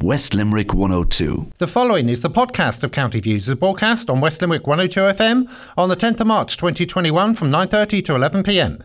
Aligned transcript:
West 0.00 0.32
Limerick 0.32 0.72
102. 0.72 1.50
The 1.58 1.66
following 1.66 2.08
is 2.08 2.22
the 2.22 2.30
podcast 2.30 2.84
of 2.84 2.92
County 2.92 3.18
Views, 3.18 3.52
broadcast 3.54 4.08
on 4.08 4.20
West 4.20 4.40
Limerick 4.40 4.64
102 4.64 5.00
FM 5.00 5.50
on 5.76 5.88
the 5.88 5.96
10th 5.96 6.20
of 6.20 6.26
March 6.28 6.56
2021 6.56 7.34
from 7.34 7.50
9.30 7.50 8.04
to 8.04 8.12
11pm. 8.12 8.82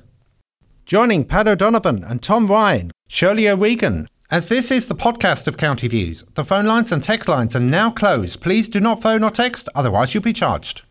Joining 0.88 1.24
Pat 1.24 1.48
O'Donovan 1.48 2.04
and 2.04 2.24
Tom 2.24 2.48
Ryan, 2.48 2.92
Shirley 3.08 3.48
O'Regan. 3.48 4.08
As 4.32 4.50
this 4.50 4.72
is 4.72 4.88
the 4.88 4.96
podcast 4.96 5.46
of 5.46 5.56
County 5.56 5.88
Views, 5.88 6.26
the 6.34 6.44
phone 6.44 6.66
lines 6.66 6.92
and 6.92 7.04
text 7.04 7.30
lines 7.30 7.56
are 7.56 7.60
now 7.60 7.92
closed. 7.92 8.42
Please 8.42 8.68
do 8.68 8.80
not 8.80 9.04
phone 9.04 9.24
or 9.24 9.30
text, 9.30 9.70
otherwise 9.76 10.16
you'll 10.16 10.24
be 10.24 10.34
charged. 10.34 10.82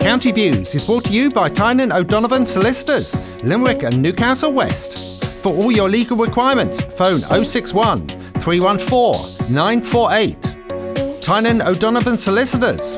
County 0.00 0.32
Views 0.32 0.74
is 0.74 0.86
brought 0.86 1.04
to 1.04 1.12
you 1.12 1.28
by 1.28 1.50
Tynan 1.50 1.92
O'Donovan 1.92 2.46
Solicitors, 2.46 3.14
Limerick 3.42 3.82
and 3.82 4.00
Newcastle 4.00 4.52
West. 4.52 5.23
For 5.44 5.52
all 5.52 5.70
your 5.70 5.90
legal 5.90 6.16
requirements, 6.16 6.80
phone 6.96 7.20
061 7.20 8.08
314 8.40 9.52
948. 9.52 11.20
Tynan 11.20 11.60
O'Donovan 11.60 12.16
Solicitors, 12.16 12.96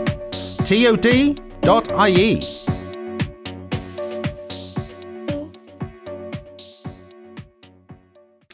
tod.ie. 0.58 1.40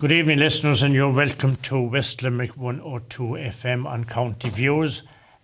Good 0.01 0.13
evening, 0.13 0.39
listeners, 0.39 0.83
and 0.83 0.95
you're 0.95 1.13
welcome 1.13 1.57
to 1.57 1.83
West 1.83 2.23
Limerick 2.23 2.57
102 2.57 3.23
FM 3.23 3.85
on 3.85 4.07
County 4.07 4.49
Views. 4.49 5.03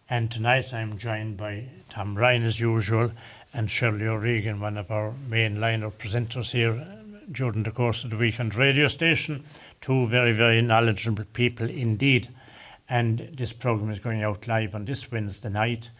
And 0.08 0.30
tonight 0.30 0.72
I'm 0.72 0.96
joined 0.96 1.36
by 1.36 1.68
Tom 1.90 2.16
Ryan, 2.16 2.44
as 2.44 2.58
usual, 2.58 3.12
and 3.52 3.70
Shirley 3.70 4.06
O'Regan, 4.06 4.58
one 4.58 4.78
of 4.78 4.90
our 4.90 5.12
main 5.28 5.60
line 5.60 5.82
of 5.82 5.98
presenters 5.98 6.52
here 6.52 6.97
during 7.30 7.62
the 7.62 7.70
course 7.70 8.04
of 8.04 8.10
the 8.10 8.16
weekend 8.16 8.54
radio 8.54 8.88
station. 8.88 9.44
Two 9.80 10.06
very, 10.06 10.32
very 10.32 10.62
knowledgeable 10.62 11.24
people 11.32 11.68
indeed. 11.68 12.28
And 12.88 13.30
this 13.32 13.52
program 13.52 13.90
is 13.90 14.00
going 14.00 14.22
out 14.22 14.48
live 14.48 14.74
on 14.74 14.86
this 14.86 15.12
Wednesday 15.12 15.50
night, 15.50 15.90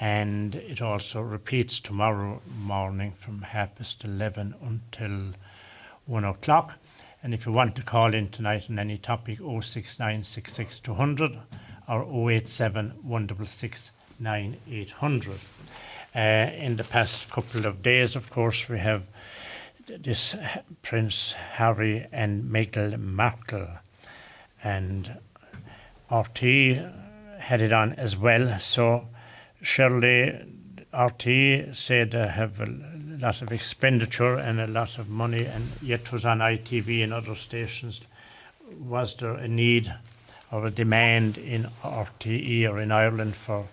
and 0.00 0.54
it 0.54 0.80
also 0.80 1.20
repeats 1.20 1.80
tomorrow 1.80 2.40
morning 2.60 3.12
from 3.18 3.42
half 3.42 3.74
past 3.74 4.04
11 4.04 4.54
until 4.62 5.34
1 6.06 6.24
o'clock. 6.24 6.78
And 7.22 7.34
if 7.34 7.44
you 7.44 7.52
want 7.52 7.74
to 7.76 7.82
call 7.82 8.14
in 8.14 8.28
tonight 8.28 8.70
on 8.70 8.78
any 8.78 8.98
topic, 8.98 9.38
069 9.40 10.22
or 11.88 12.30
087 12.30 12.92
166 13.02 13.90
9800. 14.20 15.40
Uh, 16.14 16.18
in 16.18 16.76
the 16.76 16.84
past 16.84 17.30
couple 17.30 17.66
of 17.66 17.82
days, 17.82 18.16
of 18.16 18.30
course, 18.30 18.68
we 18.68 18.78
have 18.78 19.06
this 19.98 20.36
Prince 20.82 21.32
Harry 21.32 22.06
and 22.12 22.44
Meghan 22.44 22.98
Markle, 22.98 23.68
and 24.62 25.18
RT 26.10 26.40
had 27.38 27.60
it 27.60 27.72
on 27.72 27.92
as 27.94 28.16
well. 28.16 28.58
So 28.58 29.08
Shirley 29.62 30.44
RT 30.92 31.74
said 31.76 32.12
they 32.12 32.28
have 32.28 32.60
a 32.60 32.66
lot 32.66 33.42
of 33.42 33.52
expenditure 33.52 34.36
and 34.36 34.60
a 34.60 34.66
lot 34.66 34.98
of 34.98 35.08
money, 35.08 35.44
and 35.44 35.64
yet 35.82 36.12
was 36.12 36.24
on 36.24 36.38
ITV 36.38 37.02
and 37.02 37.12
other 37.12 37.34
stations. 37.34 38.02
Was 38.78 39.16
there 39.16 39.34
a 39.34 39.48
need 39.48 39.94
or 40.50 40.66
a 40.66 40.70
demand 40.70 41.38
in 41.38 41.64
RTE 41.82 42.68
or 42.70 42.80
in 42.80 42.92
Ireland 42.92 43.34
for 43.34 43.66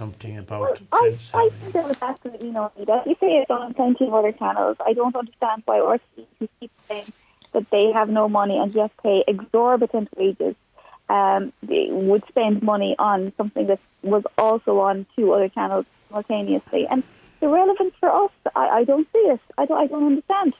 something 0.00 0.38
about 0.38 0.80
I, 0.92 0.98
Prince 0.98 1.30
I 1.34 1.38
Harry? 1.38 1.50
think 1.50 1.72
there 1.74 1.82
was 1.82 2.00
absolutely 2.00 2.50
no 2.50 2.72
need. 2.78 2.88
As 2.88 3.06
you 3.06 3.16
say, 3.20 3.32
it's 3.40 3.50
on 3.50 3.74
plenty 3.74 4.06
of 4.06 4.14
other 4.14 4.32
channels. 4.32 4.78
I 4.84 4.94
don't 4.94 5.14
understand 5.14 5.62
why 5.66 5.78
RTE 5.78 6.26
keep 6.58 6.70
saying 6.88 7.12
that 7.52 7.68
they 7.70 7.92
have 7.92 8.08
no 8.08 8.26
money 8.28 8.56
and 8.58 8.72
just 8.72 8.94
pay 9.02 9.22
exorbitant 9.28 10.08
wages. 10.16 10.54
Um, 11.10 11.52
they 11.62 11.88
would 11.90 12.24
spend 12.28 12.62
money 12.62 12.94
on 12.98 13.32
something 13.36 13.66
that 13.66 13.80
was 14.02 14.24
also 14.38 14.80
on 14.80 15.04
two 15.16 15.32
other 15.34 15.48
channels 15.50 15.84
simultaneously, 16.08 16.86
and 16.88 17.02
the 17.40 17.48
relevance 17.48 17.94
for 18.00 18.10
us, 18.24 18.30
I, 18.56 18.68
I 18.80 18.84
don't 18.84 19.06
see 19.12 19.18
it. 19.34 19.40
I 19.58 19.66
don't. 19.66 19.78
I 19.84 19.86
don't 19.86 20.06
understand. 20.06 20.54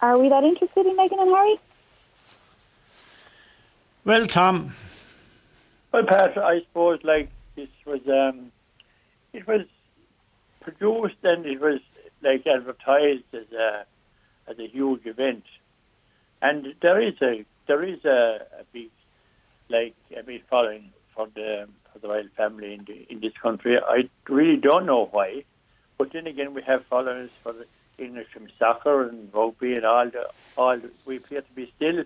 Are 0.00 0.16
we 0.18 0.28
that 0.30 0.44
interested 0.44 0.86
in 0.86 0.96
Meghan 0.96 1.20
and 1.20 1.30
Harry? 1.36 1.56
Well, 4.04 4.26
Tom, 4.26 4.74
Well, 5.92 6.04
Pat, 6.04 6.36
I 6.38 6.60
suppose 6.60 7.00
like 7.04 7.28
this 7.56 7.68
was 7.86 8.00
um, 8.08 8.52
it 9.32 9.46
was 9.46 9.62
produced 10.60 11.22
and 11.22 11.46
it 11.46 11.60
was 11.60 11.80
like 12.22 12.46
advertised 12.46 13.24
as 13.32 13.50
a 13.52 13.84
as 14.48 14.58
a 14.58 14.66
huge 14.66 15.06
event, 15.06 15.44
and 16.42 16.74
there 16.80 17.00
is 17.00 17.14
a 17.22 17.44
there 17.66 17.82
is 17.82 18.04
a, 18.04 18.46
a 18.60 18.64
big 18.72 18.90
like 19.68 19.94
a 20.16 20.22
big 20.22 20.42
following 20.48 20.90
for 21.14 21.28
the 21.34 21.68
for 21.92 21.98
the 22.00 22.08
royal 22.08 22.28
family 22.36 22.74
in 22.74 22.84
the, 22.84 23.06
in 23.10 23.20
this 23.20 23.32
country. 23.40 23.78
I 23.78 24.08
really 24.28 24.56
don't 24.56 24.86
know 24.86 25.06
why, 25.10 25.44
but 25.98 26.12
then 26.12 26.26
again 26.26 26.54
we 26.54 26.62
have 26.62 26.84
followers 26.86 27.30
for 27.42 27.52
the 27.52 27.66
English 27.98 28.28
from 28.28 28.48
soccer 28.58 29.08
and 29.08 29.32
rugby 29.32 29.76
and 29.76 29.84
all 29.84 30.08
the 30.10 30.28
all 30.56 30.78
we 31.06 31.16
appear 31.16 31.42
to 31.42 31.52
be 31.54 31.72
still 31.76 32.04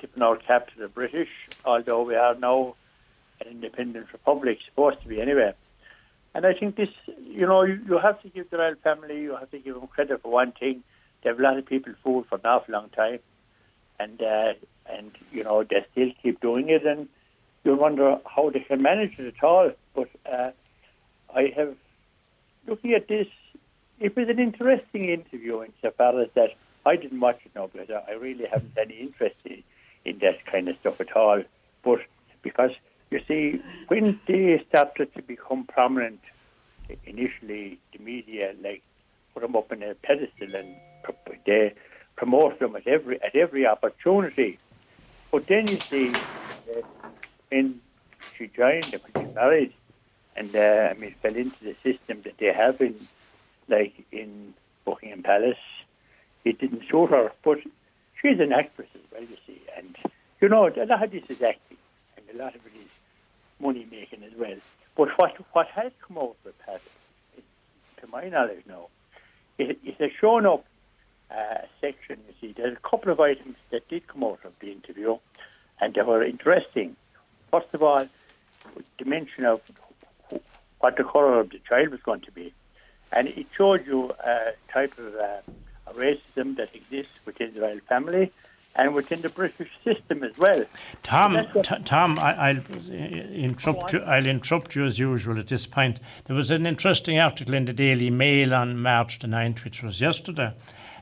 tipping 0.00 0.22
our 0.22 0.36
cap 0.36 0.70
to 0.72 0.78
the 0.78 0.88
British, 0.88 1.28
although 1.64 2.02
we 2.02 2.14
are 2.14 2.34
now 2.34 2.74
an 3.40 3.48
independent 3.48 4.12
republic, 4.12 4.58
supposed 4.64 5.02
to 5.02 5.08
be 5.08 5.20
anyway. 5.20 5.52
And 6.34 6.46
I 6.46 6.52
think 6.52 6.76
this, 6.76 6.90
you 7.22 7.46
know, 7.46 7.62
you, 7.62 7.80
you 7.88 7.98
have 7.98 8.20
to 8.22 8.28
give 8.28 8.50
the 8.50 8.58
royal 8.58 8.74
family, 8.76 9.20
you 9.20 9.36
have 9.36 9.50
to 9.50 9.58
give 9.58 9.74
them 9.74 9.86
credit 9.88 10.22
for 10.22 10.30
one 10.30 10.52
thing. 10.52 10.82
They 11.22 11.30
have 11.30 11.40
a 11.40 11.42
lot 11.42 11.58
of 11.58 11.66
people 11.66 11.94
fooled 12.02 12.26
for 12.26 12.36
an 12.36 12.42
awful 12.44 12.74
long 12.74 12.90
time, 12.90 13.18
and 13.98 14.22
uh, 14.22 14.52
and 14.86 15.10
you 15.32 15.42
know 15.42 15.64
they 15.64 15.84
still 15.90 16.10
keep 16.22 16.40
doing 16.40 16.68
it, 16.68 16.86
and 16.86 17.08
you 17.64 17.74
wonder 17.74 18.18
how 18.24 18.50
they 18.50 18.60
can 18.60 18.82
manage 18.82 19.18
it 19.18 19.34
at 19.36 19.42
all. 19.42 19.72
But 19.94 20.08
uh, 20.30 20.52
I 21.34 21.52
have 21.56 21.74
looking 22.68 22.92
at 22.92 23.08
this. 23.08 23.26
It 23.98 24.14
was 24.14 24.28
an 24.28 24.38
interesting 24.38 25.08
interview 25.08 25.64
insofar 25.64 26.20
as 26.20 26.28
that 26.34 26.54
I 26.86 26.96
didn't 26.96 27.18
watch 27.18 27.40
it 27.44 27.50
now 27.56 27.66
because 27.66 27.90
I 27.90 28.12
really 28.12 28.46
haven't 28.46 28.78
any 28.78 28.94
interest 28.94 29.44
in, 29.44 29.64
in 30.04 30.18
that 30.20 30.46
kind 30.46 30.68
of 30.68 30.76
stuff 30.78 31.00
at 31.00 31.16
all. 31.16 31.42
But 31.82 32.00
because 32.42 32.70
you 33.10 33.20
see, 33.26 33.60
when 33.88 34.20
they 34.26 34.62
started 34.68 35.14
to 35.14 35.22
become 35.22 35.64
prominent, 35.64 36.20
initially 37.04 37.78
the 37.92 38.02
media 38.02 38.54
like 38.62 38.82
put 39.34 39.42
them 39.42 39.56
up 39.56 39.70
on 39.72 39.82
a 39.82 39.94
pedestal 39.94 40.54
and 40.54 40.74
they 41.44 41.74
promote 42.16 42.58
them 42.58 42.76
at 42.76 42.86
every 42.86 43.22
at 43.22 43.34
every 43.34 43.66
opportunity. 43.66 44.58
But 45.30 45.46
then 45.46 45.68
you 45.68 45.78
see, 45.90 46.08
uh, 46.70 46.80
when 47.50 47.80
she 48.36 48.48
joined, 48.48 48.86
when 48.86 49.00
she 49.20 49.34
married, 49.34 49.72
and 50.36 50.54
uh, 50.54 50.88
I 50.90 50.94
mean, 50.94 51.14
fell 51.22 51.34
into 51.34 51.64
the 51.64 51.76
system 51.82 52.22
that 52.22 52.38
they 52.38 52.52
have 52.52 52.80
in, 52.80 52.94
like 53.68 54.04
in 54.10 54.54
Buckingham 54.84 55.22
Palace, 55.22 55.58
it 56.44 56.58
didn't 56.58 56.88
suit 56.90 57.10
her. 57.10 57.32
But 57.42 57.58
she's 58.20 58.40
an 58.40 58.52
actress 58.52 58.88
as 58.94 59.00
well, 59.12 59.22
you 59.22 59.36
see, 59.46 59.60
and 59.76 59.96
you 60.40 60.48
know, 60.48 60.66
a 60.68 60.86
lot 60.86 61.02
of 61.02 61.10
this 61.10 61.24
is 61.28 61.42
acting, 61.42 61.78
and 62.16 62.38
a 62.38 62.42
lot 62.42 62.54
of 62.54 62.60
it 62.66 62.77
money 63.60 63.86
making 63.90 64.22
as 64.24 64.32
well. 64.36 64.56
But 64.96 65.08
what 65.16 65.36
what 65.52 65.68
has 65.68 65.92
come 66.06 66.18
out 66.18 66.36
of 66.44 66.46
it, 66.46 66.54
Pat, 66.64 66.80
to 68.00 68.06
my 68.08 68.28
knowledge 68.28 68.62
now, 68.66 68.88
it, 69.58 69.78
has 69.98 70.10
shown 70.20 70.46
up 70.46 70.64
uh, 71.30 71.34
a 71.34 71.68
section. 71.80 72.18
You 72.28 72.34
see, 72.40 72.54
there's 72.56 72.76
a 72.76 72.88
couple 72.88 73.12
of 73.12 73.20
items 73.20 73.56
that 73.70 73.88
did 73.88 74.06
come 74.06 74.24
out 74.24 74.40
of 74.44 74.58
the 74.58 74.72
interview, 74.72 75.18
and 75.80 75.94
they 75.94 76.02
were 76.02 76.22
interesting. 76.24 76.96
First 77.50 77.72
of 77.74 77.82
all, 77.82 78.06
the 78.98 79.04
mention 79.04 79.44
of 79.44 79.60
what 80.80 80.96
the 80.96 81.04
colour 81.04 81.40
of 81.40 81.50
the 81.50 81.60
child 81.68 81.88
was 81.88 82.00
going 82.02 82.20
to 82.22 82.32
be, 82.32 82.52
and 83.12 83.28
it 83.28 83.46
showed 83.56 83.86
you 83.86 84.12
a 84.24 84.52
type 84.72 84.96
of 84.98 85.14
uh, 85.14 85.40
racism 85.92 86.56
that 86.56 86.74
exists 86.74 87.18
within 87.24 87.54
the 87.54 87.60
royal 87.60 87.80
family 87.80 88.30
and 88.76 88.94
within 88.94 89.20
the 89.22 89.28
British 89.28 89.70
system 89.84 90.22
as 90.22 90.38
well. 90.38 90.64
Tom, 91.02 91.46
Tom, 91.84 92.18
I, 92.18 92.50
I'll 92.50 92.58
uh, 92.58 92.92
interrupt 92.92 93.92
you. 93.92 94.00
I'll 94.00 94.26
interrupt 94.26 94.74
you 94.76 94.84
as 94.84 94.98
usual 94.98 95.38
at 95.38 95.48
this 95.48 95.66
point. 95.66 96.00
There 96.24 96.36
was 96.36 96.50
an 96.50 96.66
interesting 96.66 97.18
article 97.18 97.54
in 97.54 97.64
the 97.64 97.72
Daily 97.72 98.10
Mail 98.10 98.54
on 98.54 98.80
March 98.80 99.18
the 99.18 99.26
9th, 99.26 99.64
which 99.64 99.82
was 99.82 100.00
yesterday, 100.00 100.54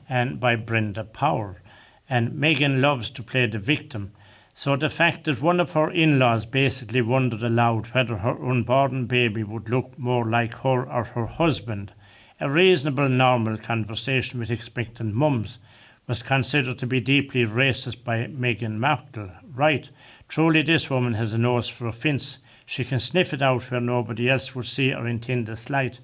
and 0.09 0.39
by 0.39 0.55
Brenda 0.55 1.03
Power. 1.03 1.61
And 2.09 2.31
Meghan 2.31 2.81
loves 2.81 3.09
to 3.11 3.23
play 3.23 3.45
the 3.45 3.59
victim. 3.59 4.13
So 4.53 4.75
the 4.75 4.89
fact 4.89 5.25
that 5.25 5.39
one 5.39 5.59
of 5.59 5.73
her 5.73 5.91
in-laws 5.91 6.47
basically 6.47 7.01
wondered 7.01 7.43
aloud 7.43 7.87
whether 7.87 8.17
her 8.17 8.43
unborn 8.43 9.05
baby 9.05 9.43
would 9.43 9.69
look 9.69 9.99
more 9.99 10.25
like 10.25 10.55
her 10.55 10.89
or 10.89 11.03
her 11.03 11.27
husband, 11.27 11.93
a 12.39 12.49
reasonable, 12.49 13.07
normal 13.07 13.59
conversation 13.59 14.39
with 14.39 14.49
expectant 14.49 15.13
mums, 15.13 15.59
was 16.07 16.23
considered 16.23 16.77
to 16.77 16.87
be 16.87 17.01
deeply 17.01 17.45
racist 17.45 18.03
by 18.03 18.23
Meghan 18.27 18.77
Markle. 18.77 19.29
Right, 19.53 19.89
truly 20.29 20.61
this 20.61 20.89
woman 20.89 21.15
has 21.15 21.33
a 21.33 21.37
nose 21.37 21.67
for 21.67 21.85
offence. 21.85 22.37
She 22.65 22.85
can 22.85 23.01
sniff 23.01 23.33
it 23.33 23.41
out 23.41 23.69
where 23.69 23.81
nobody 23.81 24.29
else 24.29 24.55
would 24.55 24.65
see 24.65 24.93
or 24.93 25.05
intend 25.05 25.49
a 25.49 25.55
slight. 25.57 25.99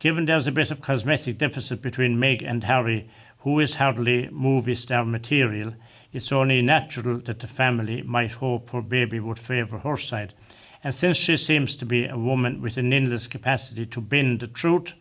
Given 0.00 0.26
there's 0.26 0.48
a 0.48 0.52
bit 0.52 0.72
of 0.72 0.80
cosmetic 0.80 1.38
deficit 1.38 1.80
between 1.80 2.18
Meg 2.18 2.42
and 2.42 2.64
Harry, 2.64 3.08
who 3.38 3.60
is 3.60 3.76
hardly 3.76 4.28
movie 4.30 4.74
star 4.74 5.04
material, 5.04 5.74
it's 6.12 6.32
only 6.32 6.60
natural 6.60 7.18
that 7.18 7.38
the 7.38 7.46
family 7.46 8.02
might 8.02 8.32
hope 8.32 8.70
her 8.70 8.82
baby 8.82 9.20
would 9.20 9.38
favour 9.38 9.78
her 9.78 9.96
side. 9.96 10.34
And 10.82 10.92
since 10.92 11.16
she 11.16 11.36
seems 11.36 11.76
to 11.76 11.86
be 11.86 12.06
a 12.06 12.18
woman 12.18 12.60
with 12.60 12.76
an 12.76 12.92
endless 12.92 13.28
capacity 13.28 13.86
to 13.86 14.00
bend 14.00 14.40
the 14.40 14.48
truth, 14.48 14.94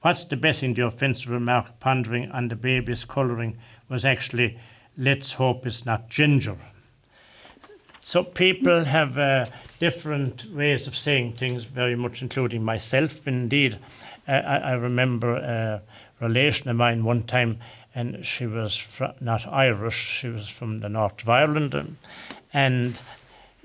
what's 0.00 0.24
the 0.24 0.36
betting 0.36 0.74
the 0.74 0.86
offensive 0.86 1.30
remark 1.30 1.78
pondering 1.78 2.30
on 2.30 2.48
the 2.48 2.56
baby's 2.56 3.04
colouring 3.04 3.58
was 3.90 4.04
actually, 4.04 4.58
let's 4.96 5.34
hope 5.34 5.66
it's 5.66 5.84
not 5.84 6.08
ginger. 6.08 6.56
So 8.00 8.24
people 8.24 8.84
have 8.84 9.18
uh, 9.18 9.46
different 9.78 10.46
ways 10.52 10.86
of 10.86 10.96
saying 10.96 11.34
things, 11.34 11.64
very 11.64 11.96
much 11.96 12.22
including 12.22 12.64
myself. 12.64 13.28
Indeed, 13.28 13.78
I, 14.26 14.38
I, 14.38 14.72
remember 14.72 15.36
a 15.36 15.82
relation 16.18 16.70
of 16.70 16.76
mine 16.76 17.04
one 17.04 17.24
time, 17.24 17.58
and 17.94 18.24
she 18.24 18.46
was 18.46 18.74
fr- 18.74 19.16
not 19.20 19.46
Irish; 19.46 19.94
she 19.94 20.28
was 20.28 20.48
from 20.48 20.80
the 20.80 20.88
north 20.88 21.22
of 21.22 21.28
Ireland, 21.28 21.74
um, 21.74 21.98
and 22.52 22.98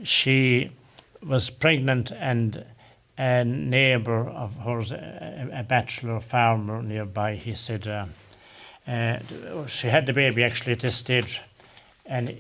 she 0.04 0.72
was 1.24 1.50
pregnant, 1.50 2.12
and 2.12 2.66
a 3.18 3.45
neighbour 3.45 4.27
of 4.30 4.56
hers, 4.57 4.92
a, 4.92 5.50
a, 5.54 5.63
bachelor 5.63 6.19
farmer 6.19 6.81
nearby, 6.81 7.36
he 7.36 7.56
said 7.56 7.88
uh, 7.88 8.06
uh, 8.87 9.19
she 9.67 9.87
had 9.87 10.05
the 10.05 10.13
baby 10.13 10.43
actually 10.43 10.73
at 10.73 10.79
this 10.79 10.97
stage, 10.97 11.41
and 12.05 12.35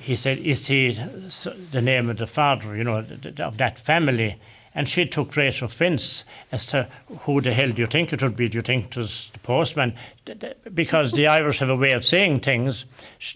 he 0.00 0.16
said, 0.16 0.38
Is 0.38 0.66
he 0.66 0.92
the 0.92 1.80
name 1.80 2.10
of 2.10 2.18
the 2.18 2.26
father, 2.26 2.76
you 2.76 2.84
know, 2.84 3.04
of 3.38 3.58
that 3.58 3.78
family? 3.78 4.36
And 4.76 4.88
she 4.88 5.06
took 5.06 5.30
great 5.30 5.62
offence 5.62 6.24
as 6.50 6.66
to 6.66 6.88
who 7.20 7.40
the 7.40 7.52
hell 7.52 7.70
do 7.70 7.80
you 7.80 7.86
think 7.86 8.12
it 8.12 8.20
would 8.24 8.36
be? 8.36 8.48
Do 8.48 8.58
you 8.58 8.62
think 8.62 8.86
it 8.86 8.96
was 8.96 9.30
the 9.30 9.38
postman? 9.38 9.94
Because 10.74 11.12
the 11.12 11.28
Irish 11.28 11.60
have 11.60 11.68
a 11.68 11.76
way 11.76 11.92
of 11.92 12.04
saying 12.04 12.40
things, 12.40 12.84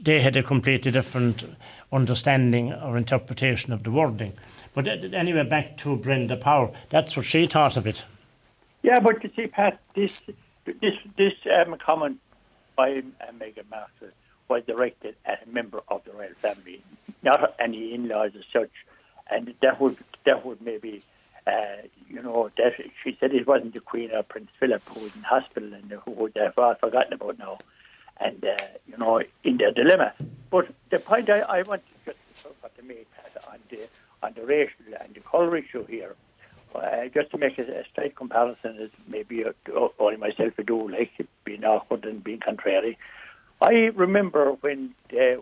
they 0.03 0.21
had 0.21 0.37
a 0.37 0.43
completely 0.43 0.91
different 0.91 1.45
understanding 1.93 2.73
or 2.73 2.97
interpretation 2.97 3.73
of 3.73 3.85
the 3.85 3.93
wording. 3.93 4.33
But 4.75 4.89
anyway, 4.89 5.45
back 5.45 5.77
to 5.79 5.97
Brenda 5.97 6.37
Power. 6.37 6.73
That's 6.91 7.17
what 7.17 7.25
she 7.25 7.47
thought 7.47 7.77
of 7.77 7.87
it. 7.87 8.05
Yeah, 8.83 8.99
but 8.99 9.23
you 9.23 9.31
see, 9.37 9.47
Pat, 9.47 9.81
this 9.95 10.23
this 10.81 10.95
this 11.17 11.35
um, 11.57 11.77
comment 11.79 12.19
by 12.79 13.03
uh, 13.21 13.33
Meghan 13.33 13.69
Markle 13.71 14.11
was 14.49 14.63
directed 14.65 15.17
at 15.27 15.47
a 15.47 15.51
member 15.51 15.81
of 15.89 16.05
the 16.05 16.13
royal 16.13 16.33
family, 16.37 16.81
not 17.23 17.55
any 17.59 17.93
in-laws 17.93 18.31
as 18.39 18.45
such. 18.51 18.71
And 19.31 19.53
that 19.61 19.79
would 19.81 19.99
that 20.25 20.47
would 20.47 20.63
maybe, 20.63 21.03
uh, 21.47 21.83
you 22.09 22.23
know, 22.23 22.51
that 22.57 22.73
she 23.03 23.17
said 23.19 23.35
it 23.35 23.47
wasn't 23.47 23.75
the 23.75 23.81
Queen 23.81 24.11
or 24.13 24.23
Prince 24.23 24.51
Philip 24.59 24.83
who 24.89 25.01
was 25.01 25.15
in 25.17 25.23
hospital 25.23 25.75
and 25.75 25.91
who 26.05 26.13
would 26.13 26.37
have 26.37 26.55
forgotten 26.55 27.13
about 27.13 27.39
now, 27.39 27.59
and 28.19 28.43
uh, 28.43 28.57
you 28.87 28.97
know, 28.97 29.21
in 29.45 29.59
their 29.59 29.73
dilemma. 29.73 30.15
But 30.49 30.69
the 30.89 30.99
point 30.99 31.29
I, 31.29 31.41
I 31.41 31.63
want 31.63 31.83
to 31.87 32.15
just 32.15 32.47
to 32.77 32.83
make 32.85 33.09
on 33.51 33.59
the 33.69 33.81
on 34.23 34.33
the 34.35 34.47
racial 34.47 34.87
and 35.03 35.13
the 35.15 35.21
colour 35.21 35.57
issue 35.57 35.85
here. 35.87 36.15
Uh, 36.75 37.09
just 37.13 37.31
to 37.31 37.39
make 37.39 37.59
a, 37.59 37.63
a 37.63 37.85
slight 37.95 38.15
comparison, 38.15 38.79
as 38.81 38.91
maybe 39.07 39.45
only 39.99 40.17
myself 40.17 40.57
would 40.57 40.67
do, 40.67 40.89
like 40.89 41.11
being 41.45 41.65
awkward 41.65 42.05
and 42.05 42.23
being 42.23 42.41
contrary. 42.41 42.99
I 43.61 43.91
remember 43.95 44.53
when 44.61 44.95
uh, 45.13 45.41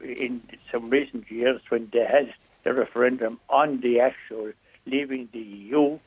in 0.00 0.42
some 0.70 0.90
recent 0.90 1.30
years 1.30 1.60
when 1.70 1.88
they 1.92 2.04
had 2.04 2.32
the 2.62 2.72
referendum 2.72 3.40
on 3.48 3.80
the 3.80 4.00
actual 4.00 4.52
leaving 4.86 5.28
the 5.32 5.40
EU, 5.40 5.98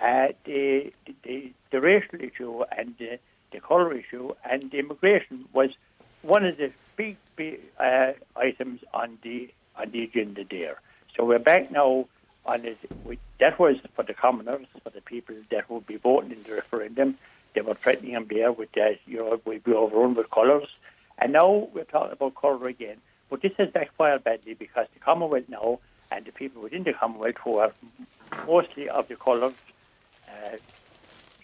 uh, 0.00 0.28
the, 0.44 0.92
the, 1.22 1.52
the 1.70 1.80
racial 1.80 2.20
issue 2.20 2.62
and 2.76 2.94
the, 2.98 3.18
the 3.50 3.60
colour 3.60 3.92
issue 3.94 4.32
and 4.48 4.70
the 4.70 4.78
immigration 4.78 5.46
was 5.52 5.70
one 6.22 6.44
of 6.44 6.56
the 6.56 6.72
big, 6.96 7.16
big 7.36 7.60
uh, 7.78 8.12
items 8.36 8.80
on 8.92 9.18
the 9.22 9.50
on 9.76 9.90
the 9.90 10.04
agenda 10.04 10.42
there. 10.50 10.80
So 11.16 11.24
we're 11.24 11.38
back 11.38 11.70
now 11.70 12.06
on 12.46 12.64
it. 12.64 12.78
We, 13.04 13.18
that 13.40 13.58
was 13.58 13.76
for 13.94 14.02
the 14.02 14.14
commoners, 14.14 14.66
for 14.82 14.90
the 14.90 15.00
people 15.00 15.36
that 15.50 15.68
would 15.70 15.86
be 15.86 15.96
voting 15.96 16.32
in 16.32 16.42
the 16.42 16.54
referendum. 16.54 17.18
They 17.54 17.60
were 17.60 17.74
threatening 17.74 18.12
them 18.12 18.26
there 18.28 18.52
with 18.52 18.72
that, 18.72 18.98
you 19.06 19.18
know, 19.18 19.40
we'd 19.44 19.64
be 19.64 19.72
overrun 19.72 20.14
with 20.14 20.30
colours. 20.30 20.68
And 21.18 21.32
now 21.32 21.68
we're 21.72 21.84
talking 21.84 22.12
about 22.12 22.34
colour 22.34 22.66
again. 22.66 22.98
But 23.28 23.42
this 23.42 23.52
has 23.58 23.70
backfired 23.70 24.24
badly 24.24 24.54
because 24.54 24.86
the 24.92 25.00
Commonwealth 25.00 25.48
now 25.48 25.80
and 26.12 26.24
the 26.24 26.32
people 26.32 26.62
within 26.62 26.84
the 26.84 26.92
Commonwealth 26.92 27.38
who 27.38 27.58
are 27.58 27.72
mostly 28.46 28.88
of 28.88 29.08
the 29.08 29.16
coloured 29.16 29.54
uh, 30.28 30.56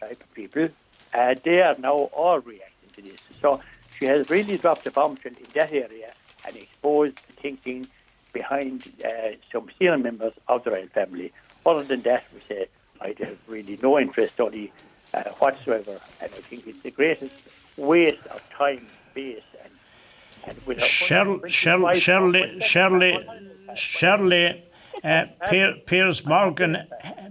type 0.00 0.22
of 0.22 0.34
people, 0.34 0.68
uh, 1.14 1.34
they 1.42 1.60
are 1.62 1.76
now 1.78 1.92
all 1.92 2.38
reacting 2.40 2.90
to 2.96 3.02
this. 3.02 3.20
So 3.40 3.60
she 3.98 4.04
has 4.04 4.28
really 4.30 4.58
dropped 4.58 4.86
a 4.86 4.90
bombshell 4.90 5.32
in 5.32 5.46
that 5.54 5.72
area 5.72 6.12
and 6.46 6.56
exposed 6.56 7.16
the 7.16 7.32
thinking 7.40 7.88
behind 8.32 8.90
uh, 9.04 9.10
some 9.50 9.68
senior 9.78 9.98
members 9.98 10.32
of 10.48 10.64
the 10.64 10.70
royal 10.70 10.88
family. 10.88 11.32
Other 11.64 11.84
than 11.84 12.02
that, 12.02 12.24
we 12.34 12.40
say 12.40 12.66
I 13.00 13.14
have 13.18 13.38
really 13.46 13.78
no 13.82 13.98
interest, 13.98 14.40
only 14.40 14.72
uh, 15.14 15.24
whatsoever, 15.38 16.00
and 16.20 16.30
I 16.32 16.40
think 16.48 16.66
it's 16.66 16.82
the 16.82 16.90
greatest 16.90 17.32
waste 17.76 18.26
of 18.28 18.48
time, 18.50 18.86
space, 19.10 19.42
Shirley, 20.78 21.50
Shirley, 21.50 22.60
Shirley, 22.60 23.26
Shirley, 23.74 24.64
uh, 25.04 25.26
Piers 25.86 26.24
Morgan, 26.26 26.78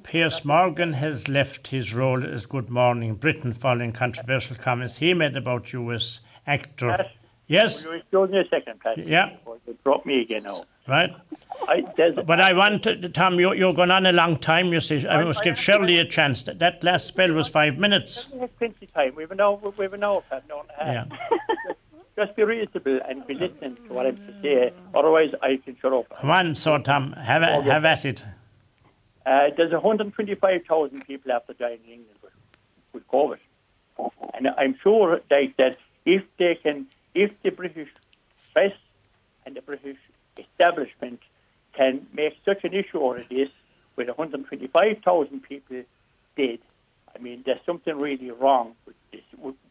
Piers 0.03 0.45
Morgan 0.45 0.93
has 0.93 1.27
left 1.27 1.67
his 1.67 1.93
role 1.93 2.23
as 2.25 2.45
Good 2.45 2.69
Morning 2.69 3.15
Britain 3.15 3.53
following 3.53 3.91
controversial 3.91 4.55
comments 4.55 4.97
he 4.97 5.13
made 5.13 5.35
about 5.35 5.73
U.S. 5.73 6.21
actor. 6.47 7.05
Yes. 7.51 7.83
Excuse 7.83 8.29
me 8.29 8.39
a 8.39 8.47
second, 8.47 8.79
Pat. 8.79 8.97
Yeah. 8.97 9.35
You 9.67 9.77
Drop 9.83 10.05
me 10.05 10.21
again 10.21 10.43
now. 10.43 10.63
Right. 10.87 11.13
I, 11.67 11.81
but 12.25 12.39
I 12.39 12.53
want 12.53 12.83
to, 12.83 13.09
Tom. 13.09 13.39
You're, 13.39 13.55
you're 13.55 13.73
going 13.73 13.91
on 13.91 14.05
a 14.05 14.11
long 14.11 14.37
time. 14.37 14.73
You 14.73 14.79
see, 14.79 15.05
I, 15.05 15.21
I 15.21 15.23
must 15.23 15.43
give 15.43 15.57
Shirley 15.57 15.97
a 15.99 16.05
chance. 16.05 16.43
That, 16.43 16.59
that 16.59 16.83
last 16.83 17.07
spell 17.07 17.31
was 17.33 17.47
five 17.47 17.77
minutes. 17.77 18.27
We 18.31 18.39
have 18.39 18.57
plenty 18.57 18.85
of 18.85 18.93
time. 18.93 19.15
We've 19.15 19.29
an 19.29 19.41
hour. 19.41 19.59
We've 19.77 19.93
an 19.93 20.03
hour, 20.03 20.23
Pat. 20.29 20.43
No, 20.47 20.63
yeah. 20.79 21.05
just 22.15 22.35
be 22.35 22.43
reasonable 22.43 22.99
and 23.07 23.27
be 23.27 23.33
listening 23.33 23.75
to 23.75 23.93
what 23.93 24.05
I'm 24.05 24.15
to 24.15 24.41
say. 24.41 24.71
Otherwise, 24.95 25.33
I 25.41 25.57
can 25.57 25.75
shut 25.81 25.93
up. 25.93 26.05
Come 26.17 26.31
on, 26.31 26.55
so 26.55 26.77
Tom, 26.77 27.13
have, 27.13 27.41
a, 27.41 27.61
have 27.63 27.85
at 27.85 28.05
it. 28.05 28.23
Uh, 29.25 29.49
there's 29.55 29.71
125,000 29.71 31.05
people 31.05 31.31
after 31.31 31.53
dying 31.53 31.79
in 31.85 31.93
England 31.93 32.19
with, 32.23 32.33
with 32.93 33.07
COVID. 33.07 33.37
And 34.33 34.47
I'm 34.57 34.75
sure 34.81 35.21
like, 35.29 35.57
that 35.57 35.77
if 36.05 36.23
they 36.37 36.55
can, 36.55 36.87
if 37.13 37.31
the 37.43 37.49
British 37.49 37.89
press 38.53 38.73
and 39.45 39.55
the 39.55 39.61
British 39.61 39.97
establishment 40.37 41.19
can 41.73 42.05
make 42.13 42.35
such 42.45 42.63
an 42.63 42.73
issue 42.73 43.03
out 43.03 43.19
of 43.19 43.29
this 43.29 43.49
with 43.95 44.07
125,000 44.07 45.43
people 45.43 45.83
dead, 46.37 46.59
I 47.15 47.19
mean, 47.19 47.43
there's 47.45 47.59
something 47.65 47.97
really 47.97 48.31
wrong 48.31 48.73
with 48.85 48.95
this, 49.11 49.21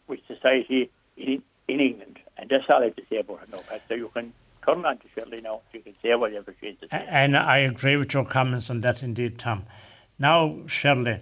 with, 0.07 0.21
society 0.27 0.91
in, 1.17 1.43
in 1.69 1.81
England. 1.81 2.19
And 2.37 2.51
that's 2.51 2.65
all 2.69 2.83
I 2.83 2.87
have 2.87 2.97
to 2.97 3.03
say 3.09 3.19
about 3.19 3.43
it 3.43 3.53
now. 3.53 3.61
So 3.89 3.95
you 3.95 4.09
can 4.09 4.33
turn 4.65 4.85
on 4.85 4.99
to 4.99 5.05
Shirley 5.15 5.41
now. 5.41 5.61
You 5.73 5.81
can 5.81 5.95
say 6.03 6.15
whatever 6.15 6.55
she 6.61 6.67
has 6.67 6.77
to 6.81 6.89
say. 6.89 7.07
And 7.09 7.37
I 7.37 7.59
agree 7.59 7.97
with 7.97 8.13
your 8.13 8.25
comments 8.25 8.71
on 8.71 8.81
that 8.81 9.03
indeed, 9.03 9.39
Tom. 9.39 9.65
Now, 10.19 10.59
Shirley, 10.67 11.21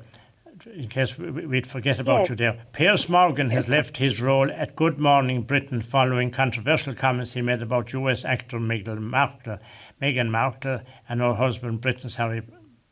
in 0.66 0.88
case 0.88 1.18
we'd 1.18 1.66
forget 1.66 1.98
about 1.98 2.20
yes. 2.20 2.30
you 2.30 2.36
there, 2.36 2.58
Piers 2.72 3.08
Morgan 3.08 3.50
has 3.50 3.68
left 3.68 3.96
his 3.96 4.20
role 4.20 4.50
at 4.50 4.76
Good 4.76 4.98
Morning 4.98 5.42
Britain 5.42 5.82
following 5.82 6.30
controversial 6.30 6.94
comments 6.94 7.32
he 7.32 7.42
made 7.42 7.62
about 7.62 7.92
US 7.92 8.24
actor 8.24 8.58
Meghan 8.58 9.00
Markle, 9.00 9.58
Meghan 10.00 10.30
Markle 10.30 10.80
and 11.08 11.20
her 11.20 11.34
husband 11.34 11.80
Britain's 11.80 12.16
Harry, 12.16 12.42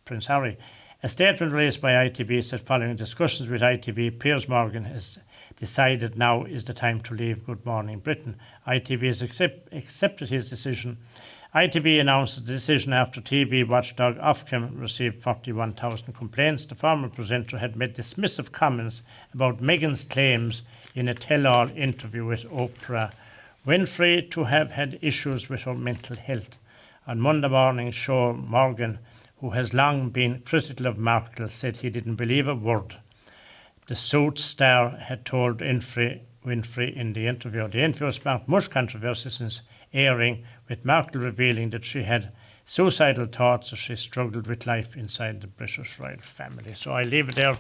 Prince 0.05 0.27
Harry. 0.27 0.59
A 1.03 1.09
statement 1.09 1.53
released 1.53 1.81
by 1.81 1.93
ITV 1.93 2.43
said 2.43 2.63
following 2.63 2.97
discussions 2.97 3.49
with 3.49 3.61
ITV, 3.61 4.19
Piers 4.19 4.49
Morgan 4.49 4.85
has 4.85 5.19
decided 5.57 6.17
now 6.17 6.45
is 6.45 6.65
the 6.65 6.75
time 6.75 7.01
to 7.01 7.15
leave 7.15 7.45
Good 7.45 7.65
Morning 7.65 7.99
Britain. 7.99 8.37
ITV 8.67 9.07
has 9.07 9.23
accept, 9.23 9.73
accepted 9.73 10.31
his 10.31 10.51
decision. 10.51 10.99
ITV 11.57 11.99
announced 11.99 12.35
the 12.35 12.53
decision 12.53 12.93
after 12.93 13.19
TV 13.19 13.67
watchdog 13.67 14.19
Ofcom 14.19 14.79
received 14.79 15.23
41,000 15.23 16.13
complaints. 16.13 16.67
The 16.67 16.75
former 16.75 17.09
presenter 17.09 17.57
had 17.57 17.77
made 17.77 17.95
dismissive 17.95 18.53
comments 18.53 19.03
about 19.33 19.63
Meghan's 19.63 20.05
claims 20.05 20.65
in 20.95 21.09
a 21.09 21.15
tell 21.15 21.47
all 21.47 21.71
interview 21.71 22.27
with 22.27 22.45
Oprah 22.51 23.15
Winfrey 23.67 24.31
to 24.33 24.45
have 24.45 24.73
had 24.73 24.99
issues 25.01 25.49
with 25.49 25.63
her 25.63 25.75
mental 25.75 26.17
health. 26.17 26.59
On 27.07 27.19
Monday 27.19 27.49
morning, 27.49 27.91
show, 27.91 28.35
Morgan, 28.35 28.99
who 29.39 29.49
has 29.49 29.73
long 29.73 30.11
been 30.11 30.41
critical 30.41 30.85
of 30.85 30.99
Markle, 30.99 31.49
said 31.49 31.77
he 31.77 31.89
didn't 31.89 32.17
believe 32.17 32.47
a 32.49 32.55
word 32.55 32.97
the 33.87 33.95
Suits 33.95 34.45
star 34.45 34.91
had 34.91 35.25
told 35.25 35.59
Winfrey, 35.59 36.21
Winfrey 36.45 36.95
in 36.95 37.13
the 37.13 37.29
interview. 37.29 37.69
The 37.69 37.83
interview 37.83 38.11
sparked 38.11 38.49
much 38.49 38.69
controversy 38.69 39.31
since 39.31 39.63
airing, 39.95 40.45
with 40.69 40.85
Markle 40.85 41.21
revealing 41.21 41.71
that 41.71 41.85
she 41.85 42.03
had 42.03 42.33
suicidal 42.65 43.27
thoughts 43.27 43.73
as 43.73 43.79
she 43.79 43.97
struggled 43.97 44.47
with 44.47 44.67
life 44.67 44.97
inside 44.97 45.41
the 45.41 45.47
British 45.47 45.99
royal 45.99 46.19
family. 46.19 46.73
So 46.73 46.93
I 46.93 47.03
leave 47.03 47.29
it 47.29 47.37
there. 47.37 47.55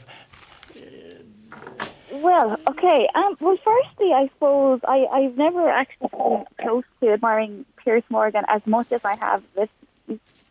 Well, 2.13 2.59
okay. 2.69 3.09
Um, 3.15 3.37
well, 3.41 3.57
firstly, 3.63 4.13
I 4.13 4.29
suppose 4.35 4.81
I, 4.89 5.07
I've 5.13 5.37
never 5.37 5.69
actually 5.69 6.09
been 6.09 6.45
close 6.61 6.85
to 7.01 7.13
admiring 7.13 7.65
Piers 7.77 8.03
Morgan 8.09 8.45
as 8.49 8.67
much 8.67 8.91
as 8.91 9.05
I 9.05 9.17
have 9.17 9.43
this 9.55 9.69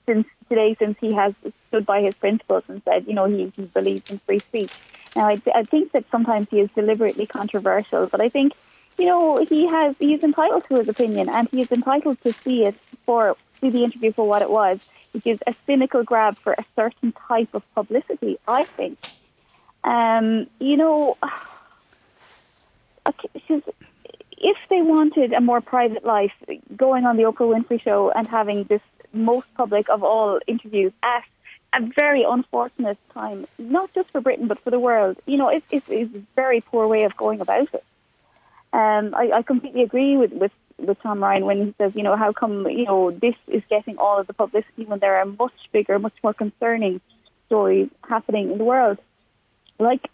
since 0.06 0.28
today, 0.48 0.76
since 0.78 0.98
he 1.02 1.14
has 1.14 1.34
stood 1.68 1.86
by 1.86 2.02
his 2.02 2.16
principles 2.16 2.64
and 2.68 2.82
said, 2.84 3.08
you 3.08 3.14
know, 3.14 3.26
he, 3.26 3.52
he 3.56 3.64
believes 3.64 4.10
in 4.12 4.20
free 4.20 4.40
speech. 4.40 4.72
Now, 5.16 5.28
I, 5.28 5.42
I 5.54 5.64
think 5.64 5.92
that 5.94 6.06
sometimes 6.12 6.48
he 6.52 6.60
is 6.60 6.72
deliberately 6.72 7.26
controversial, 7.26 8.08
but 8.08 8.22
I 8.22 8.30
think, 8.30 8.54
you 8.98 9.06
know, 9.06 9.44
he 9.50 9.68
has 9.68 9.96
he's 10.00 10.24
entitled 10.24 10.64
to 10.66 10.76
his 10.76 10.88
opinion 10.88 11.30
and 11.30 11.50
he 11.50 11.62
is 11.62 11.72
entitled 11.72 12.22
to 12.22 12.32
see 12.32 12.66
it 12.66 12.76
for 13.06 13.36
see 13.62 13.70
the 13.70 13.84
interview 13.84 14.12
for 14.12 14.28
what 14.28 14.42
it 14.42 14.50
was, 14.50 14.88
which 15.12 15.26
is 15.28 15.40
a 15.48 15.56
cynical 15.66 16.04
grab 16.04 16.38
for 16.38 16.54
a 16.54 16.66
certain 16.76 17.12
type 17.12 17.50
of 17.54 17.64
publicity. 17.74 18.38
I 18.48 18.64
think. 18.64 18.98
Um, 19.84 20.48
you 20.60 20.78
know, 20.78 21.18
if 24.38 24.58
they 24.70 24.82
wanted 24.82 25.34
a 25.34 25.42
more 25.42 25.62
private 25.62 26.06
life, 26.06 26.34
going 26.76 27.06
on 27.06 27.18
the 27.18 27.24
Oprah 27.24 27.54
Winfrey 27.54 27.82
Show 27.82 28.12
and 28.12 28.28
having 28.28 28.64
this 28.64 28.82
most 29.14 29.54
public 29.56 29.90
of 29.90 30.04
all 30.04 30.40
interviews 30.48 30.92
at 31.04 31.24
a 31.74 31.82
very 31.82 32.24
unfortunate 32.24 32.98
time, 33.14 33.46
not 33.58 33.94
just 33.94 34.10
for 34.12 34.22
Britain 34.22 34.48
but 34.48 34.60
for 34.60 34.72
the 34.72 34.80
world. 34.80 35.18
You 35.26 35.38
know, 35.38 35.50
it, 35.50 35.64
it, 35.72 35.84
it's 35.90 36.16
a 36.16 36.22
very 36.36 36.62
poor 36.62 36.88
way 36.88 37.04
of 37.04 37.16
going 37.18 37.42
about 37.42 37.74
it. 37.74 37.84
Um, 38.76 39.16
I, 39.16 39.32
I 39.36 39.42
completely 39.42 39.84
agree 39.84 40.18
with, 40.18 40.34
with, 40.34 40.52
with 40.78 41.02
Tom 41.02 41.24
Ryan 41.24 41.46
when 41.46 41.58
he 41.66 41.74
says, 41.78 41.96
you 41.96 42.04
know, 42.04 42.18
how 42.18 42.34
come 42.34 42.68
you 42.68 42.84
know 42.84 43.10
this 43.10 43.36
is 43.48 43.64
getting 43.70 43.98
all 43.98 44.20
of 44.20 44.28
the 44.28 44.34
publicity 44.34 44.84
when 44.84 45.00
there 45.00 45.16
are 45.16 45.24
much 45.24 45.54
bigger, 45.72 45.98
much 45.98 46.16
more 46.22 46.34
concerning 46.34 47.00
stories 47.46 47.88
happening 48.04 48.52
in 48.52 48.58
the 48.58 48.66
world. 48.66 48.98
Like, 49.80 50.10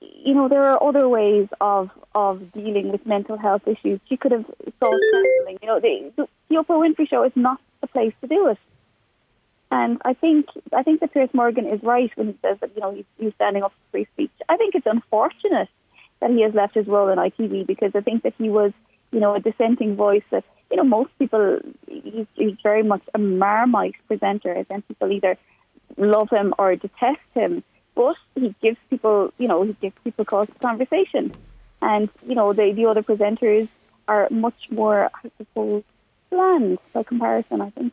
you 0.00 0.34
know, 0.34 0.50
there 0.50 0.62
are 0.62 0.82
other 0.86 1.08
ways 1.08 1.48
of 1.58 1.90
of 2.14 2.52
dealing 2.52 2.92
with 2.92 3.06
mental 3.06 3.38
health 3.38 3.66
issues. 3.66 3.98
She 4.10 4.18
could 4.18 4.32
have 4.32 4.44
sought 4.78 5.00
counselling. 5.12 5.58
You 5.62 5.68
know, 5.68 5.80
the, 5.80 6.28
the 6.50 6.56
Oprah 6.56 6.86
Winfrey 6.86 7.08
Show 7.08 7.22
is 7.22 7.32
not 7.34 7.58
the 7.80 7.86
place 7.86 8.12
to 8.20 8.26
do 8.26 8.48
it. 8.48 8.58
And 9.70 10.02
I 10.04 10.12
think 10.12 10.48
I 10.74 10.82
think 10.82 11.00
that 11.00 11.14
Piers 11.14 11.32
Morgan 11.32 11.66
is 11.66 11.82
right 11.82 12.12
when 12.14 12.26
he 12.26 12.38
says 12.42 12.58
that 12.60 12.72
you 12.74 12.82
know 12.82 12.92
he's, 12.92 13.06
he's 13.16 13.34
standing 13.36 13.62
up 13.62 13.72
for 13.72 13.92
free 13.92 14.06
speech. 14.12 14.32
I 14.50 14.58
think 14.58 14.74
it's 14.74 14.86
unfortunate 14.86 15.70
that 16.22 16.30
he 16.30 16.40
has 16.42 16.54
left 16.54 16.74
his 16.74 16.86
role 16.86 17.08
in 17.08 17.18
ITV 17.18 17.66
because 17.66 17.90
I 17.96 18.00
think 18.00 18.22
that 18.22 18.34
he 18.38 18.48
was 18.48 18.72
you 19.10 19.20
know 19.20 19.34
a 19.34 19.40
dissenting 19.40 19.96
voice 19.96 20.22
that 20.30 20.44
you 20.70 20.76
know 20.76 20.84
most 20.84 21.10
people 21.18 21.58
he's, 21.88 22.26
he's 22.34 22.56
very 22.62 22.84
much 22.84 23.02
a 23.12 23.18
marmite 23.18 23.96
presenter. 24.06 24.56
I 24.56 24.62
think 24.62 24.86
people 24.86 25.10
either 25.10 25.36
love 25.96 26.30
him 26.30 26.54
or 26.58 26.76
detest 26.76 27.20
him, 27.34 27.64
but 27.96 28.16
he 28.36 28.54
gives 28.62 28.78
people 28.88 29.34
you 29.36 29.48
know 29.48 29.64
he 29.64 29.74
gives 29.74 29.96
people 30.04 30.24
cause 30.24 30.46
for 30.46 30.58
conversation, 30.60 31.32
and 31.82 32.08
you 32.26 32.36
know 32.36 32.52
the 32.52 32.72
the 32.72 32.86
other 32.86 33.02
presenters 33.02 33.68
are 34.06 34.28
much 34.30 34.70
more 34.70 35.10
I 35.12 35.30
suppose 35.38 35.82
bland 36.30 36.78
by 36.92 37.02
comparison. 37.02 37.60
I 37.60 37.70
think. 37.70 37.92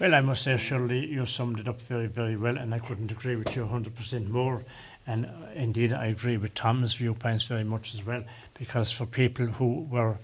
Well, 0.00 0.12
I 0.12 0.22
must 0.22 0.42
say, 0.42 0.56
Shirley, 0.56 1.06
you 1.06 1.24
summed 1.24 1.60
it 1.60 1.68
up 1.68 1.80
very, 1.80 2.08
very 2.08 2.36
well, 2.36 2.58
and 2.58 2.74
I 2.74 2.80
couldn't 2.80 3.12
agree 3.12 3.36
with 3.36 3.54
you 3.54 3.64
100% 3.64 4.28
more. 4.28 4.64
And 5.06 5.26
uh, 5.26 5.30
indeed, 5.54 5.92
I 5.92 6.06
agree 6.06 6.36
with 6.36 6.54
Tom's 6.54 6.94
viewpoints 6.94 7.44
very 7.44 7.64
much 7.64 7.94
as 7.94 8.04
well, 8.04 8.24
because 8.58 8.90
for 8.90 9.06
people 9.06 9.46
who 9.46 9.82
were 9.90 10.18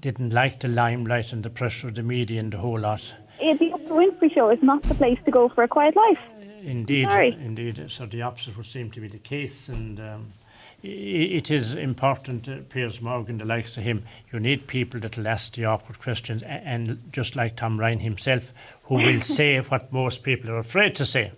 didn't 0.00 0.32
like 0.32 0.60
the 0.60 0.68
limelight 0.68 1.32
and 1.32 1.42
the 1.42 1.50
pressure 1.50 1.88
of 1.88 1.94
the 1.94 2.02
media 2.02 2.40
and 2.40 2.52
the 2.52 2.58
whole 2.58 2.80
lot. 2.80 3.12
Yeah, 3.40 3.54
the 3.54 3.66
Oprah 3.66 3.88
Winfrey 3.88 4.34
Show 4.34 4.50
is 4.50 4.62
not 4.62 4.82
the 4.82 4.94
place 4.94 5.18
to 5.24 5.30
go 5.30 5.48
for 5.48 5.62
a 5.62 5.68
quiet 5.68 5.94
life. 5.96 6.18
Indeed, 6.62 7.08
Sorry. 7.08 7.32
indeed. 7.32 7.90
So 7.90 8.06
the 8.06 8.22
opposite 8.22 8.56
would 8.56 8.66
seem 8.66 8.90
to 8.92 9.00
be 9.00 9.08
the 9.08 9.18
case, 9.18 9.68
and 9.68 10.00
um, 10.00 10.32
it 10.82 11.50
is 11.50 11.74
important, 11.74 12.48
uh, 12.48 12.58
Piers 12.68 13.02
Morgan, 13.02 13.38
the 13.38 13.44
likes 13.44 13.76
of 13.76 13.82
him, 13.82 14.04
you 14.32 14.40
need 14.40 14.66
people 14.66 15.00
that 15.00 15.18
will 15.18 15.28
ask 15.28 15.54
the 15.54 15.66
awkward 15.66 16.00
questions, 16.00 16.42
and 16.42 17.02
just 17.12 17.36
like 17.36 17.56
Tom 17.56 17.78
Ryan 17.78 18.00
himself, 18.00 18.52
who 18.84 18.94
will 18.94 19.20
say 19.38 19.58
what 19.60 19.92
most 19.92 20.22
people 20.22 20.50
are 20.50 20.58
afraid 20.58 20.94
to 20.96 21.04
say. 21.04 21.32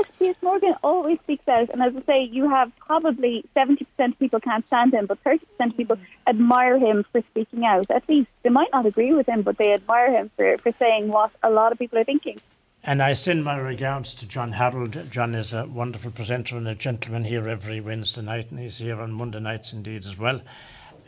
It. 0.00 0.06
Piers 0.18 0.36
Morgan 0.42 0.74
always 0.82 1.18
speaks 1.20 1.46
out, 1.48 1.68
and 1.70 1.82
as 1.82 1.94
I 1.96 2.02
say, 2.02 2.22
you 2.24 2.48
have 2.48 2.74
probably 2.76 3.44
seventy 3.54 3.84
percent 3.84 4.14
of 4.14 4.18
people 4.18 4.40
can't 4.40 4.66
stand 4.66 4.94
him, 4.94 5.06
but 5.06 5.18
thirty 5.20 5.44
percent 5.46 5.72
of 5.72 5.76
people 5.76 5.98
admire 6.26 6.78
him 6.78 7.04
for 7.12 7.20
speaking 7.30 7.64
out. 7.64 7.90
At 7.90 8.08
least 8.08 8.28
they 8.42 8.50
might 8.50 8.72
not 8.72 8.86
agree 8.86 9.12
with 9.12 9.28
him, 9.28 9.42
but 9.42 9.58
they 9.58 9.72
admire 9.72 10.10
him 10.10 10.30
for 10.36 10.58
for 10.58 10.72
saying 10.78 11.08
what 11.08 11.30
a 11.42 11.50
lot 11.50 11.72
of 11.72 11.78
people 11.78 11.98
are 11.98 12.04
thinking. 12.04 12.38
And 12.84 13.00
I 13.00 13.12
send 13.12 13.44
my 13.44 13.56
regards 13.56 14.14
to 14.16 14.26
John 14.26 14.52
Harold. 14.52 15.10
John 15.10 15.36
is 15.36 15.52
a 15.52 15.66
wonderful 15.66 16.10
presenter 16.10 16.56
and 16.56 16.66
a 16.66 16.74
gentleman 16.74 17.24
here 17.24 17.48
every 17.48 17.80
Wednesday 17.80 18.22
night, 18.22 18.50
and 18.50 18.58
he's 18.58 18.78
here 18.78 19.00
on 19.00 19.12
Monday 19.12 19.40
nights 19.40 19.72
indeed 19.72 20.04
as 20.04 20.18
well. 20.18 20.40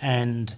And 0.00 0.54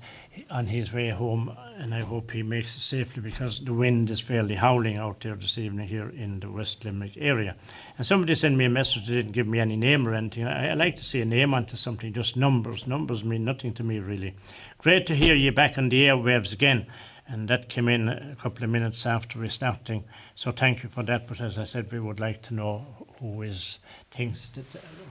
on 0.51 0.67
his 0.67 0.93
way 0.93 1.11
home, 1.11 1.57
and 1.79 1.95
I 1.95 2.01
hope 2.01 2.33
he 2.33 2.43
makes 2.43 2.77
it 2.77 2.81
safely 2.81 3.23
because 3.23 3.61
the 3.61 3.73
wind 3.73 4.11
is 4.11 4.21
fairly 4.21 4.57
howling 4.57 4.99
out 4.99 5.21
there 5.21 5.35
this 5.35 5.57
evening 5.57 5.89
here 5.89 6.09
in 6.11 6.41
the 6.41 6.51
West 6.51 6.85
Limerick 6.85 7.17
area. 7.17 7.57
And 7.99 8.07
somebody 8.07 8.35
sent 8.35 8.57
me 8.57 8.67
a 8.67 8.71
message, 8.71 9.07
they 9.07 9.15
didn't 9.15 9.33
give 9.33 9.47
me 9.47 9.59
any 9.59 9.77
name 9.77 10.07
or 10.07 10.15
anything. 10.15 10.47
I, 10.47 10.71
I 10.71 10.75
like 10.75 10.97
to 10.97 11.05
see 11.05 11.21
a 11.21 11.25
name 11.25 11.55
onto 11.55 11.77
something, 11.77 12.13
just 12.13 12.37
numbers. 12.37 12.87
Numbers 12.87 13.25
mean 13.25 13.45
nothing 13.45 13.73
to 13.75 13.83
me, 13.83 13.99
really. 13.99 14.35
Great 14.79 15.07
to 15.07 15.15
hear 15.15 15.35
you 15.35 15.53
back 15.53 15.79
on 15.79 15.89
the 15.89 16.05
airwaves 16.05 16.53
again 16.53 16.87
and 17.29 17.49
that 17.49 17.69
came 17.69 17.89
in 17.89 18.09
a 18.09 18.37
couple 18.37 18.65
of 18.65 18.71
minutes 18.71 19.05
after 19.05 19.39
we 19.39 19.49
starting. 19.49 20.05
So 20.35 20.51
thank 20.53 20.83
you 20.83 20.89
for 20.89 21.03
that. 21.05 21.27
But 21.27 21.41
as 21.41 21.59
I 21.59 21.65
said, 21.65 21.91
we 21.91 21.99
would 21.99 22.21
like 22.21 22.43
to 22.43 22.55
know 22.55 22.87
who 23.19 23.43
is 23.43 23.79
thinks 24.11 24.49
that 24.51 24.65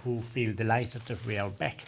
who 0.04 0.22
feel 0.22 0.54
delighted 0.54 1.02
that 1.04 1.26
we 1.26 1.38
are 1.38 1.50
back. 1.50 1.84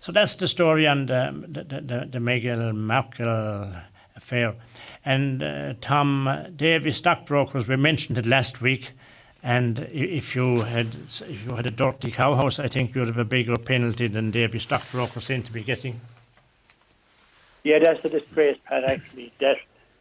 So 0.00 0.10
that's 0.10 0.36
the 0.36 0.48
story 0.48 0.86
on 0.86 1.06
the 1.06 1.44
the, 1.48 1.62
the, 1.62 2.08
the 2.10 2.18
Meghan 2.18 2.74
Markle 2.74 3.72
affair. 4.16 4.54
And 5.04 5.42
uh, 5.42 5.74
Tom 5.80 6.46
Davy 6.56 6.92
stockbrokers, 6.92 7.68
we 7.68 7.76
mentioned 7.76 8.18
it 8.18 8.26
last 8.26 8.60
week. 8.60 8.92
And 9.42 9.80
if 9.92 10.36
you 10.36 10.62
had 10.62 10.86
if 10.86 11.44
you 11.44 11.56
had 11.56 11.66
a 11.66 11.70
dirty 11.70 12.12
cowhouse, 12.12 12.60
I 12.60 12.68
think 12.68 12.94
you'd 12.94 13.08
have 13.08 13.18
a 13.18 13.24
bigger 13.24 13.56
penalty 13.56 14.06
than 14.06 14.30
Davy 14.30 14.60
stockbrokers 14.60 15.24
seem 15.24 15.42
to 15.42 15.52
be 15.52 15.64
getting. 15.64 16.00
Yeah, 17.64 17.80
that's 17.80 18.04
a 18.04 18.08
disgrace, 18.08 18.58
Pat. 18.64 18.84
Actually, 18.84 19.32
that 19.40 19.56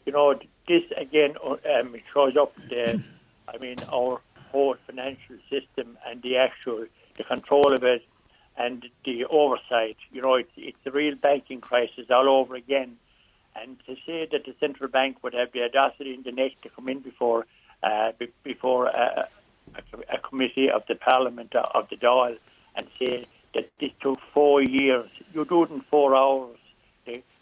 you 0.06 0.12
know 0.12 0.40
this 0.68 0.84
again 0.96 1.36
um, 1.44 1.96
shows 2.14 2.38
up 2.38 2.56
the, 2.70 3.02
I 3.48 3.58
mean, 3.58 3.78
our 3.92 4.22
whole 4.52 4.76
financial 4.86 5.38
system 5.50 5.98
and 6.06 6.22
the 6.22 6.38
actual 6.38 6.86
the 7.18 7.24
control 7.24 7.74
of 7.74 7.84
it 7.84 8.06
and 8.58 8.88
the 9.06 9.26
oversight. 9.26 9.98
You 10.12 10.22
know, 10.22 10.36
it's 10.36 10.52
it's 10.56 10.86
a 10.86 10.92
real 10.92 11.16
banking 11.16 11.62
crisis 11.62 12.12
all 12.12 12.30
over 12.30 12.56
again. 12.56 12.98
And 13.56 13.78
to 13.86 13.96
say 14.06 14.28
that 14.32 14.46
the 14.46 14.56
central 14.60 14.90
bank 14.90 15.18
would 15.24 15.34
have 15.34 15.52
the 15.52 15.64
audacity 15.64 16.14
in 16.14 16.24
the 16.24 16.32
neck 16.32 16.54
to 16.62 16.70
come 16.70 16.88
in 16.88 17.00
before 17.00 17.46
uh, 17.84 18.12
b- 18.18 18.30
before 18.44 18.88
uh, 18.88 19.26
a, 19.76 20.16
a 20.16 20.18
committee 20.20 20.70
of 20.70 20.84
the 20.88 20.96
Parliament 20.96 21.56
uh, 21.56 21.68
of 21.74 21.90
the 21.90 21.98
Dáil 21.98 22.38
and 22.76 22.88
say 23.00 23.26
that 23.56 23.70
this 23.80 23.92
took 24.02 24.20
four 24.34 24.62
years, 24.62 25.10
you 25.34 25.46
do 25.46 25.64
it 25.64 25.72
in 25.72 25.82
four 25.82 26.16
hours 26.16 26.58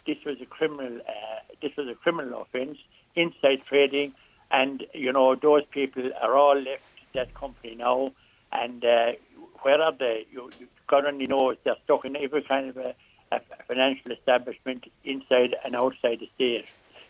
this 0.06 0.24
was 0.24 0.40
a 0.40 0.46
criminal 0.46 1.00
uh, 1.08 1.40
this 1.62 1.76
was 1.76 1.88
a 1.88 1.94
criminal 1.94 2.42
offence, 2.42 2.78
inside 3.14 3.62
trading, 3.66 4.12
and 4.50 4.84
you 4.94 5.12
know 5.12 5.34
those 5.34 5.64
people 5.70 6.10
are 6.20 6.36
all 6.36 6.58
left 6.58 6.84
that 7.14 7.32
company 7.34 7.74
now, 7.74 8.12
and 8.52 8.84
uh, 8.84 9.12
where 9.62 9.80
are 9.80 9.92
they? 9.92 10.26
You, 10.32 10.50
you 10.58 10.66
God 10.86 11.04
only 11.06 11.26
knows 11.26 11.56
they're 11.64 11.76
stuck 11.84 12.04
in 12.04 12.16
every 12.16 12.42
kind 12.42 12.70
of 12.70 12.76
a, 12.76 12.94
a 13.30 13.40
financial 13.68 14.10
establishment 14.12 14.90
inside 15.04 15.54
and 15.64 15.76
outside 15.76 16.20
the 16.20 16.30
state. 16.34 16.66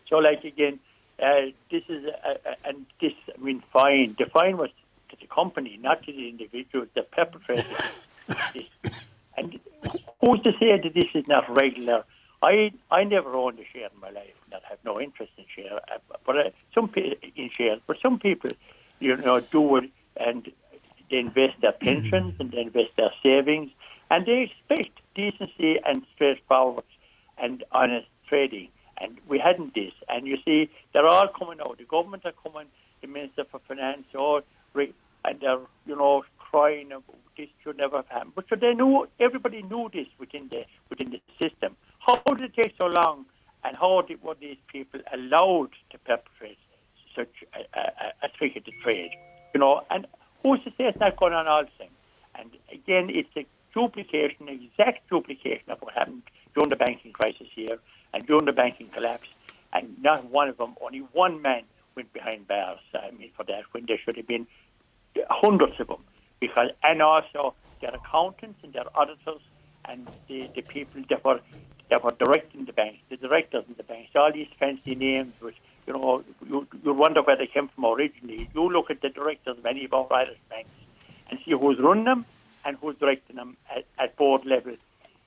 So, 0.09 0.17
like 0.17 0.45
again, 0.45 0.81
uh, 1.23 1.51
this 1.71 1.83
is 1.89 2.05
a, 2.05 2.31
a, 2.31 2.69
and 2.69 2.87
this 3.01 3.13
I 3.35 3.41
mean, 3.41 3.63
fine. 3.73 4.15
The 4.19 4.27
fine 4.27 4.57
was 4.57 4.71
to 5.11 5.17
the 5.21 5.27
company, 5.27 5.79
not 5.81 6.03
to 6.05 6.13
the 6.13 6.29
individuals 6.29 6.89
that 6.95 7.11
perpetrated 7.11 7.67
this. 8.55 8.65
And 9.37 9.59
who's 10.21 10.43
to 10.43 10.53
say 10.59 10.77
that 10.77 10.93
this 10.93 11.07
is 11.15 11.27
not 11.27 11.49
regular? 11.57 12.05
I 12.43 12.73
I 12.91 13.05
never 13.05 13.35
owned 13.35 13.59
a 13.59 13.65
share 13.73 13.89
in 13.95 14.01
my 14.01 14.11
life, 14.11 14.35
and 14.45 14.55
I 14.55 14.69
have 14.69 14.79
no 14.85 15.01
interest 15.01 15.33
in 15.39 15.45
share. 15.55 15.77
Uh, 15.77 15.99
but 16.27 16.37
uh, 16.37 16.51
some 16.75 16.89
pe- 16.89 17.15
in 17.37 17.49
shares, 17.57 17.81
but 17.87 17.97
some 18.03 18.19
people, 18.19 18.51
you 18.99 19.17
know, 19.17 19.41
do 19.41 19.77
it 19.77 19.91
and 20.17 20.51
they 21.11 21.19
invest 21.19 21.61
their 21.61 21.73
pensions 21.73 22.35
and 22.39 22.51
they 22.51 22.61
invest 22.61 22.91
their 22.97 23.11
savings, 23.23 23.71
and 24.11 24.27
they 24.27 24.51
expect 24.51 25.01
decency 25.15 25.79
and 25.85 26.07
straightforward 26.15 26.85
and 27.39 27.65
honest 27.73 28.07
trading. 28.29 28.69
And 29.01 29.19
we 29.29 29.39
hadn't 29.39 29.75
this. 29.75 29.93
And 30.09 30.27
you 30.27 30.37
see, 30.45 30.71
they're 30.93 31.07
all 31.07 31.29
coming 31.29 31.61
out. 31.61 31.79
The 31.79 31.85
government 31.85 32.25
are 32.27 32.33
coming. 32.33 32.67
The 33.01 33.09
Minister 33.09 33.45
for 33.51 33.61
Finance, 33.67 34.05
all, 34.15 34.43
and 34.75 35.41
they're 35.41 35.61
you 35.87 35.97
know 35.97 36.23
crying 36.39 36.93
this 37.37 37.49
should 37.63 37.79
never 37.79 37.97
have 37.97 38.09
happened. 38.09 38.33
But 38.35 38.47
so 38.51 38.57
they 38.57 38.75
knew 38.75 39.07
everybody 39.19 39.63
knew 39.63 39.89
this 39.93 40.07
within 40.19 40.49
the 40.51 40.65
within 40.91 41.11
the 41.11 41.21
system. 41.43 41.77
How 41.99 42.17
did 42.35 42.43
it 42.43 42.63
take 42.63 42.75
so 42.81 42.89
long, 42.89 43.27
and 43.65 43.77
how 43.77 44.03
did, 44.03 44.23
were 44.23 44.37
these 44.39 44.59
people 44.71 45.01
allowed 45.13 45.71
to 45.91 45.99
perpetrate 45.99 46.59
such 47.17 47.45
a, 47.55 47.79
a, 47.79 48.27
a 48.27 48.29
trade? 48.83 49.13
You 49.55 49.61
know, 49.61 49.83
and 49.91 50.07
who's 50.43 50.63
to 50.65 50.71
say 50.71 50.85
it's 50.85 51.01
not 51.01 51.17
going 51.17 51.33
on 51.33 51.47
all 51.47 51.65
the 51.65 51.85
time? 51.85 51.95
And 52.39 52.51
again, 52.73 53.11
it's 53.11 53.29
a 53.37 53.47
duplication, 53.75 54.49
exact 54.49 55.09
duplication 55.09 55.71
of 55.71 55.79
what 55.81 55.95
happened 55.95 56.23
during 56.55 56.71
the 56.71 56.77
banking 56.77 57.13
crisis 57.13 57.47
here 57.55 57.79
and 58.13 58.27
during 58.27 58.45
the 58.45 58.53
banking 58.53 58.89
collapse. 58.89 59.29
And 59.73 59.97
not 60.03 60.25
one 60.25 60.49
of 60.49 60.57
them, 60.57 60.75
only 60.81 60.99
one 61.13 61.43
man 61.43 61.63
went 61.95 62.13
behind 62.13 62.49
bars. 62.49 62.81
I 62.95 63.11
mean, 63.13 63.31
for 63.37 63.45
that, 63.45 63.65
when 63.73 63.87
there 63.87 63.99
should 64.05 64.17
have 64.17 64.27
been 64.27 64.47
hundreds 65.29 65.79
of 65.81 65.89
them. 65.89 66.03
Because 66.41 66.71
and 66.83 67.03
also 67.03 67.55
their 67.81 67.95
accountants 67.95 68.61
and 68.63 68.73
their 68.73 68.85
auditors 68.95 69.43
and 69.85 70.09
the, 70.29 70.49
the 70.55 70.63
people 70.63 71.03
that 71.09 71.25
were 71.25 71.41
that 71.91 72.05
were 72.05 72.15
directing 72.19 72.65
the 72.65 72.73
banks, 72.73 72.99
the 73.09 73.17
directors 73.17 73.65
in 73.69 73.75
the 73.77 73.83
banks, 73.83 74.11
all 74.15 74.33
these 74.33 74.49
fancy 74.59 74.95
names 74.95 75.35
which 75.41 75.57
you 75.87 75.93
know 75.93 76.25
you 76.49 76.67
you 76.83 76.93
wonder 76.95 77.23
where 77.23 77.37
they 77.37 77.47
came 77.47 77.69
from 77.69 77.85
originally. 77.85 78.49
You 78.55 78.71
look 78.71 78.91
at 78.91 79.03
the 79.03 79.11
directors 79.11 79.59
of 79.59 79.67
any 79.67 79.85
of 79.85 79.93
our 79.93 80.11
Irish 80.13 80.39
banks 80.49 80.71
and 81.31 81.39
see 81.45 81.53
who's 81.53 81.79
running 81.79 82.05
them 82.05 82.25
and 82.65 82.77
who's 82.81 82.97
directing 82.97 83.37
them 83.37 83.57
at, 83.75 83.85
at 83.99 84.17
board 84.17 84.45
level. 84.45 84.75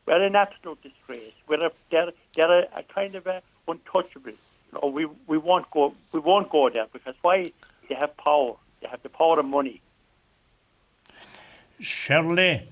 We're 0.06 0.22
an 0.24 0.36
absolute 0.36 0.82
disgrace. 0.82 1.32
We're 1.48 1.66
a, 1.68 1.72
they're, 1.92 2.12
they're 2.36 2.60
a, 2.60 2.68
a 2.78 2.84
kind 2.84 3.16
of 3.16 3.26
a 3.28 3.42
untouchable. 3.68 4.32
You 4.32 4.80
know, 4.82 4.88
we 4.90 5.08
we 5.28 5.38
won't 5.38 5.70
go 5.72 5.94
we 6.12 6.20
won't 6.20 6.50
go 6.50 6.70
there 6.70 6.88
because 6.92 7.16
why? 7.22 7.52
They 7.90 7.96
have 7.96 8.16
power. 8.18 8.56
They 8.82 8.88
have 8.90 9.02
the 9.04 9.10
power 9.10 9.40
of 9.40 9.46
money. 9.46 9.82
Shirley, 11.80 12.68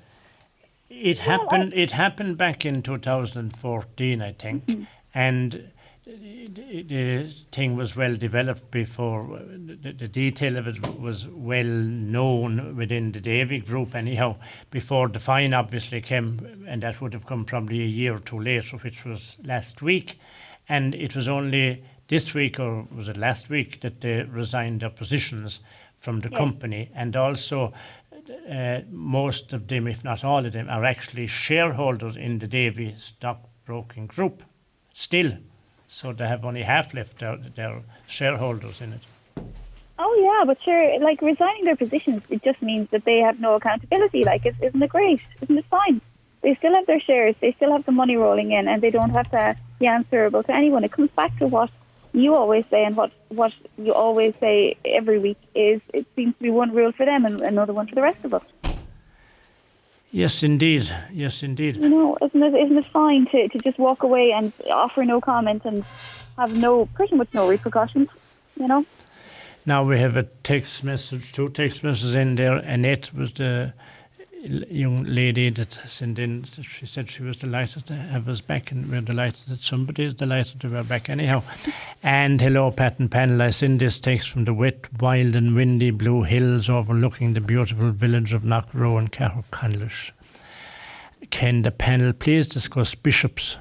it 0.90 1.20
happened. 1.20 1.74
It 1.74 1.92
happened 1.92 2.38
back 2.38 2.66
in 2.66 2.82
2014, 2.82 4.22
I 4.22 4.32
think, 4.34 4.66
Mm-hmm. 4.66 4.84
and 5.14 5.72
the 6.04 7.32
thing 7.52 7.76
was 7.76 7.96
well 7.96 8.16
developed 8.16 8.72
before. 8.72 9.40
The, 9.40 9.92
the 9.92 10.08
detail 10.08 10.58
of 10.58 10.68
it 10.68 11.00
was 11.00 11.28
well 11.28 11.68
known 11.68 12.76
within 12.76 13.12
the 13.12 13.20
Davy 13.20 13.60
group, 13.60 13.94
anyhow. 13.94 14.38
Before 14.72 15.08
the 15.08 15.20
fine 15.20 15.54
obviously 15.54 16.02
came, 16.02 16.66
and 16.68 16.82
that 16.82 17.02
would 17.02 17.14
have 17.14 17.26
come 17.26 17.46
probably 17.46 17.82
a 17.82 17.86
year 17.86 18.16
or 18.16 18.20
two 18.20 18.40
later, 18.40 18.78
which 18.78 19.06
was 19.06 19.38
last 19.44 19.82
week, 19.82 20.20
and 20.68 20.96
it 20.96 21.16
was 21.16 21.28
only 21.28 21.84
this 22.08 22.34
week 22.34 22.60
or 22.60 22.88
was 22.96 23.08
it 23.08 23.18
last 23.18 23.50
week 23.50 23.82
that 23.82 24.02
they 24.02 24.24
resigned 24.24 24.82
their 24.82 24.90
positions 24.90 25.62
from 26.00 26.22
the 26.22 26.30
company, 26.30 26.90
and 26.96 27.16
also 27.16 27.74
uh, 28.50 28.80
most 28.90 29.54
of 29.54 29.68
them, 29.68 29.88
if 29.88 30.04
not 30.04 30.24
all 30.24 30.44
of 30.44 30.54
them, 30.54 30.68
are 30.68 30.84
actually 30.84 31.28
shareholders 31.28 32.16
in 32.16 32.40
the 32.40 32.48
Davy 32.48 32.96
stockbroking 32.98 34.08
group 34.08 34.42
still. 34.94 35.34
So 35.94 36.14
they 36.14 36.26
have 36.26 36.46
only 36.46 36.64
half 36.64 36.94
left 36.94 37.20
their, 37.20 37.36
their 37.36 37.82
shareholders 38.08 38.80
in 38.80 38.94
it. 38.94 39.02
Oh 40.00 40.14
yeah, 40.26 40.46
but 40.46 40.58
sure, 40.64 41.00
like 41.02 41.22
resigning 41.22 41.66
their 41.66 41.76
positions, 41.76 42.24
it 42.30 42.42
just 42.44 42.62
means 42.62 42.90
that 42.92 43.04
they 43.04 43.18
have 43.18 43.42
no 43.42 43.56
accountability. 43.56 44.24
Like, 44.24 44.46
is- 44.46 44.56
isn't 44.62 44.82
it 44.82 44.90
great? 44.90 45.22
Isn't 45.42 45.58
it 45.58 45.66
fine? 45.70 46.00
They 46.44 46.56
still 46.56 46.74
have 46.76 46.86
their 46.88 47.02
shares, 47.02 47.36
they 47.42 47.52
still 47.52 47.74
have 47.74 47.86
the 47.86 47.92
money 47.92 48.16
rolling 48.16 48.54
in, 48.54 48.70
and 48.70 48.82
they 48.82 48.90
don't 48.90 49.10
have 49.12 49.30
to 49.32 49.56
be 49.80 49.86
answerable 49.86 50.44
to 50.44 50.56
anyone. 50.56 50.86
It 50.86 50.94
comes 50.94 51.12
back 51.12 51.38
to 51.40 51.48
what 51.48 51.70
you 52.14 52.36
always 52.36 52.66
say, 52.68 52.86
and 52.86 52.96
what 52.96 53.12
what 53.28 53.54
you 53.78 53.94
always 53.94 54.34
say 54.40 54.78
every 54.86 55.20
week 55.20 55.38
is 55.54 55.82
it 55.94 56.08
seems 56.16 56.34
to 56.38 56.42
be 56.44 56.52
one 56.52 56.72
rule 56.74 56.94
for 56.94 57.06
them 57.06 57.26
and 57.26 57.42
another 57.42 57.74
one 57.74 57.88
for 57.88 57.96
the 57.96 58.02
rest 58.02 58.24
of 58.24 58.34
us. 58.34 58.44
Yes, 60.12 60.44
indeed. 60.44 60.94
Yes, 61.12 61.42
indeed. 61.42 61.78
You 61.78 61.90
know, 61.90 62.18
isn't 62.22 62.44
it 62.44 62.54
isn't 62.54 62.78
it 62.78 62.86
fine 62.86 63.26
to, 63.28 63.48
to 63.48 63.58
just 63.60 63.80
walk 63.80 64.04
away 64.04 64.34
and 64.34 64.52
offer 64.70 65.06
no 65.06 65.22
comment 65.22 65.64
and 65.64 65.86
have 66.38 66.56
no 66.58 66.86
pretty 66.88 67.16
much 67.16 67.34
no 67.34 67.48
repercussions? 67.48 68.10
You 68.58 68.68
know. 68.68 68.86
Now 69.66 69.84
we 69.84 70.00
have 70.00 70.18
a 70.18 70.24
text 70.24 70.84
message, 70.84 71.32
two 71.32 71.50
text 71.50 71.84
messages 71.84 72.16
in 72.16 72.36
there. 72.36 72.58
Annette 72.58 73.14
was 73.14 73.32
the 73.32 73.74
young 74.42 75.04
lady 75.04 75.50
that 75.50 75.74
sent 75.74 76.20
in. 76.20 76.44
She 76.44 76.86
said 76.86 77.10
she 77.10 77.24
was 77.24 77.40
delighted 77.40 77.86
to 77.88 77.94
have 77.94 78.28
us 78.28 78.42
back, 78.42 78.72
and 78.72 78.90
we're 78.90 79.02
delighted 79.02 79.48
that 79.48 79.62
somebody 79.62 80.04
is 80.04 80.14
delighted 80.14 80.60
to 80.62 80.68
be 80.68 80.82
back 80.84 81.10
anyhow. 81.10 81.44
And 82.02 82.42
hello, 82.42 82.72
Pat 82.72 83.00
and 83.00 83.12
panel. 83.12 83.42
I 83.42 83.52
send 83.52 83.80
this 83.80 84.00
text 84.00 84.30
from 84.30 84.46
the 84.46 84.54
wet, 84.54 84.88
wild, 85.00 85.36
and 85.36 85.56
windy 85.56 85.92
blue 85.92 86.24
hills 86.24 86.70
overlooking 86.70 87.34
the 87.34 87.42
beautiful 87.42 87.92
village 87.92 88.34
of 88.34 88.44
Knockrow 88.44 88.98
and 88.98 89.12
Caherconlish. 89.12 90.12
Can 91.30 91.62
the 91.62 91.72
panel 91.72 92.14
please 92.14 92.48
discuss 92.48 92.96
bishops 92.96 93.58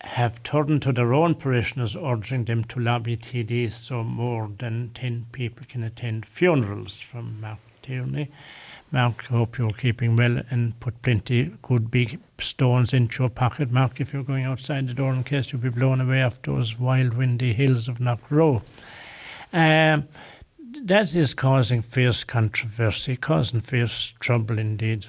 have 0.00 0.42
turned 0.42 0.82
to 0.82 0.92
their 0.92 1.12
own 1.12 1.34
parishioners, 1.34 1.96
urging 1.96 2.44
them 2.44 2.64
to 2.64 2.80
lobby 2.80 3.16
TDs 3.16 3.72
so 3.72 4.02
more 4.04 4.50
than 4.58 4.90
10 4.94 5.26
people 5.32 5.66
can 5.68 5.82
attend 5.82 6.26
funerals 6.26 7.00
from 7.00 7.40
Mark 7.40 7.58
Tierney. 7.82 8.30
Mark, 8.92 9.24
hope 9.24 9.58
you're 9.58 9.72
keeping 9.72 10.14
well 10.14 10.42
and 10.48 10.78
put 10.78 11.02
plenty 11.02 11.52
good 11.62 11.90
big 11.90 12.20
stones 12.38 12.94
into 12.94 13.24
your 13.24 13.30
pocket, 13.30 13.72
Mark, 13.72 14.00
if 14.00 14.12
you're 14.12 14.22
going 14.22 14.44
outside 14.44 14.88
the 14.88 14.94
door 14.94 15.12
in 15.12 15.24
case 15.24 15.52
you'll 15.52 15.60
be 15.60 15.68
blown 15.68 16.00
away 16.00 16.22
off 16.22 16.40
those 16.42 16.78
wild, 16.78 17.14
windy 17.14 17.52
hills 17.52 17.88
of 17.88 17.98
Knockrow. 17.98 18.62
Um, 19.52 20.06
that 20.82 21.14
is 21.16 21.34
causing 21.34 21.82
fierce 21.82 22.22
controversy, 22.22 23.16
causing 23.16 23.60
fierce 23.60 24.14
trouble 24.20 24.58
indeed. 24.58 25.06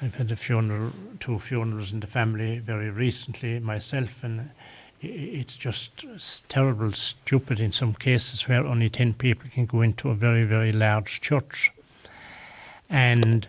I've 0.00 0.14
had 0.14 0.30
a 0.30 0.36
funeral, 0.36 0.92
two 1.18 1.40
funerals 1.40 1.92
in 1.92 1.98
the 1.98 2.06
family 2.06 2.58
very 2.58 2.90
recently 2.90 3.58
myself, 3.58 4.22
and 4.22 4.50
it's 5.00 5.58
just 5.58 6.04
terrible, 6.48 6.92
stupid 6.92 7.58
in 7.58 7.72
some 7.72 7.94
cases 7.94 8.46
where 8.48 8.64
only 8.64 8.88
10 8.88 9.14
people 9.14 9.50
can 9.50 9.66
go 9.66 9.80
into 9.80 10.10
a 10.10 10.14
very, 10.14 10.44
very 10.44 10.70
large 10.70 11.20
church. 11.20 11.72
And 12.88 13.48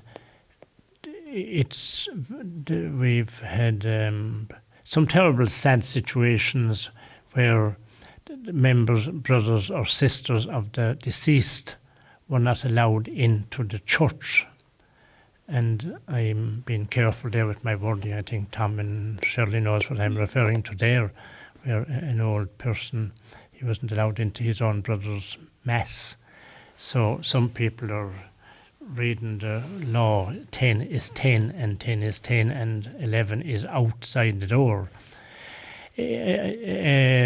it's, 1.27 2.07
we've 2.39 3.39
had 3.39 3.85
um, 3.85 4.49
some 4.83 5.07
terrible, 5.07 5.47
sad 5.47 5.83
situations 5.83 6.89
where 7.33 7.77
members, 8.45 9.07
brothers, 9.07 9.69
or 9.69 9.85
sisters 9.85 10.47
of 10.47 10.71
the 10.73 10.97
deceased 11.01 11.75
were 12.27 12.39
not 12.39 12.63
allowed 12.63 13.07
into 13.07 13.63
the 13.63 13.79
church 13.79 14.47
and 15.47 15.99
I'm 16.07 16.63
being 16.65 16.87
careful 16.87 17.29
there 17.29 17.45
with 17.45 17.63
my 17.63 17.75
wording. 17.75 18.13
I 18.13 18.21
think 18.21 18.51
Tom 18.51 18.79
and 18.79 19.23
Shirley 19.23 19.59
knows 19.59 19.89
what 19.89 19.99
I'm 19.99 20.17
referring 20.17 20.63
to 20.63 20.75
there, 20.75 21.11
where 21.63 21.83
an 21.83 22.19
old 22.19 22.57
person 22.57 23.13
he 23.51 23.65
wasn't 23.65 23.91
allowed 23.91 24.19
into 24.19 24.43
his 24.43 24.61
own 24.61 24.81
brother's 24.81 25.37
mass. 25.63 26.17
So 26.77 27.19
some 27.21 27.49
people 27.49 27.91
are 27.91 28.11
reading 28.89 29.39
the 29.39 29.63
law. 29.85 30.31
Ten 30.51 30.81
is 30.81 31.09
ten, 31.09 31.51
and 31.51 31.79
ten 31.79 32.03
is 32.03 32.19
ten, 32.19 32.51
and 32.51 32.89
eleven 32.99 33.41
is 33.41 33.65
outside 33.65 34.39
the 34.39 34.47
door. 34.47 34.89
Eh, 35.97 36.53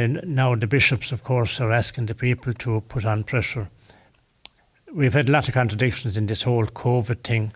And 0.06 0.22
now 0.26 0.56
the 0.56 0.67
bishops, 0.67 1.12
of 1.12 1.24
course, 1.24 1.60
are 1.60 1.72
asking 1.72 2.06
the 2.06 2.15
people 2.15 2.54
to 2.54 2.82
put 2.82 3.06
on 3.06 3.24
pressure. 3.24 3.69
We've 4.93 5.13
had 5.13 5.30
a 5.30 5.32
lot 5.32 5.48
of 5.48 5.54
contradictions 5.54 6.17
in 6.17 6.28
this 6.28 6.43
whole 6.43 6.65
COVID 6.65 7.24
thing. 7.24 7.52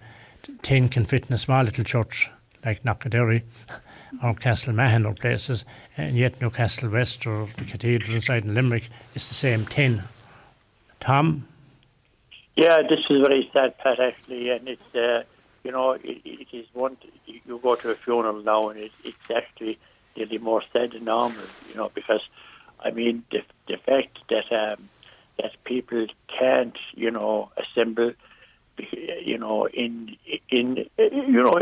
10 0.61 0.89
can 0.89 1.05
fit 1.05 1.25
in 1.27 1.33
a 1.33 1.37
small 1.37 1.63
little 1.63 1.83
church 1.83 2.29
like 2.65 2.83
Knockaderry 2.83 3.43
or 4.23 4.33
Castlemahon 4.35 5.05
or 5.05 5.13
places, 5.13 5.65
and 5.97 6.15
yet 6.15 6.39
Newcastle 6.41 6.89
West 6.89 7.25
or 7.25 7.47
the 7.57 7.65
cathedral 7.65 8.15
inside 8.15 8.43
in 8.45 8.53
Limerick 8.53 8.89
is 9.15 9.27
the 9.27 9.35
same 9.35 9.65
10. 9.65 10.03
Tom? 10.99 11.47
Yeah, 12.55 12.83
this 12.87 12.99
is 13.09 13.21
very 13.21 13.49
sad, 13.51 13.77
Pat. 13.79 13.99
Actually, 13.99 14.49
and 14.49 14.67
it's 14.67 14.95
uh, 14.95 15.23
you 15.63 15.71
know 15.71 15.91
it, 15.91 16.21
it 16.23 16.47
is 16.53 16.67
one. 16.73 16.97
You 17.25 17.59
go 17.61 17.75
to 17.75 17.89
a 17.91 17.95
funeral 17.95 18.43
now, 18.43 18.69
and 18.69 18.79
it, 18.79 18.91
it's 19.03 19.31
actually 19.31 19.79
nearly 20.15 20.37
more 20.37 20.61
sad 20.71 20.91
than 20.91 21.05
normal. 21.05 21.43
You 21.69 21.75
know, 21.75 21.91
because 21.93 22.21
I 22.79 22.91
mean 22.91 23.23
the 23.31 23.41
the 23.67 23.77
fact 23.77 24.19
that 24.29 24.51
um, 24.51 24.89
that 25.39 25.51
people 25.63 26.05
can't 26.27 26.77
you 26.93 27.09
know 27.09 27.51
assemble, 27.57 28.13
you 28.77 29.37
know 29.39 29.65
in 29.67 30.15
in 30.49 30.85
you 30.97 31.43
know 31.43 31.57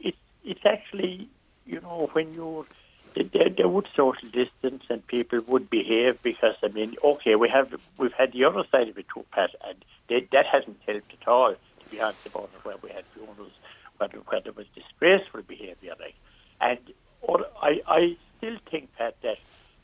it's 0.00 0.18
it's 0.44 0.66
actually 0.66 1.26
you 1.64 1.80
know 1.80 2.10
when 2.12 2.34
you 2.34 2.66
there, 3.14 3.48
there 3.48 3.68
would 3.68 3.88
social 3.94 4.28
distance 4.28 4.82
and 4.88 5.06
people 5.06 5.40
would 5.46 5.70
behave 5.70 6.20
because 6.22 6.56
I 6.62 6.68
mean, 6.68 6.96
okay, 7.02 7.34
we 7.36 7.48
have 7.48 7.74
we've 7.96 8.12
had 8.12 8.32
the 8.32 8.44
other 8.44 8.64
side 8.70 8.88
of 8.88 8.98
it 8.98 9.06
too, 9.14 9.24
Pat, 9.32 9.50
and 9.66 9.84
that 10.08 10.46
hasn't 10.46 10.78
helped 10.86 11.12
at 11.20 11.28
all. 11.28 11.54
To 11.54 11.90
be 11.90 12.00
honest 12.00 12.26
about 12.26 12.50
where 12.64 12.76
we 12.82 12.90
had 12.90 13.04
funerals 13.14 13.52
where, 13.98 14.08
where 14.08 14.40
there 14.40 14.52
was 14.52 14.66
disgraceful 14.74 15.42
behaviour, 15.42 15.94
like, 16.00 16.14
and 16.60 16.78
or 17.22 17.44
I 17.60 17.80
I 17.86 18.16
still 18.38 18.56
think, 18.70 18.90
Pat, 18.96 19.16
that 19.22 19.38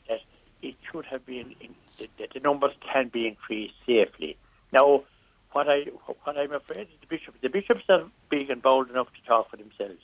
that 0.07 0.21
it 0.61 0.75
should 0.91 1.05
have 1.05 1.25
been 1.25 1.55
in, 1.59 1.75
that 1.99 2.33
the 2.33 2.39
numbers 2.39 2.73
can 2.91 3.09
be 3.09 3.27
increased 3.27 3.73
safely. 3.85 4.37
Now, 4.71 5.03
what 5.51 5.69
I 5.69 5.85
what 6.23 6.37
I'm 6.37 6.53
afraid 6.53 6.81
is 6.81 6.99
the 7.01 7.07
bishops. 7.07 7.37
The 7.41 7.49
bishops 7.49 7.83
are 7.89 8.03
big 8.29 8.49
and 8.49 8.61
bold 8.61 8.89
enough 8.89 9.07
to 9.07 9.27
talk 9.27 9.49
for 9.49 9.57
themselves, 9.57 10.01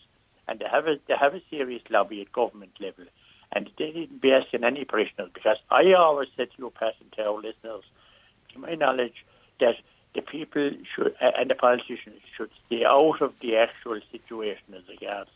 and 0.47 0.59
they 0.59 0.65
have 0.71 0.87
a 0.87 0.95
they 1.07 1.15
have 1.19 1.33
a 1.33 1.41
serious 1.49 1.81
lobby 1.89 2.21
at 2.21 2.31
government 2.31 2.71
level, 2.79 3.05
and 3.53 3.69
they 3.77 3.91
didn't 3.91 4.21
be 4.21 4.31
asking 4.31 4.63
any 4.63 4.85
parishioners 4.85 5.31
because 5.33 5.57
I 5.69 5.93
always 5.93 6.29
said 6.35 6.49
to 6.51 6.57
you, 6.57 6.71
Pat, 6.77 6.93
and 6.99 7.11
to 7.13 7.23
our 7.23 7.35
listeners, 7.35 7.83
to 8.53 8.59
my 8.59 8.75
knowledge, 8.75 9.25
that 9.59 9.75
the 10.17 10.23
people 10.23 10.71
should 10.95 11.15
and 11.21 11.47
the 11.49 11.53
politicians 11.53 12.19
should 12.35 12.49
stay 12.65 12.83
out 12.83 13.21
of 13.21 13.39
the 13.39 13.55
actual 13.55 13.99
situation 14.11 14.73
as 14.75 14.81
regards 14.89 15.29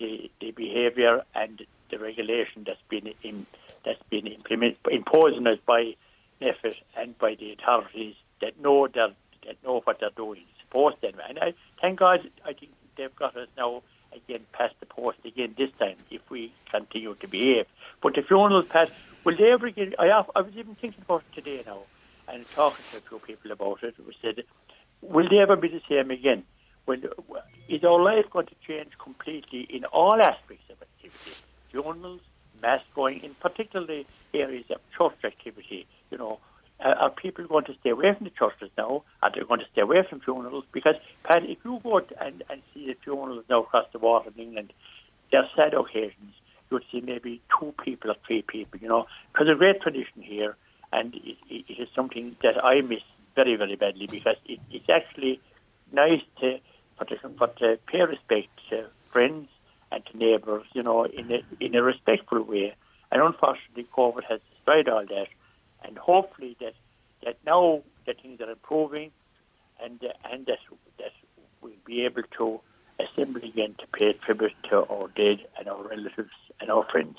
the, 0.00 0.30
the 0.40 0.50
behaviour 0.52 1.22
and 1.34 1.66
the 1.90 1.98
regulation 1.98 2.64
that's 2.66 2.80
been 2.88 3.12
in, 3.22 3.46
that's 3.84 4.02
been 4.08 4.26
implement, 4.26 4.78
imposed 4.90 5.36
on 5.36 5.46
us 5.46 5.58
by 5.66 5.94
NPHET 6.40 6.76
and 6.96 7.16
by 7.18 7.34
the 7.34 7.52
authorities 7.52 8.14
that 8.40 8.58
know 8.58 8.88
that 8.88 9.14
that 9.46 9.56
know 9.62 9.80
what 9.80 10.00
they're 10.00 10.08
doing. 10.16 10.44
Suppose 10.62 10.94
them, 11.02 11.14
and 11.28 11.38
I 11.38 11.52
thank 11.78 11.98
God. 11.98 12.26
I 12.46 12.54
think 12.54 12.72
they've 12.96 13.14
got 13.14 13.36
us 13.36 13.48
now 13.58 13.82
again 14.16 14.40
past 14.52 14.74
the 14.80 14.86
post 14.86 15.18
again 15.26 15.54
this 15.58 15.70
time 15.78 15.96
if 16.10 16.22
we 16.30 16.54
continue 16.70 17.14
to 17.16 17.28
behave. 17.28 17.66
But 18.02 18.14
the 18.14 18.22
funeral 18.22 18.62
pass 18.62 18.88
will 19.24 19.36
they 19.36 19.52
ever 19.52 19.68
get? 19.68 19.94
I 19.98 20.24
I 20.34 20.40
was 20.40 20.56
even 20.56 20.74
thinking 20.76 21.02
about 21.04 21.22
it 21.30 21.34
today 21.34 21.62
now 21.66 21.80
and 22.32 22.48
talking 22.50 22.84
to 22.90 22.96
a 22.96 23.00
few 23.00 23.18
people 23.18 23.52
about 23.52 23.82
it. 23.82 23.94
We 24.04 24.16
said, 24.22 24.42
will 25.02 25.28
they 25.28 25.38
ever 25.38 25.56
be 25.56 25.68
the 25.68 25.82
same 25.88 26.10
again? 26.10 26.44
Well, 26.86 26.98
is 27.68 27.84
our 27.84 28.02
life 28.02 28.24
going 28.30 28.46
to 28.46 28.54
change 28.66 28.92
completely 28.98 29.60
in 29.70 29.84
all 29.84 30.20
aspects 30.20 30.68
of 30.70 30.82
activity? 30.82 31.42
Funerals, 31.70 32.20
mass 32.60 32.80
going, 32.94 33.22
in 33.22 33.34
particularly 33.34 34.06
areas 34.34 34.64
of 34.70 34.80
church 34.96 35.24
activity. 35.24 35.86
You 36.10 36.18
know, 36.18 36.40
uh, 36.84 36.94
are 36.98 37.10
people 37.10 37.46
going 37.46 37.64
to 37.66 37.74
stay 37.80 37.90
away 37.90 38.14
from 38.14 38.24
the 38.24 38.30
churches 38.30 38.70
now? 38.76 39.04
Are 39.22 39.30
they 39.30 39.42
going 39.42 39.60
to 39.60 39.66
stay 39.72 39.82
away 39.82 40.02
from 40.08 40.20
funerals? 40.20 40.64
Because, 40.72 40.96
Pat, 41.22 41.44
if 41.44 41.58
you 41.64 41.80
go 41.82 41.98
and, 42.20 42.42
and 42.50 42.62
see 42.74 42.86
the 42.86 42.96
funerals 43.04 43.44
now 43.48 43.62
across 43.62 43.86
the 43.92 43.98
water 43.98 44.30
in 44.34 44.42
England, 44.42 44.72
they're 45.30 45.48
sad 45.54 45.74
occasions. 45.74 46.34
You 46.70 46.76
would 46.76 46.84
see 46.90 47.00
maybe 47.00 47.40
two 47.58 47.74
people 47.84 48.10
or 48.10 48.16
three 48.26 48.42
people, 48.42 48.80
you 48.80 48.88
know, 48.88 49.06
because 49.32 49.48
a 49.48 49.54
great 49.54 49.80
tradition 49.82 50.22
here, 50.22 50.56
and 50.92 51.14
it, 51.14 51.36
it 51.48 51.78
is 51.78 51.88
something 51.94 52.36
that 52.42 52.62
I 52.64 52.80
miss 52.80 53.02
very, 53.34 53.56
very 53.56 53.76
badly 53.76 54.06
because 54.06 54.36
it, 54.46 54.60
it's 54.70 54.88
actually 54.88 55.40
nice 55.92 56.22
to 56.40 56.58
for 56.98 57.04
to, 57.46 57.78
for 57.90 58.06
respect 58.06 58.48
to 58.70 58.86
friends 59.10 59.48
and 59.90 60.04
to 60.06 60.16
neighbours, 60.16 60.66
you 60.72 60.82
know, 60.82 61.04
in 61.04 61.32
a 61.32 61.42
in 61.60 61.74
a 61.74 61.82
respectful 61.82 62.42
way. 62.42 62.74
And 63.10 63.20
unfortunately, 63.20 63.86
COVID 63.96 64.24
has 64.28 64.40
destroyed 64.54 64.88
all 64.88 65.04
that. 65.06 65.28
And 65.84 65.98
hopefully 65.98 66.56
that 66.60 66.74
that 67.24 67.36
now 67.44 67.82
that 68.06 68.20
things 68.20 68.40
are 68.40 68.50
improving, 68.50 69.10
and 69.82 70.02
uh, 70.02 70.30
and 70.30 70.46
that 70.46 70.58
that 70.98 71.12
we'll 71.60 71.72
be 71.84 72.04
able 72.04 72.22
to 72.38 72.60
assemble 72.98 73.42
again 73.42 73.74
to 73.78 73.86
pay 73.86 74.12
tribute 74.12 74.52
to 74.70 74.84
our 74.86 75.08
dead 75.08 75.38
and 75.58 75.68
our 75.68 75.82
relatives 75.88 76.30
and 76.60 76.70
our 76.70 76.84
friends. 76.90 77.16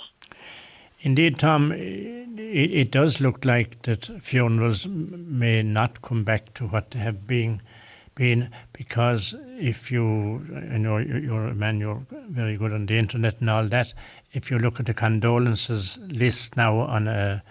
Indeed, 1.05 1.37
Tom, 1.37 1.73
it, 1.73 2.71
it, 2.71 2.89
does 2.89 3.19
look 3.19 3.43
like 3.43 3.81
that 3.81 4.05
funerals 4.21 4.87
may 4.87 5.61
not 5.61 6.01
come 6.01 6.23
back 6.23 6.53
to 6.53 6.65
what 6.65 6.91
they 6.91 6.99
have 6.99 7.27
been, 7.27 7.59
been 8.15 8.49
because 8.71 9.35
if 9.59 9.91
you, 9.91 10.47
I 10.71 10.77
know 10.77 10.99
you're 10.99 11.47
a 11.47 11.53
man, 11.53 11.81
you're 11.81 12.05
very 12.29 12.55
good 12.55 12.71
on 12.71 12.85
the 12.85 12.97
internet 12.97 13.41
and 13.41 13.49
all 13.49 13.65
that. 13.65 13.93
If 14.31 14.49
you 14.49 14.57
look 14.57 14.79
at 14.79 14.85
the 14.85 14.93
condolences 14.93 15.99
list 16.07 16.55
now 16.55 16.79
on 16.79 17.09
a 17.09 17.43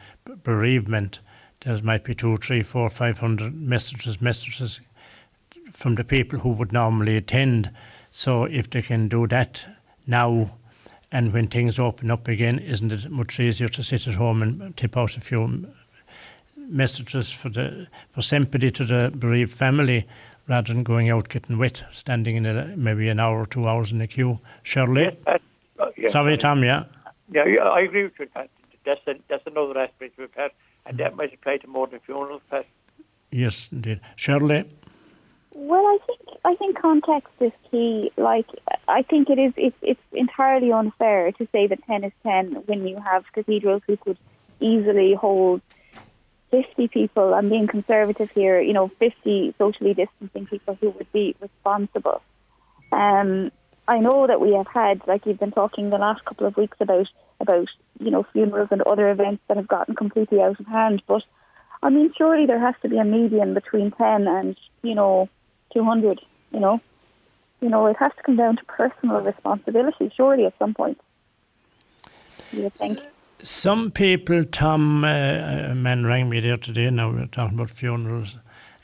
bereavement, 0.44 1.20
there 1.60 1.78
might 1.82 2.04
be 2.04 2.14
two, 2.14 2.38
three, 2.38 2.62
four, 2.62 2.88
five 2.88 3.18
hundred 3.18 3.54
messages, 3.54 4.18
messages 4.22 4.80
from 5.74 5.96
the 5.96 6.04
people 6.04 6.38
who 6.38 6.48
would 6.48 6.72
normally 6.72 7.18
attend. 7.18 7.70
So 8.10 8.44
if 8.44 8.70
they 8.70 8.80
can 8.80 9.08
do 9.08 9.26
that 9.26 9.66
now, 10.06 10.52
and 11.12 11.32
when 11.32 11.46
things 11.46 11.78
open 11.78 12.10
up 12.10 12.26
again, 12.26 12.58
isn't 12.58 12.90
it 12.90 13.10
much 13.10 13.38
easier 13.38 13.68
to 13.68 13.82
sit 13.82 14.08
at 14.08 14.14
home 14.14 14.42
and 14.42 14.76
tip 14.76 14.96
out 14.96 15.16
a 15.16 15.20
few 15.20 15.66
messages 16.56 17.30
for 17.30 17.50
the 17.50 17.86
for 18.12 18.22
sympathy 18.22 18.70
to 18.70 18.84
the 18.84 19.12
bereaved 19.14 19.52
family, 19.52 20.06
rather 20.48 20.72
than 20.72 20.82
going 20.82 21.10
out 21.10 21.28
getting 21.28 21.58
wet, 21.58 21.84
standing 21.90 22.36
in 22.36 22.46
a, 22.46 22.74
maybe 22.76 23.08
an 23.08 23.20
hour 23.20 23.42
or 23.42 23.46
two 23.46 23.68
hours 23.68 23.92
in 23.92 24.00
a 24.00 24.06
queue? 24.06 24.40
Shirley, 24.62 25.16
yes, 25.26 25.40
uh, 25.78 25.90
yes, 25.96 26.12
sorry, 26.12 26.36
Tom. 26.38 26.64
Yeah. 26.64 26.84
Yeah, 27.30 27.62
I 27.62 27.80
agree 27.80 28.04
with 28.04 28.18
you. 28.18 28.28
That's 28.84 29.06
a, 29.06 29.14
that's 29.28 29.46
another 29.46 29.78
aspect 29.78 30.18
of 30.18 30.24
it, 30.24 30.34
Pat, 30.34 30.52
and 30.86 30.98
that 30.98 31.14
might 31.16 31.32
apply 31.32 31.58
to 31.58 31.68
more 31.68 31.86
than 31.86 32.00
funerals, 32.00 32.42
Pat. 32.50 32.66
Yes, 33.30 33.68
indeed. 33.70 34.00
Shirley. 34.16 34.64
Well, 35.54 35.84
I 35.86 35.98
think 36.06 36.20
I 36.44 36.54
think 36.54 36.80
context 36.80 37.32
is 37.40 37.52
key. 37.70 38.10
Like, 38.16 38.46
I 38.88 39.02
think 39.02 39.28
it 39.28 39.38
is. 39.38 39.52
It's 39.56 39.76
it's 39.82 40.00
entirely 40.12 40.72
unfair 40.72 41.30
to 41.32 41.48
say 41.52 41.66
that 41.66 41.84
ten 41.86 42.04
is 42.04 42.12
ten 42.22 42.54
when 42.66 42.86
you 42.86 42.98
have 42.98 43.30
cathedrals 43.32 43.82
who 43.86 43.96
could 43.98 44.18
easily 44.60 45.14
hold 45.14 45.60
fifty 46.50 46.88
people. 46.88 47.34
I'm 47.34 47.50
being 47.50 47.66
conservative 47.66 48.30
here. 48.30 48.60
You 48.60 48.72
know, 48.72 48.88
fifty 48.88 49.54
socially 49.58 49.92
distancing 49.92 50.46
people 50.46 50.78
who 50.80 50.90
would 50.90 51.12
be 51.12 51.36
responsible. 51.40 52.22
Um, 52.90 53.52
I 53.86 53.98
know 53.98 54.26
that 54.26 54.40
we 54.40 54.54
have 54.54 54.68
had, 54.68 55.06
like 55.06 55.26
you've 55.26 55.40
been 55.40 55.52
talking 55.52 55.90
the 55.90 55.98
last 55.98 56.24
couple 56.24 56.46
of 56.46 56.56
weeks 56.56 56.78
about 56.80 57.08
about 57.40 57.68
you 58.00 58.10
know 58.10 58.24
funerals 58.32 58.68
and 58.70 58.80
other 58.82 59.10
events 59.10 59.42
that 59.48 59.58
have 59.58 59.68
gotten 59.68 59.96
completely 59.96 60.40
out 60.40 60.58
of 60.58 60.66
hand, 60.66 61.02
but 61.06 61.22
I 61.82 61.90
mean, 61.90 62.12
surely 62.16 62.46
there 62.46 62.60
has 62.60 62.74
to 62.82 62.88
be 62.88 62.96
a 62.96 63.04
median 63.04 63.52
between 63.52 63.90
ten 63.90 64.26
and 64.26 64.56
you 64.82 64.94
know 64.94 65.28
200, 65.72 66.20
you 66.52 66.60
know. 66.60 66.80
You 67.60 67.68
know, 67.68 67.86
it 67.86 67.96
has 67.98 68.10
to 68.16 68.22
come 68.24 68.36
down 68.36 68.56
to 68.56 68.64
personal 68.64 69.20
responsibility, 69.20 70.12
surely, 70.16 70.46
at 70.46 70.58
some 70.58 70.74
point. 70.74 71.00
You 72.52 72.64
would 72.64 72.74
think. 72.74 72.98
Some 73.40 73.90
people, 73.90 74.44
Tom, 74.44 75.04
uh, 75.04 75.08
a 75.08 75.74
man 75.74 76.04
rang 76.04 76.28
me 76.28 76.40
there 76.40 76.56
today, 76.56 76.90
now 76.90 77.10
we 77.10 77.18
we're 77.18 77.26
talking 77.26 77.58
about 77.58 77.70
funerals, 77.70 78.36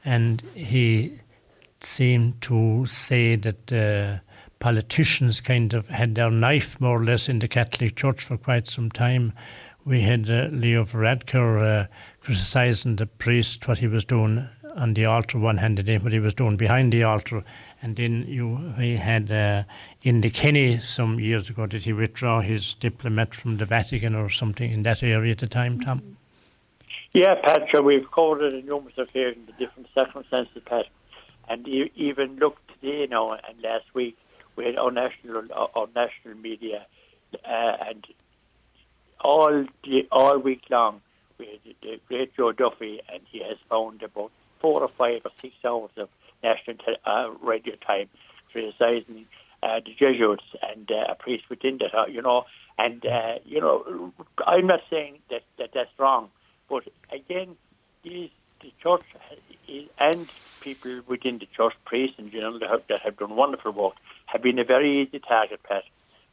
and 0.05 0.43
he 0.55 1.21
seemed 1.81 2.41
to 2.43 2.87
say 2.87 3.37
that 3.37 3.73
uh, 3.73 4.19
politicians 4.59 5.41
kind 5.41 5.75
of 5.75 5.89
had 5.89 6.15
their 6.15 6.31
knife 6.31 6.81
more 6.81 7.01
or 7.01 7.05
less 7.05 7.29
in 7.29 7.39
the 7.39 7.49
Catholic 7.49 7.95
Church 7.97 8.25
for 8.25 8.37
quite 8.37 8.67
some 8.67 8.91
time. 8.91 9.33
We 9.85 10.03
had 10.03 10.29
uh, 10.29 10.49
Leo 10.51 10.85
Varadkar 10.85 11.63
uh, 11.63 11.87
criticising 12.21 12.97
the 12.97 13.07
priest, 13.07 13.67
what 13.69 13.79
he 13.79 13.87
was 13.87 14.05
doing 14.05 14.49
on 14.79 14.95
the 14.95 15.05
altar 15.05 15.39
one 15.39 15.59
handed 15.59 15.89
in 15.89 16.03
what 16.03 16.13
he 16.13 16.19
was 16.19 16.35
doing 16.35 16.57
behind 16.57 16.93
the 16.93 17.03
altar. 17.03 17.45
And 17.83 17.97
then 17.97 18.25
you 18.27 18.73
he 18.79 18.97
had 18.97 19.31
uh, 19.31 19.65
Enda 20.05 20.33
Kenny 20.33 20.79
some 20.79 21.21
years 21.21 21.51
ago, 21.51 21.67
did 21.67 21.83
he 21.83 21.93
withdraw 21.93 22.41
his 22.41 22.75
diplomat 22.75 23.35
from 23.35 23.59
the 23.59 23.67
Vatican 23.67 24.15
or 24.15 24.31
something 24.31 24.71
in 24.71 24.83
that 24.85 25.03
area 25.03 25.33
at 25.33 25.39
the 25.39 25.47
time, 25.47 25.81
Tom? 25.81 26.17
Yeah, 27.13 27.35
Pat, 27.43 27.69
sure, 27.71 27.83
we've 27.83 28.11
covered 28.11 28.43
it 28.43 28.55
in 28.55 28.67
numerous 28.67 28.95
in 29.15 29.47
the 29.47 29.53
different 29.59 29.89
circumstances, 29.95 30.63
Pat. 30.65 30.87
And 31.49 31.67
you 31.67 31.89
even 31.97 32.37
look 32.37 32.59
today 32.69 33.07
now 33.11 33.33
and 33.33 33.63
last 33.63 33.87
week, 33.95 34.17
we 34.57 34.67
had 34.67 34.77
our 34.77 34.91
national, 34.91 35.45
our 35.53 35.89
national 35.95 36.35
media 36.35 36.87
uh, 37.45 37.77
and 37.89 38.07
all 39.21 39.65
the, 39.85 40.07
all 40.13 40.39
week 40.39 40.63
long, 40.71 41.01
we 41.39 41.47
had 41.47 41.75
the 41.83 42.01
great 42.09 42.37
Joe 42.37 42.53
Duffy, 42.53 43.01
and 43.13 43.23
he 43.31 43.43
has 43.43 43.57
found 43.69 44.03
about 44.03 44.31
four 44.61 44.83
or 44.83 44.89
five 44.89 45.23
or 45.25 45.31
six 45.41 45.55
hours 45.65 45.91
of 45.97 46.09
national 46.43 46.77
uh, 47.05 47.31
radio 47.43 47.75
time 47.77 48.09
criticizing 48.53 49.27
uh, 49.63 49.81
the 49.85 49.95
Jesuits 49.95 50.45
and 50.63 50.91
uh, 50.91 51.07
a 51.09 51.15
priest 51.15 51.45
within 51.51 51.79
that, 51.79 51.95
uh, 51.95 52.07
you 52.07 52.23
know. 52.23 52.45
And, 52.79 53.05
uh, 53.05 53.39
you 53.45 53.61
know, 53.61 54.13
I'm 54.47 54.67
not 54.67 54.81
saying 54.89 55.19
that, 55.31 55.43
that 55.59 55.71
that's 55.75 55.91
wrong, 55.99 56.31
but 56.69 56.85
again, 57.11 57.57
these, 58.05 58.31
the 58.61 58.73
church 58.83 59.03
and 59.99 60.31
people 60.61 61.01
within 61.07 61.39
the 61.39 61.47
church, 61.47 61.75
priests 61.85 62.19
in 62.19 62.31
general, 62.31 62.59
that 62.61 62.71
have, 62.71 62.83
that 62.89 63.01
have 63.01 63.17
done 63.17 63.35
wonderful 63.35 63.73
work, 63.73 63.95
have 64.27 64.43
been 64.43 64.59
a 64.59 64.65
very 64.65 65.03
easy 65.03 65.19
target, 65.19 65.61
Pat, 65.63 65.85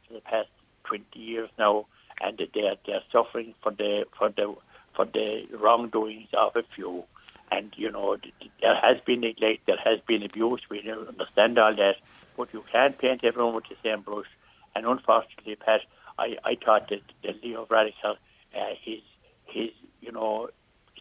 for 0.06 0.14
the 0.14 0.20
past 0.20 0.48
20 0.84 1.04
years 1.18 1.50
now, 1.58 1.86
and 2.20 2.40
they're, 2.54 2.76
they're 2.86 3.02
suffering 3.10 3.54
for 3.62 3.72
the, 3.72 4.06
for 4.16 4.28
the, 4.28 4.54
for 4.94 5.04
the 5.04 5.46
wrongdoings 5.52 6.28
of 6.32 6.54
a 6.54 6.62
few 6.74 7.04
and 7.50 7.72
you 7.76 7.90
know 7.90 8.16
there 8.60 8.74
has 8.74 9.00
been 9.06 9.20
neglect, 9.20 9.66
there 9.66 9.78
has 9.84 10.00
been 10.06 10.22
abuse. 10.22 10.60
We 10.70 10.90
understand 10.90 11.58
all 11.58 11.74
that, 11.74 11.96
but 12.36 12.52
you 12.52 12.64
can't 12.72 12.98
paint 12.98 13.24
everyone 13.24 13.54
with 13.54 13.64
the 13.68 13.76
same 13.82 14.02
brush. 14.02 14.26
And 14.74 14.84
unfortunately, 14.84 15.56
Pat, 15.56 15.80
I, 16.18 16.36
I 16.44 16.56
thought 16.62 16.88
that, 16.90 17.00
that 17.24 17.42
Leo 17.42 17.64
Varadkar, 17.66 18.16
uh, 18.54 18.74
his 18.82 19.00
his 19.46 19.70
you 20.00 20.12
know 20.12 20.48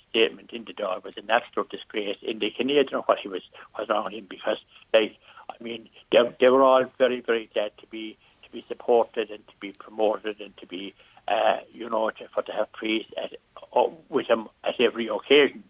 statement 0.10 0.52
in 0.54 0.64
the 0.66 0.74
door 0.74 1.00
was 1.04 1.14
an 1.18 1.30
absolute 1.30 1.70
disgrace. 1.70 2.18
In 2.22 2.40
the 2.40 2.52
Canadian, 2.52 2.88
I 2.88 2.92
don't 2.92 3.00
know 3.00 3.04
what 3.06 3.20
he 3.20 3.28
was 3.28 3.42
was 3.78 3.90
wrong 3.90 4.06
with 4.06 4.14
him 4.14 4.28
because 4.30 4.58
like 4.94 5.18
I 5.50 5.62
mean 5.62 5.90
they 6.12 6.20
they 6.40 6.50
were 6.50 6.64
all 6.64 6.86
very 6.98 7.22
very 7.22 7.50
glad 7.54 7.72
to 7.80 7.88
be 7.88 8.18
to 8.44 8.52
be 8.52 8.64
supported 8.68 9.30
and 9.30 9.46
to 9.48 9.54
be 9.60 9.72
promoted 9.72 10.40
and 10.40 10.56
to 10.58 10.68
be 10.68 10.94
uh, 11.28 11.58
you 11.74 11.90
know 11.90 12.10
to, 12.12 12.28
for 12.34 12.44
to 12.44 12.52
have 12.52 12.72
praise 12.72 13.06
at, 13.22 13.34
uh, 13.76 13.88
with 14.10 14.28
him 14.28 14.48
at 14.64 14.80
every 14.80 15.08
occasion. 15.08 15.64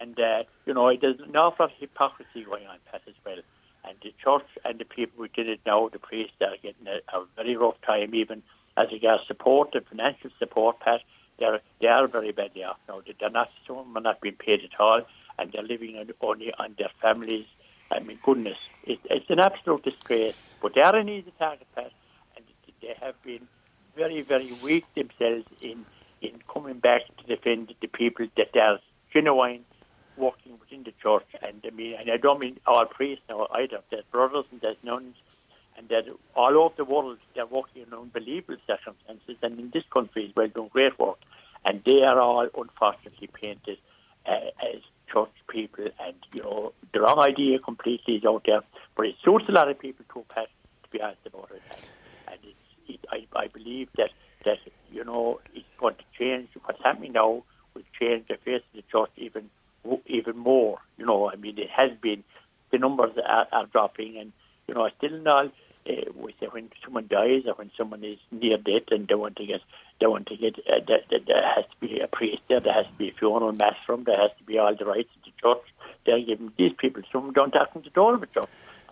And, 0.00 0.18
uh, 0.18 0.44
you 0.66 0.74
know, 0.74 0.94
there's 1.00 1.20
an 1.20 1.36
awful 1.36 1.66
lot 1.66 1.72
of 1.72 1.78
hypocrisy 1.78 2.44
going 2.44 2.66
on, 2.66 2.78
Pat, 2.90 3.02
as 3.06 3.14
well. 3.24 3.38
And 3.84 3.96
the 4.02 4.12
church 4.22 4.46
and 4.64 4.78
the 4.78 4.84
people 4.84 5.18
who 5.18 5.28
did 5.28 5.48
it 5.48 5.60
now, 5.64 5.88
the 5.88 5.98
priests, 5.98 6.34
are 6.40 6.56
getting 6.62 6.86
a, 6.86 7.16
a 7.16 7.24
very 7.36 7.56
rough 7.56 7.80
time, 7.86 8.14
even 8.14 8.42
as 8.76 8.90
regards 8.92 9.26
support 9.26 9.74
and 9.74 9.86
financial 9.86 10.30
support, 10.38 10.80
Pat. 10.80 11.00
They're, 11.38 11.60
they 11.80 11.88
are 11.88 12.06
very 12.08 12.32
badly 12.32 12.64
off 12.64 12.78
now. 12.88 13.02
They're 13.20 13.30
not, 13.30 13.50
some 13.66 13.96
are 13.96 14.00
not 14.00 14.20
being 14.20 14.36
paid 14.36 14.60
at 14.64 14.80
all. 14.80 15.02
and 15.38 15.52
they're 15.52 15.62
living 15.62 15.96
on, 15.96 16.10
only 16.20 16.52
on 16.58 16.74
their 16.78 16.90
families. 17.00 17.46
I 17.90 18.00
mean, 18.00 18.18
goodness, 18.22 18.58
it, 18.84 18.98
it's 19.04 19.30
an 19.30 19.40
absolute 19.40 19.84
disgrace. 19.84 20.34
But 20.60 20.74
they 20.74 20.80
are 20.80 20.96
an 20.96 21.08
easy 21.08 21.32
target, 21.38 21.66
Pat, 21.74 21.92
and 22.36 22.44
they 22.80 22.94
have 23.00 23.20
been 23.22 23.46
very, 23.94 24.22
very 24.22 24.50
weak 24.62 24.84
themselves 24.94 25.46
in 25.60 25.84
in 26.22 26.32
coming 26.52 26.78
back 26.78 27.02
to 27.18 27.26
defend 27.26 27.74
the 27.82 27.86
people 27.86 28.26
that 28.38 28.48
they're 28.54 28.78
genuine 29.12 29.64
working 30.16 30.58
within 30.60 30.84
the 30.84 30.92
church. 31.02 31.26
And 31.42 31.64
I 31.64 31.70
mean, 31.70 31.96
and 31.98 32.10
I 32.10 32.16
don't 32.16 32.40
mean 32.40 32.58
all 32.66 32.84
priests 32.86 33.24
now 33.28 33.46
either. 33.54 33.80
There's 33.90 34.04
brothers 34.10 34.44
and 34.50 34.60
there's 34.60 34.76
nuns, 34.82 35.16
and 35.76 35.88
that 35.88 36.04
all 36.34 36.56
over 36.58 36.74
the 36.76 36.84
world 36.84 37.18
they're 37.34 37.46
working 37.46 37.82
in 37.82 37.92
unbelievable 37.92 38.56
circumstances. 38.66 39.36
And 39.42 39.58
in 39.58 39.70
this 39.72 39.84
country 39.92 40.26
as 40.28 40.36
well, 40.36 40.48
doing 40.48 40.68
great 40.68 40.98
work. 40.98 41.18
And 41.64 41.82
they 41.84 42.02
are 42.02 42.20
all 42.20 42.48
unfortunately 42.56 43.28
painted 43.42 43.78
uh, 44.26 44.50
as 44.62 44.82
church 45.12 45.30
people, 45.48 45.86
and 46.00 46.16
you 46.32 46.42
know 46.42 46.72
the 46.92 47.00
wrong 47.00 47.18
idea 47.20 47.58
completely 47.58 48.16
is 48.16 48.24
out 48.24 48.42
there. 48.46 48.60
But 48.96 49.06
it 49.06 49.14
suits 49.24 49.46
a 49.48 49.52
lot 49.52 49.70
of 49.70 49.78
people 49.78 50.04
Pat, 50.28 50.48
to 50.82 50.88
be 50.90 51.00
honest 51.00 51.20
about 51.26 51.50
it. 51.54 51.62
And, 51.70 51.80
and 52.28 52.38
it's, 52.42 53.00
it, 53.02 53.06
I, 53.10 53.38
I 53.38 53.46
believe 53.48 53.88
that 53.96 54.10
that 54.44 54.58
you 54.90 55.04
know 55.04 55.40
it's 55.54 55.66
going 55.78 55.94
to 55.96 56.04
change. 56.18 56.48
What's 56.64 56.82
happening 56.82 57.12
now 57.12 57.42
will 57.74 57.82
change 57.98 58.26
the 58.28 58.36
face 58.44 58.62
of 58.74 58.74
the 58.74 58.82
church 58.90 59.10
even 59.16 59.50
even 60.06 60.36
more. 60.36 60.78
You 60.98 61.06
know, 61.06 61.30
I 61.30 61.36
mean, 61.36 61.58
it 61.58 61.70
has 61.70 61.90
been 62.00 62.24
the 62.70 62.78
numbers 62.78 63.12
are, 63.24 63.46
are 63.52 63.66
dropping, 63.66 64.16
and 64.18 64.32
you 64.66 64.74
know, 64.74 64.88
still 64.98 65.18
not. 65.18 65.52
Uh, 65.88 66.10
we 66.16 66.34
say 66.40 66.46
when 66.50 66.68
someone 66.84 67.06
dies 67.08 67.42
or 67.46 67.54
when 67.54 67.70
someone 67.78 68.02
is 68.02 68.18
near 68.32 68.56
death 68.56 68.90
and 68.90 69.06
they 69.06 69.14
want 69.14 69.36
to 69.36 69.46
get 69.46 69.60
they 70.00 70.06
want 70.06 70.26
to 70.26 70.36
get 70.36 70.58
uh, 70.58 70.80
there, 70.86 70.98
there 71.10 71.54
has 71.54 71.64
to 71.64 71.86
be 71.86 72.00
a 72.00 72.08
priest 72.08 72.42
there, 72.48 72.58
there 72.58 72.72
has 72.72 72.86
to 72.86 72.92
be 72.98 73.10
a 73.10 73.12
funeral 73.12 73.52
mass 73.52 73.76
from, 73.86 74.02
there 74.02 74.16
has 74.18 74.32
to 74.36 74.44
be 74.44 74.58
all 74.58 74.74
the 74.74 74.84
rights 74.84 75.10
of 75.16 75.22
the 75.24 75.30
church. 75.40 75.64
They're 76.04 76.20
giving 76.20 76.52
these 76.58 76.72
people 76.76 77.02
some 77.12 77.32
don't 77.32 77.54
ask 77.54 77.72
them 77.72 77.82
to 77.84 78.00
all 78.00 78.14
of 78.14 78.22
it, 78.24 78.30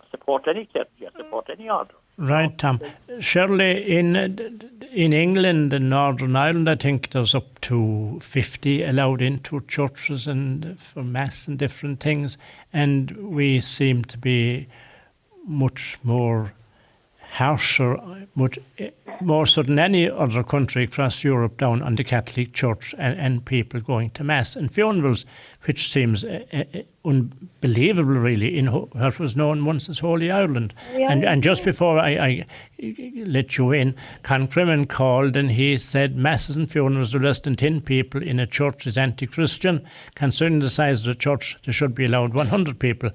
support 0.09 0.47
any 0.47 0.67
clergy, 0.67 0.89
support 1.17 1.49
any 1.49 1.69
order. 1.69 1.95
Right, 2.17 2.57
Tom. 2.57 2.79
Surely 3.19 3.97
in 3.97 4.15
in 4.93 5.11
England 5.11 5.73
and 5.73 5.89
Northern 5.89 6.37
Ireland, 6.37 6.69
I 6.69 6.75
think 6.75 7.09
there's 7.09 7.35
up 7.35 7.59
to 7.61 8.19
50 8.21 8.83
allowed 8.83 9.21
into 9.21 9.59
churches 9.67 10.25
and 10.25 10.79
for 10.79 11.03
mass 11.03 11.47
and 11.47 11.59
different 11.59 11.99
things, 11.99 12.37
and 12.71 13.11
we 13.11 13.59
seem 13.59 14.05
to 14.05 14.17
be 14.17 14.67
much 15.45 15.97
more 16.03 16.53
harsher, 17.35 17.97
much 18.33 18.57
more 19.21 19.45
so 19.45 19.61
than 19.61 19.79
any 19.79 20.09
other 20.09 20.43
country 20.43 20.83
across 20.83 21.23
Europe 21.23 21.57
down 21.57 21.81
on 21.81 21.95
the 21.95 22.03
Catholic 22.03 22.53
Church 22.53 22.95
and, 22.97 23.19
and 23.19 23.45
people 23.45 23.79
going 23.79 24.09
to 24.11 24.23
Mass 24.23 24.55
and 24.55 24.73
funerals, 24.73 25.25
which 25.63 25.91
seems 25.91 26.23
uh, 26.23 26.43
uh, 26.53 26.63
unbelievable, 27.03 28.13
really, 28.13 28.57
in 28.57 28.67
what 28.67 29.19
was 29.19 29.35
known 29.35 29.65
once 29.65 29.89
as 29.89 29.99
Holy 29.99 30.31
Ireland. 30.31 30.73
Yeah. 30.93 31.11
And, 31.11 31.25
and 31.25 31.43
just 31.43 31.63
before 31.63 31.99
I, 31.99 32.09
I 32.09 32.45
let 33.25 33.57
you 33.57 33.71
in, 33.71 33.95
Cloncrimmon 34.23 34.87
called 34.87 35.35
and 35.35 35.51
he 35.51 35.77
said 35.77 36.15
Masses 36.15 36.55
and 36.55 36.71
funerals 36.71 37.13
of 37.13 37.21
less 37.21 37.39
than 37.41 37.55
10 37.55 37.81
people 37.81 38.21
in 38.21 38.39
a 38.39 38.47
church 38.47 38.87
is 38.87 38.97
anti 38.97 39.27
Christian. 39.27 39.85
Concerning 40.15 40.59
the 40.59 40.69
size 40.69 41.01
of 41.01 41.07
the 41.07 41.19
church, 41.19 41.57
there 41.65 41.73
should 41.73 41.95
be 41.95 42.05
allowed 42.05 42.33
100 42.33 42.79
people. 42.79 43.11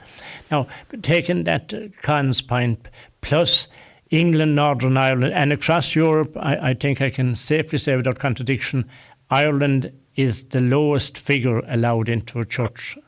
Now, 0.51 0.67
taking 1.03 1.45
that 1.45 1.73
uh, 1.73 1.89
Con's 2.03 2.43
point, 2.43 2.89
plus 3.23 3.69
England, 4.11 4.57
Northern 4.57 4.97
Ireland, 4.97 5.33
and 5.33 5.53
across 5.53 5.95
Europe, 5.95 6.37
I, 6.37 6.71
I, 6.71 6.75
think 6.75 7.01
I 7.01 7.11
can 7.11 7.37
safely 7.37 7.79
say 7.79 7.95
without 7.97 8.19
contradiction, 8.19 8.89
Ireland 9.31 9.93
is 10.17 10.45
the 10.49 10.61
lowest 10.61 11.17
figure 11.17 11.61
allowed 11.69 12.09
into 12.09 12.41
a 12.41 12.45
church 12.45 12.99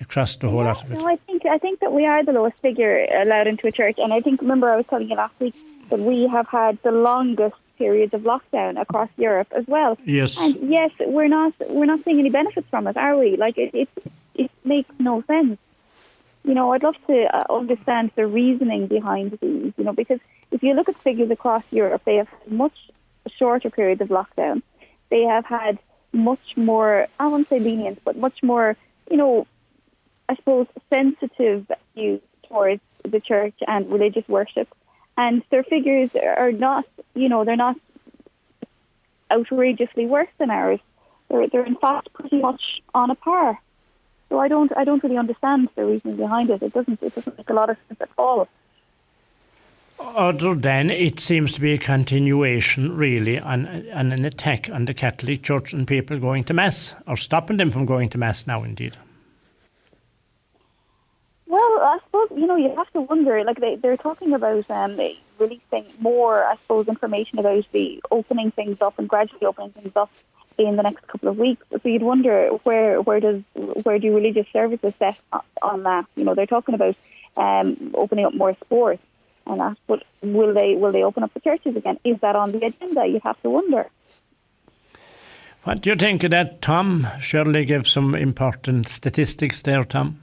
across 0.00 0.36
the 0.36 0.48
whole 0.48 0.62
yeah, 0.62 0.72
lot 0.72 0.84
of 0.84 0.92
it. 0.92 0.94
No, 0.94 1.06
I 1.06 1.16
think 1.16 1.44
I 1.44 1.58
think 1.58 1.80
that 1.80 1.92
we 1.92 2.06
are 2.06 2.24
the 2.24 2.32
lowest 2.32 2.58
figure 2.58 3.06
allowed 3.24 3.46
into 3.46 3.66
a 3.66 3.72
church, 3.72 3.98
and 3.98 4.12
I 4.12 4.20
think 4.20 4.40
remember 4.40 4.70
I 4.70 4.76
was 4.76 4.86
telling 4.86 5.10
you 5.10 5.16
last 5.16 5.38
week 5.38 5.54
that 5.90 5.98
we 5.98 6.26
have 6.26 6.48
had 6.48 6.78
the 6.82 6.92
longest 6.92 7.56
periods 7.76 8.14
of 8.14 8.22
lockdown 8.22 8.80
across 8.80 9.08
Europe 9.16 9.48
as 9.52 9.66
well. 9.66 9.98
Yes, 10.04 10.40
and 10.40 10.70
yes, 10.70 10.90
we're 11.00 11.28
not 11.28 11.52
we're 11.68 11.86
not 11.86 12.02
seeing 12.04 12.18
any 12.18 12.30
benefits 12.30 12.68
from 12.70 12.86
it, 12.86 12.96
are 12.96 13.16
we? 13.18 13.36
Like 13.36 13.58
it 13.58 13.74
it, 13.74 13.88
it 14.34 14.50
makes 14.64 14.90
no 14.98 15.22
sense. 15.26 15.58
You 16.48 16.54
know, 16.54 16.72
I'd 16.72 16.82
love 16.82 16.96
to 17.08 17.16
uh, 17.36 17.44
understand 17.50 18.10
the 18.16 18.26
reasoning 18.26 18.86
behind 18.86 19.38
these. 19.42 19.74
You 19.76 19.84
know, 19.84 19.92
because 19.92 20.18
if 20.50 20.62
you 20.62 20.72
look 20.72 20.88
at 20.88 20.96
figures 20.96 21.30
across 21.30 21.62
Europe, 21.70 22.00
they 22.06 22.16
have 22.16 22.28
much 22.46 22.72
shorter 23.36 23.68
periods 23.68 24.00
of 24.00 24.08
lockdown. 24.08 24.62
They 25.10 25.24
have 25.24 25.44
had 25.44 25.78
much 26.10 26.56
more, 26.56 27.06
I 27.20 27.26
won't 27.26 27.46
say 27.48 27.58
lenient, 27.58 28.00
but 28.02 28.16
much 28.16 28.42
more, 28.42 28.78
you 29.10 29.18
know, 29.18 29.46
I 30.26 30.36
suppose, 30.36 30.66
sensitive 30.88 31.70
views 31.94 32.22
towards 32.48 32.80
the 33.02 33.20
church 33.20 33.56
and 33.66 33.92
religious 33.92 34.26
worship. 34.26 34.68
And 35.18 35.42
their 35.50 35.64
figures 35.64 36.16
are 36.16 36.50
not, 36.50 36.86
you 37.14 37.28
know, 37.28 37.44
they're 37.44 37.56
not 37.56 37.76
outrageously 39.30 40.06
worse 40.06 40.32
than 40.38 40.50
ours. 40.50 40.80
They're, 41.28 41.46
they're 41.48 41.66
in 41.66 41.76
fact 41.76 42.14
pretty 42.14 42.40
much 42.40 42.80
on 42.94 43.10
a 43.10 43.14
par. 43.14 43.60
So 44.28 44.38
I 44.38 44.48
don't, 44.48 44.70
I 44.76 44.84
don't 44.84 45.02
really 45.02 45.16
understand 45.16 45.68
the 45.74 45.84
reasoning 45.84 46.16
behind 46.16 46.50
it. 46.50 46.62
It 46.62 46.72
doesn't, 46.72 47.02
it 47.02 47.14
doesn't 47.14 47.38
make 47.38 47.48
a 47.48 47.54
lot 47.54 47.70
of 47.70 47.76
sense 47.88 48.00
at 48.00 48.10
all. 48.18 48.48
Other 50.00 50.54
than 50.54 50.90
it 50.90 51.18
seems 51.18 51.54
to 51.54 51.60
be 51.60 51.72
a 51.72 51.78
continuation, 51.78 52.96
really, 52.96 53.36
and, 53.36 53.90
on 53.92 54.12
an 54.12 54.24
attack 54.24 54.70
on 54.70 54.84
the 54.84 54.94
Catholic 54.94 55.42
Church 55.42 55.72
and 55.72 55.88
people 55.88 56.20
going 56.20 56.44
to 56.44 56.54
Mass, 56.54 56.94
or 57.06 57.16
stopping 57.16 57.56
them 57.56 57.72
from 57.72 57.84
going 57.84 58.08
to 58.10 58.18
Mass 58.18 58.46
now, 58.46 58.62
indeed. 58.62 58.94
Well, 61.46 61.60
I 61.60 61.98
suppose, 62.04 62.28
you 62.38 62.46
know, 62.46 62.56
you 62.56 62.74
have 62.76 62.92
to 62.92 63.00
wonder, 63.00 63.42
like, 63.42 63.58
they, 63.58 63.74
they're 63.76 63.96
talking 63.96 64.34
about 64.34 64.70
um, 64.70 65.00
releasing 65.38 65.86
more, 65.98 66.44
I 66.44 66.56
suppose, 66.56 66.86
information 66.86 67.38
about 67.40 67.64
the 67.72 68.00
opening 68.10 68.52
things 68.52 68.80
up 68.80 68.98
and 68.98 69.08
gradually 69.08 69.46
opening 69.46 69.70
things 69.70 69.96
up 69.96 70.10
in 70.58 70.76
the 70.76 70.82
next 70.82 71.06
couple 71.06 71.28
of 71.28 71.38
weeks. 71.38 71.64
So 71.70 71.80
you'd 71.84 72.02
wonder 72.02 72.48
where 72.64 73.00
where 73.00 73.20
does 73.20 73.42
where 73.54 73.98
do 73.98 74.14
religious 74.14 74.46
services 74.52 74.94
set 74.98 75.20
on 75.62 75.84
that? 75.84 76.06
You 76.16 76.24
know, 76.24 76.34
they're 76.34 76.46
talking 76.46 76.74
about 76.74 76.96
um, 77.36 77.92
opening 77.94 78.26
up 78.26 78.34
more 78.34 78.52
sports 78.54 79.02
and 79.46 79.60
that. 79.60 79.76
But 79.86 80.04
will 80.22 80.52
they 80.52 80.74
will 80.74 80.92
they 80.92 81.02
open 81.02 81.22
up 81.22 81.32
the 81.34 81.40
churches 81.40 81.76
again? 81.76 81.98
Is 82.04 82.18
that 82.20 82.36
on 82.36 82.52
the 82.52 82.64
agenda? 82.64 83.06
You 83.06 83.20
have 83.24 83.40
to 83.42 83.50
wonder. 83.50 83.88
What 85.64 85.82
do 85.82 85.90
you 85.90 85.96
think 85.96 86.24
of 86.24 86.30
that, 86.30 86.62
Tom? 86.62 87.06
Shirley 87.20 87.64
gave 87.64 87.86
some 87.86 88.14
important 88.14 88.88
statistics 88.88 89.62
there, 89.62 89.84
Tom. 89.84 90.20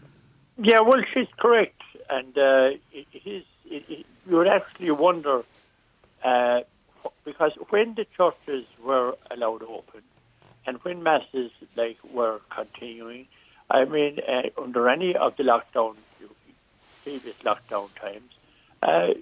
Yeah, 0.58 0.80
well, 0.80 1.04
she's 1.14 1.28
correct, 1.38 1.82
and 2.10 2.38
uh, 2.38 2.78
it, 2.94 3.06
it 3.14 3.22
is. 3.26 3.44
It, 3.70 3.84
it, 3.90 4.06
you 4.28 4.38
would 4.38 4.48
actually 4.48 4.92
wonder 4.92 5.44
uh, 6.24 6.62
because 7.26 7.52
when 7.70 7.94
the 7.96 8.06
churches 8.18 8.66
were 8.84 9.16
allowed 9.30 9.64
open, 9.64 10.02
and 10.66 10.78
when 10.84 11.04
masses 11.04 11.52
like 11.76 11.98
were 12.14 12.42
continuing, 12.50 13.28
I 13.70 13.86
mean, 13.86 14.20
uh, 14.28 14.44
under 14.62 14.90
any 14.90 15.16
of 15.16 15.38
the 15.38 15.44
lockdown, 15.44 15.96
previous 17.04 17.38
lockdown 17.40 17.94
times, 18.00 18.32
uh, 18.82 19.14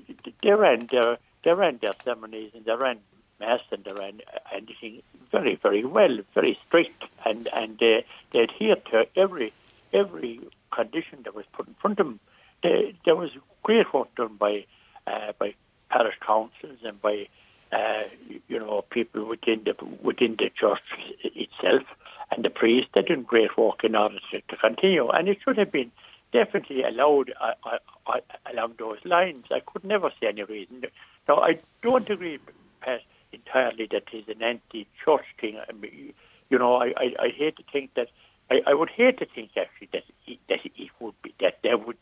they 0.42 0.52
ran 0.52 0.88
their 0.88 1.18
they 1.44 1.54
ran 1.54 1.80
their 1.82 1.92
ceremonies 2.04 2.52
and 2.54 2.66
they 2.66 2.76
ran 2.76 3.00
mass 3.40 3.62
and 3.72 3.84
they 3.84 3.94
ran 3.94 4.22
anything 4.54 5.02
very 5.32 5.56
very 5.56 5.84
well, 5.84 6.20
very 6.34 6.58
strict, 6.66 7.04
and 7.26 7.48
and 7.54 7.78
they, 7.80 8.06
they 8.32 8.44
adhered 8.44 8.86
to 8.86 9.08
every 9.16 9.54
every 9.92 10.40
condition 10.72 11.20
that 11.24 11.36
was 11.36 11.46
put 11.54 11.68
in 11.68 11.74
front 11.76 12.00
of 12.00 12.08
them. 12.08 12.20
They, 12.64 12.96
there 13.06 13.16
was 13.16 13.32
great 13.62 13.94
work 13.94 14.14
done 14.16 14.36
by 14.36 14.66
uh, 15.08 15.34
by 15.38 15.56
parish 15.90 16.16
councils 16.26 16.80
and 16.84 17.02
by 17.02 17.28
uh, 17.74 18.04
you 18.48 18.60
know 18.60 18.84
people 18.90 19.26
within 19.26 19.64
the 19.66 19.76
within 20.02 20.36
the 20.38 20.50
church 20.50 20.82
itself 21.24 21.84
and 22.32 22.44
the 22.44 22.50
priests. 22.50 22.90
They're 22.94 23.04
doing 23.04 23.24
great 23.24 23.58
work 23.58 23.84
in 23.84 23.96
order 23.96 24.18
to, 24.32 24.42
to 24.42 24.58
continue, 24.58 25.10
and 25.10 25.28
it 25.28 25.40
should 25.44 25.58
have 25.58 25.72
been 25.72 25.92
definitely 26.32 26.84
allowed 26.84 27.34
uh, 27.40 27.54
uh, 27.64 27.78
uh, 28.08 28.20
along 28.52 28.76
those 28.80 28.98
lines. 29.06 29.46
I 29.52 29.60
could 29.60 29.84
never 29.84 30.12
see 30.20 30.28
any 30.28 30.44
reason. 30.44 30.84
Now, 31.28 31.38
I 31.38 31.60
don't 31.82 32.10
agree, 32.10 32.40
Pat, 32.82 33.02
entirely 33.32 33.88
that 33.92 34.04
it's 34.12 34.28
an 34.28 34.42
anti-church 34.42 35.26
thing. 35.40 35.60
I 35.68 35.72
mean, 35.74 36.14
you 36.50 36.58
know, 36.58 36.76
I, 36.76 36.88
I, 36.98 37.16
I 37.20 37.30
hate 37.30 37.58
to 37.58 37.64
think 37.72 37.94
that. 37.96 38.10
I, 38.52 38.62
I 38.68 38.74
would 38.74 38.90
hate 38.90 39.20
to 39.20 39.26
think 39.26 39.52
actually 39.56 39.88
that 39.94 40.04
it, 40.28 40.38
that 40.50 40.60
it 40.66 40.90
would 41.00 41.14
be 41.24 41.34
that 41.40 41.60
there 41.64 41.78
would 41.78 41.98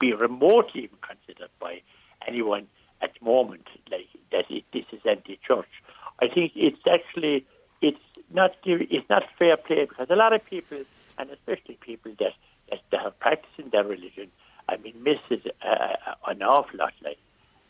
be 0.00 0.12
remotely 0.12 0.82
even 0.82 0.98
considered 1.00 1.50
by 1.60 1.82
anyone 2.26 2.66
at 3.00 3.12
the 3.16 3.24
moment 3.24 3.68
like 3.90 4.08
that 4.34 4.46
this 4.72 4.84
is 4.92 5.00
anti-church. 5.06 5.72
I 6.20 6.28
think 6.28 6.52
it's 6.54 6.84
actually 6.90 7.46
it's 7.80 7.98
not 8.32 8.52
it's 8.64 9.08
not 9.08 9.24
fair 9.38 9.56
play 9.56 9.84
because 9.84 10.08
a 10.10 10.16
lot 10.16 10.32
of 10.34 10.44
people 10.44 10.78
and 11.18 11.30
especially 11.30 11.76
people 11.80 12.12
that 12.18 12.34
that, 12.70 12.80
that 12.90 13.00
are 13.04 13.10
practicing 13.12 13.70
their 13.70 13.84
religion, 13.84 14.30
I 14.68 14.76
mean, 14.78 14.94
miss 15.02 15.18
it 15.30 15.54
uh, 15.62 16.14
an 16.26 16.42
awful 16.42 16.78
lot. 16.78 16.94
Like, 17.02 17.18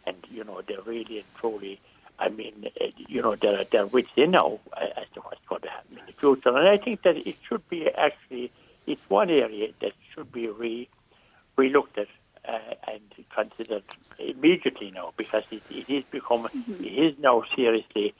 and 0.07 0.16
you 0.31 0.44
know, 0.44 0.62
they're 0.66 0.83
really 0.83 1.18
and 1.18 1.35
truly. 1.37 1.81
I 2.16 2.29
mean, 2.29 2.70
uh, 2.81 2.85
you 3.09 3.22
know, 3.22 3.35
they're 3.35 3.64
they're 3.64 3.87
within 3.87 4.33
now 4.33 4.61
uh, 4.72 5.00
as 5.00 5.07
to 5.14 5.20
what's 5.20 5.44
going 5.48 5.62
to 5.62 5.70
happen 5.70 5.98
in 5.98 6.07
the 6.07 6.12
future, 6.12 6.57
and 6.57 6.68
I 6.68 6.77
think 6.77 7.03
that 7.03 7.16
it 7.16 7.37
should 7.48 7.68
be 7.68 7.88
actually 7.90 8.53
it's 8.87 9.09
one 9.11 9.31
area 9.31 9.68
that 9.81 9.92
should 10.14 10.31
be 10.31 10.46
re 10.48 10.88
relooked 11.59 11.98
at 11.98 12.09
uh, 12.48 12.74
and 12.88 13.00
considered 13.35 13.83
immediately 14.18 14.90
now 14.90 15.12
because 15.16 15.44
it, 15.50 15.62
it 15.70 15.90
is 15.90 16.04
becoming 16.11 16.50
mm-hmm. 16.50 16.85
it 16.85 16.92
is 16.92 17.18
now 17.18 17.42
seriously 17.54 18.14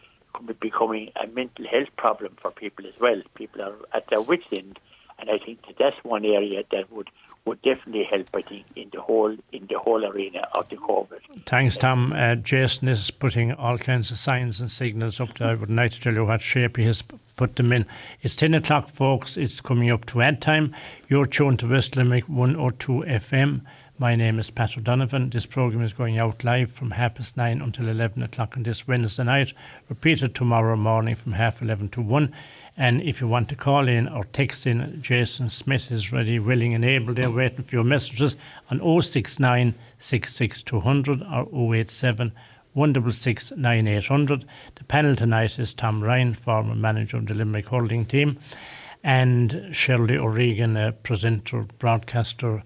becoming 0.61 1.11
a 1.23 1.27
mental 1.29 1.67
health 1.67 1.89
problem 1.97 2.37
for 2.41 2.51
people 2.51 2.87
as 2.87 2.99
well. 3.01 3.21
People 3.35 3.63
are 3.63 3.75
at 3.93 4.09
their 4.09 4.21
wits' 4.21 4.53
end, 4.53 4.79
and 5.19 5.31
I 5.31 5.39
think 5.39 5.67
that 5.67 5.77
that's 5.79 6.03
one 6.05 6.25
area 6.25 6.65
that 6.71 6.91
would 6.91 7.11
would 7.45 7.61
definitely 7.61 8.05
help. 8.05 8.29
I 8.35 8.43
think 8.43 8.65
in 8.75 8.91
the 8.93 9.01
whole 9.01 9.37
in 9.53 9.67
the 9.69 9.79
whole 9.79 10.05
arena 10.05 10.47
of 10.55 10.69
the 10.69 10.77
COVID. 10.77 11.45
Thanks, 11.47 11.77
Tom. 11.77 12.13
Uh, 12.13 12.37
Jason 12.37 12.89
is 12.89 13.11
putting 13.11 13.53
all 13.53 13.79
kinds 13.79 14.11
of 14.11 14.19
signs 14.19 14.61
and 14.61 14.71
signals 14.71 15.21
up 15.21 15.35
there. 15.35 15.49
I 15.49 15.55
would 15.55 15.71
like 15.71 15.93
to 15.93 16.01
tell 16.01 16.15
you 16.15 16.25
what 16.25 16.41
shape 16.41 16.77
he 16.77 16.85
has 16.85 17.03
put 17.37 17.57
them 17.57 17.73
in. 17.73 17.87
It's 18.23 18.37
ten 18.37 18.55
o'clock, 18.55 18.89
folks. 18.89 19.37
It's 19.37 19.61
coming 19.61 19.91
up 19.91 20.07
to 20.07 20.23
ad 20.23 20.41
time. 20.41 20.75
You're 21.09 21.27
tuned 21.27 21.61
to 21.61 21.69
West 21.69 21.97
Limerick 21.97 22.29
102 22.29 23.05
FM. 23.07 23.61
My 23.97 24.17
name 24.17 24.41
is 24.41 24.51
Pat 24.51 24.77
O'Donovan. 24.77 25.31
This 25.31 25.47
program 25.47 25.85
is 25.85 25.93
going 25.93 26.19
out 26.19 26.43
live 26.43 26.73
from 26.73 26.91
half 26.91 27.15
past 27.15 27.37
nine 27.37 27.61
until 27.61 27.87
11 27.87 28.25
o'clock 28.25 28.57
on 28.57 28.65
this 28.65 28.89
Wednesday 28.89 29.23
night, 29.23 29.53
repeated 29.89 30.35
tomorrow 30.35 30.75
morning 30.75 31.15
from 31.15 31.35
half 31.35 31.63
11 31.63 31.91
to 31.91 32.01
1. 32.01 32.35
And 32.77 33.01
if 33.03 33.21
you 33.21 33.29
want 33.29 33.49
to 33.51 33.55
call 33.55 33.87
in 33.87 34.09
or 34.09 34.25
text 34.25 34.67
in, 34.67 35.01
Jason 35.01 35.49
Smith 35.49 35.93
is 35.93 36.13
ready, 36.13 36.41
willing, 36.41 36.75
and 36.75 36.85
able. 36.85 37.15
They're 37.15 37.31
waiting 37.31 37.63
for 37.63 37.77
your 37.77 37.85
messages 37.85 38.35
on 38.69 38.81
069 38.81 39.77
66200 40.01 41.23
or 41.23 41.75
087 41.77 42.33
166 42.73 43.53
9800. 43.53 44.45
The 44.75 44.85
panel 44.85 45.15
tonight 45.15 45.57
is 45.61 45.73
Tom 45.73 46.03
Ryan, 46.03 46.35
former 46.35 46.75
manager 46.75 47.19
of 47.19 47.27
the 47.27 47.35
Limerick 47.35 47.69
Hurling 47.69 48.07
Team, 48.07 48.41
and 49.05 49.69
Shirley 49.71 50.17
O'Regan, 50.17 50.77
a 50.77 50.91
presenter, 50.91 51.63
broadcaster, 51.79 52.65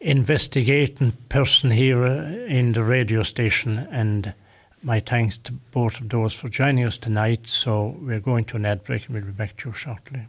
investigating 0.00 1.12
person 1.28 1.70
here 1.70 2.04
uh, 2.04 2.24
in 2.46 2.72
the 2.72 2.82
radio 2.82 3.22
station 3.22 3.86
and 3.90 4.34
my 4.82 5.00
thanks 5.00 5.38
to 5.38 5.52
both 5.52 6.00
of 6.00 6.10
those 6.10 6.34
for 6.34 6.48
joining 6.48 6.84
us 6.84 6.98
tonight. 6.98 7.48
So 7.48 7.96
we're 8.00 8.20
going 8.20 8.44
to 8.46 8.56
an 8.56 8.66
ad 8.66 8.84
break 8.84 9.06
and 9.06 9.14
we'll 9.14 9.24
be 9.24 9.32
back 9.32 9.56
to 9.58 9.70
you 9.70 9.74
shortly. 9.74 10.26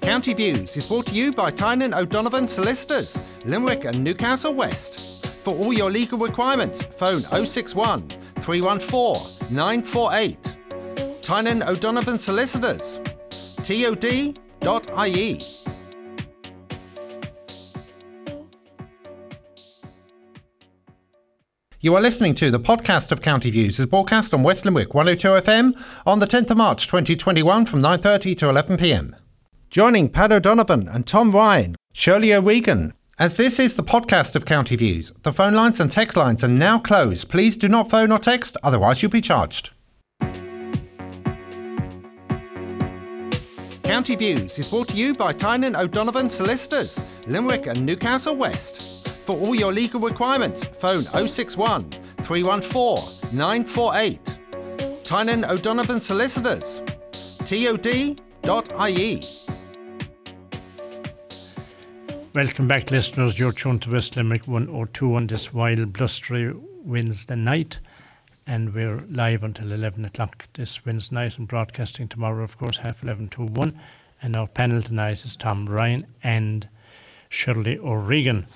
County 0.00 0.34
Views 0.34 0.76
is 0.76 0.88
brought 0.88 1.06
to 1.06 1.14
you 1.14 1.30
by 1.32 1.50
Tynan 1.50 1.94
O'Donovan 1.94 2.48
Solicitors, 2.48 3.18
Limerick 3.44 3.84
and 3.84 4.02
Newcastle 4.02 4.54
West. 4.54 5.26
For 5.26 5.54
all 5.54 5.72
your 5.72 5.90
legal 5.90 6.18
requirements, 6.18 6.82
phone 6.82 7.22
061 7.22 8.08
314 8.40 9.54
948. 9.54 10.56
Tynan 11.22 11.62
O'Donovan 11.62 12.18
Solicitors. 12.18 12.98
TOD 13.62 14.38
You 21.80 21.94
are 21.94 22.02
listening 22.02 22.34
to 22.34 22.50
the 22.50 22.60
podcast 22.60 23.10
of 23.10 23.22
County 23.22 23.50
Views 23.50 23.80
is 23.80 23.86
broadcast 23.86 24.34
on 24.34 24.42
West 24.42 24.66
Limerick 24.66 24.92
102 24.92 25.28
FM 25.28 25.82
on 26.04 26.18
the 26.18 26.26
10th 26.26 26.50
of 26.50 26.58
March 26.58 26.86
2021 26.86 27.64
from 27.64 27.80
9.30 27.80 28.36
to 28.36 28.46
11pm. 28.46 29.14
Joining 29.70 30.10
Pat 30.10 30.30
O'Donovan 30.30 30.88
and 30.88 31.06
Tom 31.06 31.32
Ryan, 31.32 31.74
Shirley 31.94 32.34
O'Regan. 32.34 32.92
As 33.18 33.38
this 33.38 33.58
is 33.58 33.76
the 33.76 33.82
podcast 33.82 34.36
of 34.36 34.44
County 34.44 34.76
Views, 34.76 35.14
the 35.22 35.32
phone 35.32 35.54
lines 35.54 35.80
and 35.80 35.90
text 35.90 36.18
lines 36.18 36.44
are 36.44 36.48
now 36.48 36.78
closed. 36.78 37.30
Please 37.30 37.56
do 37.56 37.66
not 37.66 37.88
phone 37.88 38.12
or 38.12 38.18
text, 38.18 38.58
otherwise 38.62 39.02
you'll 39.02 39.10
be 39.10 39.22
charged. 39.22 39.70
County 44.00 44.16
Views 44.16 44.58
is 44.58 44.70
brought 44.70 44.88
to 44.88 44.96
you 44.96 45.12
by 45.12 45.30
Tynan 45.30 45.76
O'Donovan 45.76 46.30
Solicitors, 46.30 46.98
Limerick 47.26 47.66
and 47.66 47.84
Newcastle 47.84 48.34
West. 48.34 49.06
For 49.26 49.36
all 49.36 49.54
your 49.54 49.74
legal 49.74 50.00
requirements, 50.00 50.64
phone 50.64 51.02
061 51.02 51.90
314 52.22 53.36
948. 53.36 54.38
Tynan 55.04 55.44
O'Donovan 55.44 56.00
Solicitors. 56.00 56.80
TOD.ie. 57.44 58.16
Welcome 62.34 62.68
back, 62.68 62.90
listeners. 62.90 63.38
You're 63.38 63.52
tuned 63.52 63.82
to 63.82 63.90
West 63.90 64.16
Limerick 64.16 64.48
102 64.48 65.14
on 65.14 65.26
this 65.26 65.52
wild, 65.52 65.92
blustery 65.92 66.54
Wednesday 66.82 67.36
night 67.36 67.80
and 68.50 68.74
we're 68.74 69.04
live 69.08 69.44
until 69.44 69.70
11 69.70 70.04
o'clock 70.04 70.48
this 70.54 70.84
Wednesday 70.84 71.14
night 71.14 71.38
and 71.38 71.46
broadcasting 71.46 72.08
tomorrow, 72.08 72.42
of 72.42 72.58
course, 72.58 72.78
half 72.78 73.04
11 73.04 73.28
to 73.28 73.44
1. 73.44 73.80
And 74.20 74.34
our 74.34 74.48
panel 74.48 74.82
tonight 74.82 75.24
is 75.24 75.36
Tom 75.36 75.66
Ryan 75.66 76.04
and 76.24 76.68
Shirley 77.28 77.78
O'Regan. 77.78 78.46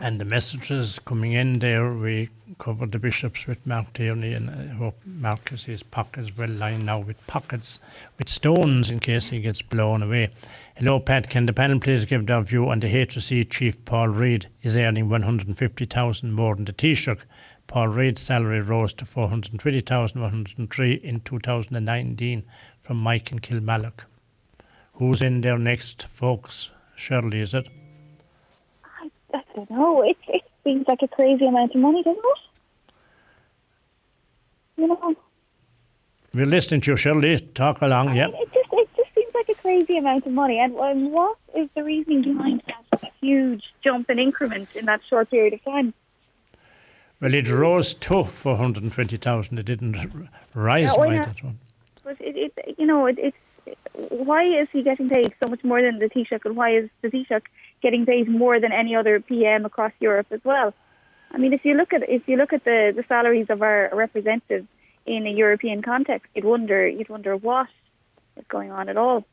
And 0.00 0.18
the 0.18 0.24
messages 0.24 0.98
coming 1.00 1.32
in 1.32 1.58
there, 1.58 1.92
we 1.92 2.30
covered 2.56 2.92
the 2.92 2.98
bishops 2.98 3.46
with 3.46 3.66
Mark 3.66 3.92
Tierney, 3.92 4.32
and 4.32 4.48
I 4.48 4.68
hope 4.68 4.96
Marcus 5.04 5.64
his 5.64 5.82
pockets 5.82 6.34
well 6.38 6.48
lined 6.48 6.86
now 6.86 6.98
with 6.98 7.26
pockets 7.26 7.80
with 8.16 8.30
stones 8.30 8.88
in 8.88 9.00
case 9.00 9.28
he 9.28 9.40
gets 9.40 9.60
blown 9.60 10.02
away. 10.02 10.30
Hello, 10.76 10.98
Pat. 10.98 11.28
Can 11.28 11.44
the 11.44 11.52
panel 11.52 11.78
please 11.78 12.06
give 12.06 12.24
their 12.24 12.40
view 12.40 12.70
on 12.70 12.80
the 12.80 12.88
HSE 12.88 13.50
chief 13.50 13.84
Paul 13.84 14.08
Reid 14.08 14.48
is 14.62 14.78
earning 14.78 15.10
150,000 15.10 16.32
more 16.32 16.54
than 16.54 16.64
the 16.64 16.72
Taoiseach? 16.72 17.20
Paul 17.68 17.88
Reid's 17.88 18.22
salary 18.22 18.62
rose 18.62 18.94
to 18.94 19.04
420,103 19.04 20.92
in 20.94 21.20
2019 21.20 22.42
from 22.80 22.96
Mike 22.96 23.30
and 23.30 23.42
Kilmallock. 23.42 24.06
Who's 24.94 25.20
in 25.20 25.42
there 25.42 25.58
next, 25.58 26.06
folks? 26.08 26.70
Shirley, 26.96 27.40
is 27.40 27.52
it? 27.52 27.68
I, 28.84 29.10
I 29.34 29.42
don't 29.54 29.70
know. 29.70 30.02
It, 30.02 30.16
it 30.28 30.42
seems 30.64 30.88
like 30.88 31.02
a 31.02 31.08
crazy 31.08 31.46
amount 31.46 31.74
of 31.74 31.82
money, 31.82 32.02
doesn't 32.02 32.18
it? 32.24 32.38
You 34.78 34.88
know. 34.88 35.14
We're 36.32 36.46
listening 36.46 36.80
to 36.82 36.92
you, 36.92 36.96
Shirley. 36.96 37.38
Talk 37.54 37.82
along, 37.82 38.16
yeah. 38.16 38.28
It 38.28 38.50
just, 38.54 38.68
it 38.72 38.88
just 38.96 39.14
seems 39.14 39.34
like 39.34 39.48
a 39.50 39.54
crazy 39.54 39.98
amount 39.98 40.24
of 40.26 40.32
money. 40.32 40.58
And, 40.58 40.74
and 40.74 41.12
what 41.12 41.36
is 41.54 41.68
the 41.74 41.84
reasoning 41.84 42.22
behind 42.22 42.62
that 42.66 43.12
huge 43.20 43.74
jump 43.84 44.08
in 44.08 44.18
increment 44.18 44.74
in 44.74 44.86
that 44.86 45.02
short 45.06 45.30
period 45.30 45.52
of 45.52 45.62
time? 45.64 45.92
Well, 47.20 47.34
it 47.34 47.50
rose 47.50 47.94
to 47.94 48.24
420,000. 48.24 49.58
It 49.58 49.66
didn't 49.66 49.96
rise 50.54 50.94
yeah, 50.96 51.04
by 51.04 51.14
yeah. 51.14 51.24
that 51.24 51.42
one. 51.42 51.58
But 52.04 52.16
it, 52.20 52.52
it 52.56 52.76
you 52.78 52.86
know, 52.86 53.06
it, 53.06 53.18
it's 53.18 53.36
why 54.10 54.44
is 54.44 54.68
he 54.72 54.82
getting 54.82 55.08
paid 55.08 55.34
so 55.42 55.48
much 55.48 55.64
more 55.64 55.82
than 55.82 55.98
the 55.98 56.08
Taoiseach, 56.08 56.44
and 56.44 56.56
why 56.56 56.76
is 56.76 56.88
the 57.02 57.08
Taoiseach 57.08 57.42
getting 57.82 58.06
paid 58.06 58.28
more 58.28 58.60
than 58.60 58.72
any 58.72 58.94
other 58.94 59.20
PM 59.20 59.64
across 59.64 59.92
Europe 60.00 60.28
as 60.30 60.40
well? 60.44 60.72
I 61.30 61.38
mean, 61.38 61.52
if 61.52 61.64
you 61.64 61.74
look 61.74 61.92
at 61.92 62.08
if 62.08 62.28
you 62.28 62.36
look 62.36 62.52
at 62.52 62.64
the, 62.64 62.92
the 62.94 63.04
salaries 63.08 63.50
of 63.50 63.62
our 63.62 63.90
representatives 63.92 64.66
in 65.04 65.26
a 65.26 65.30
European 65.30 65.82
context, 65.82 66.30
you'd 66.34 66.44
wonder 66.44 66.86
you'd 66.86 67.08
wonder 67.08 67.36
what 67.36 67.68
is 68.36 68.44
going 68.48 68.70
on 68.70 68.88
at 68.88 68.96
all. 68.96 69.24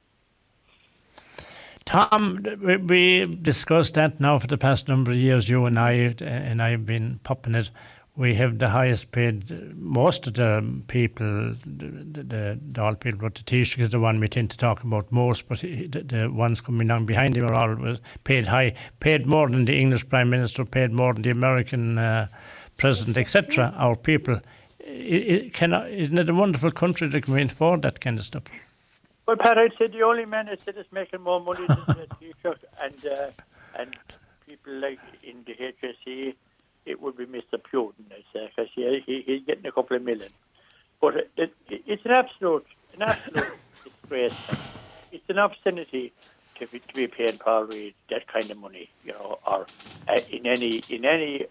Tom, 1.86 2.44
we 2.88 3.26
discussed 3.26 3.94
that 3.94 4.20
now 4.20 4.40
for 4.40 4.48
the 4.48 4.58
past 4.58 4.88
number 4.88 5.12
of 5.12 5.18
years. 5.18 5.48
You 5.48 5.66
and 5.66 5.78
I, 5.78 6.16
and 6.20 6.62
I 6.62 6.72
have 6.72 6.86
been 6.86 7.20
popping 7.24 7.54
it. 7.54 7.70
We 8.18 8.34
have 8.36 8.58
the 8.58 8.70
highest 8.70 9.12
paid, 9.12 9.78
most 9.78 10.26
of 10.26 10.34
the 10.36 10.84
people, 10.88 11.56
the, 11.66 12.24
the, 12.24 12.60
the 12.72 12.82
all 12.82 12.96
people, 12.96 13.20
but 13.20 13.36
the 13.36 13.44
Taoiseach 13.44 13.80
is 13.80 13.92
the 13.92 14.00
one 14.00 14.20
we 14.20 14.30
tend 14.30 14.50
to 14.52 14.58
talk 14.58 14.84
about 14.84 15.12
most. 15.12 15.48
But 15.48 15.60
the, 15.60 15.88
the 15.88 16.32
ones 16.32 16.60
coming 16.60 16.88
down 16.88 17.06
behind 17.06 17.38
him 17.38 17.46
are 17.46 17.54
always 17.54 18.00
paid 18.24 18.48
high, 18.48 18.74
paid 19.00 19.28
more 19.28 19.48
than 19.48 19.66
the 19.66 19.78
English 19.78 20.10
Prime 20.10 20.30
Minister, 20.30 20.66
paid 20.66 20.92
more 20.92 21.14
than 21.14 21.22
the 21.22 21.30
American 21.30 21.98
uh, 22.00 22.28
President, 22.78 23.18
etc. 23.18 23.76
Our 23.78 23.96
people. 23.96 24.40
It, 24.80 25.28
it 25.28 25.54
can, 25.54 25.74
isn't 25.74 26.18
it 26.18 26.30
a 26.30 26.34
wonderful 26.34 26.72
country 26.72 27.10
that 27.10 27.24
can 27.26 27.38
afford 27.38 27.84
that 27.84 28.00
kind 28.00 28.18
of 28.18 28.26
stuff? 28.26 28.44
Well, 29.26 29.38
Pat, 29.38 29.58
I'd 29.58 29.74
say 29.80 29.88
the 29.88 30.04
only 30.04 30.26
man 30.26 30.46
that 30.46 30.78
is 30.78 30.86
making 30.92 31.22
more 31.22 31.40
money 31.42 31.66
than 31.66 31.78
the 31.88 32.08
Taoiseach 32.44 32.58
and 32.82 33.06
uh, 33.08 33.32
and 33.78 33.96
people 34.46 34.74
like 34.74 35.00
in 35.24 35.44
the 35.46 35.56
HSE, 35.56 36.36
it 36.86 37.02
would 37.02 37.18
be 37.18 37.26
Mr. 37.26 37.60
Putin, 37.60 38.06
I'd 38.12 38.24
say, 38.32 38.52
because 38.56 38.72
he, 38.76 39.04
he, 39.06 39.24
he's 39.26 39.42
getting 39.46 39.66
a 39.66 39.72
couple 39.72 39.98
of 39.98 40.04
million. 40.04 40.30
But 41.02 41.16
it, 41.16 41.32
it, 41.38 41.54
it's 41.88 42.06
an 42.06 42.12
absolute, 42.12 42.66
an 42.94 43.02
absolute 43.02 43.54
disgrace. 43.84 44.52
It's 45.12 45.28
an 45.30 45.40
obscenity 45.40 46.14
to 46.60 46.68
be, 46.68 46.80
to 46.80 46.94
be 46.94 47.08
paying 47.08 47.38
Paul 47.40 47.64
Reid 47.64 47.96
that 48.12 48.28
kind 48.28 48.50
of 48.50 48.58
money, 48.58 48.90
you 49.04 49.14
know, 49.14 49.40
or 49.46 49.66
uh, 50.08 50.20
in 50.30 50.46
any 50.46 50.84
in 50.90 51.04
any. 51.04 51.48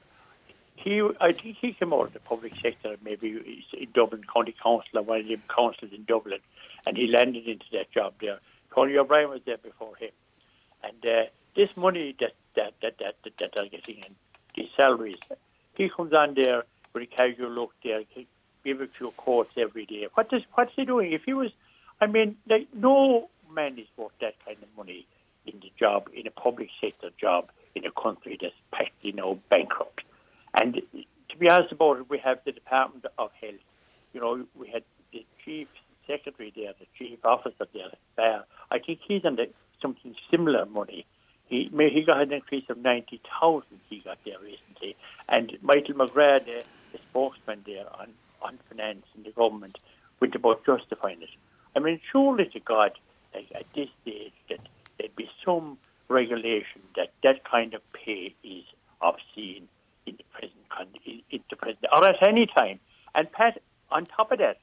He, 0.76 1.02
I 1.20 1.32
think 1.32 1.56
he 1.60 1.72
came 1.72 1.92
out 1.94 2.08
of 2.08 2.12
the 2.12 2.20
public 2.20 2.54
sector, 2.60 2.96
maybe 3.02 3.66
in 3.72 3.88
Dublin 3.94 4.22
County 4.32 4.54
Council 4.62 4.98
or 4.98 5.02
one 5.02 5.20
of 5.20 5.26
the 5.26 5.38
councils 5.48 5.92
in 5.92 6.04
Dublin 6.04 6.40
and 6.86 6.96
he 6.96 7.06
landed 7.06 7.46
into 7.46 7.66
that 7.72 7.90
job 7.90 8.14
there. 8.20 8.40
Tony 8.74 8.96
O'Brien 8.96 9.30
was 9.30 9.40
there 9.46 9.58
before 9.58 9.96
him, 9.96 10.10
and 10.82 11.06
uh, 11.06 11.24
this 11.56 11.76
money 11.76 12.14
that 12.20 12.32
that 12.56 12.74
that 12.82 12.98
that 12.98 13.14
that, 13.38 13.50
they're 13.54 13.68
getting 13.68 13.96
in 13.98 14.14
these 14.54 14.68
salaries, 14.76 15.16
he 15.76 15.88
comes 15.88 16.12
on 16.12 16.34
there 16.34 16.64
with 16.92 17.04
a 17.04 17.06
casual 17.06 17.50
look 17.50 17.72
there, 17.82 18.02
give 18.64 18.80
a 18.80 18.86
few 18.86 19.10
quotes 19.12 19.52
every 19.56 19.86
day. 19.86 20.06
What 20.14 20.30
does 20.30 20.42
what's 20.54 20.72
he 20.74 20.84
doing? 20.84 21.12
If 21.12 21.22
he 21.24 21.34
was 21.34 21.50
I 22.00 22.06
mean, 22.06 22.36
like, 22.48 22.68
no 22.74 23.28
man 23.50 23.78
is 23.78 23.86
worth 23.96 24.12
that 24.20 24.34
kind 24.44 24.58
of 24.62 24.68
money 24.76 25.06
in 25.46 25.60
the 25.60 25.72
job, 25.78 26.10
in 26.14 26.26
a 26.26 26.30
public 26.30 26.68
sector 26.80 27.10
job, 27.20 27.50
in 27.74 27.84
a 27.84 27.90
country 27.90 28.38
that's 28.40 28.54
practically 28.72 29.12
now 29.12 29.38
bankrupt. 29.48 30.02
And 30.60 30.82
to 31.30 31.36
be 31.38 31.48
honest 31.48 31.72
about 31.72 31.98
it, 31.98 32.10
we 32.10 32.18
have 32.18 32.40
the 32.44 32.52
Department 32.52 33.06
of 33.18 33.30
Health. 33.40 33.54
You 34.12 34.20
know, 34.20 34.44
we 34.54 34.68
had 34.68 34.84
the 35.12 35.24
chief 35.44 35.68
secretary 36.06 36.52
there, 36.54 36.72
the 36.78 36.86
chief 36.98 37.24
officer 37.24 37.66
there, 37.72 37.90
there. 38.16 38.44
I 38.70 38.78
think 38.78 39.00
he's 39.06 39.24
under 39.24 39.46
something 39.80 40.14
similar 40.30 40.66
money. 40.66 41.06
He 41.46 41.70
he 41.72 42.02
got 42.02 42.22
an 42.22 42.32
increase 42.32 42.64
of 42.68 42.78
ninety 42.78 43.20
thousand. 43.40 43.80
He 43.88 44.00
got 44.00 44.18
there 44.24 44.38
recently, 44.38 44.96
and 45.28 45.56
Michael 45.62 45.94
McGrath, 45.94 46.46
the, 46.46 46.64
the 46.92 46.98
spokesman 47.10 47.62
there 47.66 47.86
on 47.98 48.08
on 48.42 48.58
finance 48.68 49.04
in 49.16 49.22
the 49.24 49.30
government, 49.30 49.78
went 50.20 50.34
about 50.34 50.64
justifying 50.64 51.22
it. 51.22 51.30
I 51.76 51.80
mean, 51.80 52.00
surely 52.10 52.46
to 52.46 52.60
God, 52.60 52.92
like 53.34 53.46
at 53.54 53.66
this 53.74 53.88
stage, 54.02 54.32
that 54.48 54.60
there'd 54.98 55.16
be 55.16 55.28
some 55.44 55.78
regulation 56.08 56.80
that 56.96 57.12
that 57.22 57.44
kind 57.44 57.74
of 57.74 57.80
pay 57.92 58.34
is 58.42 58.64
obscene 59.00 59.68
in 60.06 60.16
the 60.16 60.24
present 60.32 60.98
in, 61.06 61.20
in 61.30 61.40
the 61.50 61.56
present 61.56 61.84
or 61.92 62.04
at 62.06 62.26
any 62.26 62.46
time. 62.46 62.80
And 63.14 63.30
Pat, 63.30 63.60
on 63.90 64.06
top 64.06 64.32
of 64.32 64.38
that, 64.38 64.58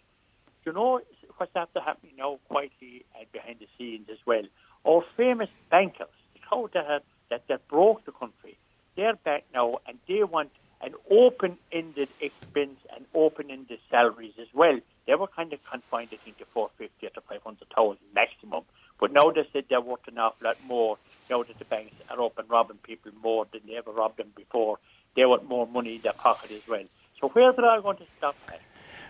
you 0.65 0.73
know 0.73 1.01
what's 1.37 1.51
after 1.55 1.79
happening 1.79 2.13
now 2.17 2.39
quietly 2.47 3.05
and 3.17 3.31
behind 3.31 3.57
the 3.59 3.67
scenes 3.77 4.07
as 4.11 4.17
well. 4.25 4.43
Our 4.85 5.03
famous 5.17 5.49
bankers, 5.69 6.07
the 6.33 6.39
crowd 6.39 6.71
that 6.73 6.85
have, 6.87 7.03
that 7.29 7.47
that 7.47 7.67
broke 7.67 8.05
the 8.05 8.11
country, 8.11 8.57
they're 8.95 9.15
back 9.15 9.45
now 9.53 9.79
and 9.87 9.97
they 10.07 10.23
want 10.23 10.51
an 10.83 10.93
open-ended 11.09 12.09
expense 12.19 12.79
and 12.95 13.05
open-ended 13.13 13.79
salaries 13.89 14.33
as 14.41 14.47
well. 14.53 14.79
They 15.05 15.13
were 15.15 15.27
kind 15.27 15.53
of 15.53 15.63
confined, 15.63 16.09
I 16.11 16.15
think, 16.17 16.39
to 16.39 16.45
450 16.45 17.13
to 17.13 17.21
500,000 17.21 17.97
maximum. 18.15 18.63
But 18.99 19.13
now 19.13 19.29
they 19.31 19.47
said 19.53 19.60
they're 19.71 19.81
worth 19.81 20.05
an 20.07 20.17
awful 20.17 20.45
lot 20.45 20.57
more 20.67 20.97
now 21.29 21.41
that 21.43 21.57
the 21.57 21.65
banks 21.65 21.95
are 22.09 22.21
up 22.21 22.37
and 22.37 22.49
robbing 22.49 22.77
people 22.83 23.11
more 23.23 23.47
than 23.53 23.61
they 23.65 23.77
ever 23.77 23.91
robbed 23.91 24.17
them 24.17 24.31
before. 24.35 24.77
They 25.15 25.25
want 25.25 25.47
more 25.47 25.65
money 25.65 25.95
in 25.95 26.01
their 26.01 26.13
pocket 26.13 26.51
as 26.51 26.67
well. 26.67 26.83
So 27.19 27.29
where's 27.29 27.57
it 27.57 27.63
all 27.63 27.81
going 27.81 27.97
to 27.97 28.05
stop 28.17 28.35
at? 28.49 28.61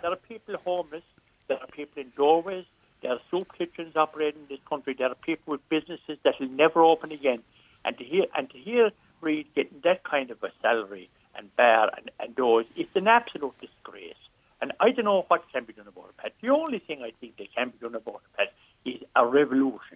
There 0.04 0.12
are 0.12 0.16
people 0.16 0.56
homeless. 0.64 1.04
There 1.48 1.58
are 1.58 1.68
people 1.68 2.04
in 2.04 2.12
doorways. 2.16 2.66
There 3.02 3.12
are 3.12 3.20
soup 3.32 3.52
kitchens 3.58 3.96
operating 3.96 4.42
in 4.42 4.48
this 4.50 4.60
country. 4.70 4.94
There 4.94 5.10
are 5.10 5.16
people 5.16 5.54
with 5.54 5.68
businesses 5.68 6.20
that 6.24 6.40
will 6.40 6.50
never 6.50 6.82
open 6.82 7.12
again. 7.12 7.42
And 7.84 7.98
to 7.98 8.04
hear 8.04 8.26
and 8.38 8.48
to 8.52 8.58
hear 8.58 8.92
Reid 9.22 9.48
getting 9.56 9.82
that 9.84 10.04
kind 10.04 10.30
of 10.32 10.44
a 10.44 10.52
salary 10.62 11.10
and 11.36 11.56
bear 11.56 11.90
and, 11.96 12.12
and 12.20 12.36
it's 12.76 12.96
an 12.96 13.08
absolute 13.08 13.54
disgrace. 13.60 14.16
And 14.62 14.74
I 14.80 14.92
don't 14.92 15.06
know 15.06 15.26
what 15.28 15.44
can 15.52 15.64
be 15.64 15.74
done 15.74 15.88
about 15.88 16.10
it, 16.10 16.18
Pat. 16.18 16.34
The 16.42 16.50
only 16.50 16.80
thing 16.80 17.02
I 17.02 17.12
think 17.20 17.38
that 17.38 17.54
can 17.56 17.70
be 17.70 17.80
done 17.80 17.96
about 17.96 18.22
it, 18.26 18.38
Pat, 18.38 18.54
is 18.86 19.02
a 19.16 19.26
revolution. 19.26 19.91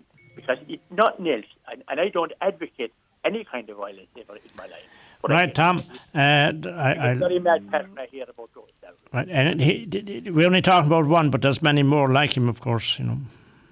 Nothing 1.26 1.44
else. 1.44 1.52
And, 1.72 1.84
and 1.90 2.00
I 2.00 2.10
don't 2.10 2.32
advocate 2.42 2.94
any 3.24 3.44
kind 3.44 3.70
of 3.70 3.78
violence 3.78 4.08
ever 4.20 4.36
in 4.36 4.42
my 4.58 4.64
life. 4.66 4.84
But 5.22 5.32
Right, 5.32 5.42
think 5.46 5.56
Tom. 5.56 5.78
it's- 5.78 6.00
Uh, 6.14 6.70
I, 6.70 7.10
I, 7.10 7.14
very 7.16 7.40
mad, 7.40 7.64
I 7.74 8.06
hear 8.12 8.26
about 8.30 8.50
those 8.54 8.64
right, 9.12 9.28
and 9.30 9.60
he, 9.62 9.88
we're 10.30 10.46
only 10.46 10.62
talking 10.62 10.88
about 10.88 11.06
one, 11.08 11.30
but 11.32 11.42
there's 11.42 11.62
many 11.62 11.82
more 11.84 12.12
like 12.12 12.38
him, 12.38 12.48
of 12.50 12.60
course. 12.62 13.00
You 13.00 13.06
know. 13.06 13.18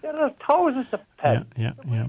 There 0.01 0.15
are 0.15 0.31
thousands 0.49 0.87
of 0.91 0.99
Pat. 1.17 1.45
Yeah, 1.57 1.73
yeah, 1.87 2.07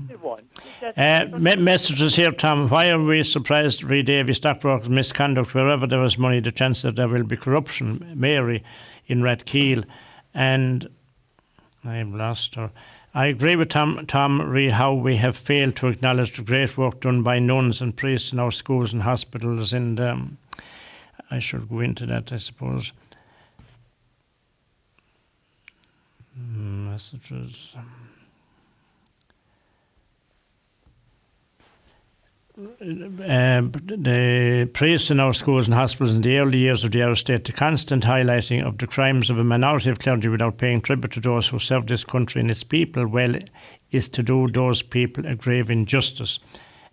yeah. 0.97 1.25
Uh, 1.33 1.39
me- 1.39 1.57
messages 1.57 2.17
here, 2.17 2.33
Tom. 2.33 2.69
Why 2.69 2.89
are 2.91 3.03
we 3.03 3.23
surprised, 3.23 3.85
Re 3.85 4.03
Davy, 4.03 4.33
stockbrokers 4.33 4.89
misconduct 4.89 5.55
wherever 5.55 5.87
there 5.87 6.03
is 6.05 6.17
money, 6.19 6.41
the 6.41 6.51
chance 6.53 6.83
that 6.83 6.97
there 6.97 7.09
will 7.09 7.25
be 7.25 7.37
corruption? 7.37 8.13
Mary 8.15 8.65
in 9.07 9.21
Rathkeale. 9.21 9.85
And 10.33 10.89
I've 11.85 12.09
lost 12.15 12.55
her. 12.55 12.71
I 13.17 13.27
agree 13.27 13.55
with 13.55 13.69
Tom, 13.69 14.05
Tom 14.07 14.43
Re 14.43 14.71
how 14.71 14.93
we 14.93 15.19
have 15.19 15.37
failed 15.37 15.77
to 15.77 15.87
acknowledge 15.87 16.37
the 16.37 16.43
great 16.43 16.77
work 16.77 17.01
done 17.01 17.23
by 17.23 17.39
nuns 17.39 17.81
and 17.81 17.97
priests 17.97 18.33
in 18.33 18.41
our 18.41 18.51
schools 18.51 18.93
and 18.93 19.03
hospitals. 19.03 19.73
And 19.73 20.01
um, 20.01 20.39
I 21.31 21.39
should 21.39 21.69
go 21.69 21.79
into 21.79 22.07
that, 22.07 22.33
I 22.33 22.39
suppose. 22.39 22.93
Mm, 26.37 26.91
Messages. 26.91 27.77
Uh, 32.57 33.63
the 33.63 34.71
priests 34.75 35.11
in 35.11 35.19
our 35.19 35.33
schools 35.33 35.67
and 35.67 35.75
hospitals 35.75 36.15
in 36.15 36.23
the 36.23 36.39
early 36.39 36.59
years 36.59 36.85
of 36.85 36.93
the 36.93 37.03
Irish 37.03 37.21
state, 37.21 37.45
the 37.45 37.51
constant 37.51 38.05
highlighting 38.05 38.65
of 38.65 38.79
the 38.79 38.87
crimes 38.87 39.29
of 39.29 39.39
a 39.39 39.43
minority 39.43 39.91
of 39.91 39.99
clergy 39.99 40.29
without 40.29 40.57
paying 40.57 40.81
tribute 40.81 41.11
to 41.11 41.21
those 41.21 41.49
who 41.49 41.59
serve 41.59 41.89
this 41.89 42.05
country 42.05 42.41
and 42.41 42.53
its 42.53 42.63
people 42.63 43.09
well 43.09 43.35
is 43.91 44.09
to 44.11 44.23
do 44.23 44.47
those 44.47 44.83
people 44.83 45.27
a 45.27 45.35
grave 45.35 45.69
injustice. 45.69 46.39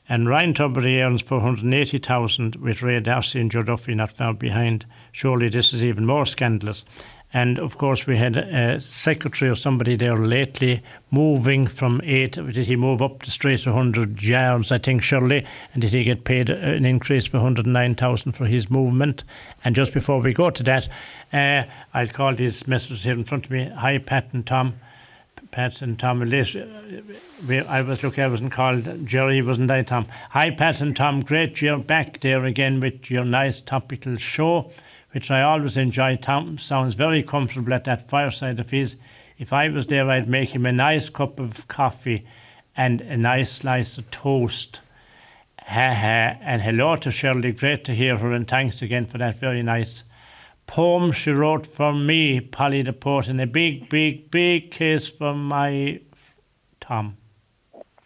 And 0.09 0.27
Ryan 0.27 0.55
Tubridy 0.55 0.99
earns 0.99 1.21
480,000 1.21 2.55
with 2.55 2.81
Ray 2.81 2.99
D'Arcy 2.99 3.39
and 3.39 3.51
Joe 3.51 3.61
Duffy 3.61 3.93
not 3.93 4.13
far 4.13 4.33
behind. 4.33 4.87
Surely 5.11 5.47
this 5.47 5.75
is 5.75 5.83
even 5.83 6.07
more 6.07 6.25
scandalous. 6.25 6.83
And 7.33 7.59
of 7.59 7.77
course, 7.77 8.05
we 8.05 8.17
had 8.17 8.35
a 8.35 8.81
secretary 8.81 9.49
or 9.49 9.55
somebody 9.55 9.95
there 9.95 10.17
lately 10.17 10.83
moving 11.11 11.65
from 11.65 12.01
eight. 12.03 12.33
Did 12.33 12.67
he 12.67 12.75
move 12.75 13.01
up 13.01 13.23
the 13.23 13.31
street 13.31 13.65
100 13.65 14.21
yards, 14.21 14.71
I 14.71 14.79
think, 14.79 15.01
surely? 15.01 15.45
And 15.73 15.81
did 15.81 15.93
he 15.93 16.03
get 16.03 16.25
paid 16.25 16.49
an 16.49 16.85
increase 16.85 17.27
of 17.27 17.33
109,000 17.35 18.33
for 18.33 18.45
his 18.45 18.69
movement? 18.69 19.23
And 19.63 19.75
just 19.75 19.93
before 19.93 20.19
we 20.19 20.33
go 20.33 20.49
to 20.49 20.63
that, 20.63 20.89
uh, 21.31 21.63
I'll 21.93 22.07
call 22.07 22.35
these 22.35 22.67
messages 22.67 23.03
here 23.05 23.13
in 23.13 23.23
front 23.23 23.45
of 23.45 23.51
me. 23.51 23.69
Hi, 23.69 23.97
Pat 23.97 24.33
and 24.33 24.45
Tom. 24.45 24.73
Pat 25.51 25.81
and 25.81 25.99
Tom, 25.99 26.19
we, 26.19 27.59
I 27.61 27.81
was 27.81 28.03
looking, 28.03 28.23
I 28.23 28.27
wasn't 28.27 28.53
called 28.53 29.05
Jerry, 29.05 29.41
wasn't 29.41 29.71
I, 29.71 29.81
Tom? 29.83 30.05
Hi, 30.29 30.49
Pat 30.49 30.79
and 30.79 30.95
Tom. 30.95 31.21
Great 31.21 31.61
you're 31.61 31.77
back 31.77 32.21
there 32.21 32.45
again 32.45 32.79
with 32.79 33.11
your 33.11 33.25
nice 33.25 33.61
topical 33.61 34.15
show 34.15 34.71
which 35.11 35.31
I 35.31 35.41
always 35.41 35.77
enjoy. 35.77 36.15
Tom 36.17 36.57
sounds 36.57 36.93
very 36.93 37.23
comfortable 37.23 37.73
at 37.73 37.85
that 37.85 38.09
fireside 38.09 38.59
of 38.59 38.69
his. 38.69 38.97
If 39.37 39.51
I 39.53 39.69
was 39.69 39.87
there, 39.87 40.09
I'd 40.09 40.29
make 40.29 40.55
him 40.55 40.65
a 40.65 40.71
nice 40.71 41.09
cup 41.09 41.39
of 41.39 41.67
coffee 41.67 42.25
and 42.75 43.01
a 43.01 43.17
nice 43.17 43.51
slice 43.51 43.97
of 43.97 44.09
toast. 44.11 44.79
Ha 45.59 45.93
ha. 45.93 46.37
And 46.41 46.61
hello 46.61 46.95
to 46.97 47.11
Shirley. 47.11 47.51
Great 47.51 47.83
to 47.85 47.95
hear 47.95 48.17
her, 48.17 48.31
and 48.31 48.47
thanks 48.47 48.81
again 48.81 49.05
for 49.05 49.17
that 49.17 49.39
very 49.39 49.63
nice 49.63 50.03
poem 50.71 51.11
she 51.11 51.31
wrote 51.31 51.67
for 51.67 51.91
me, 51.93 52.39
Polly 52.39 52.81
the 52.81 52.93
Poet, 52.93 53.27
and 53.27 53.41
a 53.41 53.45
big, 53.45 53.89
big, 53.89 54.31
big 54.31 54.71
kiss 54.71 55.09
from 55.09 55.45
my 55.45 55.99
Tom. 56.79 57.17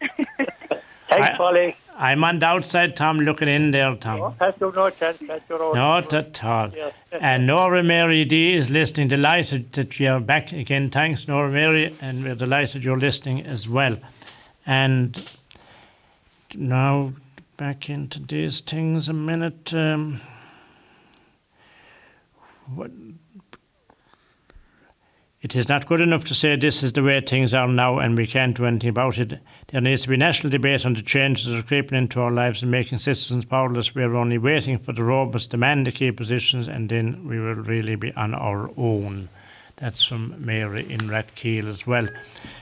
Thanks, 0.00 1.30
I- 1.30 1.36
Polly. 1.36 1.76
I'm 1.98 2.22
on 2.24 2.38
the 2.40 2.46
outside, 2.46 2.94
Tom, 2.94 3.18
looking 3.18 3.48
in 3.48 3.70
there, 3.70 3.94
Tom. 3.96 4.34
Pass 4.34 4.54
your 4.60 4.72
no 4.72 4.90
chance. 4.90 5.18
Pass 5.18 5.40
your. 5.48 5.74
Not 5.74 6.12
at 6.12 6.44
all. 6.44 6.70
Yes. 6.74 6.92
And 7.10 7.46
Nora 7.46 7.82
Mary 7.82 8.24
D 8.26 8.52
is 8.54 8.70
listening. 8.70 9.08
Delighted 9.08 9.72
that 9.72 9.98
you're 9.98 10.20
back 10.20 10.52
again. 10.52 10.90
Thanks, 10.90 11.26
Nora 11.26 11.50
Mary, 11.50 11.94
and 12.02 12.22
we're 12.22 12.34
delighted 12.34 12.84
you're 12.84 12.98
listening 12.98 13.46
as 13.46 13.66
well. 13.68 13.96
And 14.66 15.32
now 16.54 17.12
back 17.56 17.88
into 17.88 18.20
these 18.20 18.60
things 18.60 19.08
a 19.08 19.14
minute. 19.14 19.72
Um, 19.72 20.20
what, 22.74 22.90
it 25.46 25.54
is 25.54 25.68
not 25.68 25.86
good 25.86 26.00
enough 26.00 26.24
to 26.24 26.34
say 26.34 26.56
this 26.56 26.82
is 26.82 26.94
the 26.94 27.04
way 27.04 27.20
things 27.20 27.54
are 27.54 27.68
now 27.68 28.00
and 28.00 28.18
we 28.18 28.26
can't 28.26 28.56
do 28.56 28.66
anything 28.66 28.88
about 28.88 29.16
it. 29.16 29.38
There 29.68 29.80
needs 29.80 30.02
to 30.02 30.08
be 30.08 30.16
national 30.16 30.50
debate 30.50 30.84
on 30.84 30.94
the 30.94 31.02
changes 31.02 31.46
that 31.46 31.56
are 31.56 31.62
creeping 31.62 31.96
into 31.96 32.20
our 32.20 32.32
lives 32.32 32.62
and 32.62 32.70
making 32.72 32.98
citizens 32.98 33.44
powerless. 33.44 33.94
We 33.94 34.02
are 34.02 34.16
only 34.16 34.38
waiting 34.38 34.76
for 34.76 34.92
the 34.92 35.04
robots 35.04 35.46
to 35.46 35.56
man 35.56 35.84
the 35.84 35.92
key 35.92 36.10
positions 36.10 36.66
and 36.66 36.88
then 36.88 37.28
we 37.28 37.38
will 37.38 37.54
really 37.54 37.94
be 37.94 38.12
on 38.14 38.34
our 38.34 38.72
own. 38.76 39.28
That's 39.76 40.02
from 40.04 40.34
Mary 40.44 40.84
in 40.90 41.02
Rathkeale 41.02 41.68
as 41.68 41.86
well. 41.86 42.08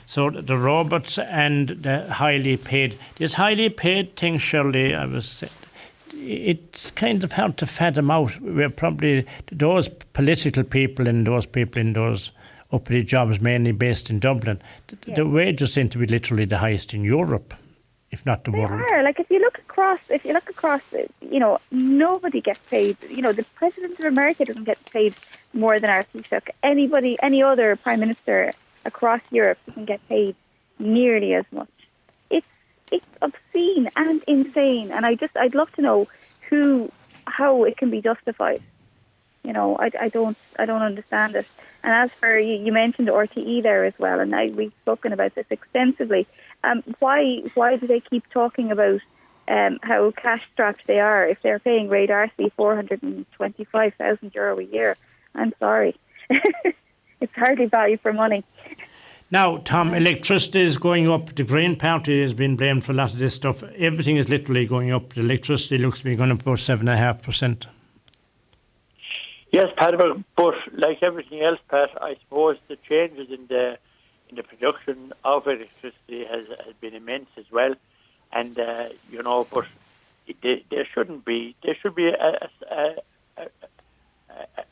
So 0.05 0.29
the 0.29 0.59
robots 0.59 1.19
and 1.19 1.71
the 1.71 2.13
highly 2.13 2.59
paid, 2.59 2.99
this 3.17 3.33
highly 3.33 3.71
paid 3.71 4.15
thing, 4.15 4.37
Shirley, 4.37 4.95
I 4.95 5.07
was 5.07 5.43
it's 6.13 6.91
kind 6.91 7.25
of 7.25 7.33
hard 7.33 7.57
to 7.59 7.67
fathom 7.67 8.11
out. 8.11 8.39
We're 8.43 8.69
probably 8.69 9.27
those 9.51 9.89
political 9.89 10.65
people 10.65 11.09
and 11.09 11.27
those 11.27 11.47
people 11.47 11.81
in 11.81 11.95
those 11.95 12.31
uppity 12.75 13.03
jobs, 13.03 13.41
mainly 13.41 13.73
based 13.73 14.11
in 14.11 14.19
Dublin. 14.19 14.61
The, 14.89 14.97
the 15.15 15.27
wages 15.27 15.73
seem 15.73 15.89
to 15.91 15.99
be 15.99 16.07
literally 16.07 16.45
the 16.45 16.59
highest 16.59 16.93
in 16.95 17.03
Europe, 17.05 17.55
if 18.11 18.27
not 18.27 18.45
the 18.45 18.51
They 18.51 18.59
world. 18.59 18.73
are. 18.91 19.03
Like 19.03 19.21
if 19.21 19.31
you 19.31 19.39
look 19.41 19.59
across, 19.59 20.01
if 20.11 20.25
you 20.25 20.33
look 20.33 20.49
across, 20.51 20.83
uh, 20.93 21.07
you 21.21 21.41
know, 21.41 21.59
nobody 21.71 22.41
gets 22.41 22.61
paid. 22.69 22.97
You 23.09 23.23
know, 23.23 23.33
the 23.33 23.45
president 23.61 23.99
of 24.01 24.07
America 24.07 24.45
doesn't 24.45 24.65
get 24.65 24.79
paid 24.91 25.15
more 25.53 25.79
than 25.81 25.91
our 25.91 26.03
Taoiseach. 26.05 26.49
Anybody, 26.63 27.17
any 27.23 27.43
other 27.43 27.77
prime 27.77 28.01
minister 28.01 28.53
across 28.85 29.21
Europe 29.31 29.59
doesn't 29.67 29.87
get 29.87 30.01
paid 30.09 30.35
nearly 30.79 31.35
as 31.35 31.45
much. 31.53 31.69
It's 32.31 32.47
it's 32.91 33.07
obscene 33.23 33.89
and 33.97 34.23
insane, 34.27 34.91
and 34.91 35.07
I 35.07 35.15
just 35.15 35.37
I'd 35.37 35.55
love 35.55 35.71
to 35.73 35.83
know 35.83 36.09
who, 36.51 36.91
how 37.27 37.65
it 37.65 37.77
can 37.77 37.91
be 37.91 38.01
justified. 38.03 38.63
You 39.45 39.53
know, 39.53 39.77
I, 39.79 39.91
I 40.01 40.09
don't 40.09 40.37
I 40.59 40.65
don't 40.65 40.83
understand 40.83 41.37
it. 41.37 41.47
And 41.83 41.93
as 41.93 42.13
for 42.13 42.39
you, 42.39 42.55
you 42.57 42.73
mentioned 42.73 43.09
RTE 43.09 43.63
there 43.63 43.85
as 43.85 43.93
well, 43.99 44.19
and 44.21 44.35
I, 44.35 44.47
we've 44.47 44.73
spoken 44.83 45.13
about 45.13 45.35
this 45.35 45.47
extensively. 45.51 46.27
Um, 46.65 46.83
why 46.99 47.43
why 47.55 47.77
do 47.77 47.87
they 47.87 48.01
keep 48.01 48.29
talking 48.31 48.73
about 48.73 49.01
um, 49.47 49.79
how 49.83 50.11
cash 50.13 50.43
strapped 50.55 50.87
they 50.87 50.99
are 50.99 51.29
if 51.29 51.43
they're 51.43 51.59
paying 51.59 51.91
Ray 51.91 52.07
D'Arcy 52.07 52.51
four 52.57 52.75
hundred 52.75 53.03
and 53.03 53.31
twenty 53.33 53.65
five 53.65 53.93
thousand 53.95 54.35
euro 54.35 54.59
a 54.59 54.65
year? 54.65 54.97
I'm 55.35 55.53
sorry, 55.59 55.95
it's 56.31 57.35
hardly 57.35 57.67
value 57.67 57.99
for 57.99 58.15
money. 58.15 58.45
Now, 59.31 59.59
Tom, 59.59 59.95
electricity 59.95 60.63
is 60.63 60.79
going 60.79 61.11
up. 61.11 61.35
The 61.35 61.45
Green 61.45 61.77
Party 61.77 62.23
has 62.23 62.33
been 62.33 62.57
blamed 62.57 62.85
for 62.85 62.93
a 62.93 62.95
lot 62.95 63.13
of 63.13 63.19
this 63.19 63.35
stuff. 63.35 63.63
Everything 63.77 64.17
is 64.17 64.29
literally 64.29 64.67
going 64.67 64.93
up. 64.93 65.13
The 65.13 65.21
electricity 65.21 65.77
looks 65.77 65.99
to 65.99 66.05
be 66.05 66.15
going 66.15 66.31
up 66.31 66.43
about 66.43 66.61
seven 66.61 66.89
and 66.89 66.95
a 66.95 66.99
half 66.99 67.21
percent. 67.21 67.67
Yes, 69.55 69.71
Pat, 69.77 69.95
but 70.35 70.55
like 70.73 71.01
everything 71.01 71.41
else, 71.41 71.61
Pat, 71.69 71.91
I 72.03 72.17
suppose 72.23 72.57
the 72.67 72.77
changes 72.89 73.31
in 73.31 73.47
the 73.47 73.79
in 74.29 74.35
the 74.35 74.43
production 74.43 75.13
of 75.25 75.47
electricity 75.47 76.25
has, 76.25 76.49
has 76.65 76.75
been 76.81 76.93
immense 76.93 77.29
as 77.37 77.45
well. 77.53 77.75
And, 78.33 78.59
uh, 78.59 78.89
you 79.13 79.23
know, 79.23 79.47
but 79.53 79.67
it, 80.27 80.65
there 80.71 80.85
shouldn't 80.93 81.25
be, 81.25 81.55
there 81.63 81.77
should 81.81 81.95
be 81.95 82.09
a, 82.09 82.49
a, 82.69 82.97
a, 83.39 83.47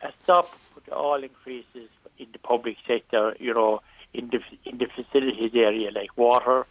a 0.02 0.12
stop 0.24 0.50
to 0.86 0.92
all 0.92 1.22
increases 1.22 1.88
in 2.18 2.26
the 2.32 2.40
public 2.40 2.76
sector, 2.84 3.36
you 3.38 3.54
know, 3.54 3.82
in 4.12 4.30
the, 4.30 4.40
in 4.68 4.78
the 4.78 4.86
facilities 4.86 5.52
area 5.54 5.92
like 5.92 6.16
water, 6.16 6.66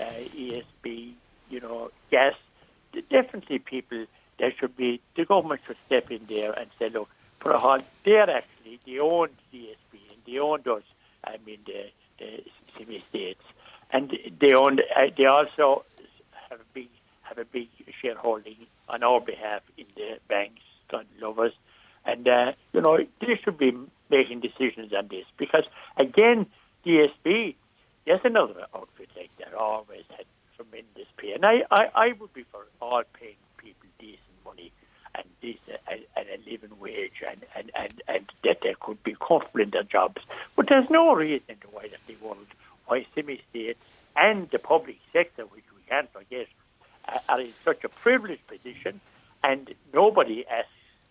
uh, 0.00 0.04
ESB, 0.34 1.12
you 1.50 1.60
know, 1.60 1.90
gas. 2.10 2.32
Definitely 3.10 3.58
people, 3.58 4.06
there 4.38 4.54
should 4.58 4.78
be, 4.78 5.02
the 5.14 5.26
government 5.26 5.60
should 5.66 5.76
step 5.84 6.10
in 6.10 6.24
there 6.26 6.52
and 6.52 6.70
say, 6.78 6.88
look, 6.88 7.10
halt. 7.44 7.84
They're 8.04 8.30
actually 8.30 8.80
they 8.86 8.98
own 8.98 9.28
ESB 9.54 9.94
and 10.10 10.20
they 10.26 10.38
own 10.38 10.60
those. 10.64 10.82
I 11.24 11.36
mean 11.44 11.58
the 11.66 11.90
the 12.18 12.42
semi 12.76 13.00
states, 13.00 13.42
and 13.90 14.16
they 14.40 14.52
own. 14.54 14.80
Uh, 14.80 15.06
they 15.16 15.26
also 15.26 15.84
have 16.48 16.60
a 16.60 16.64
big 16.72 16.88
have 17.22 17.38
a 17.38 17.44
big 17.44 17.68
shareholding 18.00 18.56
on 18.88 19.02
our 19.02 19.20
behalf 19.20 19.62
in 19.78 19.86
the 19.96 20.18
banks, 20.28 20.62
God 20.90 21.06
lovers, 21.20 21.52
and 22.04 22.26
uh, 22.28 22.52
you 22.72 22.80
know 22.80 22.98
they 23.20 23.38
should 23.42 23.58
be 23.58 23.72
making 24.10 24.40
decisions 24.40 24.92
on 24.92 25.08
this 25.08 25.24
because 25.36 25.64
again, 25.96 26.46
DSB, 26.84 27.54
there's 28.06 28.20
another 28.24 28.66
outfit 28.74 29.08
like 29.16 29.30
that 29.38 29.54
always 29.54 30.04
had 30.16 30.26
tremendous 30.56 31.06
pay, 31.16 31.32
and 31.32 31.44
I, 31.44 31.62
I, 31.70 31.90
I 31.94 32.12
would 32.18 32.32
be 32.32 32.44
for 32.50 32.66
all 32.80 33.02
paying 33.18 33.36
people 33.56 33.88
decent 33.98 34.20
money 34.44 34.72
and 35.20 35.54
and, 35.88 36.00
and 36.16 36.26
a 36.28 36.50
living 36.50 36.78
wage 36.78 37.22
and, 37.28 37.40
and, 37.56 37.70
and, 37.74 38.02
and 38.08 38.32
that 38.44 38.58
they 38.62 38.74
could 38.80 39.02
be 39.02 39.14
comfortable 39.14 39.60
in 39.60 39.70
their 39.70 39.82
jobs. 39.82 40.22
But 40.56 40.68
there's 40.68 40.90
no 40.90 41.14
reason 41.14 41.56
why 41.70 41.88
they 41.88 42.16
won't. 42.20 42.48
Why 42.86 43.06
semi-states 43.14 43.78
and 44.16 44.50
the 44.50 44.58
public 44.58 44.98
sector, 45.12 45.44
which 45.44 45.64
we 45.74 45.82
can't 45.88 46.12
forget, 46.12 46.48
uh, 47.08 47.18
are 47.28 47.40
in 47.40 47.52
such 47.64 47.84
a 47.84 47.88
privileged 47.88 48.46
position, 48.48 49.00
and 49.44 49.72
nobody 49.94 50.44
asks 50.46 50.68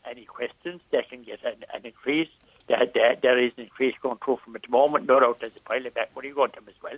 any 0.10 0.26
questions. 0.26 0.82
They 0.92 1.04
can 1.10 1.24
get 1.24 1.44
an, 1.46 1.64
an 1.74 1.86
increase. 1.86 2.30
There, 2.68 2.86
there, 2.94 3.16
there 3.22 3.40
is 3.40 3.54
an 3.58 3.64
increase 3.64 3.96
going 4.02 4.18
through 4.24 4.40
from 4.44 4.56
at 4.56 4.64
the 4.64 4.70
moment. 4.70 5.08
No 5.08 5.20
doubt 5.20 5.40
there's 5.40 5.56
a 5.56 5.62
pile 5.62 5.86
of 5.86 5.94
back 5.94 6.14
money 6.16 6.32
going 6.32 6.52
to 6.52 6.56
them 6.58 6.66
as 6.68 6.84
well. 6.84 6.98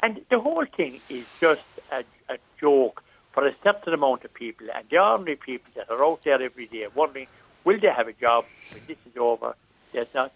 And 0.00 0.20
the 0.30 0.40
whole 0.40 0.64
thing 0.66 1.00
is 1.08 1.26
just 1.40 1.62
a, 1.92 2.04
a 2.28 2.38
joke 2.58 3.03
for 3.34 3.46
a 3.46 3.54
certain 3.64 3.92
amount 3.92 4.24
of 4.24 4.32
people, 4.32 4.68
and 4.74 4.88
the 4.88 4.98
ordinary 4.98 5.36
people 5.36 5.70
that 5.74 5.90
are 5.90 6.04
out 6.04 6.22
there 6.22 6.40
every 6.40 6.66
day 6.66 6.86
wondering, 6.94 7.26
will 7.64 7.80
they 7.80 7.88
have 7.88 8.06
a 8.06 8.12
job 8.12 8.44
when 8.72 8.82
this 8.86 8.96
is 9.10 9.16
over? 9.18 9.56
There's 9.92 10.14
not. 10.14 10.32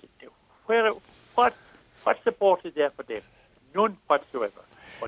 Where, 0.67 0.91
what, 1.37 1.55
what 2.03 2.23
support 2.25 2.67
is 2.67 2.75
there 2.75 2.91
for 2.91 3.05
them? 3.05 3.23
None 3.75 3.97
whatsoever. 4.09 4.61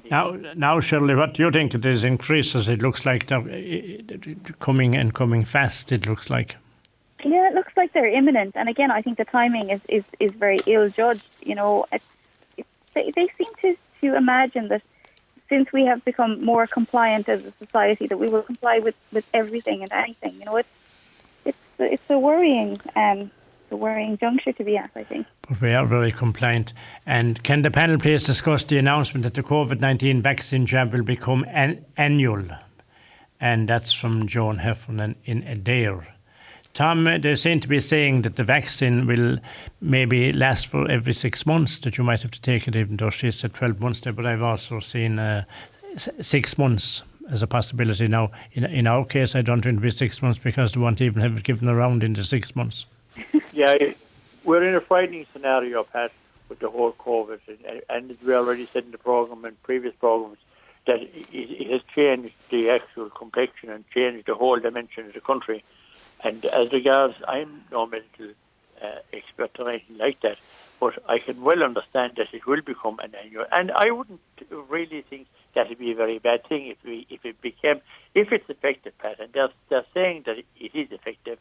Now, 0.09 0.31
now, 0.55 0.79
Shirley, 0.79 1.17
what 1.17 1.35
do 1.35 1.43
you 1.43 1.51
think 1.51 1.75
of 1.75 1.83
these 1.83 2.05
increases? 2.05 2.69
It 2.69 2.81
looks 2.81 3.05
like 3.05 3.27
they're 3.27 3.43
coming 4.61 4.95
and 4.95 5.13
coming 5.13 5.45
fast. 5.45 5.91
It 5.91 6.07
looks 6.07 6.31
like. 6.31 6.57
Yeah, 7.25 7.49
it 7.49 7.55
looks 7.55 7.73
like 7.77 7.93
they're 7.93 8.07
imminent. 8.07 8.53
And 8.55 8.69
again, 8.69 8.93
I 8.93 9.03
think 9.03 9.19
the 9.19 9.25
timing 9.25 9.71
is, 9.71 9.81
is, 9.89 10.05
is 10.21 10.31
very 10.31 10.61
ill 10.67 10.89
judged. 10.91 11.27
You 11.43 11.57
know, 11.57 11.87
it, 11.93 12.03
it, 12.57 12.67
they, 12.95 13.11
they 13.11 13.29
seem 13.37 13.53
to, 13.63 13.77
to 14.01 14.17
imagine 14.17 14.69
that 14.69 14.83
since 15.51 15.71
we 15.73 15.85
have 15.85 16.03
become 16.07 16.43
more 16.43 16.67
compliant 16.67 17.29
as 17.29 17.45
a 17.45 17.53
society, 17.63 18.07
that 18.07 18.19
we 18.19 18.29
will 18.31 18.43
comply 18.43 18.79
with, 18.79 18.95
with 19.13 19.27
everything 19.35 19.83
and 19.83 19.93
anything. 19.93 20.35
You 20.39 20.47
know, 20.47 20.57
it's 20.57 20.75
it's 21.45 21.59
it's 21.79 22.09
a 22.09 22.19
worrying 22.19 22.81
um, 22.97 23.31
a 23.71 23.77
worrying 23.77 24.17
juncture 24.17 24.53
to 24.53 24.65
be 24.65 24.79
at. 24.79 24.91
I 24.97 25.05
think. 25.05 25.27
But 25.49 25.61
we 25.61 25.75
are 25.75 25.87
very 25.87 26.13
compliant. 26.13 26.73
And 27.05 27.43
can 27.43 27.61
the 27.63 27.71
panel 27.71 27.99
please 27.99 28.25
discuss 28.25 28.65
the 28.65 28.79
announcement 28.79 29.25
that 29.25 29.35
the 29.35 29.43
COVID 29.43 29.81
nineteen 29.81 30.23
vaccine 30.23 30.65
jab 30.65 30.93
will 30.95 31.05
become 31.05 31.45
an 31.49 31.85
annual? 31.97 32.45
And 33.41 33.69
that's 33.69 33.93
from 33.93 34.27
Joan 34.27 34.59
Heffernan 34.59 35.17
in 35.25 35.43
Adare. 35.43 36.07
Tom, 36.75 37.05
they 37.05 37.35
seem 37.35 37.61
to 37.61 37.69
be 37.69 37.81
saying 37.81 38.23
that 38.23 38.37
the 38.37 38.45
vaccine 38.45 39.07
will 39.07 39.39
maybe 39.81 40.33
last 40.33 40.69
for 40.69 40.89
every 40.89 41.13
six 41.13 41.45
months, 41.45 41.81
that 41.81 41.99
you 41.99 42.05
might 42.05 42.23
have 42.23 42.31
to 42.31 42.41
take 42.41 42.69
it, 42.69 42.77
even 42.77 42.97
though 42.97 43.11
she 43.11 43.31
said 43.31 43.55
12 43.55 43.81
months 43.81 44.01
there, 44.03 44.13
but 44.13 44.25
I've 44.25 44.43
also 44.43 44.79
seen 44.79 45.19
uh, 45.19 45.45
six 45.97 46.57
months 46.57 47.03
as 47.31 47.43
a 47.43 47.47
possibility. 47.47 48.07
Now, 48.09 48.31
in, 48.53 48.65
in 48.65 48.87
our 48.87 49.05
case, 49.05 49.35
I 49.35 49.43
don't 49.43 49.63
think 49.63 49.75
it'll 49.75 49.83
be 49.83 49.91
six 49.91 50.23
months 50.23 50.39
because 50.39 50.73
they 50.73 50.81
won't 50.81 51.01
even 51.01 51.23
have 51.23 51.37
it 51.37 51.43
given 51.43 51.69
around 51.69 52.05
in 52.05 52.13
the 52.13 52.25
six 52.25 52.55
months. 52.55 52.87
yeah, 53.53 53.75
we're 54.45 54.63
in 54.63 54.75
a 54.75 54.81
frightening 54.81 55.27
scenario, 55.33 55.83
Pat, 55.85 56.13
with 56.49 56.61
the 56.61 56.71
whole 56.71 56.93
COVID. 56.93 57.41
And, 57.49 57.83
and 57.89 58.19
we 58.25 58.35
already 58.35 58.67
said 58.67 58.85
in 58.85 58.91
the 58.93 58.99
program 58.99 59.45
and 59.45 59.61
previous 59.63 59.95
programs 59.99 60.39
that 60.87 61.03
it, 61.03 61.27
it 61.33 61.71
has 61.71 61.83
changed 61.95 62.35
the 62.51 62.71
actual 62.71 63.11
complexion 63.11 63.71
and 63.71 63.89
changed 63.91 64.27
the 64.27 64.35
whole 64.35 64.59
dimension 64.59 65.07
of 65.07 65.15
the 65.15 65.21
country. 65.21 65.65
And 66.23 66.45
as 66.45 66.73
regards, 66.73 67.15
I'm 67.27 67.65
no 67.71 67.87
medical 67.87 68.31
uh, 68.83 68.99
expert 69.13 69.51
or 69.59 69.69
anything 69.71 69.99
like 69.99 70.21
that, 70.21 70.39
but 70.79 71.03
I 71.09 71.19
can 71.19 71.43
well 71.43 71.63
understand 71.63 72.15
that 72.17 72.33
it 72.33 72.47
will 72.47 72.63
become 72.63 72.99
an 73.01 73.15
annual. 73.23 73.47
And 73.53 73.71
I 73.73 73.91
wouldn't 73.91 74.21
really 74.51 75.03
think 75.03 75.27
that 75.55 75.69
would 75.69 75.79
be 75.79 75.93
a 75.93 75.95
very 75.95 76.19
bad 76.19 76.47
thing 76.47 76.67
if 76.69 76.79
we 76.85 77.07
if 77.11 77.25
it 77.25 77.41
became 77.41 77.81
if 78.15 78.33
it's 78.33 78.49
effective, 78.49 78.97
Pat. 78.99 79.21
And 79.21 79.33
they're 79.33 79.51
they're 79.69 79.87
saying 79.95 80.25
that 80.27 80.39
it 80.39 80.75
is 80.75 80.93
effective. 80.93 81.39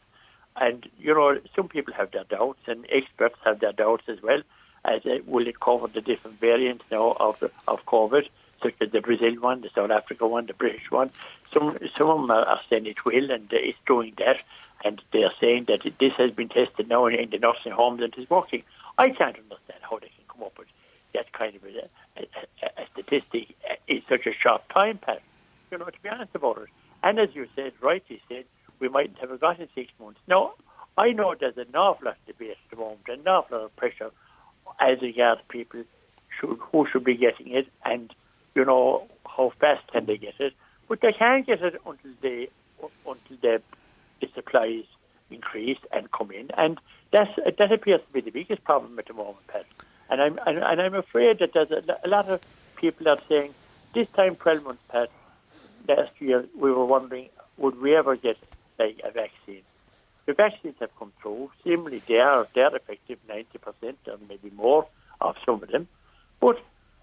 And 0.56 0.88
you 0.98 1.14
know, 1.14 1.38
some 1.54 1.68
people 1.68 1.94
have 1.94 2.10
their 2.10 2.24
doubts, 2.24 2.60
and 2.66 2.86
experts 2.90 3.36
have 3.44 3.60
their 3.60 3.72
doubts 3.72 4.04
as 4.08 4.20
well. 4.22 4.42
As 4.84 5.04
uh, 5.04 5.18
will 5.26 5.46
it 5.46 5.60
cover 5.60 5.86
the 5.88 6.00
different 6.00 6.40
variants 6.40 6.84
now 6.90 7.16
of 7.20 7.42
of 7.68 7.84
COVID? 7.86 8.28
Such 8.62 8.74
as 8.80 8.90
the 8.90 9.00
Brazil 9.00 9.34
one, 9.40 9.60
the 9.60 9.70
South 9.74 9.90
Africa 9.90 10.26
one, 10.26 10.46
the 10.46 10.54
British 10.54 10.90
one. 10.90 11.10
Some 11.52 11.76
some 11.94 12.08
of 12.08 12.20
them 12.20 12.30
are 12.30 12.60
saying 12.68 12.86
it 12.86 13.04
will, 13.04 13.30
and 13.30 13.48
it's 13.52 13.78
doing 13.86 14.14
that, 14.18 14.42
and 14.84 15.00
they're 15.12 15.32
saying 15.40 15.64
that 15.64 15.82
this 15.98 16.12
has 16.14 16.32
been 16.32 16.48
tested 16.48 16.88
now 16.88 17.06
in, 17.06 17.30
the 17.30 17.38
nursing 17.38 17.72
homes 17.72 18.02
and 18.02 18.14
it's 18.16 18.30
working. 18.30 18.62
I 18.98 19.10
can't 19.10 19.36
understand 19.36 19.80
how 19.82 19.98
they 19.98 20.08
can 20.08 20.24
come 20.28 20.42
up 20.42 20.58
with 20.58 20.68
that 21.14 21.32
kind 21.32 21.54
of 21.56 21.64
a, 21.64 21.88
a, 22.20 22.82
a 22.82 22.86
statistic 22.92 23.54
in 23.88 24.02
such 24.08 24.26
a 24.26 24.32
short 24.32 24.68
time, 24.68 24.98
Pat. 24.98 25.22
You 25.70 25.78
know, 25.78 25.86
to 25.86 26.02
be 26.02 26.08
honest 26.08 26.34
about 26.34 26.58
it. 26.58 26.68
And 27.02 27.18
as 27.18 27.34
you 27.34 27.48
said, 27.56 27.72
rightly 27.80 28.20
said, 28.28 28.44
we 28.78 28.88
mightn't 28.88 29.18
have 29.18 29.38
got 29.40 29.58
in 29.58 29.68
six 29.74 29.90
months. 29.98 30.20
Now, 30.26 30.52
I 30.98 31.12
know 31.12 31.34
there's 31.38 31.56
an 31.56 31.74
awful 31.74 32.06
lot 32.06 32.16
of 32.16 32.26
debate 32.26 32.50
at 32.50 32.70
the 32.70 32.76
moment, 32.76 33.08
an 33.08 33.26
awful 33.26 33.58
lot 33.58 33.64
of 33.64 33.76
pressure 33.76 34.10
as 34.78 35.00
regards 35.00 35.40
people 35.48 35.82
should, 36.38 36.58
who 36.72 36.86
should 36.90 37.04
be 37.04 37.16
getting 37.16 37.52
it, 37.52 37.68
and 37.84 38.12
you 38.54 38.64
know, 38.64 39.06
how 39.26 39.52
fast 39.60 39.86
can 39.92 40.06
they 40.06 40.16
get 40.16 40.34
it? 40.38 40.54
But 40.88 41.00
they 41.00 41.12
can't 41.12 41.46
get 41.46 41.62
it 41.62 41.80
until 41.86 42.12
they 42.20 42.48
until 43.06 43.36
the, 43.40 43.62
the 44.20 44.28
supplies 44.34 44.84
increase 45.30 45.78
and 45.92 46.10
come 46.10 46.30
in, 46.32 46.50
and 46.56 46.78
that's 47.12 47.30
that 47.58 47.72
appears 47.72 48.00
to 48.00 48.12
be 48.12 48.20
the 48.20 48.30
biggest 48.30 48.64
problem 48.64 48.98
at 48.98 49.06
the 49.06 49.14
moment, 49.14 49.46
Pat. 49.46 49.64
And 50.08 50.20
I'm 50.20 50.38
and, 50.46 50.58
and 50.58 50.80
I'm 50.80 50.94
afraid 50.94 51.38
that 51.38 51.52
there's 51.52 51.70
a, 51.70 51.98
a 52.04 52.08
lot 52.08 52.28
of 52.28 52.40
people 52.76 53.08
are 53.08 53.20
saying 53.28 53.54
this 53.94 54.08
time, 54.10 54.36
twelve 54.36 54.64
months. 54.64 54.82
Last 55.88 56.12
year, 56.20 56.44
we 56.56 56.70
were 56.70 56.84
wondering 56.84 57.30
would 57.56 57.80
we 57.80 57.96
ever 57.96 58.16
get 58.16 58.36
like 58.78 59.00
a 59.04 59.10
vaccine. 59.10 59.62
The 60.26 60.34
vaccines 60.34 60.76
have 60.80 60.94
come 60.98 61.12
through. 61.20 61.50
Seemingly, 61.64 62.00
they 62.00 62.20
are 62.20 62.46
they're 62.54 62.74
effective, 62.74 63.18
ninety 63.28 63.58
percent 63.58 63.98
or 64.06 64.18
maybe 64.28 64.50
more 64.50 64.86
of 65.20 65.36
some 65.44 65.62
of 65.62 65.68
them. 65.68 65.88
But 66.40 66.60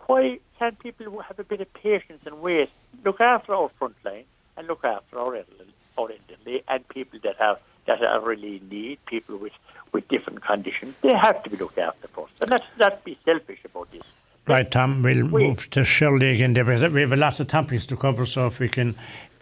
why 0.07 0.39
can't 0.57 0.77
people 0.79 1.05
who 1.05 1.19
have 1.19 1.37
a 1.39 1.43
bit 1.43 1.61
of 1.61 1.71
patience 1.73 2.21
and 2.25 2.41
wait, 2.41 2.69
look 3.05 3.21
after 3.21 3.53
our 3.53 3.69
front 3.77 3.95
line 4.03 4.25
and 4.57 4.67
look 4.67 4.83
after 4.83 5.19
our 5.19 5.35
elderly, 5.35 5.73
our 5.97 6.09
elderly 6.11 6.63
and 6.67 6.87
people 6.89 7.19
that 7.23 7.35
have 7.37 7.59
that 7.85 8.01
are 8.03 8.19
really 8.19 8.57
in 8.57 8.69
need, 8.69 8.99
people 9.05 9.37
with, 9.37 9.53
with 9.93 10.07
different 10.09 10.43
conditions, 10.43 10.95
they 10.97 11.13
have 11.13 11.41
to 11.43 11.49
be 11.49 11.55
looked 11.55 11.77
after 11.77 12.07
first. 12.09 12.33
And 12.41 12.49
let's 12.49 12.65
not 12.77 13.03
be 13.05 13.17
selfish 13.23 13.59
about 13.63 13.89
this. 13.91 14.03
Right, 14.45 14.69
Tom, 14.69 15.03
we'll 15.03 15.27
Wait. 15.27 15.47
move 15.47 15.69
to 15.71 15.83
Shirley 15.83 16.31
again 16.31 16.53
there 16.53 16.65
because 16.65 16.91
we 16.91 17.01
have 17.01 17.13
a 17.13 17.17
lot 17.17 17.39
of 17.39 17.47
topics 17.47 17.85
to 17.87 17.97
cover, 17.97 18.25
so 18.25 18.47
if 18.47 18.59
we 18.59 18.69
can 18.69 18.95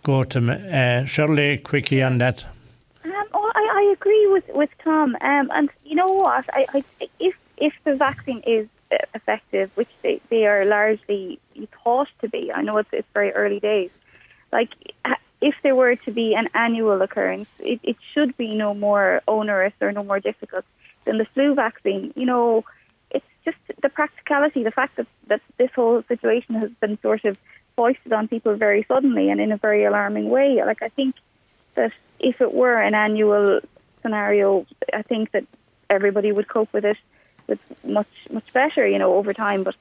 go 0.04 0.24
to 0.24 0.52
uh, 0.52 1.06
Shirley 1.06 1.58
quickly 1.58 2.02
on 2.02 2.20
that. 2.20 2.46
Um, 3.04 3.12
oh, 3.34 3.52
I, 3.56 3.70
I 3.74 3.94
agree 3.94 4.28
with 4.28 4.48
with 4.50 4.70
Tom. 4.84 5.16
Um, 5.22 5.52
and 5.54 5.70
you 5.84 5.96
know 5.96 6.08
what? 6.08 6.46
I, 6.54 6.66
I 6.74 6.84
if 7.20 7.36
if 7.58 7.74
the 7.84 7.94
vaccine 7.94 8.42
is 8.48 8.68
effective, 9.14 9.72
which 9.76 9.90
they, 10.02 10.22
they 10.30 10.46
are 10.46 10.66
largely 10.66 11.40
thought 11.84 12.08
to 12.22 12.30
be, 12.30 12.52
I 12.52 12.62
know 12.62 12.78
it's 12.78 12.90
it's 12.92 13.08
very 13.14 13.32
early 13.32 13.60
days. 13.60 13.92
Like 14.52 14.70
if 15.42 15.56
there 15.64 15.76
were 15.76 15.96
to 15.96 16.12
be 16.12 16.36
an 16.36 16.48
annual 16.54 17.02
occurrence, 17.02 17.50
it, 17.60 17.80
it 17.84 17.98
should 18.14 18.36
be 18.38 18.56
no 18.56 18.74
more 18.74 19.22
onerous 19.28 19.74
or 19.82 19.92
no 19.92 20.04
more 20.04 20.20
difficult 20.20 20.66
than 21.04 21.18
the 21.18 21.26
flu 21.26 21.54
vaccine. 21.54 22.14
You 22.16 22.26
know, 22.26 22.64
it's 23.12 23.26
just 23.44 23.58
the 23.82 23.90
practicality, 23.90 24.64
the 24.64 24.72
fact 24.72 24.96
that, 24.98 25.08
that 25.28 25.42
this 25.58 25.72
whole 25.76 26.04
situation 26.08 26.56
has 26.56 26.72
been 26.80 26.98
sort 27.02 27.26
of 27.26 27.38
foisted 27.76 28.14
on 28.14 28.28
people 28.28 28.56
very 28.56 28.86
suddenly 28.88 29.30
and 29.30 29.42
in 29.42 29.52
a 29.52 29.58
very 29.58 29.84
alarming 29.84 30.30
way. 30.30 30.64
Like 30.66 30.82
I 30.82 30.90
think 30.90 31.16
that 31.76 31.92
if 32.20 32.40
it 32.42 32.54
were 32.54 32.82
an 32.82 32.96
annual 32.96 33.60
scenario, 34.02 34.66
I 34.94 35.02
think 35.02 35.32
that 35.32 35.46
everybody 35.90 36.32
would 36.32 36.48
cope 36.48 36.72
with 36.74 36.86
it 36.86 36.98
with 37.48 37.60
much 37.84 38.08
much 38.32 38.52
better, 38.54 38.88
you 38.88 39.00
know, 39.00 39.16
over 39.16 39.34
time. 39.34 39.64
But 39.64 39.76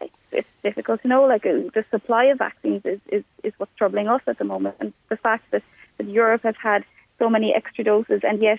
it's, 0.00 0.18
it's 0.32 0.48
difficult 0.62 1.02
to 1.02 1.08
know. 1.08 1.24
Like 1.24 1.46
uh, 1.46 1.70
the 1.74 1.84
supply 1.90 2.24
of 2.24 2.38
vaccines 2.38 2.82
is, 2.84 3.00
is, 3.08 3.24
is 3.42 3.52
what's 3.58 3.74
troubling 3.76 4.08
us 4.08 4.22
at 4.26 4.38
the 4.38 4.44
moment, 4.44 4.76
and 4.80 4.92
the 5.08 5.16
fact 5.16 5.50
that, 5.50 5.62
that 5.98 6.08
Europe 6.08 6.42
has 6.42 6.56
had 6.62 6.84
so 7.18 7.30
many 7.30 7.54
extra 7.54 7.84
doses, 7.84 8.20
and 8.24 8.40
yes, 8.40 8.58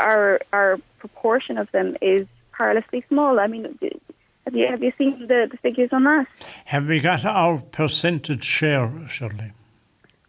our 0.00 0.40
our 0.52 0.78
proportion 0.98 1.58
of 1.58 1.70
them 1.72 1.96
is 2.00 2.26
perilously 2.52 3.04
small. 3.08 3.40
I 3.40 3.46
mean, 3.46 3.64
have 4.44 4.54
you 4.54 4.66
have 4.68 4.82
you 4.82 4.92
seen 4.98 5.26
the, 5.26 5.48
the 5.50 5.56
figures 5.58 5.90
on 5.92 6.04
that? 6.04 6.26
Have 6.66 6.86
we 6.86 7.00
got 7.00 7.24
our 7.24 7.58
percentage 7.58 8.44
share, 8.44 8.90
Shirley? 9.08 9.52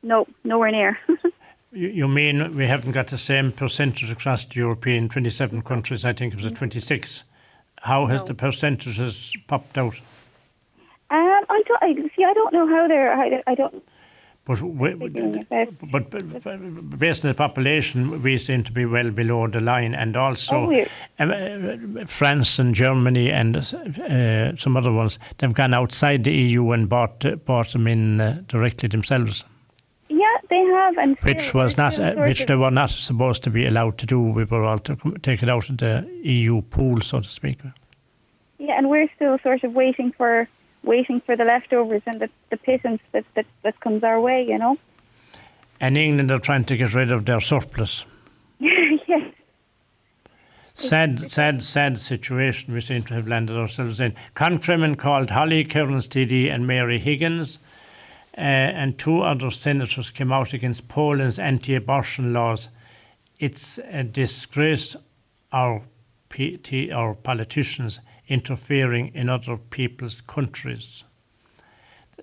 No, 0.01 0.27
nowhere 0.43 0.69
near. 0.69 0.99
you, 1.71 1.87
you 1.89 2.07
mean 2.07 2.55
we 2.55 2.67
haven't 2.67 2.91
got 2.91 3.07
the 3.07 3.17
same 3.17 3.51
percentage 3.51 4.11
across 4.11 4.45
the 4.45 4.59
European 4.59 5.09
27 5.09 5.61
countries? 5.61 6.05
I 6.05 6.13
think 6.13 6.33
it 6.33 6.35
was 6.35 6.45
at 6.45 6.55
26. 6.55 7.23
How 7.83 8.05
has 8.07 8.21
No. 8.21 8.27
the 8.27 8.33
percentages 8.33 9.35
popped 9.47 9.77
out? 9.77 9.95
Um, 11.09 11.43
I 11.49 11.61
don't 11.67 11.83
I, 11.83 11.93
see. 12.15 12.23
I 12.23 12.33
don't 12.33 12.53
know 12.53 12.67
how 12.67 12.87
they're. 12.87 13.13
I, 13.13 13.43
I 13.45 13.55
don't. 13.55 13.83
But, 14.45 14.61
we, 14.61 14.91
Figuring 14.91 15.35
it 15.35 15.47
out. 15.51 15.69
but, 15.91 16.09
but 16.09 16.99
based 16.99 17.23
on 17.23 17.29
the 17.29 17.35
population, 17.35 18.21
we 18.21 18.37
seem 18.37 18.63
to 18.63 18.71
be 18.73 18.85
well 18.85 19.09
below 19.11 19.47
the 19.47 19.61
line, 19.61 19.95
and 19.95 20.17
also 20.17 20.69
Oh, 20.69 20.85
um, 21.19 22.05
France 22.07 22.59
and 22.59 22.75
Germany 22.75 23.31
and 23.31 23.55
uh, 23.55 24.55
some 24.57 24.75
other 24.75 24.91
ones, 24.91 25.17
they've 25.37 25.53
gone 25.53 25.73
outside 25.73 26.23
the 26.25 26.33
EU 26.33 26.71
and 26.71 26.89
bought 26.89 27.25
bought 27.45 27.69
them 27.73 27.87
in 27.87 28.19
uh, 28.19 28.41
directly 28.47 28.89
themselves, 28.89 29.43
they 30.53 30.63
have, 30.65 30.97
and 30.97 31.17
which 31.19 31.53
was 31.53 31.77
not 31.77 31.99
uh, 31.99 32.13
which 32.15 32.45
they 32.45 32.55
were 32.55 32.71
not 32.71 32.89
supposed 32.89 33.43
to 33.43 33.49
be 33.49 33.65
allowed 33.65 33.97
to 33.97 34.05
do. 34.05 34.19
We 34.21 34.43
were 34.43 34.63
all 34.63 34.79
to 34.79 34.95
take 35.21 35.41
it 35.43 35.49
out 35.49 35.69
of 35.69 35.77
the 35.77 36.07
EU 36.23 36.61
pool, 36.61 37.01
so 37.01 37.19
to 37.21 37.27
speak. 37.27 37.59
Yeah, 38.59 38.77
and 38.77 38.89
we're 38.89 39.09
still 39.15 39.37
sort 39.39 39.63
of 39.63 39.73
waiting 39.73 40.11
for 40.11 40.47
waiting 40.83 41.21
for 41.21 41.35
the 41.35 41.45
leftovers 41.45 42.03
and 42.05 42.19
the, 42.21 42.29
the 42.49 42.57
pittance 42.57 43.01
that, 43.11 43.25
that 43.35 43.45
that 43.63 43.79
comes 43.79 44.03
our 44.03 44.19
way. 44.21 44.45
You 44.45 44.57
know. 44.57 44.77
And 45.79 45.97
England 45.97 46.31
are 46.31 46.39
trying 46.39 46.65
to 46.65 46.77
get 46.77 46.93
rid 46.93 47.11
of 47.11 47.25
their 47.25 47.41
surplus. 47.41 48.05
yes. 48.59 49.33
Sad, 50.75 51.29
sad, 51.29 51.63
sad 51.63 51.99
situation 51.99 52.73
we 52.73 52.81
seem 52.81 53.03
to 53.03 53.13
have 53.13 53.27
landed 53.27 53.57
ourselves 53.57 53.99
in. 53.99 54.15
Countrymen 54.33 54.95
called 54.95 55.29
Holly 55.29 55.63
Cairns 55.63 56.09
TD 56.09 56.51
and 56.51 56.65
Mary 56.65 56.97
Higgins, 56.97 57.59
uh, 58.37 58.41
and 58.41 58.97
two 58.97 59.21
other 59.21 59.51
senators 59.51 60.09
came 60.09 60.31
out 60.31 60.53
against 60.53 60.87
Poland's 60.87 61.39
anti-abortion 61.39 62.33
laws. 62.33 62.69
It's 63.39 63.77
a 63.89 64.03
disgrace 64.03 64.95
our 65.51 65.83
PT, 66.29 66.91
our 66.91 67.13
politicians 67.13 67.99
interfering 68.27 69.11
in 69.13 69.29
other 69.29 69.57
people's 69.57 70.21
countries. 70.21 71.03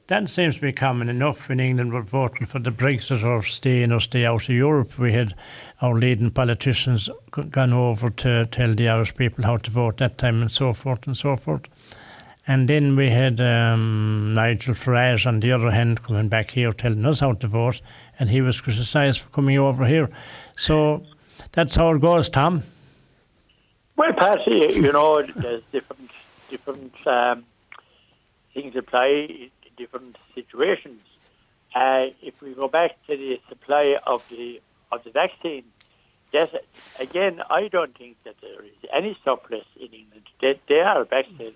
That 0.09 0.29
seems 0.29 0.57
to 0.57 0.63
be 0.63 0.73
common 0.73 1.09
enough 1.09 1.49
when 1.49 1.61
England 1.61 1.93
were 1.93 2.03
voting 2.03 2.49
for 2.49 2.59
the 2.59 2.73
Brexit 2.73 3.23
or 3.23 3.45
stay 3.45 3.85
in 3.85 3.93
or 3.93 4.01
stay 4.01 4.27
out 4.27 4.43
of 4.43 4.49
Europe. 4.49 4.99
We 4.99 5.13
had 5.13 5.37
our 5.81 5.95
leading 5.95 6.33
politicians 6.33 7.09
gone 7.31 7.73
over 7.73 8.11
to 8.11 8.45
tell 8.47 8.75
the 8.75 8.89
Irish 8.89 9.15
people 9.15 9.45
how 9.45 9.59
to 9.59 9.71
vote 9.71 9.99
that 9.99 10.19
time 10.19 10.41
and 10.41 10.51
so 10.51 10.73
forth 10.73 11.07
and 11.07 11.17
so 11.17 11.37
forth. 11.37 11.63
And 12.47 12.69
then 12.69 12.97
we 12.97 13.11
had 13.11 13.41
um, 13.41 14.35
Nigel 14.35 14.75
Farage 14.75 15.27
on 15.27 15.41
the 15.41 15.53
other 15.53 15.71
hand 15.71 16.03
coming 16.03 16.29
back 16.29 16.51
here 16.51 16.73
telling 16.73 17.05
us 17.05 17.21
how 17.21 17.35
to 17.35 17.47
vote, 17.47 17.81
and 18.19 18.31
he 18.31 18.41
was 18.41 18.61
criticised 18.61 19.21
for 19.21 19.31
coming 19.31 19.59
over 19.59 19.85
here. 19.85 20.09
So 20.57 21.05
that's 21.53 21.77
how 21.77 21.95
it 21.95 22.01
goes, 22.01 22.29
Tom. 22.29 22.63
Well, 23.97 24.13
Patsy, 24.15 24.67
you 24.75 24.93
know, 24.93 25.23
there's 25.23 25.63
different 25.73 26.11
different 26.49 27.07
um, 27.07 27.45
things 28.55 28.75
apply 28.75 29.07
in 29.07 29.51
different 29.77 30.17
situations. 30.35 31.03
Uh, 31.75 32.07
if 32.23 32.43
we 32.43 32.53
go 32.55 32.67
back 32.67 32.97
to 33.07 33.17
the 33.17 33.41
supply 33.49 33.99
of 34.07 34.29
the 34.29 34.61
of 34.91 35.05
the 35.05 35.11
vaccine, 35.11 35.65
yes, 36.33 36.49
again, 36.99 37.43
I 37.49 37.69
don't 37.69 37.97
think 37.97 38.17
that 38.25 38.37
there 38.41 38.65
is 38.65 38.91
any 38.93 39.17
surplus 39.25 39.67
in 39.77 39.89
England. 39.93 40.27
They, 40.41 40.59
they 40.69 40.81
are 40.81 41.05
vaccinated. 41.05 41.55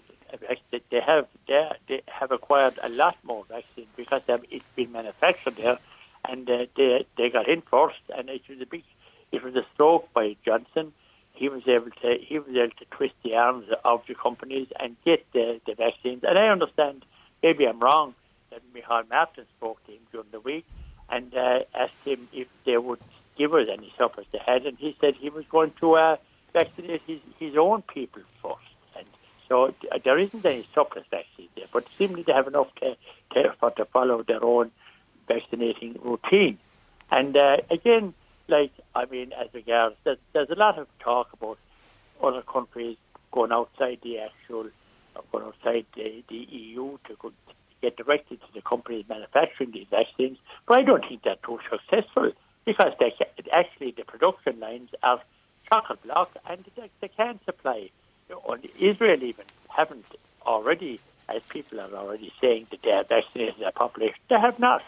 They 0.90 1.00
have 1.00 1.26
they, 1.46 2.02
have 2.06 2.32
acquired 2.32 2.78
a 2.82 2.88
lot 2.88 3.16
more 3.24 3.44
vaccine 3.48 3.86
because 3.96 4.22
it's 4.50 4.64
been 4.76 4.92
manufactured 4.92 5.56
there, 5.56 5.78
and 6.24 6.46
they 6.46 7.06
they 7.16 7.30
got 7.30 7.46
first, 7.70 8.00
and 8.16 8.28
it 8.28 8.42
was 8.48 8.60
a 8.60 8.66
big 8.66 8.84
it 9.32 9.42
was 9.42 9.54
a 9.56 9.64
stroke 9.74 10.12
by 10.12 10.36
Johnson 10.44 10.92
he 11.34 11.48
was 11.48 11.66
able 11.66 11.90
to 11.90 12.16
he 12.20 12.38
was 12.38 12.56
able 12.56 12.74
to 12.78 12.84
twist 12.92 13.14
the 13.22 13.34
arms 13.34 13.66
of 13.84 14.02
the 14.06 14.14
companies 14.14 14.68
and 14.80 14.96
get 15.04 15.26
the, 15.32 15.60
the 15.66 15.74
vaccines. 15.74 16.22
And 16.22 16.38
I 16.38 16.48
understand, 16.48 17.04
maybe 17.42 17.66
I'm 17.66 17.80
wrong, 17.80 18.14
that 18.50 18.62
Michael 18.72 19.02
Martin 19.10 19.44
spoke 19.58 19.84
to 19.86 19.92
him 19.92 20.00
during 20.12 20.28
the 20.30 20.40
week 20.40 20.64
and 21.10 21.34
uh, 21.34 21.60
asked 21.74 22.04
him 22.04 22.28
if 22.32 22.46
they 22.64 22.78
would 22.78 23.00
give 23.36 23.52
us 23.52 23.66
any 23.68 23.92
surplus 23.98 24.26
they 24.32 24.38
had, 24.38 24.64
and 24.64 24.78
he 24.78 24.96
said 25.00 25.16
he 25.16 25.28
was 25.28 25.44
going 25.50 25.72
to 25.80 25.96
uh, 25.96 26.16
vaccinate 26.52 27.02
his, 27.06 27.18
his 27.40 27.56
own 27.56 27.82
people 27.82 28.22
first. 28.40 28.73
So 29.48 29.74
uh, 29.92 29.98
there 30.04 30.18
isn't 30.18 30.44
any 30.44 30.66
surplus 30.74 31.04
vaccine 31.10 31.48
there, 31.56 31.66
but 31.72 31.86
seemingly 31.96 32.22
they 32.22 32.32
have 32.32 32.48
enough 32.48 32.74
to, 32.76 32.96
to, 33.34 33.54
for 33.58 33.70
to 33.72 33.84
follow 33.86 34.22
their 34.22 34.44
own 34.44 34.70
vaccinating 35.28 35.98
routine. 36.02 36.58
And 37.10 37.36
uh, 37.36 37.58
again, 37.70 38.14
like 38.48 38.72
I 38.94 39.06
mean, 39.06 39.32
as 39.32 39.48
regards, 39.52 39.96
there's, 40.04 40.18
there's 40.32 40.50
a 40.50 40.54
lot 40.54 40.78
of 40.78 40.86
talk 40.98 41.32
about 41.32 41.58
other 42.22 42.42
countries 42.42 42.96
going 43.32 43.52
outside 43.52 43.98
the 44.02 44.18
actual, 44.18 44.68
uh, 45.16 45.20
going 45.32 45.44
outside 45.44 45.86
the, 45.96 46.22
the 46.28 46.36
EU 46.36 46.98
to, 47.08 47.14
go, 47.18 47.28
to 47.30 47.54
get 47.82 47.96
directly 47.96 48.36
to 48.36 48.46
the 48.54 48.62
companies 48.62 49.04
manufacturing 49.08 49.72
these 49.72 49.86
vaccines. 49.90 50.38
But 50.66 50.78
I 50.78 50.82
don't 50.82 51.04
think 51.06 51.22
they're 51.22 51.36
too 51.44 51.58
successful 51.70 52.32
because 52.64 52.92
they 52.98 53.12
actually 53.52 53.92
the 53.96 54.04
production 54.04 54.60
lines 54.60 54.90
are 55.02 55.20
chocolate 55.68 56.02
block 56.02 56.30
and 56.48 56.64
they, 56.76 56.90
they 57.00 57.08
can't 57.08 57.44
supply. 57.44 57.90
And 58.30 58.68
Israel 58.78 59.22
even 59.22 59.44
haven't 59.68 60.06
already, 60.46 61.00
as 61.28 61.42
people 61.48 61.80
are 61.80 61.92
already 61.92 62.32
saying 62.40 62.66
that 62.70 62.82
they 62.82 62.90
have 62.90 63.08
vaccinated 63.08 63.54
their 63.58 63.72
population. 63.72 64.16
They 64.28 64.38
have 64.38 64.58
not. 64.58 64.82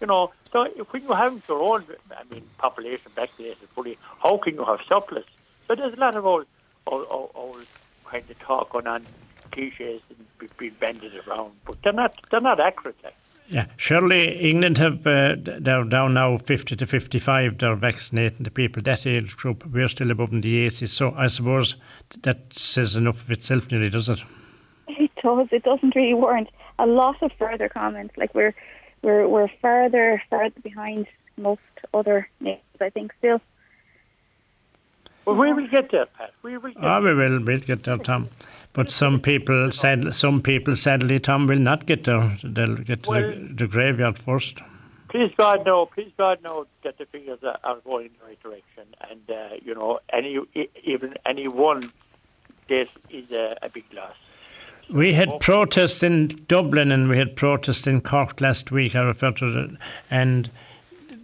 You 0.00 0.06
know, 0.08 0.32
so 0.50 0.66
when 0.90 1.02
you 1.02 1.12
have 1.12 1.44
your 1.48 1.62
own, 1.62 1.84
I 2.10 2.24
mean, 2.32 2.42
population 2.58 3.10
vaccinated 3.14 3.68
fully, 3.74 3.98
how 4.20 4.36
can 4.36 4.54
you 4.54 4.64
have 4.64 4.80
surplus? 4.88 5.24
So 5.68 5.76
there's 5.76 5.94
a 5.94 5.96
lot 5.96 6.16
of 6.16 6.26
old, 6.26 6.46
old, 6.88 7.06
old, 7.08 7.30
old 7.34 7.66
kind 8.04 8.28
of 8.28 8.38
talk 8.40 8.70
going 8.70 8.88
on, 8.88 9.06
cliches 9.52 10.02
and 10.10 10.56
being 10.58 10.74
banded 10.80 11.12
around, 11.26 11.52
but 11.64 11.80
they're 11.82 11.92
not, 11.92 12.18
they're 12.30 12.40
not 12.40 12.58
accurate. 12.58 12.96
Like. 13.04 13.14
Yeah, 13.48 13.66
surely 13.76 14.50
England 14.50 14.78
have 14.78 15.06
uh, 15.06 15.36
they're 15.36 15.84
down 15.84 16.14
now 16.14 16.38
fifty 16.38 16.74
to 16.76 16.86
fifty-five. 16.86 17.58
They're 17.58 17.76
vaccinating 17.76 18.44
the 18.44 18.50
people 18.50 18.82
that 18.84 19.06
age 19.06 19.36
group. 19.36 19.66
We're 19.66 19.88
still 19.88 20.10
above 20.10 20.32
in 20.32 20.40
the 20.40 20.58
eighties, 20.58 20.92
so 20.92 21.12
I 21.16 21.26
suppose 21.26 21.76
that 22.22 22.54
says 22.54 22.96
enough 22.96 23.22
of 23.22 23.30
itself, 23.30 23.70
nearly, 23.70 23.90
does 23.90 24.08
it? 24.08 24.20
It 24.88 25.10
does. 25.22 25.48
It 25.50 25.64
doesn't 25.64 25.94
really 25.94 26.14
warrant 26.14 26.48
a 26.78 26.86
lot 26.86 27.22
of 27.22 27.30
further 27.38 27.68
comment. 27.68 28.12
Like 28.16 28.34
we're 28.34 28.54
we're 29.02 29.28
we're 29.28 29.50
further 29.60 30.22
further 30.30 30.60
behind 30.62 31.06
most 31.36 31.60
other 31.92 32.28
nations. 32.40 32.62
I 32.80 32.88
think 32.90 33.12
still. 33.18 33.40
Well, 35.24 35.36
we 35.36 35.52
will 35.52 35.68
get 35.68 35.90
there, 35.90 36.06
Pat. 36.06 36.32
We 36.42 36.56
will 36.56 36.72
get 36.72 36.82
Ah, 36.82 37.00
we 37.00 37.14
will. 37.14 37.40
We'll 37.44 37.60
get 37.60 37.84
there, 37.84 37.98
Tom. 37.98 38.28
But 38.74 38.90
some 38.90 39.20
people, 39.20 39.70
sad, 39.70 40.14
some 40.14 40.40
people, 40.40 40.76
sadly, 40.76 41.20
Tom, 41.20 41.46
will 41.46 41.58
not 41.58 41.84
get 41.86 42.04
there. 42.04 42.36
They'll 42.42 42.76
get 42.76 43.02
to 43.04 43.10
Well- 43.10 43.32
the, 43.32 43.54
the 43.54 43.66
graveyard 43.66 44.18
first. 44.18 44.60
Please 45.10 45.30
God, 45.36 45.66
no. 45.66 45.84
Please 45.84 46.10
God, 46.16 46.38
no. 46.42 46.66
That 46.84 46.96
the 46.96 47.04
figures 47.04 47.40
are, 47.42 47.58
are 47.64 47.76
going 47.84 48.06
in 48.06 48.12
the 48.18 48.26
right 48.28 48.42
direction, 48.42 48.84
and 49.10 49.20
uh, 49.30 49.56
you 49.62 49.74
know, 49.74 50.00
any 50.10 50.38
even 50.84 51.16
any 51.26 51.48
one 51.48 51.82
death 52.66 52.96
is 53.10 53.30
a, 53.30 53.58
a 53.60 53.68
big 53.68 53.84
loss. 53.92 54.14
We 54.88 55.12
had 55.12 55.38
protests 55.40 56.02
in 56.02 56.28
Dublin 56.48 56.90
and 56.90 57.10
we 57.10 57.18
had 57.18 57.36
protests 57.36 57.86
in 57.86 58.00
Cork 58.00 58.40
last 58.40 58.72
week. 58.72 58.96
I 58.96 59.02
referred 59.02 59.36
to 59.36 59.64
it, 59.64 59.70
and 60.10 60.50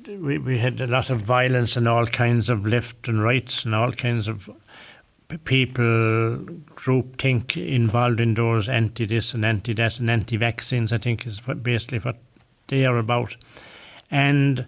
we, 0.07 0.36
we 0.36 0.59
had 0.59 0.82
a 0.82 0.86
lot 0.86 1.09
of 1.09 1.22
violence 1.22 1.74
and 1.74 1.88
all 1.88 2.07
kinds 2.07 2.51
of 2.51 2.66
left 2.66 3.09
and 3.09 3.22
right 3.22 3.64
and 3.64 3.74
all 3.74 3.92
kinds 3.92 4.28
of 4.28 4.51
people 5.37 6.39
group 6.74 7.20
think 7.20 7.57
involved 7.57 8.18
in 8.18 8.35
those 8.35 8.68
anti 8.68 9.05
this 9.05 9.35
and 9.35 9.45
anti 9.45 9.74
that 9.74 9.99
and 9.99 10.11
anti 10.11 10.37
vaccines. 10.37 10.93
I 10.93 10.99
think 10.99 11.26
is 11.26 11.41
basically 11.41 11.99
what 11.99 12.16
they 12.68 12.87
are 12.87 12.97
about, 12.97 13.37
and 14.11 14.66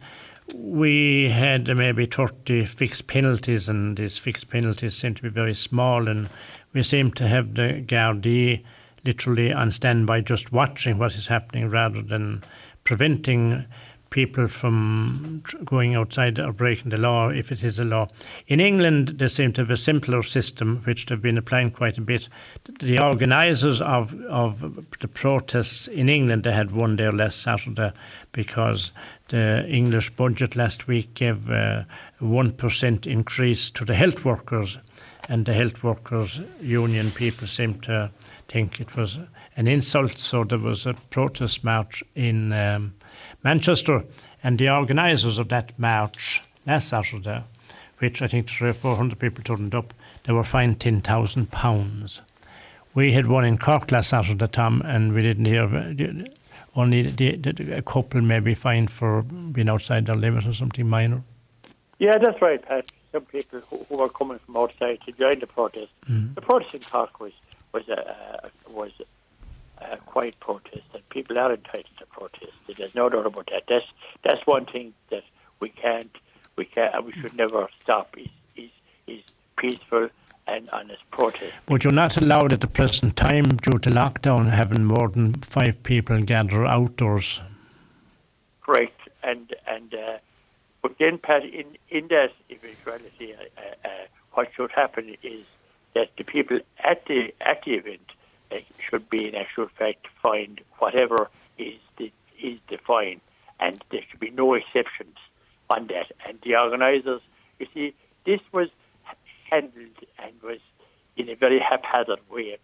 we 0.54 1.30
had 1.30 1.74
maybe 1.76 2.06
30 2.06 2.66
fixed 2.66 3.06
penalties, 3.06 3.68
and 3.68 3.96
these 3.96 4.18
fixed 4.18 4.50
penalties 4.50 4.96
seem 4.96 5.14
to 5.14 5.22
be 5.22 5.28
very 5.28 5.54
small, 5.54 6.08
and 6.08 6.28
we 6.72 6.82
seem 6.82 7.10
to 7.12 7.28
have 7.28 7.54
the 7.54 7.82
Gardaí 7.86 8.62
literally 9.04 9.52
on 9.52 9.70
standby 9.70 10.20
just 10.20 10.52
watching 10.52 10.98
what 10.98 11.14
is 11.14 11.28
happening 11.28 11.70
rather 11.70 12.02
than 12.02 12.42
preventing 12.84 13.64
people 14.10 14.48
from 14.48 15.42
going 15.64 15.94
outside 15.94 16.38
or 16.38 16.52
breaking 16.52 16.90
the 16.90 16.96
law 16.96 17.28
if 17.28 17.50
it 17.52 17.62
is 17.62 17.78
a 17.78 17.84
law. 17.84 18.08
In 18.46 18.60
England, 18.60 19.14
they 19.18 19.28
seem 19.28 19.52
to 19.52 19.62
have 19.62 19.70
a 19.70 19.76
simpler 19.76 20.22
system, 20.22 20.82
which 20.84 21.06
they've 21.06 21.22
been 21.22 21.38
applying 21.38 21.70
quite 21.70 21.96
a 21.96 22.00
bit. 22.00 22.28
The 22.80 22.98
organisers 22.98 23.80
of, 23.80 24.14
of 24.24 24.86
the 24.98 25.08
protests 25.08 25.86
in 25.86 26.08
England, 26.08 26.44
they 26.44 26.52
had 26.52 26.72
one 26.72 26.96
day 26.96 27.06
or 27.06 27.12
less 27.12 27.36
Saturday 27.36 27.92
because 28.32 28.92
the 29.28 29.64
English 29.68 30.10
budget 30.10 30.56
last 30.56 30.88
week 30.88 31.14
gave 31.14 31.48
a 31.48 31.86
1% 32.20 33.06
increase 33.06 33.70
to 33.70 33.84
the 33.84 33.94
health 33.94 34.24
workers, 34.24 34.78
and 35.28 35.46
the 35.46 35.54
health 35.54 35.84
workers 35.84 36.40
union 36.60 37.10
people 37.12 37.46
seem 37.46 37.78
to 37.80 38.10
think 38.48 38.80
it 38.80 38.96
was 38.96 39.18
an 39.56 39.68
insult. 39.68 40.18
So 40.18 40.42
there 40.42 40.58
was 40.58 40.86
a 40.86 40.94
protest 41.10 41.62
march 41.62 42.02
in 42.16 42.52
um, 42.52 42.94
Manchester, 43.42 44.04
and 44.42 44.58
the 44.58 44.70
organisers 44.70 45.38
of 45.38 45.48
that 45.48 45.78
march 45.78 46.42
last 46.66 46.88
Saturday, 46.88 47.42
which 47.98 48.22
I 48.22 48.26
think 48.26 48.48
three 48.48 48.70
or 48.70 48.74
four 48.74 48.96
hundred 48.96 49.18
people 49.18 49.42
turned 49.42 49.74
up, 49.74 49.94
they 50.24 50.32
were 50.32 50.44
fined 50.44 50.80
ten 50.80 51.00
thousand 51.00 51.50
pounds. 51.50 52.22
We 52.94 53.12
had 53.12 53.26
one 53.26 53.44
in 53.44 53.56
Cork 53.56 53.92
last 53.92 54.10
Saturday, 54.10 54.46
Tom, 54.48 54.82
and 54.84 55.12
we 55.12 55.22
didn't 55.22 55.44
hear 55.44 55.64
only 56.76 57.02
the, 57.02 57.36
the, 57.36 57.76
a 57.76 57.82
couple 57.82 58.20
maybe 58.20 58.54
fined 58.54 58.90
for 58.90 59.22
being 59.22 59.68
outside 59.68 60.06
their 60.06 60.16
limit 60.16 60.46
or 60.46 60.54
something 60.54 60.88
minor. 60.88 61.22
Yeah, 61.98 62.18
that's 62.18 62.40
right, 62.40 62.60
Pat. 62.62 62.90
Some 63.12 63.24
people 63.26 63.60
who, 63.60 63.84
who 63.88 64.00
are 64.00 64.08
coming 64.08 64.38
from 64.38 64.56
outside 64.56 65.00
to 65.04 65.12
join 65.12 65.40
the 65.40 65.46
protest. 65.46 65.92
Mm. 66.08 66.34
The 66.34 66.40
protest 66.40 66.74
in 66.74 66.80
Cork 66.80 67.20
was 67.20 67.32
was 67.72 67.88
a 67.88 68.50
was 68.68 68.92
a 69.80 69.96
quiet 69.98 70.38
protest, 70.40 70.84
and 70.94 71.08
people 71.08 71.38
are 71.38 71.52
entitled 71.52 71.96
to 71.98 72.06
protest. 72.06 72.52
There's 72.76 72.94
no 72.94 73.08
doubt 73.08 73.26
about 73.26 73.48
that. 73.52 73.64
That's 73.68 73.86
that's 74.22 74.46
one 74.46 74.66
thing 74.66 74.94
that 75.10 75.24
we 75.60 75.70
can't 75.70 76.10
we 76.56 76.64
can 76.64 76.90
not 76.92 77.04
we 77.04 77.12
should 77.12 77.36
never 77.36 77.68
stop. 77.80 78.16
Is 78.16 78.28
is 78.56 78.70
is 79.06 79.22
peaceful 79.56 80.08
and 80.46 80.68
honest 80.70 81.08
protest. 81.10 81.52
But 81.66 81.84
you're 81.84 81.92
not 81.92 82.16
allowed 82.16 82.52
at 82.52 82.60
the 82.60 82.66
present 82.66 83.16
time 83.16 83.44
due 83.44 83.78
to 83.78 83.90
lockdown 83.90 84.50
having 84.50 84.84
more 84.84 85.08
than 85.08 85.34
five 85.34 85.82
people 85.82 86.20
gather 86.22 86.64
outdoors. 86.64 87.40
Correct, 88.62 89.00
and 89.22 89.54
and 89.66 89.94
uh, 89.94 90.18
but 90.82 90.96
then, 90.98 91.18
Pat, 91.18 91.44
in 91.44 91.66
in 91.90 92.08
that 92.08 92.32
eventuality, 92.50 93.34
uh, 93.34 93.60
uh, 93.84 93.88
what 94.32 94.48
should 94.54 94.70
happen 94.70 95.16
is 95.22 95.44
that 95.94 96.10
the 96.16 96.24
people 96.24 96.60
at 96.82 97.04
the 97.06 97.32
at 97.40 97.62
the 97.64 97.72
event 97.74 98.00
uh, 98.10 98.19
should 98.90 99.08
be, 99.08 99.28
in 99.28 99.34
actual 99.34 99.68
fact, 99.68 100.06
fined 100.22 100.60
whatever 100.78 101.30
is 101.58 101.78
the 101.96 102.12
is 102.40 102.58
the 102.68 102.78
fine, 102.78 103.20
and 103.58 103.82
there 103.90 104.00
should 104.10 104.20
be 104.20 104.30
no 104.30 104.54
exceptions 104.54 105.16
on 105.68 105.86
that. 105.88 106.10
And 106.26 106.38
the 106.42 106.56
organisers, 106.56 107.20
you 107.58 107.66
see, 107.72 107.94
this 108.24 108.40
was 108.52 108.68
handled 109.50 109.98
and 110.18 110.32
was 110.42 110.60
in 111.16 111.28
a 111.28 111.34
very 111.34 111.60
haphazard 111.60 112.20
way, 112.30 112.56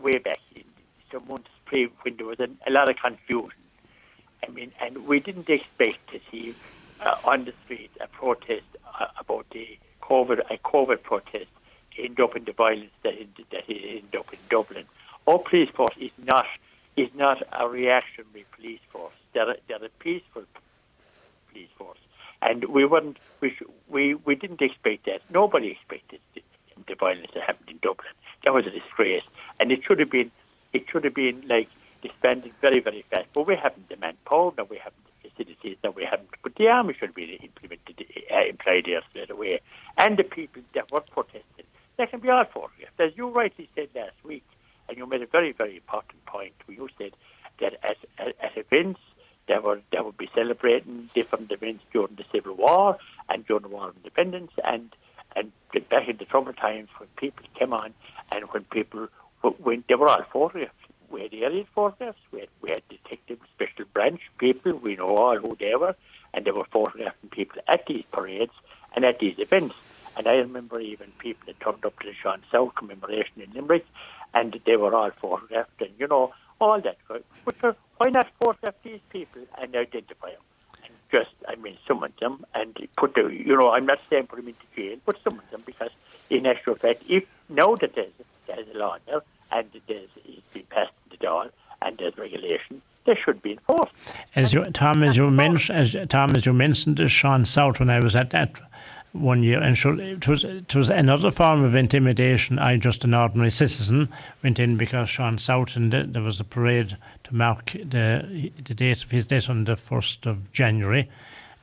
way 0.00 0.18
back 0.18 0.38
in 0.56 0.64
some 1.12 1.26
months 1.28 1.50
pre 1.66 1.86
when 2.02 2.16
there 2.16 2.26
was 2.26 2.40
a, 2.40 2.48
a 2.66 2.70
lot 2.70 2.88
of 2.88 2.96
confusion. 2.96 3.58
I 4.46 4.50
mean, 4.50 4.72
and 4.80 5.06
we 5.06 5.20
didn't 5.20 5.48
expect 5.48 6.10
to 6.10 6.20
see 6.30 6.54
uh, 7.00 7.16
on 7.26 7.44
the 7.44 7.52
street 7.64 7.90
a 8.00 8.06
protest 8.08 8.64
uh, 8.98 9.06
about 9.18 9.48
the 9.50 9.78
COVID, 10.02 10.40
a 10.50 10.58
COVID 10.58 11.02
protest 11.02 11.46
end 11.98 12.20
up 12.20 12.36
in 12.36 12.44
the 12.44 12.52
violence 12.52 12.90
that 13.02 13.14
it, 13.14 13.28
that 13.50 13.68
it 13.68 13.98
ended 13.98 14.16
up 14.16 14.32
in 14.32 14.38
Dublin. 14.48 14.84
Our 15.26 15.38
police 15.38 15.70
force 15.70 15.94
is 15.98 16.10
not 16.22 16.46
is 16.96 17.08
not 17.14 17.42
a 17.52 17.68
reactionary 17.68 18.44
police 18.52 18.80
force. 18.90 19.14
They're 19.32 19.50
a, 19.50 19.56
they're 19.66 19.84
a 19.84 19.88
peaceful 19.98 20.44
police 21.50 21.68
force, 21.76 21.98
and 22.42 22.64
we 22.66 22.84
weren't 22.84 23.16
we 23.40 23.56
we 23.88 24.14
we 24.14 24.34
didn't 24.34 24.62
expect 24.62 25.06
that. 25.06 25.22
Nobody 25.30 25.68
expected 25.70 26.20
the, 26.34 26.42
the 26.86 26.94
violence 26.94 27.28
that 27.34 27.42
happened 27.42 27.70
in 27.70 27.78
Dublin. 27.78 28.12
That 28.44 28.54
was 28.54 28.66
a 28.66 28.70
disgrace, 28.70 29.24
and 29.58 29.72
it 29.72 29.82
should 29.84 29.98
have 29.98 30.10
been 30.10 30.30
it 30.72 30.84
should 30.90 31.04
have 31.04 31.14
been 31.14 31.42
like 31.48 31.68
disbanded 32.02 32.52
very 32.60 32.80
very 32.80 33.02
fast. 33.02 33.28
But 33.32 33.46
we 33.46 33.56
haven't 33.56 33.88
the 33.88 33.96
manpower, 33.96 34.52
we 34.68 34.76
haven't 34.76 35.04
the 35.22 35.30
facilities, 35.30 35.78
no, 35.82 35.90
we 35.90 36.04
haven't. 36.04 36.28
But 36.42 36.54
the 36.56 36.68
army 36.68 36.94
should 36.94 37.08
have 37.08 37.16
been 37.16 37.30
implemented, 37.30 38.04
uh, 38.30 38.44
employed 38.48 38.84
there 38.86 39.00
straight 39.10 39.30
away, 39.30 39.60
and 39.96 40.18
the 40.18 40.24
people 40.24 40.62
that 40.74 40.92
were 40.92 41.00
protesting 41.00 41.64
they 41.96 42.06
can 42.06 42.20
be 42.20 42.28
all 42.28 42.44
photographed. 42.44 42.98
As 42.98 43.12
you 43.16 43.28
rightly 43.28 43.68
said 43.74 43.88
last 43.94 44.16
week, 44.24 44.44
and 44.88 44.98
you 44.98 45.06
made 45.06 45.22
a 45.22 45.23
very, 45.36 45.52
very 45.52 45.76
important 45.76 46.24
point. 46.26 46.54
You 46.68 46.88
said 46.98 47.12
that 47.60 47.72
at, 47.82 47.98
at, 48.18 48.36
at 48.46 48.56
events 48.56 49.00
they 49.48 49.58
were 49.58 49.80
they 49.92 50.00
would 50.00 50.16
be 50.16 50.30
celebrating 50.34 51.10
different 51.12 51.50
events 51.50 51.82
during 51.92 52.14
the 52.14 52.24
Civil 52.32 52.54
War 52.54 52.98
and 53.28 53.44
during 53.46 53.62
the 53.62 53.72
War 53.76 53.88
of 53.88 53.96
Independence 53.96 54.52
and 54.62 54.94
and 55.36 55.46
back 55.88 56.08
in 56.08 56.16
the 56.18 56.24
troubled 56.24 56.56
times 56.56 56.88
when 56.98 57.08
people 57.16 57.44
came 57.58 57.72
on 57.72 57.90
and 58.32 58.44
when 58.52 58.62
people 58.76 59.08
when 59.66 59.82
they 59.88 59.96
were 59.96 60.08
all 60.08 60.24
photographed. 60.32 60.82
We 61.10 61.22
had 61.22 61.34
alien 61.34 61.66
photographs, 61.74 62.18
we 62.32 62.40
had, 62.40 62.48
we 62.62 62.70
had 62.70 62.82
detective 62.88 63.38
special 63.54 63.84
branch 63.92 64.20
people, 64.38 64.72
we 64.74 64.96
know 64.96 65.16
all 65.16 65.38
who 65.38 65.56
they 65.60 65.74
were, 65.74 65.94
and 66.32 66.44
they 66.44 66.50
were 66.50 66.64
photographing 66.64 67.30
people 67.30 67.60
at 67.68 67.86
these 67.86 68.04
parades 68.10 68.56
and 68.94 69.04
at 69.04 69.18
these 69.18 69.38
events. 69.38 69.76
And 70.16 70.26
I 70.26 70.36
remember 70.36 70.80
even 70.80 71.12
people 71.18 71.44
that 71.46 71.60
turned 71.60 71.84
up 71.84 71.98
to 72.00 72.06
the 72.06 72.14
Sean 72.14 72.40
South 72.50 72.74
commemoration 72.74 73.23
and 75.02 75.12
they 75.12 75.28
were 75.28 75.28
all 75.28 75.38
photographed, 75.38 75.80
and 75.80 75.90
you 75.98 76.06
know 76.06 76.32
all 76.60 76.80
that. 76.80 76.96
But 77.08 77.54
uh, 77.62 77.72
why 77.96 78.10
not 78.10 78.28
photograph 78.40 78.74
these 78.82 79.00
people 79.10 79.42
and 79.60 79.74
identify 79.74 80.30
them? 80.30 80.40
And 80.84 80.92
just, 81.10 81.30
I 81.48 81.54
mean, 81.56 81.76
summon 81.86 82.12
them 82.20 82.44
and 82.54 82.76
put 82.96 83.14
the, 83.14 83.28
you 83.28 83.56
know, 83.56 83.70
I'm 83.70 83.86
not 83.86 84.00
saying 84.08 84.26
put 84.26 84.36
them 84.36 84.48
into 84.48 84.66
jail, 84.76 84.98
but 85.04 85.16
summon 85.22 85.44
them 85.50 85.62
because, 85.66 85.90
in 86.30 86.46
actual 86.46 86.74
fact, 86.74 87.02
if 87.08 87.24
now 87.48 87.74
that 87.76 87.94
there's, 87.94 88.12
there's 88.46 88.68
a 88.74 88.78
law 88.78 88.96
now 89.08 89.22
and 89.52 89.68
there's 89.86 90.08
it's 90.24 90.42
been 90.52 90.64
passed 90.64 90.92
in 91.10 91.18
the 91.18 91.26
law 91.26 91.46
and 91.82 91.98
there's 91.98 92.16
regulation, 92.16 92.82
they 93.04 93.14
should 93.22 93.42
be 93.42 93.52
enforced. 93.52 93.92
As 94.34 94.54
you, 94.54 94.64
Tom, 94.66 95.02
as 95.02 95.16
you 95.16 95.30
mentioned, 95.30 95.78
as 95.78 95.96
Tom, 96.08 96.30
as 96.34 96.46
you 96.46 96.52
mentioned, 96.52 97.10
Sean 97.10 97.44
South 97.44 97.78
when 97.78 97.90
I 97.90 98.00
was 98.00 98.16
at 98.16 98.30
that 98.30 98.60
one 99.24 99.42
year, 99.42 99.60
and 99.60 99.76
sure, 99.76 99.98
it 99.98 100.28
was 100.28 100.44
it 100.44 100.74
was 100.74 100.90
another 100.90 101.30
form 101.30 101.64
of 101.64 101.74
intimidation. 101.74 102.58
I, 102.58 102.76
just 102.76 103.04
an 103.04 103.14
ordinary 103.14 103.50
citizen, 103.50 104.08
went 104.42 104.58
in 104.58 104.76
because 104.76 105.08
Sean 105.08 105.38
Southon 105.38 106.12
there 106.12 106.22
was 106.22 106.38
a 106.40 106.44
parade 106.44 106.96
to 107.24 107.34
mark 107.34 107.72
the 107.72 108.52
the 108.62 108.74
date 108.74 109.02
of 109.02 109.10
his 109.10 109.26
death 109.26 109.50
on 109.50 109.64
the 109.64 109.76
first 109.76 110.26
of 110.26 110.52
January, 110.52 111.08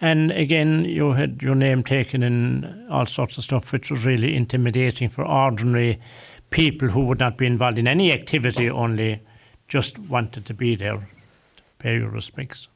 and 0.01 0.31
again 0.31 0.83
you 0.85 1.13
had 1.13 1.41
your 1.41 1.55
name 1.55 1.83
taken 1.83 2.23
in 2.23 2.87
all 2.89 3.05
sorts 3.05 3.37
of 3.37 3.43
stuff, 3.43 3.71
which 3.71 3.91
was 3.91 4.05
really 4.05 4.35
intimidating 4.35 5.07
for 5.07 5.23
ordinary 5.25 6.01
people 6.49 6.89
who 6.89 7.05
would 7.05 7.19
not 7.19 7.37
be 7.37 7.45
involved 7.45 7.77
in 7.77 7.87
any 7.87 8.11
activity, 8.11 8.69
only 8.69 9.21
just 9.67 9.97
wanted 9.97 10.45
to 10.45 10.53
be 10.53 10.75
there, 10.75 10.97
to 10.97 11.63
pay 11.79 11.97
your 11.97 12.09
respects. 12.09 12.67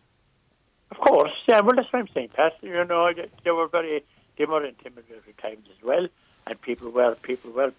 Of 0.92 0.98
course, 0.98 1.32
yeah. 1.48 1.60
Well, 1.60 1.76
that's 1.76 1.92
what 1.92 2.00
I'm 2.00 2.08
saying, 2.14 2.30
Pat. 2.36 2.54
You 2.62 2.86
know, 2.86 3.12
they 3.44 3.52
were 3.52 3.68
very 3.68 4.04
they 4.38 4.46
were 4.46 4.66
intimidated 4.66 5.24
at 5.28 5.38
times 5.38 5.68
as 5.76 5.84
well, 5.84 6.08
and 6.48 6.62
people 6.62 6.92
were 6.92 7.16
people 7.16 7.52
were 7.52 7.72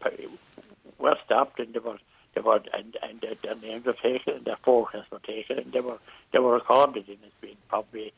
were 0.98 1.16
stopped 1.24 1.60
and 1.60 1.74
they 1.74 1.78
were 1.78 1.98
they 2.34 2.40
were 2.40 2.60
and 2.72 2.96
and 3.02 3.20
their 3.20 3.54
names 3.56 3.84
were 3.84 3.92
taken 3.92 4.34
and 4.34 4.44
their 4.44 4.56
forecasts 4.56 5.10
were 5.10 5.18
taken 5.20 5.58
and 5.58 5.72
they 5.72 5.80
were 5.80 5.98
they 6.32 6.38
were 6.38 6.54
recorded 6.54 7.08
in 7.08 7.18
as 7.24 7.32
being 7.40 7.56
probably 7.68 8.12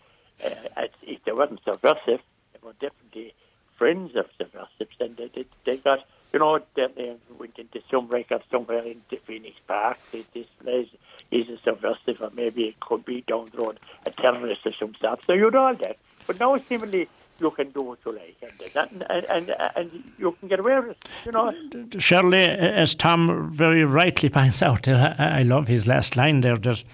uh, 0.45 0.51
as 0.77 0.91
if 1.03 1.25
they 1.25 1.33
weren't 1.33 1.61
subversive, 1.65 2.21
they 2.53 2.61
were 2.63 2.75
definitely 2.81 3.35
friends 3.77 4.17
of 4.17 4.27
subversives, 4.37 4.97
and 5.01 5.17
they 5.17 5.29
they, 5.29 5.45
they 5.65 5.77
got 5.77 6.07
you 6.33 6.39
know 6.39 6.61
their 6.75 6.91
names 6.97 7.21
went 7.39 7.59
into 7.59 7.81
some 7.91 8.09
record 8.09 8.43
somewhere 8.51 8.85
in 8.85 9.01
Phoenix 9.27 9.57
Park. 9.67 9.99
This 10.13 10.47
place 10.63 10.89
is 11.31 11.49
a 11.49 11.59
subversive, 11.59 12.21
or 12.21 12.31
maybe 12.35 12.69
it 12.69 12.81
could 12.81 13.05
be 13.05 13.23
down 13.23 13.49
the 13.53 13.59
road 13.59 13.81
a 14.07 14.11
terrorist 14.11 14.67
of 14.67 14.75
some 14.77 14.95
sort. 15.01 15.25
So 15.25 15.33
you 15.33 15.51
know 15.51 15.75
that. 15.75 15.97
But 16.29 16.39
now 16.39 16.59
seemingly 16.59 17.09
you 17.41 17.51
can 17.51 17.71
do 17.71 17.81
what 17.81 17.99
you 18.05 18.13
like, 18.13 18.37
and 18.77 19.03
and 19.11 19.31
and, 19.31 19.55
and 19.77 20.13
you 20.19 20.33
can 20.39 20.49
get 20.49 20.61
away 20.61 20.79
with 20.79 20.91
it. 20.91 21.05
You 21.25 21.33
know. 21.33 21.55
Shirley, 21.99 22.45
as 22.45 22.95
Tom 22.95 23.51
very 23.51 23.83
rightly 23.85 24.29
points 24.39 24.63
out, 24.63 24.87
I, 24.87 25.15
I 25.19 25.43
love 25.43 25.69
his 25.69 25.87
last 25.87 26.17
line 26.17 26.43
there 26.43 26.59
that 26.59 26.85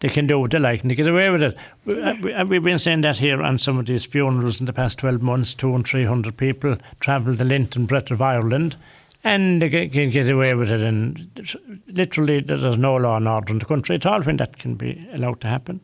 they 0.00 0.08
can 0.08 0.26
do 0.26 0.40
what 0.40 0.50
they 0.50 0.58
like 0.58 0.82
and 0.82 0.90
they 0.90 0.96
get 0.96 1.06
away 1.06 1.30
with 1.30 1.42
it. 1.42 1.56
We, 1.84 2.02
uh, 2.02 2.44
we've 2.44 2.64
been 2.64 2.80
saying 2.80 3.02
that 3.02 3.18
here 3.18 3.40
on 3.40 3.58
some 3.58 3.78
of 3.78 3.86
these 3.86 4.04
funerals 4.04 4.58
in 4.58 4.66
the 4.66 4.72
past 4.72 4.98
12 4.98 5.22
months, 5.22 5.54
two 5.54 5.72
and 5.74 5.86
three 5.86 6.04
hundred 6.04 6.36
people 6.36 6.76
travel 6.98 7.34
the 7.34 7.44
length 7.44 7.76
and 7.76 7.86
breadth 7.86 8.10
of 8.10 8.20
Ireland 8.20 8.74
and 9.22 9.62
they 9.62 9.88
can 9.88 10.10
get 10.10 10.28
away 10.28 10.54
with 10.54 10.70
it. 10.70 10.80
And 10.80 11.30
literally, 11.86 12.40
there's 12.40 12.78
no 12.78 12.96
law 12.96 13.18
and 13.18 13.28
order 13.28 13.52
in 13.52 13.60
the 13.60 13.66
country 13.66 13.96
at 13.96 14.06
all 14.06 14.22
when 14.22 14.38
that 14.38 14.58
can 14.58 14.74
be 14.74 15.06
allowed 15.12 15.40
to 15.42 15.48
happen. 15.48 15.80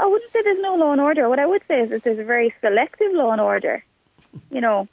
I 0.00 0.06
wouldn't 0.06 0.30
say 0.32 0.42
there's 0.42 0.60
no 0.60 0.74
law 0.74 0.92
and 0.92 1.00
order. 1.00 1.28
What 1.28 1.38
I 1.38 1.46
would 1.46 1.62
say 1.68 1.80
is 1.80 1.90
that 1.90 2.02
there's 2.02 2.18
a 2.18 2.24
very 2.24 2.54
selective 2.60 3.12
law 3.12 3.32
and 3.32 3.40
order. 3.40 3.84
You 4.50 4.60
know, 4.60 4.88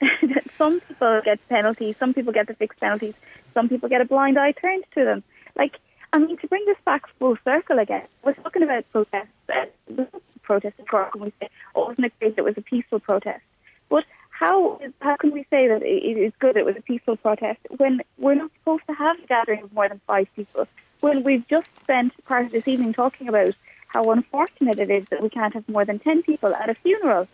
some 0.56 0.80
people 0.80 1.20
get 1.24 1.46
penalties, 1.48 1.96
some 1.96 2.14
people 2.14 2.32
get 2.32 2.46
the 2.46 2.54
fixed 2.54 2.80
penalties, 2.80 3.14
some 3.54 3.68
people 3.68 3.88
get 3.88 4.00
a 4.00 4.04
blind 4.04 4.38
eye 4.38 4.52
turned 4.52 4.84
to 4.94 5.04
them. 5.04 5.22
Like, 5.56 5.76
I 6.12 6.18
mean, 6.18 6.36
to 6.38 6.46
bring 6.48 6.64
this 6.66 6.78
back 6.84 7.02
full 7.18 7.36
circle 7.44 7.78
again, 7.78 8.06
we're 8.22 8.34
talking 8.34 8.62
about 8.62 8.90
protests. 8.90 9.28
Uh, 9.48 10.04
protest 10.48 10.78
in 10.78 10.86
Cork, 10.86 11.14
and 11.14 11.24
we 11.24 11.32
say, 11.40 11.48
oh, 11.74 11.88
wasn't 11.88 12.06
it 12.06 12.12
great? 12.18 12.34
It 12.38 12.42
was 12.42 12.56
a 12.56 12.62
peaceful 12.62 12.98
protest. 12.98 13.44
But 13.90 14.04
how 14.30 14.80
how 15.00 15.16
can 15.16 15.30
we 15.30 15.44
say 15.50 15.68
that 15.68 15.82
it 15.82 16.16
is 16.26 16.32
good? 16.38 16.56
It 16.56 16.64
was 16.64 16.76
a 16.76 16.82
peaceful 16.82 17.16
protest 17.16 17.60
when 17.76 18.00
we're 18.16 18.34
not 18.34 18.50
supposed 18.58 18.86
to 18.86 18.94
have 18.94 19.16
a 19.22 19.26
gathering 19.26 19.62
of 19.62 19.72
more 19.72 19.88
than 19.88 20.00
five 20.06 20.28
people. 20.34 20.66
When 21.00 21.22
we've 21.22 21.46
just 21.48 21.68
spent 21.82 22.12
part 22.24 22.46
of 22.46 22.52
this 22.52 22.66
evening 22.66 22.92
talking 22.92 23.28
about 23.28 23.54
how 23.88 24.12
unfortunate 24.12 24.78
it 24.78 24.90
is 24.90 25.04
that 25.10 25.22
we 25.22 25.28
can't 25.28 25.54
have 25.54 25.68
more 25.68 25.84
than 25.84 25.98
ten 25.98 26.22
people 26.22 26.54
at 26.54 26.70
a 26.70 26.74
funeral. 26.74 27.26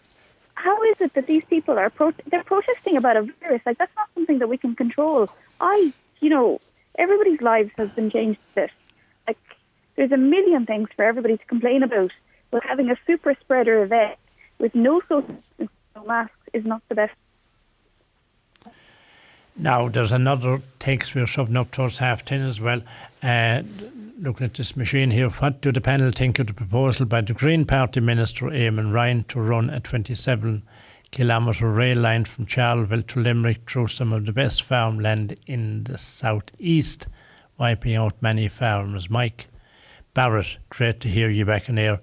How 0.54 0.82
is 0.84 1.00
it 1.00 1.14
that 1.14 1.26
these 1.26 1.44
people 1.44 1.78
are 1.78 1.90
pro- 1.90 2.14
they're 2.26 2.44
protesting 2.44 2.96
about 2.96 3.16
a 3.16 3.22
virus? 3.22 3.62
Like 3.66 3.78
that's 3.78 3.94
not 3.96 4.08
something 4.14 4.38
that 4.38 4.48
we 4.48 4.56
can 4.56 4.74
control. 4.74 5.28
I, 5.60 5.92
you 6.20 6.30
know, 6.30 6.60
everybody's 6.96 7.40
lives 7.40 7.70
has 7.76 7.90
been 7.90 8.10
changed. 8.10 8.40
This, 8.54 8.70
like, 9.26 9.38
there's 9.96 10.12
a 10.12 10.16
million 10.16 10.64
things 10.64 10.88
for 10.96 11.04
everybody 11.04 11.36
to 11.36 11.44
complain 11.46 11.82
about. 11.82 12.12
But 12.50 12.62
having 12.64 12.88
a 12.90 12.96
super 13.06 13.34
spreader 13.40 13.82
event 13.82 14.16
with 14.58 14.74
no 14.74 15.00
social 15.08 15.38
no 15.58 16.04
masks 16.06 16.36
is 16.52 16.64
not 16.64 16.82
the 16.88 16.94
best. 16.94 17.14
Now, 19.56 19.88
there's 19.88 20.12
another 20.12 20.60
text 20.78 21.14
we're 21.14 21.26
shoving 21.26 21.56
up 21.56 21.70
towards 21.70 21.98
half 21.98 22.24
ten 22.24 22.42
as 22.42 22.60
well. 22.60 22.82
Uh, 23.22 23.62
looking 24.18 24.46
at 24.46 24.54
this 24.54 24.76
machine 24.76 25.10
here, 25.10 25.28
what 25.28 25.60
do 25.60 25.72
the 25.72 25.80
panel 25.80 26.10
think 26.10 26.38
of 26.38 26.46
the 26.46 26.54
proposal 26.54 27.06
by 27.06 27.20
the 27.20 27.34
Green 27.34 27.64
Party 27.64 28.00
Minister 28.00 28.46
Eamon 28.46 28.92
Ryan 28.92 29.24
to 29.24 29.40
run 29.40 29.70
a 29.70 29.80
27 29.80 30.62
kilometre 31.10 31.70
rail 31.70 31.98
line 31.98 32.24
from 32.24 32.46
Charleville 32.46 33.02
to 33.02 33.20
Limerick 33.20 33.68
through 33.68 33.88
some 33.88 34.12
of 34.12 34.26
the 34.26 34.32
best 34.32 34.62
farmland 34.62 35.36
in 35.46 35.84
the 35.84 35.98
southeast, 35.98 37.06
wiping 37.58 37.96
out 37.96 38.22
many 38.22 38.48
farmers? 38.48 39.10
Mike 39.10 39.48
Barrett, 40.14 40.58
great 40.68 41.00
to 41.00 41.08
hear 41.08 41.28
you 41.28 41.44
back 41.44 41.68
in 41.68 41.76
here. 41.76 42.00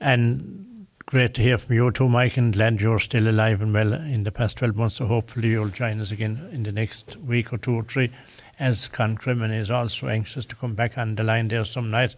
And 0.00 0.86
great 1.06 1.34
to 1.34 1.42
hear 1.42 1.58
from 1.58 1.74
you 1.74 1.90
too, 1.90 2.08
Mike, 2.08 2.36
and 2.36 2.52
glad 2.52 2.80
you're 2.80 3.00
still 3.00 3.28
alive 3.28 3.60
and 3.60 3.74
well 3.74 3.92
in 3.92 4.22
the 4.22 4.30
past 4.30 4.58
12 4.58 4.76
months. 4.76 4.96
So 4.96 5.06
hopefully 5.06 5.48
you'll 5.48 5.68
join 5.68 6.00
us 6.00 6.12
again 6.12 6.48
in 6.52 6.62
the 6.62 6.72
next 6.72 7.16
week 7.16 7.52
or 7.52 7.58
two 7.58 7.74
or 7.74 7.82
three, 7.82 8.10
as 8.58 8.88
Con 8.88 9.16
Crimmon 9.16 9.50
is 9.50 9.70
also 9.70 10.08
anxious 10.08 10.46
to 10.46 10.56
come 10.56 10.74
back 10.74 10.98
on 10.98 11.14
the 11.14 11.22
line 11.22 11.48
there 11.48 11.64
some 11.64 11.90
night. 11.90 12.14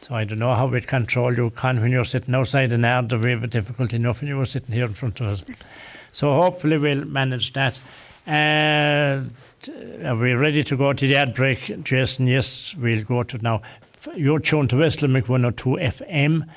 So 0.00 0.14
I 0.14 0.24
don't 0.24 0.38
know 0.38 0.54
how 0.54 0.66
we'd 0.66 0.86
control 0.86 1.34
you, 1.34 1.50
Con, 1.50 1.80
when 1.80 1.90
you're 1.90 2.04
sitting 2.04 2.34
outside 2.34 2.70
the 2.70 2.78
yard. 2.78 3.12
We 3.12 3.30
have 3.30 3.42
a 3.42 3.48
difficult 3.48 3.92
enough 3.92 4.20
when 4.20 4.28
you 4.28 4.36
were 4.36 4.46
sitting 4.46 4.74
here 4.74 4.84
in 4.84 4.94
front 4.94 5.20
of 5.20 5.26
us. 5.26 5.44
So 6.12 6.40
hopefully 6.40 6.78
we'll 6.78 7.04
manage 7.04 7.52
that. 7.54 7.78
Uh, 8.26 9.22
are 10.04 10.16
we 10.16 10.32
ready 10.32 10.62
to 10.64 10.76
go 10.76 10.92
to 10.92 11.06
the 11.08 11.16
ad 11.16 11.34
break, 11.34 11.82
Jason? 11.84 12.26
Yes, 12.26 12.74
we'll 12.76 13.04
go 13.04 13.22
to 13.22 13.38
now. 13.38 13.62
You're 14.14 14.38
tuned 14.38 14.70
to 14.70 14.78
West 14.78 15.02
Limerick 15.02 15.28
102 15.28 15.70
FM 15.70 16.48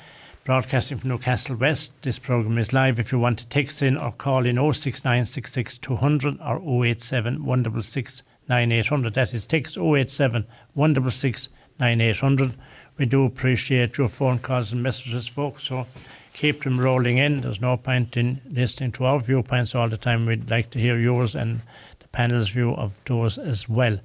broadcasting 0.44 0.98
from 0.98 1.10
Newcastle 1.10 1.56
West. 1.56 1.92
This 2.02 2.18
programme 2.18 2.58
is 2.58 2.72
live. 2.72 2.98
If 2.98 3.12
you 3.12 3.18
want 3.18 3.38
to 3.38 3.46
text 3.46 3.82
in 3.82 3.96
or 3.96 4.12
call 4.12 4.46
in 4.46 4.56
06966 4.56 5.78
200 5.78 6.38
or 6.40 6.84
087 6.84 7.44
166 7.44 8.22
9800. 8.50 9.14
That 9.14 9.32
is 9.32 9.46
text 9.46 9.78
087 9.78 10.44
166 10.74 11.48
9800. 11.78 12.54
We 12.98 13.06
do 13.06 13.24
appreciate 13.24 13.96
your 13.96 14.08
phone 14.08 14.40
calls 14.40 14.72
and 14.72 14.82
messages, 14.82 15.28
folks, 15.28 15.62
so 15.62 15.86
keep 16.34 16.64
them 16.64 16.78
rolling 16.78 17.16
in. 17.16 17.40
There's 17.40 17.60
no 17.60 17.76
point 17.76 18.16
in 18.16 18.40
listening 18.50 18.92
to 18.92 19.04
our 19.06 19.20
viewpoints 19.20 19.74
all 19.74 19.88
the 19.88 19.96
time. 19.96 20.26
We'd 20.26 20.50
like 20.50 20.70
to 20.70 20.78
hear 20.78 20.98
yours 20.98 21.34
and 21.34 21.60
the 22.00 22.08
panel's 22.08 22.50
view 22.50 22.72
of 22.72 22.92
those 23.06 23.38
as 23.38 23.68
well. 23.68 23.98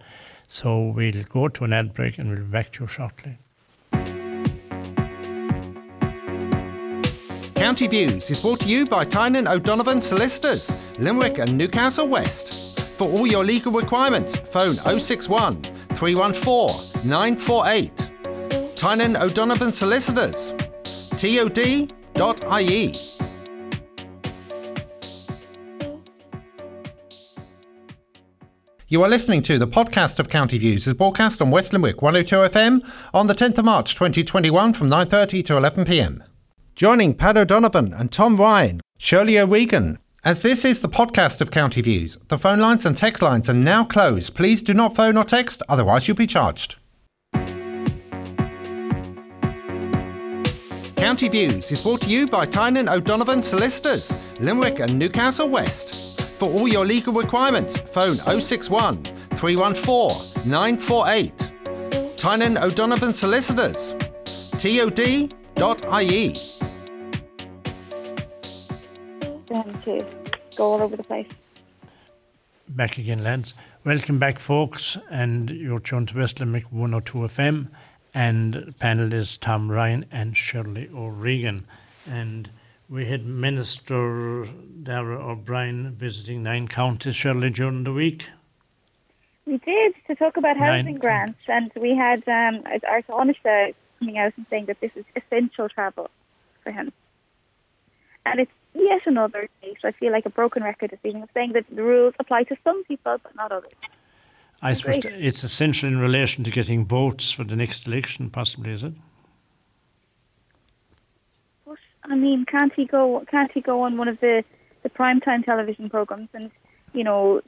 So 0.48 0.90
we'll 0.90 1.24
go 1.24 1.48
to 1.50 1.64
an 1.64 1.74
ad 1.74 1.94
break 1.94 2.18
and 2.18 2.30
we'll 2.30 2.40
be 2.40 2.44
back 2.46 2.72
to 2.74 2.84
you 2.84 2.88
shortly. 2.88 3.38
County 7.56 7.88
Views 7.88 8.30
is 8.30 8.42
brought 8.42 8.60
to 8.60 8.68
you 8.68 8.86
by 8.86 9.06
Tynan 9.06 9.48
O'Donovan 9.48 10.02
Solicitors, 10.02 10.72
Limerick 11.00 11.40
and 11.40 11.58
Newcastle 11.58 12.08
West. 12.08 12.75
For 12.98 13.08
all 13.10 13.28
your 13.28 13.44
legal 13.44 13.74
requirements, 13.74 14.36
phone 14.36 14.76
061 14.76 15.62
314 15.96 17.08
948. 17.10 18.12
Tynan 18.76 19.18
O'Donovan 19.18 19.74
Solicitors, 19.74 20.54
tod.ie. 21.18 22.94
You 28.88 29.02
are 29.04 29.10
listening 29.10 29.42
to 29.42 29.58
the 29.58 29.68
podcast 29.68 30.20
of 30.20 30.30
County 30.30 30.58
Views 30.58 30.88
is 30.88 30.94
broadcast 30.94 31.42
on 31.42 31.52
West 31.52 31.74
Limerick 31.74 32.02
102 32.02 32.36
FM 32.36 32.90
on 33.14 33.28
the 33.28 33.34
10th 33.34 33.58
of 33.58 33.66
March 33.66 33.94
2021 33.96 34.74
from 34.74 34.90
9.30 34.90 35.44
to 35.46 35.54
11pm. 35.54 36.22
Joining 36.76 37.14
Pat 37.14 37.36
O'Donovan 37.36 37.94
and 37.94 38.12
Tom 38.12 38.38
Ryan, 38.38 38.80
Shirley 38.98 39.40
O'Regan. 39.40 39.98
As 40.26 40.42
this 40.42 40.66
is 40.66 40.82
the 40.82 40.90
podcast 40.90 41.40
of 41.40 41.52
County 41.52 41.84
Views, 41.84 42.18
the 42.30 42.40
phone 42.40 42.58
lines 42.58 42.88
and 42.88 42.98
text 42.98 43.22
lines 43.22 43.48
are 43.48 43.54
now 43.54 43.84
closed. 43.86 44.34
Please 44.34 44.64
do 44.64 44.74
not 44.74 44.96
phone 44.96 45.18
or 45.18 45.24
text, 45.24 45.62
otherwise 45.70 46.08
you'll 46.08 46.18
be 46.18 46.26
charged. 46.26 46.78
County 50.96 51.28
Views 51.30 51.72
is 51.72 51.84
brought 51.84 52.02
to 52.02 52.10
you 52.10 52.26
by 52.26 52.48
Tynan 52.48 52.90
O'Donovan 52.90 53.44
Solicitors, 53.44 54.12
Limerick 54.40 54.80
and 54.80 54.98
Newcastle 54.98 55.48
West. 55.48 56.20
For 56.40 56.50
all 56.50 56.68
your 56.68 56.88
legal 56.88 57.14
requirements, 57.14 57.78
phone 57.78 58.16
061 58.16 59.04
314 59.36 60.50
948. 60.50 61.52
Tynan 62.18 62.58
O'Donovan 62.58 63.14
Solicitors, 63.14 63.94
tod.ie. 64.58 66.55
Them 69.56 69.82
to 69.84 70.06
go 70.58 70.74
all 70.74 70.82
over 70.82 70.98
the 70.98 71.04
place. 71.04 71.30
Back 72.68 72.98
again, 72.98 73.24
lads. 73.24 73.54
Welcome 73.86 74.20
back, 74.20 74.38
folks, 74.38 74.98
and 75.10 75.50
you're 75.50 75.80
tuned 75.80 76.10
to 76.10 76.18
West 76.18 76.42
Limerick 76.42 76.74
102 76.74 77.20
FM, 77.20 77.68
and 78.14 78.54
panelists 78.80 79.40
Tom 79.40 79.72
Ryan 79.72 80.08
and 80.12 80.36
Shirley 80.36 80.90
O'Regan. 80.94 81.66
And 82.12 82.50
we 82.90 83.06
had 83.06 83.26
Minister 83.26 84.46
Darragh 84.84 85.22
O'Brien 85.22 85.94
visiting 85.94 86.44
nine 86.44 86.68
counties, 86.68 87.16
Shirley, 87.16 87.50
during 87.50 87.86
the 87.86 87.94
week. 87.94 88.26
We 89.46 89.58
did 89.60 89.96
to 90.08 90.16
talk 90.16 90.36
about 90.36 90.58
housing 90.58 90.86
Nine. 90.86 90.96
grants, 90.96 91.46
and 91.48 91.72
we 91.78 91.96
had 91.96 92.28
um, 92.28 92.62
our 92.90 93.02
Taoiseach 93.04 93.74
coming 94.00 94.18
out 94.18 94.34
and 94.36 94.46
saying 94.50 94.66
that 94.66 94.82
this 94.82 94.92
is 94.98 95.06
essential 95.16 95.70
travel 95.70 96.10
for 96.62 96.74
him. 96.74 96.92
And 98.26 98.42
it's 98.42 98.52
yet 98.76 99.08
another 99.08 99.50
case. 99.62 99.78
I 99.84 99.92
feel 99.92 100.12
like 100.12 100.26
a 100.26 100.30
broken 100.30 100.64
record 100.64 100.92
this 100.92 101.00
evening 101.04 101.24
of 101.24 101.30
saying 101.34 101.54
that 101.54 101.66
the 101.74 101.84
rules 101.84 102.14
apply 102.20 102.44
to 102.44 102.58
some 102.64 102.84
people 102.86 103.18
but 103.24 103.36
not 103.36 103.52
others. 103.52 103.74
I 104.62 104.74
suppose 104.74 105.00
Great. 105.00 105.14
it's 105.16 105.44
essential 105.44 105.88
in 105.90 106.00
relation 106.00 106.44
to 106.44 106.52
getting 106.52 106.86
votes 106.86 107.30
for 107.32 107.44
the 107.44 107.56
next 107.56 107.88
election, 107.88 108.30
possibly, 108.30 108.72
is 108.72 108.84
it? 108.84 108.94
But 111.66 111.78
I 112.04 112.16
mean, 112.16 112.46
can't 112.46 112.74
he 112.74 112.86
go? 112.86 113.24
Can't 113.30 113.52
he 113.52 113.62
go 113.62 113.82
on 113.82 113.98
one 113.98 114.08
of 114.08 114.20
the 114.20 114.44
the 114.84 114.90
primetime 114.90 115.44
television 115.44 115.90
programs 115.90 116.30
and 116.34 116.52
you 116.94 117.04
know 117.04 117.42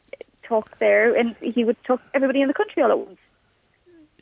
talk 0.43 0.77
there? 0.79 1.15
And 1.15 1.35
he 1.41 1.63
would 1.63 1.81
talk 1.83 2.01
to 2.03 2.09
everybody 2.15 2.41
in 2.41 2.47
the 2.47 2.53
country 2.53 2.83
all 2.83 2.91
at 2.91 2.99
once 2.99 3.19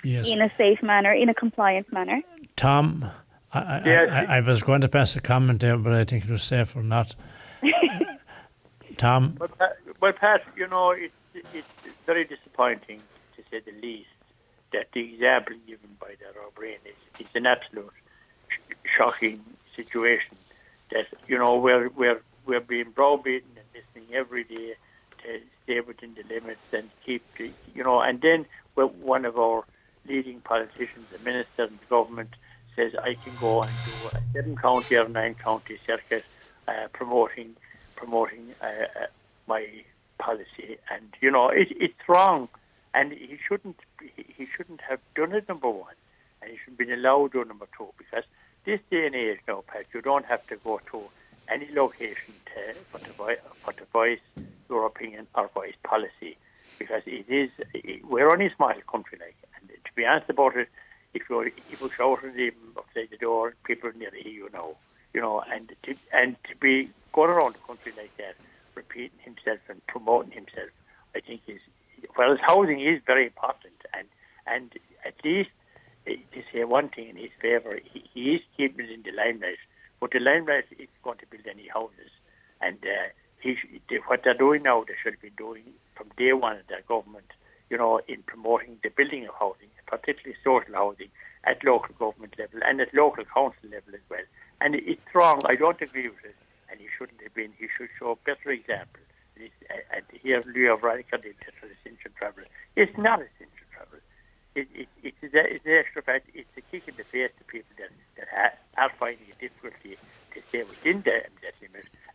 Yes. 0.04 0.28
in 0.30 0.40
a 0.42 0.52
safe 0.56 0.84
manner, 0.84 1.12
in 1.12 1.30
a 1.30 1.34
compliant 1.34 1.92
manner. 1.92 2.22
Tom, 2.56 3.10
I, 3.56 3.60
I, 3.60 3.82
Yes. 3.86 4.10
I, 4.30 4.38
I 4.38 4.40
was 4.42 4.62
going 4.64 4.82
to 4.82 4.88
pass 4.90 5.16
a 5.16 5.22
comment 5.22 5.62
there, 5.62 5.78
but 5.78 5.94
I 5.94 6.04
think 6.04 6.26
it 6.26 6.30
was 6.30 6.44
safer 6.44 6.84
not. 6.84 7.16
Tom, 8.98 9.36
Well, 9.40 9.50
Pat, 9.50 9.78
well, 10.00 10.14
Pat, 10.14 10.42
you 10.56 10.68
know, 10.68 10.92
it's, 10.92 11.14
it's 11.54 11.68
very 12.06 12.24
disappointing, 12.24 13.02
to 13.36 13.44
say 13.52 13.60
the 13.60 13.78
least, 13.82 14.08
that 14.72 14.88
the 14.94 15.02
example 15.14 15.56
given 15.68 15.90
by 16.00 16.16
that 16.22 16.34
O'Brien 16.48 16.80
is, 16.86 17.26
is 17.28 17.36
an 17.36 17.46
absolute 17.46 17.92
sh- 18.50 18.74
shocking 18.98 19.44
situation. 19.76 20.36
that 20.92 21.08
you 21.28 21.38
know 21.38 21.58
we're 21.58 21.90
we're 21.90 22.22
we're 22.46 22.62
being 22.62 22.92
browbeaten 22.92 23.50
and 23.58 23.66
listening 23.74 24.16
every 24.16 24.44
day 24.44 24.76
to 25.24 25.42
stay 25.64 25.80
within 25.82 26.16
the 26.16 26.24
limits 26.34 26.62
and 26.74 26.90
keep 27.06 27.24
the, 27.36 27.52
you 27.74 27.84
know, 27.84 28.00
and 28.02 28.22
then 28.22 28.46
one 28.76 29.26
of 29.26 29.38
our 29.38 29.64
leading 30.08 30.40
politicians, 30.42 31.10
the 31.10 31.20
minister 31.20 31.64
and 31.64 31.80
the 31.80 31.86
government 31.90 32.30
says 32.76 32.94
I 33.02 33.16
can 33.24 33.36
go 33.36 33.64
and 33.64 33.82
do 33.84 34.08
a 34.08 34.20
seven 34.34 34.56
county 34.56 34.96
or 34.96 35.08
nine 35.08 35.36
county 35.36 35.78
circuit 35.86 36.26
uh, 36.68 36.88
promoting 36.94 37.56
promoting 37.96 38.54
uh, 38.62 38.66
uh, 38.66 39.06
my 39.48 39.68
policy, 40.18 40.78
and 40.92 41.14
you 41.22 41.32
know 41.32 41.50
it, 41.50 41.68
it's 41.72 42.08
wrong, 42.08 42.50
and 42.94 43.12
he 43.12 43.38
shouldn't 43.48 43.80
he 44.16 44.48
shouldn't 44.56 44.82
have 44.82 45.00
done 45.16 45.34
it. 45.34 45.48
Number 45.48 45.70
one, 45.70 45.96
and 46.42 46.52
he 46.52 46.58
should 46.64 46.78
be 46.78 46.92
allowed 46.92 47.32
to 47.34 47.44
do 47.44 47.48
number 47.48 47.68
two 47.78 47.88
because 47.98 48.24
this 48.66 48.80
day 48.90 49.06
and 49.06 49.16
age 49.16 49.40
now, 49.48 49.64
Pat, 49.68 49.86
you 49.94 50.02
don't 50.02 50.26
have 50.26 50.46
to 50.48 50.56
go 50.58 50.82
to 50.92 51.10
any 51.48 51.68
location 51.72 52.34
to, 52.48 52.74
for, 52.90 53.00
to, 53.00 53.38
for 53.64 53.74
to 53.74 53.86
voice 53.94 54.20
your 54.70 54.86
opinion 54.86 55.28
or 55.36 55.50
voice 55.54 55.76
policy. 55.84 56.38
Because 56.80 57.04
it 57.06 57.26
is 57.30 57.50
we're 58.04 58.30
only 58.30 58.48
a 58.48 58.56
small 58.56 58.74
country 58.92 59.18
like 59.20 59.36
and 59.60 59.70
to 59.70 59.92
be 59.96 60.06
honest 60.06 60.30
about 60.30 60.58
it 60.58 60.68
if 61.16 61.30
you 61.30 61.40
if 61.42 61.82
you 61.82 61.90
shout 61.90 62.24
at 62.24 62.36
them 62.36 62.52
outside 62.78 63.08
the 63.10 63.18
door 63.18 63.54
people 63.64 63.92
nearly 63.96 64.22
hear 64.22 64.34
you 64.34 64.50
know 64.54 64.76
you 65.14 65.22
know 65.22 65.42
and 65.54 65.74
to 65.84 65.96
and 66.14 66.36
to 66.48 66.56
be 66.58 66.90
going 67.14 67.30
around 67.30 67.56
the 67.56 67.64
country 67.70 67.92
like 67.98 68.16
that 68.18 68.36
repeating 68.76 69.20
himself 69.30 69.60
and 69.70 69.86
promoting 69.88 70.32
himself 70.32 70.70
I 71.16 71.22
think 71.22 71.42
is 71.48 71.62
well 72.18 72.38
housing 72.42 72.80
is 72.82 73.02
very 73.06 73.26
important 73.26 73.80
and 73.98 74.08
and 74.46 74.72
at 75.06 75.16
least 75.24 75.50
eh, 76.08 76.18
to 76.34 76.44
say 76.52 76.64
one 76.64 76.90
thing 76.90 77.10
in 77.10 77.16
his 77.16 77.32
favour 77.42 77.80
he, 77.92 78.04
he 78.14 78.22
is 78.36 78.42
keeping 78.58 78.90
in 78.92 79.02
the 79.04 79.12
limelight. 79.12 79.58
But 80.02 80.12
the 80.12 80.20
limelight 80.20 80.66
is 80.78 80.90
going 81.04 81.18
to 81.20 81.26
build 81.28 81.48
any 81.50 81.68
houses 81.68 82.12
and 82.62 82.78
uh, 82.84 83.08
he, 83.40 83.58
what 84.08 84.22
they're 84.24 84.34
doing 84.34 84.64
now, 84.64 84.84
they 84.88 84.96
should 85.02 85.22
be 85.22 85.30
doing 85.38 85.64
from 85.96 86.08
day 86.18 86.34
one 86.34 86.58
of 86.58 86.68
their 86.68 86.82
government, 86.88 87.32
you 87.70 87.78
know, 87.78 88.00
in 88.08 88.24
promoting 88.24 88.78
the 88.84 88.90
building 88.90 89.28
of 89.28 89.34
housing, 89.40 89.70
particularly 89.88 90.36
social 90.44 90.74
housing, 90.74 91.10
at 91.44 91.64
local 91.64 91.94
government 92.00 92.34
level 92.40 92.60
and 92.66 92.82
at 92.82 92.94
local 92.94 93.24
council 93.26 93.70
level 93.70 93.94
as 93.94 94.02
well. 94.10 94.26
And 94.62 94.76
it's 94.76 95.02
wrong. 95.14 95.42
I 95.46 95.56
don't 95.56 95.80
agree 95.82 96.08
with 96.08 96.24
it, 96.24 96.36
and 96.72 96.80
he 96.80 96.88
shouldn't 96.98 97.22
have 97.22 97.34
been. 97.34 97.52
He 97.58 97.68
should 97.78 97.90
show 98.00 98.12
a 98.12 98.16
better 98.26 98.50
example. 98.52 99.02
And 99.38 100.04
here, 100.24 100.42
Leo 100.48 100.78
Varadkar 100.78 101.22
did 101.22 101.36
this 101.44 101.72
essential 101.82 102.12
travel. 102.18 102.44
It's 102.76 102.98
not 102.98 103.20
essential 103.20 103.68
travel. 103.74 104.00
It, 104.56 104.68
it, 104.74 104.88
it's, 105.04 105.18
it's 105.22 105.66
an 105.66 105.72
extra 105.74 106.02
fact. 106.02 106.30
It's 106.34 106.50
a 106.58 106.62
kick 106.62 106.88
in 106.88 106.96
the 106.96 107.04
face 107.04 107.32
to 107.38 107.44
people 107.44 107.76
that, 107.78 107.90
that 108.18 108.60
are 108.78 108.92
finding 108.98 109.28
it 109.28 109.40
difficult 109.40 109.74
to 109.84 110.42
stay 110.48 110.64
within 110.64 111.02
the, 111.02 111.24
that 111.44 111.56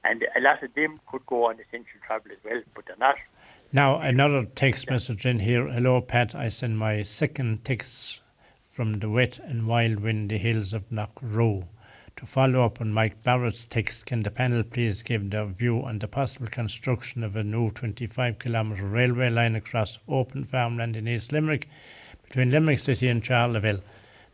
and 0.05 0.27
a 0.35 0.41
lot 0.41 0.63
of 0.63 0.75
them 0.75 0.99
could 1.11 1.25
go 1.27 1.47
on 1.47 1.59
essential 1.61 2.01
travel 2.07 2.33
as 2.33 2.39
well, 2.45 2.61
but 2.75 2.87
they're 2.87 2.97
not. 2.99 3.17
Now, 3.73 4.01
another 4.01 4.47
text 4.47 4.91
message 4.91 5.25
in 5.25 5.39
here. 5.39 5.69
Hello, 5.69 6.01
Pat. 6.01 6.35
I 6.35 6.49
send 6.49 6.77
my 6.77 7.05
second 7.05 7.65
text 7.65 8.19
from 8.69 8.99
the 8.99 9.09
wet 9.09 9.39
and 9.39 9.69
wild 9.69 10.01
windy 10.01 10.39
hills 10.39 10.73
of 10.73 10.91
Knockrow. 10.91 11.69
To 12.17 12.27
follow 12.27 12.65
up 12.65 12.81
on 12.81 12.93
Mike 12.93 13.23
Barrett's 13.23 13.69
text, 13.69 14.07
can 14.07 14.25
the 14.25 14.31
panel 14.33 14.65
please 14.65 15.05
give 15.05 15.31
their 15.31 15.45
view 15.45 15.85
on 15.85 16.01
the 16.01 16.09
possible 16.09 16.49
construction 16.49 17.23
of 17.23 17.37
a 17.37 17.45
new 17.45 17.71
25 17.71 18.41
kilometre 18.41 18.87
railway 18.87 19.31
line 19.31 19.55
across 19.55 20.01
open 20.09 20.47
farmland 20.47 20.97
in 20.97 21.07
East 21.07 21.31
Limerick 21.31 21.69
between 22.25 22.51
Limerick 22.51 22.81
City 22.81 23.07
and 23.07 23.23
Charleville? 23.23 23.83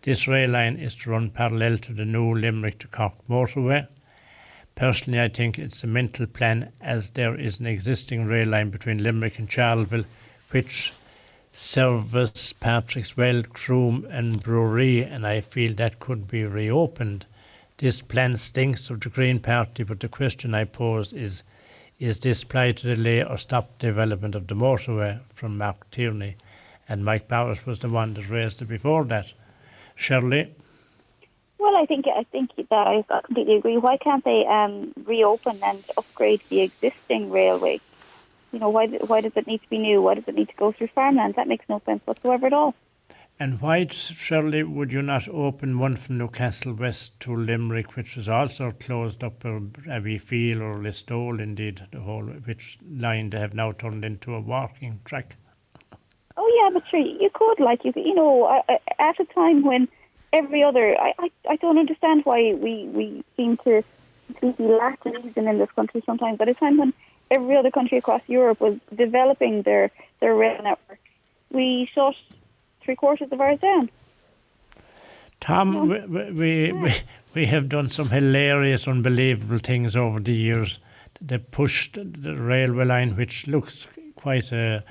This 0.01 0.27
rail 0.27 0.49
line 0.49 0.77
is 0.77 0.95
to 0.95 1.11
run 1.11 1.29
parallel 1.29 1.77
to 1.77 1.93
the 1.93 2.07
new 2.07 2.35
Limerick 2.35 2.79
to 2.79 2.89
Cork 2.89 3.13
motorway 3.29 3.87
Personally, 4.77 5.19
I 5.19 5.29
think 5.29 5.59
it's 5.59 5.83
a 5.83 5.87
mental 5.87 6.27
plan 6.27 6.71
as 6.83 7.13
there 7.13 7.35
is 7.35 7.59
an 7.59 7.67
existing 7.67 8.27
rail 8.27 8.49
line 8.49 8.69
between 8.69 9.03
Limerick 9.03 9.39
and 9.39 9.49
Charleville 9.49 10.05
which 10.51 10.93
serves 11.55 12.53
Patrick's 12.53 13.17
Well, 13.17 13.43
Croom 13.43 14.07
and 14.11 14.43
Bruree, 14.43 15.03
and 15.03 15.27
I 15.27 15.41
feel 15.41 15.73
that 15.75 15.99
could 15.99 16.29
be 16.29 16.45
reopened. 16.45 17.25
This 17.79 18.03
plan 18.03 18.37
stinks 18.37 18.91
of 18.91 19.01
the 19.01 19.09
Green 19.09 19.41
Party, 19.41 19.83
but 19.83 20.01
the 20.01 20.09
question 20.09 20.55
I 20.55 20.65
pose 20.65 21.15
is 21.15 21.43
is 21.99 22.21
this 22.21 22.45
play 22.45 22.75
to 22.75 22.95
delay 22.95 23.25
or 23.25 23.39
stop 23.39 23.79
development 23.79 24.35
of 24.35 24.47
the 24.47 24.55
motorway 24.55 25.21
from 25.33 25.57
Mark 25.57 25.91
Tierney? 25.91 26.37
And 26.87 27.03
Mike 27.03 27.29
Barrett 27.29 27.65
was 27.65 27.81
the 27.81 27.89
one 27.89 28.13
that 28.13 28.29
raised 28.29 28.61
it 28.61 28.67
before 28.67 29.05
that. 29.05 29.33
Shirley? 29.95 30.55
Well, 31.59 31.77
I 31.77 31.87
think 31.87 32.07
I 32.07 32.25
think 32.25 32.51
that 32.57 32.71
I 32.73 33.03
completely 33.23 33.57
agree. 33.57 33.79
Why 33.79 33.97
can't 33.97 34.25
they 34.25 34.45
um, 34.47 34.93
reopen 35.05 35.59
and 35.63 35.83
upgrade 35.97 36.43
the 36.51 36.61
existing 36.61 37.31
railway? 37.31 37.81
You 38.53 38.59
know, 38.59 38.69
why 38.69 38.87
why 38.87 39.23
does 39.23 39.33
it 39.37 39.47
need 39.47 39.63
to 39.63 39.71
be 39.71 39.79
new? 39.79 40.03
Why 40.03 40.15
does 40.15 40.25
it 40.27 40.35
need 40.35 40.49
to 40.49 40.57
go 40.57 40.73
through 40.73 40.89
farmland? 40.89 41.35
That 41.35 41.49
makes 41.49 41.69
no 41.69 41.81
sense 41.87 42.03
whatsoever 42.05 42.47
at 42.47 42.53
all. 42.53 42.75
And 43.39 43.61
why, 43.61 43.87
Shirley, 43.89 44.63
would 44.63 44.93
you 44.93 45.03
not 45.03 45.29
open 45.29 45.79
one 45.79 45.97
from 45.97 46.17
Newcastle 46.17 46.73
West 46.73 47.21
to 47.21 47.37
Limerick, 47.37 47.95
which 47.95 48.17
was 48.17 48.31
also 48.31 48.71
closed 48.71 49.23
up, 49.23 49.45
or 49.45 49.61
Abbeyfeale 49.61 50.63
or 50.63 50.79
Listowel, 50.79 51.39
indeed, 51.39 51.87
the 51.91 52.01
whole 52.01 52.25
which 52.25 52.79
line 52.89 53.29
they 53.29 53.39
have 53.39 53.53
now 53.53 53.73
turned 53.73 54.07
into 54.07 54.35
a 54.35 54.41
walking 54.41 55.01
track? 55.05 55.37
Oh 56.39 56.63
yeah, 56.63 56.71
but 56.73 56.89
sure, 56.89 57.01
you 57.01 57.31
could 57.33 57.61
like 57.61 57.85
you 57.85 57.93
you 57.97 58.15
know 58.15 58.63
at 58.99 59.21
a 59.21 59.25
time 59.27 59.63
when 59.63 59.89
every 60.33 60.63
other. 60.63 60.97
I, 61.01 61.15
I, 61.19 61.31
I 61.51 61.57
don't 61.57 61.79
understand 61.79 62.25
why 62.25 62.55
we, 62.55 62.85
we 62.87 63.25
seem 63.37 63.57
to 63.59 63.83
completely 64.27 64.67
lack 64.67 65.05
reason 65.05 65.49
in 65.49 65.59
this 65.59 65.71
country 65.73 66.03
sometimes. 66.05 66.39
But 66.39 66.49
at 66.49 66.57
a 66.57 66.59
time 66.59 66.79
when 66.79 66.93
every 67.31 67.57
other 67.57 67.71
country 67.71 67.99
across 67.99 68.23
Europe 68.27 68.61
was 68.61 68.79
developing 68.95 69.63
their, 69.63 69.91
their 70.21 70.35
rail 70.35 70.63
network, 70.63 70.99
we 71.51 71.89
shut 71.95 72.15
three 72.83 72.97
quarters 72.97 73.31
of 73.31 73.41
ours 73.41 73.61
down. 73.61 73.91
Tom, 75.41 75.89
we, 75.89 76.31
we, 76.31 76.73
we, 76.73 76.95
we 77.35 77.47
have 77.47 77.69
done 77.69 77.89
some 77.89 78.09
hilarious, 78.09 78.89
unbelievable 78.89 79.59
things 79.59 79.97
over 79.97 80.19
the 80.19 80.33
years. 80.33 80.79
They 81.21 81.39
pushed 81.39 81.95
the 81.95 82.37
railway 82.37 82.85
line, 82.85 83.17
which 83.17 83.47
looks 83.47 83.87
quite 84.17 84.51
a, 84.53 84.83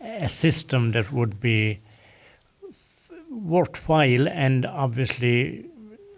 a 0.00 0.28
system 0.28 0.92
that 0.92 1.12
would 1.12 1.40
be 1.40 1.80
worthwhile 3.38 4.28
and 4.28 4.66
obviously 4.66 5.66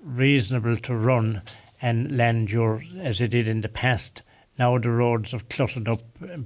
reasonable 0.02 0.76
to 0.76 0.94
run 0.94 1.42
and 1.82 2.16
land 2.16 2.50
your 2.50 2.82
as 2.98 3.20
it 3.20 3.28
did 3.28 3.48
in 3.48 3.60
the 3.60 3.68
past. 3.68 4.22
Now 4.58 4.78
the 4.78 4.90
roads 4.90 5.32
are 5.32 5.40
cluttered 5.40 5.88
up, 5.88 6.02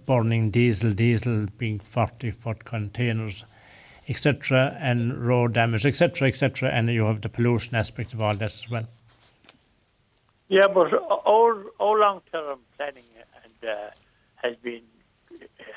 burning 0.07 0.51
diesel, 0.51 0.93
diesel 0.93 1.47
being 1.59 1.81
40 1.81 2.31
foot 2.31 2.65
containers, 2.65 3.45
etc., 4.09 4.77
and 4.81 5.27
road 5.27 5.55
damage, 5.55 5.85
etc., 5.85 6.29
etc., 6.29 6.71
and 6.71 6.89
you 6.91 7.05
have 7.07 7.23
the 7.23 7.29
pollution 7.29 7.75
aspect 7.75 8.13
of 8.13 8.21
all 8.21 8.35
that 8.35 8.53
as 8.53 8.71
well. 8.71 8.87
Yeah, 10.49 10.69
but 10.69 10.93
all, 10.93 11.61
all 11.79 11.99
long 11.99 12.21
term 12.31 12.61
planning 12.77 13.05
and 13.43 13.71
uh, 13.71 13.91
has 14.37 14.57
been 14.57 14.83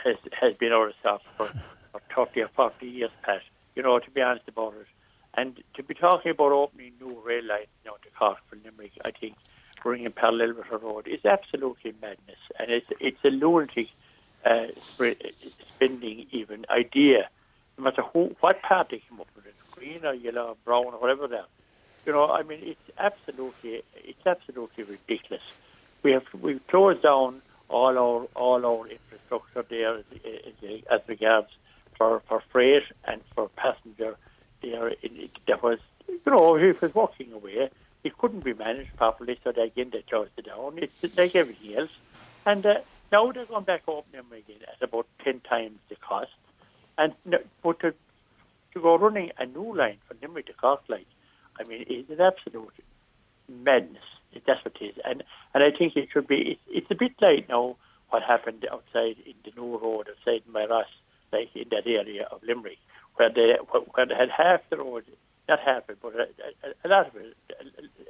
has 0.04 0.18
has 0.40 0.56
been 0.58 0.72
our 0.72 0.92
stuff 1.00 1.22
for, 1.38 1.48
for 1.92 2.02
30 2.28 2.42
or 2.42 2.48
40 2.50 2.86
years 2.86 3.12
past 3.24 3.46
you 3.78 3.84
know, 3.84 4.00
to 4.00 4.10
be 4.10 4.22
honest 4.22 4.48
about 4.48 4.74
it. 4.74 4.88
And 5.36 5.64
to 5.76 5.84
be 5.84 5.94
talking 5.94 6.32
about 6.32 6.52
opening 6.52 6.94
new 7.00 7.22
rail 7.24 7.46
lines 7.46 7.68
know, 7.86 7.96
to 8.02 8.10
Cork 8.18 8.40
from 8.50 8.64
Limerick, 8.66 8.94
I 9.06 9.12
think 9.12 9.36
bringing 9.84 10.12
parallel 10.12 10.56
with 10.56 10.70
the 10.72 10.80
road 10.80 11.08
is 11.08 11.24
absolutely 11.24 11.94
madness. 12.02 12.40
And 12.60 12.72
it's, 12.72 12.88
it's 13.00 13.24
a 13.24 13.30
lunatic 13.30 13.90
uh, 14.44 14.68
spending 15.76 16.26
even 16.32 16.66
idea, 16.72 17.30
no 17.78 17.84
matter 17.84 18.02
who, 18.02 18.36
what 18.40 18.64
party 18.64 19.04
came 19.08 19.22
up 19.22 19.28
with 19.36 19.46
it, 19.46 19.54
green 19.72 20.04
or 20.04 20.16
yellow 20.16 20.48
or 20.48 20.56
brown 20.66 20.86
or 20.86 21.00
whatever 21.00 21.26
are. 21.26 21.46
You 22.04 22.14
know, 22.14 22.32
I 22.32 22.42
mean, 22.42 22.62
it's 22.64 22.98
absolutely, 22.98 23.84
it's 23.94 24.26
absolutely 24.26 24.86
ridiculous. 24.86 25.44
We 26.02 26.14
have, 26.14 26.26
we've 26.42 26.66
closed 26.66 27.04
down 27.04 27.44
all 27.70 27.96
our, 27.96 28.28
all 28.34 28.66
our 28.66 28.88
infrastructure 28.88 29.62
there 29.62 29.98
as, 29.98 30.06
as, 30.26 30.82
as 30.90 31.02
regards 31.08 31.50
for, 31.98 32.22
for 32.28 32.42
freight 32.52 32.84
and 33.06 33.22
for 33.34 33.50
passenger 33.50 34.18
there. 34.62 34.90
It, 34.90 35.00
it, 35.04 35.32
there 35.48 35.58
was, 35.58 35.80
you 36.08 36.20
know, 36.26 36.56
if 36.56 36.78
it 36.78 36.82
was 36.82 36.96
walking 36.96 37.34
away, 37.34 37.70
it 38.04 38.18
couldn't 38.18 38.44
be 38.44 38.54
managed 38.54 38.96
properly, 38.96 39.40
so 39.44 39.52
they, 39.52 39.64
again 39.64 39.90
they 39.92 40.02
closed 40.04 40.32
it 40.38 40.46
down. 40.46 40.78
It's 40.78 41.18
like 41.18 41.36
everything 41.36 41.76
else. 41.76 41.92
And 42.46 42.66
uh, 42.66 42.80
now 43.12 43.32
they're 43.32 43.46
going 43.46 43.66
back 43.66 43.84
opening 43.88 44.24
them 44.30 44.38
again 44.38 44.62
at 44.62 44.82
about 44.88 45.08
10 45.24 45.42
times 45.42 45.80
the 45.90 45.96
cost. 45.96 46.32
And 46.98 47.14
But 47.62 47.80
to, 47.82 47.94
to 48.74 48.82
go 48.82 48.98
running 48.98 49.32
a 49.38 49.46
new 49.46 49.76
line 49.76 49.98
from 50.08 50.18
Limerick 50.22 50.48
to 50.48 50.54
Cork 50.54 50.82
like, 50.88 51.08
I 51.60 51.64
mean, 51.64 51.86
it's 51.88 52.10
an 52.10 52.22
absolute 52.22 52.74
madness. 53.50 54.04
That's 54.46 54.64
what 54.64 54.76
it 54.80 54.86
is. 54.86 54.96
And, 55.04 55.24
and 55.54 55.64
I 55.64 55.72
think 55.72 55.96
it 55.96 56.10
should 56.12 56.28
be, 56.28 56.52
it's, 56.52 56.62
it's 56.70 56.92
a 56.92 56.96
bit 56.96 57.14
like 57.22 57.50
now 57.50 57.76
what 58.10 58.24
happened 58.24 58.66
outside 58.72 59.18
in 59.26 59.34
the 59.44 59.52
new 59.60 59.78
road 59.78 60.08
outside 60.10 60.44
Myras 60.52 60.86
like 61.32 61.50
in 61.56 61.68
that 61.72 61.86
area 61.86 62.28
of 62.32 62.42
Limerick, 62.44 62.80
where 63.16 63.30
they 63.30 63.58
where 63.94 64.06
they 64.06 64.16
had 64.16 64.30
half 64.30 64.62
the 64.70 64.78
road, 64.78 65.04
not 65.50 65.60
half 65.60 65.90
it, 65.90 65.98
but 66.02 66.14
a, 66.16 66.28
a, 66.64 66.88
a 66.88 66.88
lot 66.88 67.08
of 67.08 67.16
it, 67.16 67.36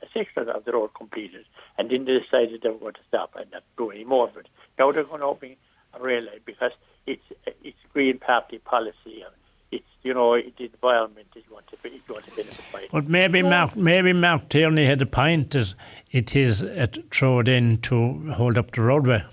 a 0.03 0.07
section 0.13 0.49
of 0.49 0.65
the 0.65 0.71
road 0.71 0.91
completed, 0.95 1.45
and 1.77 1.87
and 1.91 2.07
then 2.07 2.15
they 2.15 2.19
decided 2.19 2.61
they 2.61 2.69
were 2.69 2.77
going 2.77 2.93
to 2.93 2.99
stop 3.07 3.33
and 3.35 3.51
not 3.51 3.63
do 3.77 3.91
any 3.91 4.03
more 4.03 4.27
of 4.27 4.37
it. 4.37 4.47
Now 4.77 4.91
they're 4.91 5.03
going 5.03 5.21
to 5.21 5.27
open 5.27 5.55
a 5.93 6.01
rail 6.01 6.23
line 6.25 6.39
because 6.45 6.71
it's 7.05 7.23
it's 7.63 7.77
Green 7.93 8.19
Party 8.19 8.59
policy 8.59 9.21
and 9.21 9.33
it's 9.71 9.85
you 10.03 10.13
know 10.13 10.35
the 10.35 10.65
environment 10.65 11.27
is 11.35 11.43
going 11.49 11.63
to 11.71 11.77
be 11.77 11.89
is 11.89 12.01
going 12.07 12.23
to 12.23 12.31
benefit 12.31 12.65
by 12.71 12.79
it. 12.81 12.89
But 12.91 13.07
maybe 13.07 13.41
Mark, 13.41 13.75
maybe 13.75 14.13
Mark 14.13 14.49
Tierney 14.49 14.85
had 14.85 15.01
a 15.01 15.05
point 15.05 15.51
that 15.51 15.73
it 16.11 16.35
is 16.35 16.63
uh, 16.63 16.87
thrown 17.11 17.47
in 17.47 17.77
to 17.81 18.33
hold 18.33 18.57
up 18.57 18.71
the 18.71 18.81
roadway. 18.81 19.23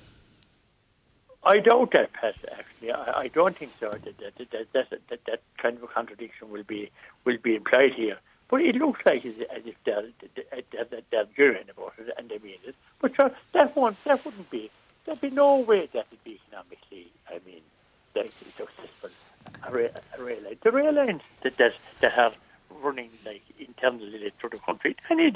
I 1.45 1.59
doubt 1.59 1.93
that, 1.93 2.13
Pat. 2.15 2.35
Actually, 2.51 2.74
I, 2.93 3.21
I 3.21 3.29
don't 3.29 3.57
think 3.57 3.73
so. 3.81 3.91
That 3.91 4.19
that, 4.19 4.51
that, 4.51 4.73
that, 4.73 5.09
that 5.09 5.25
that 5.27 5.43
kind 5.59 5.79
of 5.83 5.93
contradiction 5.93 6.51
will 6.51 6.65
be 6.65 6.91
will 7.25 7.39
be 7.39 7.57
implied 7.57 7.93
here. 7.95 8.19
But 8.49 8.61
it 8.61 8.77
looks 8.77 9.01
like 9.07 9.25
as, 9.25 9.35
as 9.55 9.63
if 9.65 9.75
they're, 9.85 10.05
they're, 10.71 11.03
they're, 11.11 11.25
genuine 11.35 11.71
about 11.71 11.95
it 11.99 12.13
and 12.19 12.29
they 12.29 12.39
mean 12.39 12.59
it. 12.67 12.75
But 13.01 13.17
sure, 13.17 13.31
that 13.53 13.75
won't, 13.75 14.03
that 14.05 14.25
wouldn't 14.25 14.51
be. 14.51 14.71
There'd 15.05 15.21
be 15.21 15.31
no 15.31 15.61
way 15.61 15.89
that 15.93 16.07
would 16.11 16.25
be 16.25 16.39
economically. 16.47 17.09
I 17.29 17.41
mean, 17.47 17.63
likely 18.15 18.31
successful. 18.31 19.11
A 19.63 19.69
a 19.69 20.23
rail 20.23 20.43
line. 20.43 20.57
The 20.63 20.71
rail 20.71 20.93
lines 20.93 21.23
that 21.43 21.57
that, 21.57 21.75
that 22.01 22.19
are 22.19 22.33
running 22.83 23.11
like 23.25 23.43
internally 23.59 24.33
through 24.39 24.51
the 24.51 24.59
country, 24.59 24.97
any 25.11 25.29
of 25.29 25.35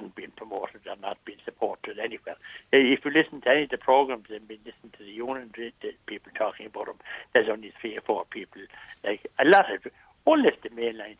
them 0.00 0.12
haven't, 0.12 0.14
haven't 0.14 0.14
been 0.14 0.30
promoted 0.36 0.80
and 0.90 1.00
not 1.00 1.24
been 1.24 1.36
supported 1.44 1.98
anywhere. 1.98 2.36
If 2.72 3.04
you 3.04 3.10
listen 3.10 3.40
to 3.42 3.48
any 3.50 3.62
of 3.64 3.70
the 3.70 3.78
programs 3.78 4.26
and 4.30 4.48
been 4.48 4.58
listening 4.64 4.92
to 4.98 5.04
the 5.04 5.10
union 5.10 5.50
the, 5.56 5.72
the 5.82 5.92
people 6.06 6.32
talking 6.36 6.66
about 6.66 6.86
them, 6.86 6.96
there's 7.32 7.48
only 7.48 7.72
three 7.80 7.96
or 7.96 8.00
four 8.00 8.24
people. 8.30 8.62
Like 9.04 9.26
a 9.38 9.44
lot 9.44 9.72
of, 9.72 9.92
unless 10.26 10.54
the 10.62 10.70
main 10.70 10.98
lines. 10.98 11.18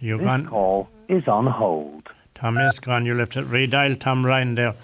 You 0.00 0.16
This 0.16 0.26
gone? 0.26 0.46
call 0.46 0.88
is 1.08 1.26
on 1.26 1.46
hold. 1.46 2.08
Tom 2.34 2.58
is 2.58 2.78
gone. 2.78 3.04
You 3.04 3.14
left 3.14 3.36
it. 3.36 3.46
Redial 3.46 3.98
Tom 3.98 4.24
Ryan 4.24 4.54
there. 4.54 4.74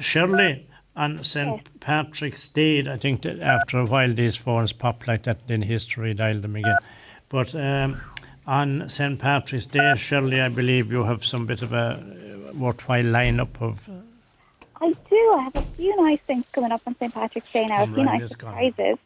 Shirley 0.00 0.66
on 0.96 1.24
St. 1.24 1.80
Patrick's 1.80 2.48
Day, 2.50 2.86
I 2.86 2.98
think 2.98 3.22
that 3.22 3.40
after 3.40 3.78
a 3.78 3.86
while 3.86 4.12
these 4.12 4.36
phones 4.36 4.72
pop 4.74 5.06
like 5.06 5.22
that, 5.22 5.48
then 5.48 5.62
history 5.62 6.12
dial 6.12 6.40
them 6.40 6.56
again. 6.56 6.76
But 7.30 7.54
um, 7.54 8.00
on 8.50 8.88
St. 8.88 9.16
Patrick's 9.16 9.66
Day, 9.66 9.94
Shirley, 9.96 10.40
I 10.40 10.48
believe 10.48 10.90
you 10.90 11.04
have 11.04 11.24
some 11.24 11.46
bit 11.46 11.62
of 11.62 11.72
a 11.72 11.76
uh, 11.76 12.52
worthwhile 12.52 13.04
lineup 13.04 13.62
of. 13.62 13.88
I 14.80 14.92
do. 15.08 15.34
I 15.38 15.42
have 15.44 15.54
a 15.54 15.62
few 15.76 15.96
nice 16.02 16.20
things 16.22 16.44
coming 16.50 16.72
up 16.72 16.82
on 16.84 16.96
St. 16.96 17.14
Patrick's 17.14 17.52
Day 17.52 17.68
now. 17.68 17.84
A 17.84 17.86
few 17.86 18.02
nice 18.02 18.28
surprises. 18.28 18.98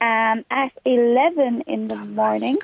Um, 0.00 0.44
at 0.50 0.72
11 0.84 1.60
in 1.68 1.86
the 1.86 1.94
morning 1.94 2.58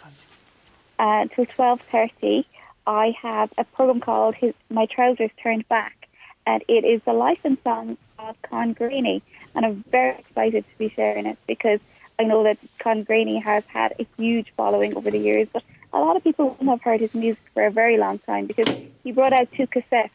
uh, 0.98 1.26
till 1.26 1.46
12.30, 1.46 2.44
I 2.84 3.14
have 3.22 3.52
a 3.56 3.62
program 3.62 4.00
called 4.00 4.34
His, 4.34 4.54
My 4.68 4.86
Trousers 4.86 5.30
Turned 5.40 5.68
Back. 5.68 6.08
And 6.48 6.64
it 6.66 6.84
is 6.84 7.00
the 7.04 7.12
life 7.12 7.38
and 7.44 7.58
song 7.62 7.96
of 8.18 8.34
Con 8.42 8.74
Greaney. 8.74 9.22
And 9.54 9.64
I'm 9.64 9.84
very 9.88 10.18
excited 10.18 10.64
to 10.68 10.78
be 10.78 10.88
sharing 10.88 11.26
it 11.26 11.38
because 11.46 11.78
I 12.18 12.24
know 12.24 12.42
that 12.42 12.58
Con 12.80 13.04
Greaney 13.04 13.40
has 13.40 13.64
had 13.66 13.94
a 14.00 14.06
huge 14.16 14.52
following 14.56 14.96
over 14.96 15.12
the 15.12 15.18
years. 15.18 15.46
But 15.52 15.62
a 15.92 15.98
lot 15.98 16.16
of 16.16 16.24
people 16.24 16.50
wouldn't 16.50 16.68
have 16.68 16.82
heard 16.82 17.00
his 17.00 17.14
music 17.14 17.42
for 17.54 17.64
a 17.64 17.70
very 17.70 17.96
long 17.96 18.18
time 18.20 18.46
because 18.46 18.68
he 19.02 19.12
brought 19.12 19.32
out 19.32 19.50
two 19.52 19.66
cassettes 19.66 20.10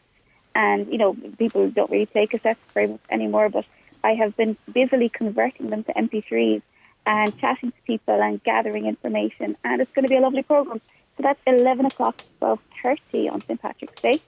and 0.54 0.86
you 0.88 0.98
know 0.98 1.14
people 1.38 1.68
don't 1.70 1.90
really 1.90 2.06
play 2.06 2.26
cassettes 2.26 2.56
very 2.72 2.86
much 2.88 3.00
anymore. 3.10 3.48
But 3.48 3.64
I 4.02 4.14
have 4.14 4.36
been 4.36 4.56
busily 4.72 5.08
converting 5.08 5.70
them 5.70 5.84
to 5.84 5.92
MP3s 5.92 6.62
and 7.06 7.36
chatting 7.38 7.72
to 7.72 7.82
people 7.86 8.22
and 8.22 8.42
gathering 8.42 8.86
information, 8.86 9.56
and 9.64 9.80
it's 9.80 9.90
going 9.92 10.04
to 10.04 10.08
be 10.08 10.16
a 10.16 10.20
lovely 10.20 10.42
program. 10.42 10.80
So 11.16 11.22
that's 11.22 11.40
eleven 11.46 11.86
o'clock, 11.86 12.22
twelve 12.38 12.60
thirty 12.82 13.28
on 13.28 13.40
St 13.42 13.60
Patrick's 13.60 14.00
Day. 14.00 14.20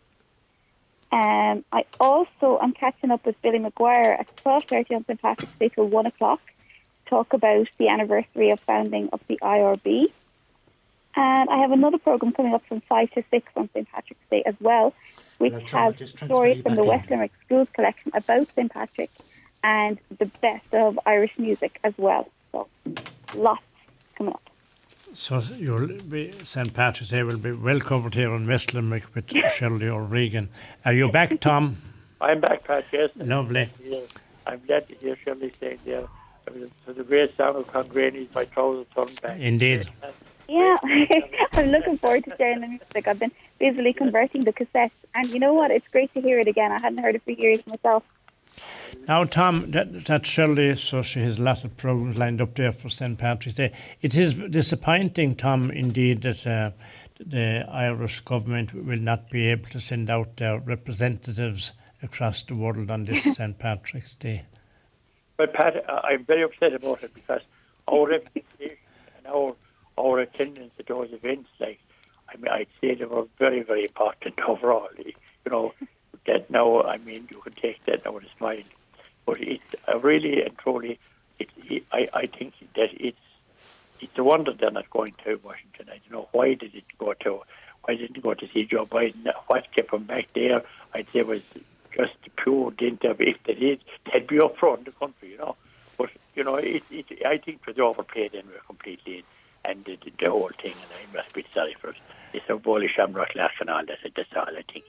Um, 1.13 1.65
I 1.73 1.85
also 2.01 2.59
am 2.61 2.73
catching 2.73 3.11
up 3.11 3.25
with 3.25 3.41
Billy 3.43 3.59
McGuire 3.59 4.19
at 4.19 4.37
twelve 4.37 4.65
thirty 4.65 4.95
on 4.95 5.05
St 5.05 5.21
Patrick's 5.21 5.53
Day 5.59 5.69
till 5.69 5.87
one 5.87 6.07
o'clock. 6.07 6.41
to 6.47 7.11
Talk 7.11 7.33
about 7.33 7.69
the 7.79 7.89
anniversary 7.89 8.51
of 8.51 8.61
founding 8.61 9.09
of 9.13 9.21
the 9.29 9.39
IRB. 9.43 10.11
And 11.19 11.49
I 11.49 11.57
have 11.59 11.73
another 11.73 11.99
program 11.99 12.33
coming 12.33 12.53
up 12.55 12.63
from 12.67 12.83
5 12.83 13.11
to 13.13 13.25
6 13.31 13.53
on 13.57 13.71
St. 13.73 13.91
Patrick's 13.91 14.21
Day 14.31 14.43
as 14.45 14.55
well, 14.61 14.93
which 15.39 15.53
Well, 15.53 15.93
has 15.93 16.11
stories 16.11 16.63
from 16.63 16.75
the 16.75 16.83
back 16.83 16.85
in. 16.85 16.89
West 16.89 17.11
Limerick 17.11 17.33
Schools 17.45 17.69
collection 17.73 18.11
about 18.15 18.49
St. 18.55 18.71
Patrick 18.73 19.11
and 19.65 19.99
the 20.19 20.27
best 20.27 20.73
of 20.75 20.99
Irish 21.07 21.33
music 21.39 21.79
as 21.85 21.95
well. 21.97 22.29
So 22.53 22.69
lots 23.35 23.63
coming 24.17 24.35
up. 24.35 24.43
So 25.15 25.41
you'll 25.57 25.87
be 26.11 26.33
St. 26.33 26.75
Patrick's 26.75 27.11
Day 27.11 27.23
will 27.23 27.39
be 27.39 27.53
well 27.53 27.81
covered 27.81 28.15
here 28.15 28.31
on 28.31 28.47
West 28.47 28.75
Limerick 28.75 29.15
with 29.15 29.31
Shirley 29.51 29.89
O'Regan. 29.89 30.51
Are 30.85 30.93
you 30.93 31.11
back, 31.11 31.41
Tom? 31.41 31.79
I'm 32.21 32.41
back, 32.41 32.65
Pat. 32.65 32.85
Yes. 32.93 33.11
Lovely. 33.17 33.69
I'm 34.47 34.61
glad 34.67 34.87
to 34.91 34.95
hear 34.97 35.17
Shirley 35.17 35.51
saying 35.59 35.79
there. 35.87 36.05
I 36.47 36.51
mean, 36.51 36.71
For 36.85 36.93
the 36.93 37.03
great 37.05 37.35
song 37.37 37.57
of 37.57 37.67
Con 37.69 37.89
Greaney's 37.89 38.35
My 38.35 38.45
Trousers 38.45 38.87
Turned 38.95 39.21
Back. 39.23 39.39
Indeed. 39.39 39.89
Yeah, 40.49 40.77
I'm 41.53 41.67
looking 41.67 41.99
forward 41.99 42.25
to 42.25 42.35
sharing 42.37 42.61
the 42.61 42.69
music. 42.69 43.09
I've 43.09 43.19
been 43.19 43.33
busily 43.59 43.93
converting 43.93 44.43
the 44.45 44.53
cassettes, 44.53 44.93
and 45.15 45.27
you 45.29 45.39
know 45.41 45.55
what? 45.55 45.71
It's 45.71 45.89
great 45.89 46.13
to 46.15 46.21
hear 46.21 46.39
it 46.39 46.47
again. 46.49 46.71
I 46.73 46.79
hadn't 46.79 46.99
heard 46.99 47.15
it 47.17 47.23
for 47.25 47.33
years 47.33 47.67
myself. 47.67 48.05
Now, 49.09 49.25
Tom, 49.25 49.71
that, 49.73 50.07
that 50.07 50.25
Shirley, 50.27 50.77
so 50.77 51.03
she 51.03 51.21
has 51.21 51.39
a 51.39 51.43
lot 51.43 51.65
of 51.65 51.77
programs 51.77 52.17
lined 52.17 52.41
up 52.41 52.55
there 52.55 52.73
for 52.73 52.89
St. 52.89 53.19
Patrick's 53.19 53.57
Day. 53.57 53.73
It 54.03 54.15
is 54.15 54.35
disappointing, 54.35 55.35
Tom, 55.37 55.71
indeed, 55.71 56.23
that 56.23 56.47
uh, 56.47 56.71
the 57.19 57.67
Irish 57.71 58.21
government 58.21 58.73
will 58.73 58.99
not 58.99 59.31
be 59.31 59.49
able 59.49 59.69
to 59.71 59.81
send 59.81 60.09
out 60.09 60.37
their 60.37 60.59
representatives 60.59 61.73
across 62.03 62.43
the 62.45 62.55
world 62.55 62.91
on 62.91 63.05
this 63.05 63.25
St. 63.37 63.59
Patrick's 63.59 64.15
Day. 64.15 64.45
But 65.37 65.53
Pat, 65.53 65.85
I- 65.89 66.13
I'm 66.13 66.25
very 66.25 66.43
upset 66.43 66.73
about 66.73 67.03
it 67.03 67.13
because 67.15 67.43
our 67.89 68.07
reputation 68.09 68.77
and 69.19 69.27
our 69.27 69.55
our 69.99 70.19
attendance 70.21 70.73
at 70.79 70.87
those 70.87 71.13
events, 71.13 71.49
like 71.59 71.81
I 72.29 72.37
mean, 72.37 72.49
I'd 72.49 72.69
say 72.81 72.95
they 72.95 73.05
were 73.05 73.27
very, 73.39 73.63
very 73.63 73.85
important 73.85 74.41
overall. 74.49 74.89
You 74.97 75.13
know, 75.51 75.75
that 76.27 76.51
now, 76.51 76.83
I 76.83 76.99
mean, 76.99 77.29
you 77.31 77.39
can 77.39 77.53
take 77.53 77.85
that 77.85 78.05
now 78.05 78.13
with 78.13 78.25
a 78.25 78.65
but 79.25 79.41
it's 79.41 79.75
really 80.01 80.43
and 80.43 80.57
truly, 80.59 80.99
it, 81.39 81.51
it, 81.69 81.85
I 81.93 82.09
I 82.15 82.27
think 82.27 82.55
that 82.75 82.91
it's 82.93 83.19
it's 84.01 84.19
a 84.19 84.25
wonder 84.25 84.53
they're 84.53 84.71
not 84.71 84.91
going 84.91 85.15
to 85.25 85.41
Washington. 85.43 85.87
I 85.89 85.99
don't 85.99 86.13
know 86.13 86.29
why 86.33 86.55
did 86.55 86.75
it 86.75 86.85
go 86.99 87.13
to 87.13 87.43
why 87.85 87.97
didn't 87.97 88.23
go 88.23 88.35
to 88.35 88.49
see 88.49 88.65
Joe 88.65 88.85
Biden? 88.85 89.27
What 89.47 89.73
kept 89.73 89.91
them 89.91 90.05
back 90.05 90.29
there? 90.35 90.63
I'd 90.95 91.09
say 91.11 91.23
was 91.23 91.43
just 91.97 92.15
pure 92.37 92.71
dint 92.73 93.05
of 93.05 93.21
if 93.21 93.43
they 93.45 93.55
did, 93.55 93.81
they'd 94.13 94.27
be 94.27 94.41
up 94.41 94.57
front 94.57 94.81
in 94.81 94.85
the 94.85 94.91
country, 94.93 95.31
you 95.31 95.39
know. 95.39 95.57
But 95.97 96.11
you 96.35 96.45
know, 96.45 96.57
it, 96.57 96.83
it 96.91 97.25
I 97.25 97.39
think 97.39 97.63
for 97.63 97.71
it 97.71 97.79
was 97.79 98.07
anyway 98.15 98.59
completely, 98.67 99.25
and 99.67 99.85
the, 99.85 99.99
the, 100.05 100.13
the 100.19 100.31
whole 100.31 100.51
thing. 100.61 100.73
And 100.73 100.91
I 101.15 101.17
must 101.17 101.33
be 101.35 101.45
sorry 101.53 101.75
for 101.79 101.91
it. 101.91 101.97
It's 102.33 102.49
a 102.49 102.57
bully 102.57 102.89
shamrock 102.95 103.35
lash 103.35 103.55
and 103.61 103.71
all 103.71 103.85
that. 103.87 103.99
That's 104.15 104.29
all 104.37 104.47
I 104.47 104.63
think. 104.73 104.85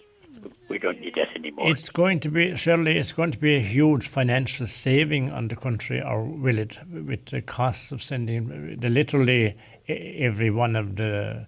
We 0.69 0.78
don't 0.78 0.99
need 0.99 1.15
that 1.15 1.36
anymore. 1.36 1.69
It's 1.69 1.89
going 1.89 2.19
to 2.19 2.30
be, 2.30 2.55
Shirley, 2.55 2.97
it's 2.97 3.11
going 3.11 3.32
to 3.32 3.38
be 3.38 3.55
a 3.55 3.61
huge 3.61 4.07
financial 4.07 4.67
saving 4.67 5.32
on 5.32 5.47
the 5.47 5.55
country, 5.55 6.01
or 6.01 6.23
will 6.23 6.59
it, 6.59 6.78
with 6.91 7.25
the 7.28 7.41
costs 7.41 7.91
of 7.91 8.03
sending 8.03 8.78
the 8.80 8.89
literally 8.89 9.55
e- 9.88 9.93
every 10.19 10.52
one 10.52 10.76
of 10.76 10.97
the 10.97 11.47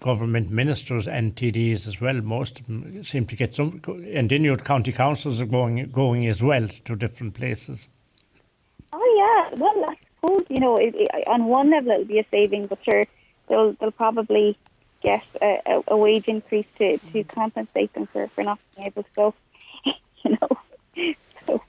government 0.00 0.50
ministers 0.50 1.06
and 1.06 1.36
TDs 1.36 1.86
as 1.86 2.00
well. 2.00 2.20
Most 2.20 2.60
of 2.60 2.66
them 2.66 3.02
seem 3.04 3.26
to 3.26 3.36
get 3.36 3.54
some, 3.54 3.80
and 4.12 4.30
then 4.30 4.44
your 4.44 4.56
county 4.56 4.92
councils 4.92 5.40
are 5.40 5.46
going 5.46 5.90
going 5.90 6.26
as 6.26 6.42
well 6.42 6.66
to 6.66 6.96
different 6.96 7.34
places. 7.34 7.88
Oh 8.92 9.48
yeah, 9.50 9.58
well 9.58 9.84
I 9.84 9.94
suppose 10.20 10.44
you 10.48 10.60
know 10.60 10.76
it, 10.76 10.94
it, 10.94 11.28
on 11.28 11.44
one 11.44 11.70
level 11.70 11.92
it'll 11.92 12.04
be 12.04 12.18
a 12.18 12.26
saving, 12.30 12.66
but 12.66 12.78
sure 12.84 13.04
they'll 13.48 13.72
they'll 13.74 13.90
probably 13.90 14.56
get 15.02 15.24
a, 15.40 15.60
a, 15.66 15.82
a 15.88 15.96
wage 15.96 16.28
increase 16.28 16.66
to, 16.78 16.98
to 16.98 17.24
mm. 17.24 17.28
compensate 17.28 17.92
them 17.94 18.06
for, 18.06 18.26
for 18.28 18.44
not 18.44 18.58
being 18.76 18.86
able 18.88 19.02
to 19.02 19.08
go. 19.16 19.34
you 20.24 20.36
know, 20.40 20.48
so 21.46 21.62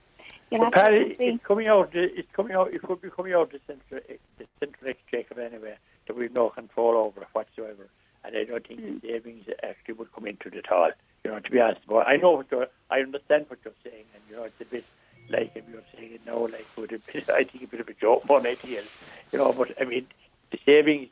you'll 0.49 0.63
have 0.63 0.73
Pat, 0.73 0.89
to 0.89 1.15
see. 1.15 1.25
it's 1.25 1.43
coming 1.43 1.67
out. 1.67 1.89
It's 1.93 2.31
coming 2.33 2.53
out. 2.53 2.73
It 2.73 2.81
could 2.81 3.01
be 3.01 3.09
coming 3.09 3.33
out 3.33 3.51
the 3.51 3.59
central, 3.67 4.01
the 4.37 4.45
central 4.59 4.89
exchequer 4.89 5.39
anyway. 5.41 5.77
That 6.07 6.15
we've 6.15 6.33
no 6.33 6.49
control 6.49 6.97
over 6.97 7.25
whatsoever, 7.31 7.87
and 8.23 8.35
I 8.35 8.43
don't 8.43 8.65
think 8.67 8.81
the 8.81 8.87
mm. 8.87 9.01
savings 9.01 9.45
actually 9.63 9.93
would 9.95 10.11
come 10.13 10.27
into 10.27 10.49
it 10.49 10.55
at 10.55 10.71
all. 10.71 10.91
You 11.23 11.31
know, 11.31 11.39
to 11.39 11.51
be 11.51 11.59
honest, 11.59 11.81
but 11.87 12.07
I 12.07 12.17
know 12.17 12.31
what 12.31 12.47
you're. 12.51 12.67
I 12.89 12.99
understand 12.99 13.45
what 13.47 13.59
you're 13.63 13.73
saying, 13.83 14.05
and 14.13 14.23
you 14.29 14.35
know, 14.35 14.43
it's 14.43 14.59
a 14.59 14.65
bit 14.65 14.85
like 15.31 15.51
if 15.55 15.63
you're 15.69 15.81
saying 15.95 16.13
it 16.13 16.21
now, 16.25 16.37
like 16.37 16.65
would 16.77 16.91
have 16.91 17.05
been, 17.05 17.23
I 17.35 17.43
think 17.43 17.63
a 17.63 17.67
bit 17.67 17.79
of 17.79 17.87
a 17.87 17.93
joke 17.93 18.27
more 18.27 18.41
than. 18.41 18.55
You 18.63 18.81
know, 19.33 19.53
but 19.53 19.79
I 19.79 19.85
mean, 19.85 20.07
the 20.51 20.59
savings, 20.65 21.09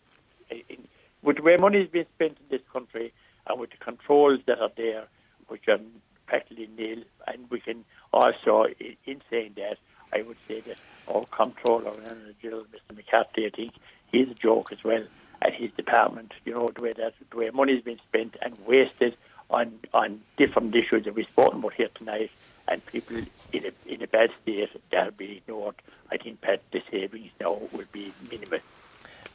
in, 0.49 0.87
with 1.21 1.39
way 1.39 1.57
money 1.57 1.79
is 1.81 1.89
being 1.89 2.05
spent 2.15 2.37
in 2.39 2.57
this 2.57 2.65
country, 2.71 3.13
and 3.47 3.59
with 3.59 3.71
the 3.71 3.77
controls 3.77 4.39
that 4.45 4.59
are 4.59 4.71
there, 4.75 5.05
which 5.47 5.67
are 5.67 5.79
practically 6.27 6.69
nil, 6.77 6.99
and 7.27 7.49
we 7.49 7.59
can 7.59 7.85
also, 8.13 8.65
in, 8.79 8.95
in 9.05 9.21
saying 9.29 9.53
that, 9.55 9.77
I 10.13 10.21
would 10.23 10.37
say 10.47 10.61
that 10.61 10.77
our 11.07 11.23
comptroller 11.25 11.93
and 12.07 12.35
General 12.41 12.63
Mr. 12.63 12.95
McCarthy, 12.95 13.45
I 13.45 13.49
think 13.49 13.73
he's 14.11 14.29
a 14.29 14.33
joke 14.33 14.71
as 14.71 14.83
well, 14.83 15.03
and 15.41 15.53
his 15.53 15.71
department, 15.71 16.33
you 16.45 16.53
know, 16.53 16.69
the 16.69 16.81
way 16.81 16.93
that 16.93 17.13
the 17.29 17.37
way 17.37 17.49
money 17.51 17.75
has 17.75 17.83
been 17.83 17.99
spent 18.07 18.35
and 18.41 18.55
wasted 18.65 19.15
on 19.49 19.79
on 19.93 20.21
different 20.37 20.75
issues 20.75 21.05
that 21.05 21.15
we've 21.15 21.29
spoken 21.29 21.59
about 21.59 21.73
here 21.73 21.89
tonight, 21.95 22.31
and 22.69 22.85
people 22.85 23.17
in 23.51 23.65
a 23.65 23.71
in 23.85 24.01
a 24.01 24.07
bad 24.07 24.31
state 24.41 24.69
that'll 24.91 25.11
be 25.11 25.37
ignored. 25.37 25.75
I 26.11 26.17
think 26.17 26.41
Pat 26.41 26.61
the 26.71 26.81
savings 26.89 27.31
now 27.39 27.59
will 27.71 27.85
be 27.91 28.13
minimal. 28.31 28.59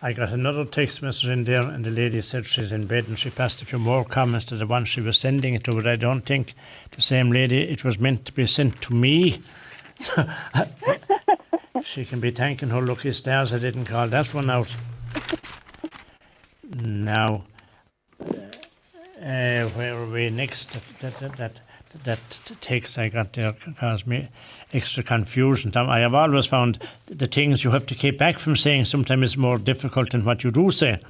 I 0.03 0.13
got 0.13 0.31
another 0.31 0.65
text 0.65 1.03
message 1.03 1.31
in 1.31 1.45
there, 1.45 1.63
and 1.63 1.85
the 1.85 1.91
lady 1.91 2.21
said 2.21 2.45
she's 2.45 2.73
in 2.73 2.87
bed 2.87 3.09
and 3.09 3.19
she 3.19 3.31
passed 3.31 3.63
a 3.63 3.65
few 3.65 3.79
more 3.79 4.05
comments 4.05 4.45
to 4.47 4.57
the 4.57 4.67
one 4.67 4.85
she 4.85 5.01
was 5.01 5.17
sending 5.17 5.55
it 5.55 5.65
to, 5.65 5.73
but 5.73 5.87
I 5.87 5.97
don't 5.97 6.21
think 6.21 6.55
the 6.91 7.01
same 7.01 7.31
lady, 7.31 7.63
it 7.63 7.85
was 7.85 7.99
meant 7.99 8.27
to 8.27 8.33
be 8.33 8.47
sent 8.47 8.81
to 8.83 8.95
me. 8.95 9.41
So 10.01 10.29
she 11.85 12.05
can 12.05 12.19
be 12.19 12.33
thanking 12.33 12.71
her 12.71 12.83
lucky 12.83 13.13
stars 13.13 13.53
I 13.53 13.61
didn't 13.61 13.85
call 13.85 14.09
that 14.09 14.35
one 14.35 14.51
out. 14.51 14.75
Now, 16.75 17.45
uh, 18.21 19.69
where 19.69 19.95
are 19.95 20.07
we 20.07 20.31
next? 20.31 20.73
That, 21.01 21.21
that, 21.21 21.37
that, 21.37 21.61
that 22.03 22.19
text 22.61 22.99
I 22.99 23.09
got 23.09 23.33
there 23.33 23.55
caused 23.79 24.07
me 24.07 24.27
extra 24.73 25.03
confusion. 25.03 25.73
I 25.77 26.01
have 26.01 26.15
always 26.15 26.47
found 26.47 26.79
the 27.07 27.27
things 27.27 27.63
you 27.65 27.71
have 27.71 27.87
to 27.87 27.95
keep 27.95 28.19
back 28.19 28.39
from 28.39 28.57
saying 28.57 28.87
sometimes 28.87 29.31
is 29.31 29.37
more 29.37 29.59
difficult 29.59 30.11
than 30.11 30.25
what 30.25 30.45
you 30.45 30.51
do 30.51 30.71
say. 30.71 31.01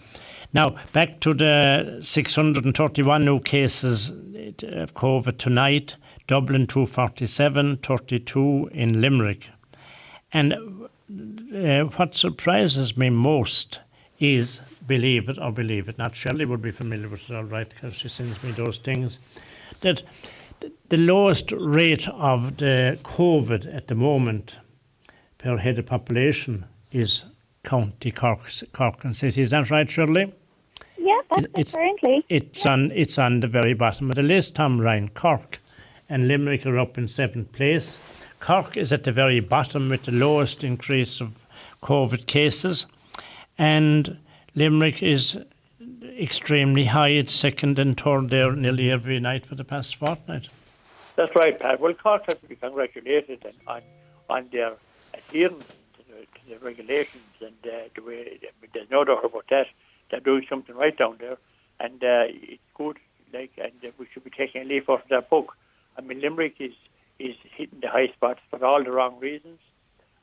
Now, 0.52 0.76
back 0.92 1.20
to 1.20 1.34
the 1.34 1.98
631 2.02 3.24
new 3.24 3.40
cases 3.40 4.10
of 4.10 4.94
COVID 4.94 5.38
tonight. 5.38 5.96
Dublin 6.26 6.66
247, 6.66 7.78
32 7.78 8.70
in 8.72 9.00
Limerick. 9.00 9.50
And 10.32 10.54
uh, 10.54 11.84
what 11.96 12.14
surprises 12.14 12.96
me 12.96 13.10
most 13.10 13.80
is, 14.18 14.58
believe 14.86 15.28
it 15.28 15.38
or 15.38 15.52
believe 15.52 15.88
it, 15.88 15.98
not 15.98 16.14
Shelley 16.16 16.44
would 16.44 16.62
be 16.62 16.70
familiar 16.70 17.08
with 17.08 17.28
it 17.28 17.36
all 17.36 17.44
right 17.44 17.68
because 17.68 17.94
she 17.94 18.08
sends 18.08 18.42
me 18.42 18.52
those 18.52 18.78
things, 18.78 19.18
that 19.80 20.02
the 20.88 20.96
lowest 20.96 21.52
rate 21.52 22.08
of 22.08 22.56
the 22.58 22.98
COVID 23.02 23.74
at 23.74 23.88
the 23.88 23.94
moment 23.94 24.58
per 25.38 25.56
head 25.56 25.78
of 25.78 25.86
population 25.86 26.64
is 26.92 27.24
County 27.64 28.10
Cork, 28.10 28.40
Cork 28.72 29.04
and 29.04 29.16
City. 29.16 29.42
Is 29.42 29.50
that 29.50 29.70
right, 29.70 29.88
Shirley? 29.88 30.32
Yeah, 30.98 31.20
that's 31.30 31.46
it's, 31.56 31.72
currently. 31.72 32.24
It's 32.28 32.64
on 32.66 32.92
it's 32.92 33.18
on 33.18 33.40
the 33.40 33.48
very 33.48 33.74
bottom 33.74 34.10
of 34.10 34.16
the 34.16 34.22
list. 34.22 34.54
Tom 34.54 34.80
Ryan, 34.80 35.08
Cork, 35.08 35.60
and 36.08 36.28
Limerick 36.28 36.66
are 36.66 36.78
up 36.78 36.96
in 36.96 37.08
seventh 37.08 37.52
place. 37.52 37.98
Cork 38.40 38.76
is 38.76 38.92
at 38.92 39.04
the 39.04 39.12
very 39.12 39.40
bottom 39.40 39.88
with 39.88 40.04
the 40.04 40.12
lowest 40.12 40.62
increase 40.62 41.20
of 41.20 41.32
COVID 41.82 42.26
cases, 42.26 42.86
and 43.58 44.18
Limerick 44.54 45.02
is 45.02 45.38
extremely 46.18 46.86
high. 46.86 47.08
It's 47.08 47.32
second 47.32 47.78
and 47.78 47.98
third 47.98 48.30
there 48.30 48.52
nearly 48.52 48.90
every 48.90 49.20
night 49.20 49.46
for 49.46 49.54
the 49.54 49.64
past 49.64 49.96
fortnight. 49.96 50.48
That's 51.16 51.34
right, 51.36 51.58
Pat. 51.58 51.80
Well, 51.80 51.94
Cork 51.94 52.24
has 52.26 52.36
to 52.36 52.46
be 52.46 52.56
congratulated 52.56 53.44
on, 53.66 53.82
on 54.28 54.48
their 54.50 54.72
adherence 55.12 55.64
to 55.64 56.02
the, 56.08 56.26
to 56.26 56.48
the 56.48 56.64
regulations 56.64 57.22
and 57.40 57.54
uh, 57.64 57.88
the 57.94 58.02
way, 58.02 58.40
there's 58.72 58.90
no 58.90 59.04
doubt 59.04 59.24
about 59.24 59.44
that. 59.50 59.66
They're 60.10 60.20
doing 60.20 60.46
something 60.48 60.74
right 60.74 60.96
down 60.96 61.16
there, 61.18 61.38
and 61.80 62.02
uh, 62.02 62.24
it's 62.28 62.62
good. 62.74 62.98
Like, 63.32 63.52
and 63.58 63.92
we 63.98 64.06
should 64.12 64.24
be 64.24 64.30
taking 64.30 64.62
a 64.62 64.64
leaf 64.64 64.88
off 64.88 65.02
of 65.02 65.08
that 65.08 65.30
book. 65.30 65.56
I 65.96 66.02
mean, 66.02 66.20
Limerick 66.20 66.56
is 66.60 66.72
is 67.18 67.36
hitting 67.56 67.80
the 67.80 67.88
high 67.88 68.08
spots 68.08 68.40
for 68.50 68.64
all 68.64 68.82
the 68.82 68.90
wrong 68.90 69.18
reasons 69.20 69.60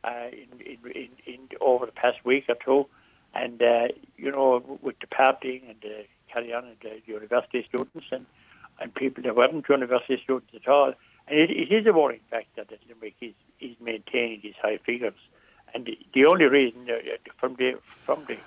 uh, 0.04 0.28
in, 0.32 0.60
in, 0.66 0.92
in, 0.92 1.10
in 1.26 1.40
over 1.62 1.86
the 1.86 1.92
past 1.92 2.24
week 2.26 2.46
or 2.50 2.56
two. 2.56 2.88
And, 3.34 3.62
uh, 3.62 3.88
you 4.18 4.32
know, 4.32 4.80
with 4.82 5.00
the 5.00 5.08
partying 5.08 5.70
and 5.70 5.80
the 5.82 6.06
carry 6.32 6.54
on 6.54 6.66
and 6.66 6.78
the 6.82 7.02
university 7.06 7.66
students 7.68 8.08
and, 8.12 8.26
and 8.80 8.94
people 8.94 9.24
that 9.24 9.36
weren't 9.36 9.68
university 9.70 10.20
students 10.24 10.54
at 10.56 10.68
all. 10.68 10.94
And 11.28 11.40
it, 11.40 11.50
it 11.50 11.72
is 11.72 11.86
a 11.88 11.94
worrying 11.94 12.22
factor 12.30 12.64
that 12.64 12.80
Limerick 12.90 13.16
is, 13.22 13.34
is 13.60 13.76
maintaining 13.80 14.42
these 14.42 14.56
high 14.62 14.78
figures. 14.78 15.14
And 15.74 15.86
the, 15.86 15.98
the 16.14 16.26
only 16.26 16.46
reason 16.46 16.90
uh, 16.90 16.98
from 17.38 17.56
the 17.56 17.76
from 18.06 18.26
the 18.26 18.38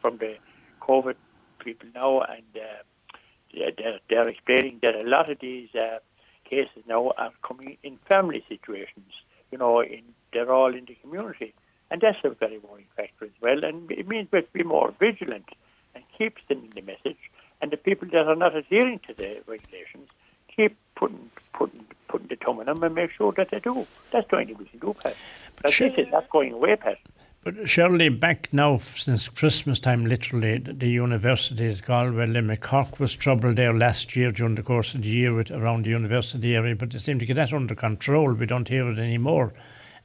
from 0.00 0.18
the 0.18 0.36
COVID 0.80 1.14
people 1.58 1.88
now, 1.94 2.22
and 2.22 2.42
uh, 2.56 3.70
they're, 3.76 4.00
they're 4.08 4.28
explaining 4.28 4.80
that 4.82 4.94
a 4.94 5.04
lot 5.04 5.30
of 5.30 5.38
these 5.40 5.68
uh, 5.74 5.98
cases 6.44 6.82
now 6.88 7.12
are 7.16 7.32
coming 7.42 7.76
in 7.82 7.98
family 8.08 8.44
situations. 8.48 9.12
You 9.52 9.58
know, 9.58 9.80
in, 9.80 10.02
they're 10.32 10.52
all 10.52 10.74
in 10.74 10.86
the 10.86 10.96
community. 10.96 11.54
And 11.90 12.00
that's 12.00 12.18
a 12.24 12.30
very 12.30 12.58
worrying 12.58 12.88
factor 12.96 13.24
as 13.26 13.30
well. 13.40 13.64
And 13.64 13.90
it 13.90 14.08
means 14.08 14.28
we 14.32 14.38
have 14.38 14.46
to 14.46 14.52
be 14.52 14.64
more 14.64 14.92
vigilant 14.98 15.48
and 15.94 16.04
keep 16.16 16.36
sending 16.48 16.70
the 16.70 16.82
message. 16.82 17.30
And 17.60 17.70
the 17.70 17.76
people 17.76 18.08
that 18.08 18.26
are 18.26 18.36
not 18.36 18.56
adhering 18.56 19.00
to 19.06 19.14
the 19.14 19.42
regulations 19.46 20.10
keep 20.54 20.76
putting 20.94 21.30
putting 21.52 21.86
putting 22.08 22.28
the 22.28 22.36
thumb 22.36 22.60
on 22.60 22.66
them 22.66 22.82
and 22.82 22.94
make 22.94 23.10
sure 23.12 23.32
that 23.32 23.50
they 23.50 23.60
do. 23.60 23.86
That's 24.10 24.28
the 24.30 24.36
only 24.36 24.54
we 24.54 24.64
can 24.66 24.78
do, 24.78 24.94
Pat. 24.94 25.16
But 25.62 25.72
sure. 25.72 25.88
this 25.88 26.06
is 26.06 26.12
not 26.12 26.28
going 26.30 26.52
away, 26.52 26.76
Pat. 26.76 26.98
But 27.44 27.68
surely 27.68 28.08
back 28.08 28.48
now 28.52 28.78
since 28.78 29.28
Christmas 29.28 29.78
time, 29.78 30.04
literally, 30.04 30.58
the 30.58 30.88
universities, 30.88 31.80
Galway, 31.80 32.26
Limerick, 32.26 32.62
Cork 32.62 32.98
was 32.98 33.14
trouble 33.14 33.54
there 33.54 33.72
last 33.72 34.16
year 34.16 34.30
during 34.30 34.56
the 34.56 34.64
course 34.64 34.96
of 34.96 35.02
the 35.02 35.08
year 35.08 35.32
with, 35.32 35.52
around 35.52 35.84
the 35.84 35.90
university 35.90 36.56
area, 36.56 36.74
but 36.74 36.90
they 36.90 36.98
seem 36.98 37.20
to 37.20 37.26
get 37.26 37.34
that 37.34 37.52
under 37.52 37.76
control. 37.76 38.32
We 38.32 38.46
don't 38.46 38.66
hear 38.66 38.88
it 38.90 38.98
anymore 38.98 39.52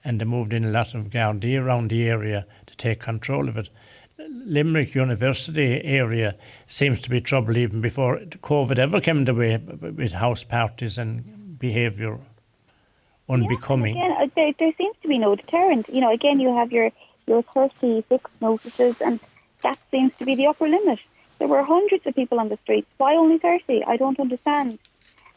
and 0.04 0.20
they 0.20 0.26
moved 0.26 0.54
in 0.54 0.66
a 0.66 0.72
lot 0.72 0.94
of 0.94 1.10
Gardaí 1.10 1.62
around 1.62 1.90
the 1.90 2.08
area 2.08 2.46
to 2.66 2.76
take 2.76 3.00
control 3.00 3.48
of 3.48 3.58
it. 3.58 3.70
Limerick 4.30 4.96
University 4.96 5.84
area 5.84 6.36
seems 6.68 7.02
to 7.02 7.10
be 7.10 7.22
trouble 7.22 7.58
even 7.58 7.82
before 7.82 8.20
COVID 8.20 8.78
ever 8.78 9.02
came 9.02 9.26
the 9.26 9.34
way 9.34 9.58
with 9.58 10.14
house 10.14 10.44
parties 10.44 10.98
and 10.98 11.58
behaviour 11.60 12.20
unbecoming. 13.30 13.96
Yeah, 13.96 14.06
again, 14.06 14.22
uh, 14.22 14.32
there, 14.36 14.54
there 14.60 14.74
seems 14.78 14.96
to 15.02 15.08
be 15.08 15.18
no 15.18 15.36
deterrent. 15.36 15.90
You 15.90 16.02
know, 16.02 16.12
again, 16.12 16.40
you 16.40 16.56
have 16.56 16.72
your 16.72 16.92
your 17.28 17.44
36 17.44 18.30
notices, 18.42 19.00
and 19.02 19.20
that 19.64 19.78
seems 19.92 20.12
to 20.18 20.26
be 20.26 20.36
the 20.36 20.48
upper 20.48 20.68
limit. 20.68 21.00
There 21.40 21.48
were 21.48 21.64
hundreds 21.64 22.06
of 22.06 22.16
people 22.16 22.40
on 22.40 22.50
the 22.50 22.58
streets. 22.64 22.88
Why 22.98 23.16
only 23.16 23.38
30? 23.38 23.84
I 23.86 23.98
don't 23.98 24.20
understand. 24.20 24.80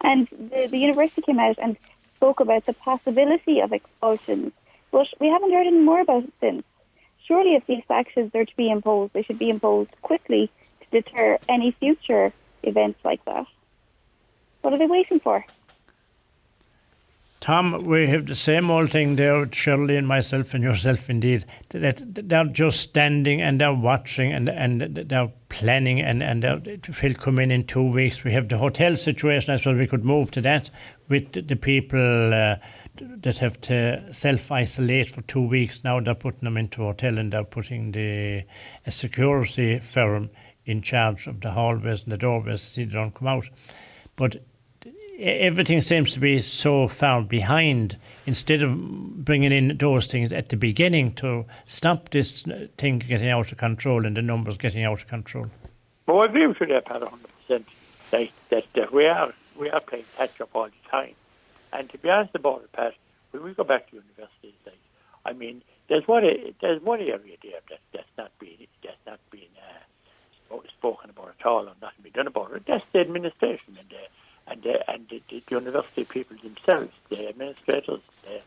And 0.00 0.26
the, 0.28 0.66
the 0.70 0.78
university 0.78 1.22
came 1.22 1.38
out 1.38 1.58
and 1.58 1.76
spoke 2.24 2.40
about 2.40 2.64
the 2.64 2.72
possibility 2.72 3.60
of 3.60 3.70
expulsions, 3.70 4.50
but 4.90 5.06
we 5.20 5.26
haven't 5.28 5.52
heard 5.52 5.66
any 5.66 5.78
more 5.78 6.00
about 6.00 6.24
it 6.24 6.32
since. 6.40 6.64
Surely, 7.26 7.54
if 7.54 7.66
these 7.66 7.82
sanctions 7.86 8.34
are 8.34 8.46
to 8.46 8.56
be 8.56 8.70
imposed, 8.70 9.12
they 9.12 9.22
should 9.22 9.38
be 9.38 9.50
imposed 9.50 9.90
quickly 10.00 10.50
to 10.80 11.02
deter 11.02 11.38
any 11.50 11.72
future 11.72 12.32
events 12.62 12.98
like 13.04 13.22
that. 13.26 13.44
What 14.62 14.72
are 14.72 14.78
they 14.78 14.86
waiting 14.86 15.20
for? 15.20 15.44
Tom, 17.44 17.84
we 17.84 18.06
have 18.06 18.24
the 18.24 18.34
same 18.34 18.70
old 18.70 18.90
thing 18.90 19.16
there 19.16 19.46
Shirley 19.52 19.96
and 19.96 20.08
myself 20.08 20.54
and 20.54 20.64
yourself, 20.64 21.10
indeed. 21.10 21.44
That 21.68 22.00
they're 22.26 22.46
just 22.46 22.80
standing 22.80 23.42
and 23.42 23.60
they're 23.60 23.74
watching 23.74 24.32
and, 24.32 24.48
and 24.48 24.80
they're 24.80 25.30
planning 25.50 26.00
and, 26.00 26.22
and 26.22 26.42
they'll 26.42 27.14
come 27.16 27.38
in 27.38 27.50
in 27.50 27.64
two 27.66 27.82
weeks. 27.82 28.24
We 28.24 28.32
have 28.32 28.48
the 28.48 28.56
hotel 28.56 28.96
situation 28.96 29.52
as 29.52 29.66
well. 29.66 29.74
We 29.74 29.86
could 29.86 30.06
move 30.06 30.30
to 30.30 30.40
that 30.40 30.70
with 31.10 31.46
the 31.46 31.54
people 31.54 32.32
uh, 32.32 32.56
that 32.96 33.36
have 33.36 33.60
to 33.60 34.10
self 34.10 34.50
isolate 34.50 35.10
for 35.10 35.20
two 35.20 35.46
weeks. 35.46 35.84
Now 35.84 36.00
they're 36.00 36.14
putting 36.14 36.44
them 36.44 36.56
into 36.56 36.80
hotel 36.80 37.18
and 37.18 37.30
they're 37.30 37.44
putting 37.44 37.92
the 37.92 38.44
a 38.86 38.90
security 38.90 39.80
firm 39.80 40.30
in 40.64 40.80
charge 40.80 41.26
of 41.26 41.42
the 41.42 41.50
hallways 41.50 42.04
and 42.04 42.12
the 42.12 42.16
doorways 42.16 42.62
see 42.62 42.84
they 42.84 42.94
don't 42.94 43.14
come 43.14 43.28
out. 43.28 43.50
But 44.16 44.36
everything 45.18 45.80
seems 45.80 46.12
to 46.14 46.20
be 46.20 46.40
so 46.40 46.88
far 46.88 47.22
behind 47.22 47.96
instead 48.26 48.62
of 48.62 49.24
bringing 49.24 49.52
in 49.52 49.76
those 49.78 50.06
things 50.06 50.32
at 50.32 50.48
the 50.48 50.56
beginning 50.56 51.12
to 51.14 51.44
stop 51.66 52.10
this 52.10 52.44
thing 52.76 52.98
getting 52.98 53.28
out 53.28 53.52
of 53.52 53.58
control 53.58 54.06
and 54.06 54.16
the 54.16 54.22
numbers 54.22 54.56
getting 54.56 54.84
out 54.84 55.02
of 55.02 55.08
control. 55.08 55.46
Well, 56.06 56.20
I 56.20 56.24
agree 56.24 56.46
with 56.46 56.60
you 56.60 56.66
there, 56.66 56.80
Pat, 56.80 57.02
100%. 57.02 57.64
That, 58.50 58.64
that, 58.74 58.92
we, 58.92 59.06
are, 59.06 59.32
we 59.58 59.70
are 59.70 59.80
playing 59.80 60.04
catch 60.16 60.40
up 60.40 60.50
all 60.54 60.66
the 60.66 60.90
time. 60.90 61.14
And 61.72 61.90
to 61.90 61.98
be 61.98 62.10
honest 62.10 62.34
about 62.34 62.62
it, 62.62 62.72
Pat, 62.72 62.94
when 63.30 63.42
we 63.42 63.54
go 63.54 63.64
back 63.64 63.90
to 63.90 63.96
universities, 63.96 64.54
like, 64.64 64.78
I 65.24 65.32
mean, 65.32 65.62
there's 65.88 66.06
one, 66.06 66.24
there's 66.60 66.82
one 66.82 67.00
area 67.00 67.36
there 67.42 67.60
that, 67.70 67.80
that's 67.92 68.08
not 68.16 68.30
being, 68.38 68.66
that's 68.82 68.96
not 69.06 69.18
being 69.30 69.48
uh, 69.58 70.58
spoken 70.68 71.10
about 71.10 71.34
at 71.38 71.46
all 71.46 71.62
or 71.62 71.72
nothing 71.82 72.02
being 72.02 72.12
done 72.12 72.26
about 72.26 72.52
it. 72.52 72.64
That's 72.66 72.84
the 72.92 73.00
administration 73.00 73.76
and 73.78 73.88
and 74.46 74.62
the, 74.62 74.90
and 74.90 75.08
the, 75.08 75.22
the 75.28 75.42
university 75.50 76.04
people 76.04 76.36
themselves, 76.42 76.92
the 77.08 77.28
administrators, 77.28 78.00
the, 78.22 78.40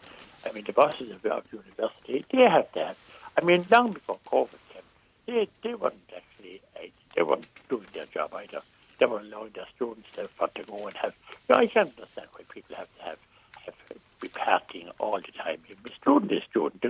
I 0.48 0.54
mean 0.54 0.64
the 0.66 0.74
bosses 0.74 1.12
of 1.12 1.22
the 1.22 1.42
university, 1.52 2.26
they 2.32 2.44
have 2.44 2.68
that. 2.76 2.96
I 3.40 3.44
mean, 3.44 3.66
long 3.70 3.94
before 3.94 4.20
COVID 4.26 4.58
came, 4.72 4.82
they 5.26 5.48
they 5.64 5.76
weren't 5.76 5.96
actually 6.16 6.62
uh, 6.76 6.88
they 7.16 7.24
weren't 7.24 7.46
doing 7.70 7.86
their 7.94 8.06
job 8.06 8.34
either. 8.36 8.62
They 9.00 9.06
were 9.06 9.20
allowing 9.20 9.52
their 9.52 9.68
students 9.76 10.10
to, 10.14 10.28
to 10.56 10.64
go 10.64 10.88
and 10.88 10.96
have. 10.98 11.16
You 11.48 11.56
know, 11.56 11.62
I 11.62 11.68
can't 11.68 11.90
understand 11.90 12.28
why 12.34 12.42
people 12.50 12.76
have 12.76 12.88
to 12.98 13.04
have, 13.04 13.18
have 13.66 13.76
be 14.20 14.30
partying 14.30 14.92
all 15.00 15.20
the 15.20 15.32
time. 15.32 15.60
You 15.68 15.76
be 15.84 15.92
student 16.02 16.32
is 16.32 16.44
student. 16.50 16.84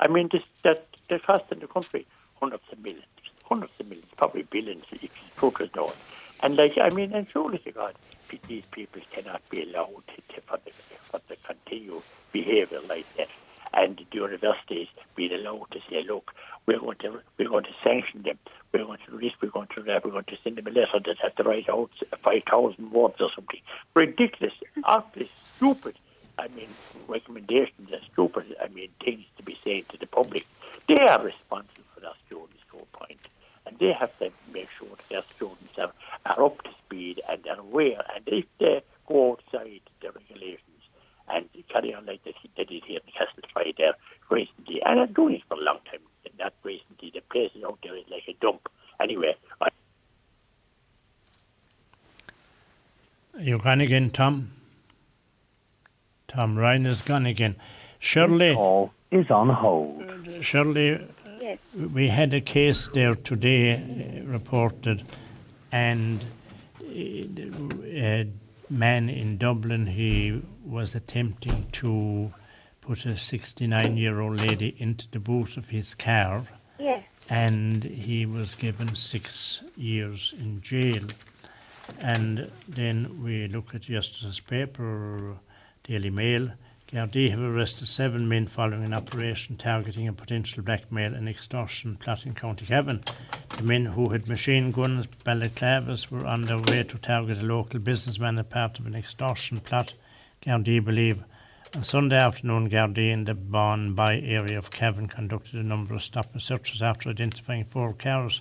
I 0.00 0.08
mean, 0.08 0.28
this 0.30 0.42
that 0.62 0.86
they 1.08 1.18
cost 1.18 1.44
in 1.52 1.60
the 1.60 1.66
country 1.66 2.06
hundreds 2.40 2.64
of 2.70 2.84
millions, 2.84 3.06
hundreds 3.44 3.72
of 3.80 3.88
millions, 3.88 4.10
probably 4.16 4.42
billions 4.42 4.84
if 4.92 5.02
you 5.02 5.08
focus 5.36 5.70
on. 5.78 5.92
And 6.44 6.56
like, 6.56 6.76
I 6.78 6.90
mean, 6.90 7.12
and 7.12 7.26
surely 7.32 7.58
to 7.58 7.72
God, 7.72 7.94
these 8.48 8.64
people 8.70 9.00
cannot 9.10 9.40
be 9.48 9.62
allowed 9.62 10.02
to, 10.08 10.40
for, 10.42 10.58
the, 10.64 10.70
for 10.70 11.20
the 11.26 11.36
continue 11.36 12.02
behaviour 12.32 12.80
like 12.88 13.12
that. 13.16 13.28
And 13.72 13.96
the 13.96 14.04
universities 14.16 14.88
being 15.16 15.32
allowed 15.32 15.70
to 15.70 15.80
say, 15.90 16.04
look, 16.06 16.34
we're 16.66 16.78
going 16.78 16.98
to 16.98 17.20
we're 17.38 17.48
going 17.48 17.64
to 17.64 17.74
sanction 17.82 18.22
them. 18.22 18.38
We're 18.72 18.84
going 18.84 18.98
to 19.06 19.18
this. 19.18 19.32
We're 19.40 19.48
going 19.50 19.68
to. 19.74 19.82
We're 19.82 20.10
going 20.10 20.24
to 20.24 20.36
send 20.44 20.56
them 20.56 20.66
a 20.66 20.70
letter 20.70 21.00
that 21.04 21.18
has 21.22 21.34
to 21.36 21.42
write 21.44 21.68
out 21.68 21.90
five 22.22 22.42
thousand 22.50 22.90
words 22.92 23.16
or 23.20 23.30
something. 23.34 23.60
Ridiculous, 23.94 24.52
utterly 24.84 25.30
stupid. 25.56 25.96
I 26.38 26.48
mean, 26.48 26.68
recommendations 27.08 27.92
are 27.92 28.00
stupid. 28.12 28.54
I 28.62 28.68
mean, 28.68 28.90
things 29.02 29.24
to 29.38 29.42
be 29.42 29.58
said 29.64 29.88
to 29.90 29.98
the 29.98 30.06
public. 30.06 30.46
They 30.88 30.98
are 30.98 31.22
responsible 31.22 31.84
for 31.94 32.00
their 32.00 32.10
students' 32.26 32.60
score 32.66 32.86
point, 32.92 33.28
and 33.66 33.78
they 33.78 33.92
have 33.92 34.16
to 34.18 34.30
make 34.52 34.68
sure 34.70 34.88
that 34.88 35.08
their 35.08 35.22
students 35.36 35.78
are, 35.78 35.92
are 36.26 36.44
up 36.44 36.62
to 36.62 36.70
speed 36.84 37.20
and 37.28 37.46
are 37.46 37.60
aware. 37.60 38.02
And 38.14 38.26
if 38.26 38.44
they 38.58 38.82
go 39.06 39.32
outside 39.32 39.80
the 40.00 40.10
regulations 40.12 40.60
and 41.28 41.48
carry 41.68 41.94
on 41.94 42.06
like 42.06 42.22
they, 42.24 42.34
they 42.56 42.64
did 42.64 42.84
here 42.84 43.00
in 43.06 43.12
Castletroy 43.12 43.76
there 43.76 43.94
recently, 44.30 44.82
and 44.84 45.00
are 45.00 45.06
doing 45.06 45.36
it 45.36 45.42
for 45.48 45.54
a 45.54 45.60
long 45.62 45.78
time, 45.90 46.00
not 46.38 46.52
recently, 46.62 47.10
the 47.14 47.20
places 47.30 47.62
out 47.64 47.78
there 47.82 47.96
is 47.96 48.04
like 48.10 48.22
a 48.28 48.34
dump. 48.40 48.68
Anyway, 49.00 49.34
I 49.60 49.68
you 53.38 53.58
gone 53.58 53.80
again, 53.80 54.10
Tom? 54.10 54.50
Tom 56.28 56.56
Ryan 56.56 56.86
is 56.86 57.02
gone 57.02 57.26
again. 57.26 57.56
Shirley. 57.98 58.54
Call 58.54 58.92
is 59.10 59.30
on 59.30 59.48
hold. 59.48 60.04
Shirley, 60.40 61.04
Yes. 61.40 61.58
we 61.74 62.08
had 62.08 62.32
a 62.32 62.40
case 62.40 62.88
there 62.94 63.14
today 63.16 63.74
uh, 63.74 64.24
reported, 64.30 65.04
and 65.74 66.20
uh, 66.80 66.84
a 67.84 68.28
man 68.70 69.08
in 69.08 69.38
Dublin 69.38 69.86
he 69.86 70.40
was 70.64 70.94
attempting 70.94 71.66
to 71.72 72.32
put 72.80 73.04
a 73.06 73.16
69 73.16 73.96
year 73.96 74.20
old 74.20 74.38
lady 74.40 74.76
into 74.78 75.08
the 75.10 75.18
boot 75.18 75.56
of 75.56 75.68
his 75.70 75.94
car, 75.96 76.44
Yes. 76.78 77.02
and 77.28 77.82
he 77.82 78.24
was 78.24 78.54
given 78.54 78.94
six 78.94 79.62
years 79.76 80.32
in 80.38 80.60
jail. 80.62 81.02
And 82.00 82.50
then 82.68 83.22
we 83.24 83.48
look 83.48 83.74
at 83.74 83.88
yesterday's 83.88 84.40
paper, 84.40 85.36
Daily 85.82 86.10
Mail. 86.10 86.52
Gardaí 86.92 87.30
have 87.30 87.40
arrested 87.40 87.88
seven 87.88 88.28
men 88.28 88.46
following 88.46 88.84
an 88.84 88.94
operation 88.94 89.56
targeting 89.56 90.06
a 90.06 90.12
potential 90.12 90.62
blackmail 90.62 91.14
and 91.14 91.28
extortion 91.28 91.96
plot 91.96 92.24
in 92.26 92.34
County 92.34 92.64
Cavan. 92.66 93.02
The 93.56 93.62
men 93.62 93.86
who 93.86 94.08
had 94.08 94.28
machine 94.28 94.72
guns, 94.72 95.06
balaclavas, 95.24 96.10
were 96.10 96.26
on 96.26 96.46
their 96.46 96.58
way 96.58 96.82
to 96.82 96.98
target 96.98 97.38
a 97.38 97.42
local 97.42 97.78
businessman 97.78 98.38
as 98.38 98.46
part 98.46 98.78
of 98.78 98.86
an 98.86 98.94
extortion 98.94 99.60
plot. 99.60 99.94
Gardaí 100.44 100.84
believe 100.84 101.22
on 101.74 101.84
Sunday 101.84 102.16
afternoon, 102.16 102.68
Gardaí 102.68 103.10
in 103.10 103.24
the 103.24 103.34
Bawnboy 103.34 104.28
area 104.28 104.58
of 104.58 104.70
Cavan 104.70 105.08
conducted 105.08 105.54
a 105.54 105.62
number 105.62 105.94
of 105.94 106.02
stop 106.02 106.32
and 106.32 106.42
searches 106.42 106.82
after 106.82 107.08
identifying 107.08 107.64
four 107.64 107.92
cars. 107.92 108.40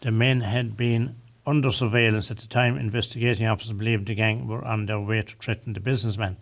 The 0.00 0.10
men 0.10 0.40
had 0.42 0.76
been 0.76 1.16
under 1.46 1.70
surveillance 1.70 2.30
at 2.30 2.38
the 2.38 2.46
time. 2.46 2.76
Investigating 2.76 3.46
officers 3.46 3.72
believed 3.72 4.06
the 4.06 4.14
gang 4.14 4.46
were 4.48 4.64
on 4.64 4.86
their 4.86 5.00
way 5.00 5.22
to 5.22 5.36
threaten 5.36 5.72
the 5.72 5.80
businessman. 5.80 6.36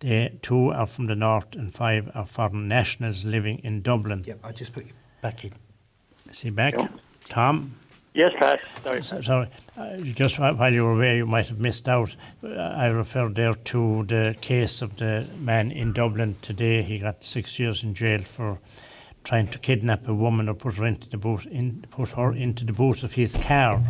The 0.00 0.32
two 0.42 0.70
are 0.70 0.86
from 0.86 1.06
the 1.06 1.14
north 1.14 1.54
and 1.54 1.72
five 1.72 2.10
are 2.14 2.26
foreign 2.26 2.68
nationals 2.68 3.24
living 3.24 3.60
in 3.60 3.82
Dublin. 3.82 4.24
Yep, 4.26 4.40
I 4.42 4.52
just 4.52 4.72
put 4.72 4.86
you 4.86 4.92
back 5.22 5.44
in. 5.44 5.52
Is 6.28 6.40
he 6.40 6.50
back? 6.50 6.74
Yeah. 6.76 6.88
Tom? 7.28 7.76
yes, 8.14 8.32
Pat. 8.38 8.60
Sorry. 8.82 9.02
So- 9.02 9.20
Sorry, 9.20 9.48
uh, 9.76 9.96
just 9.98 10.38
while 10.38 10.72
you 10.72 10.84
were 10.84 10.92
away, 10.92 11.16
you 11.16 11.26
might 11.26 11.48
have 11.48 11.58
missed 11.58 11.88
out. 11.88 12.14
Uh, 12.44 12.48
I 12.50 12.86
referred 12.88 13.34
there 13.34 13.54
to 13.54 14.04
the 14.04 14.36
case 14.40 14.82
of 14.82 14.96
the 14.96 15.28
man 15.40 15.70
in 15.70 15.92
Dublin 15.92 16.36
today. 16.42 16.82
He 16.82 16.98
got 16.98 17.24
six 17.24 17.58
years 17.58 17.82
in 17.84 17.94
jail 17.94 18.20
for 18.20 18.58
trying 19.24 19.48
to 19.48 19.58
kidnap 19.58 20.08
a 20.08 20.14
woman 20.14 20.48
or 20.48 20.54
put 20.54 20.74
her 20.74 20.84
into 20.86 21.08
the 21.08 21.16
boot, 21.16 21.46
in, 21.46 21.84
put 21.90 22.10
her 22.10 22.32
into 22.32 22.64
the 22.64 22.72
boot 22.72 23.02
of 23.02 23.12
his 23.14 23.36
car. 23.36 23.80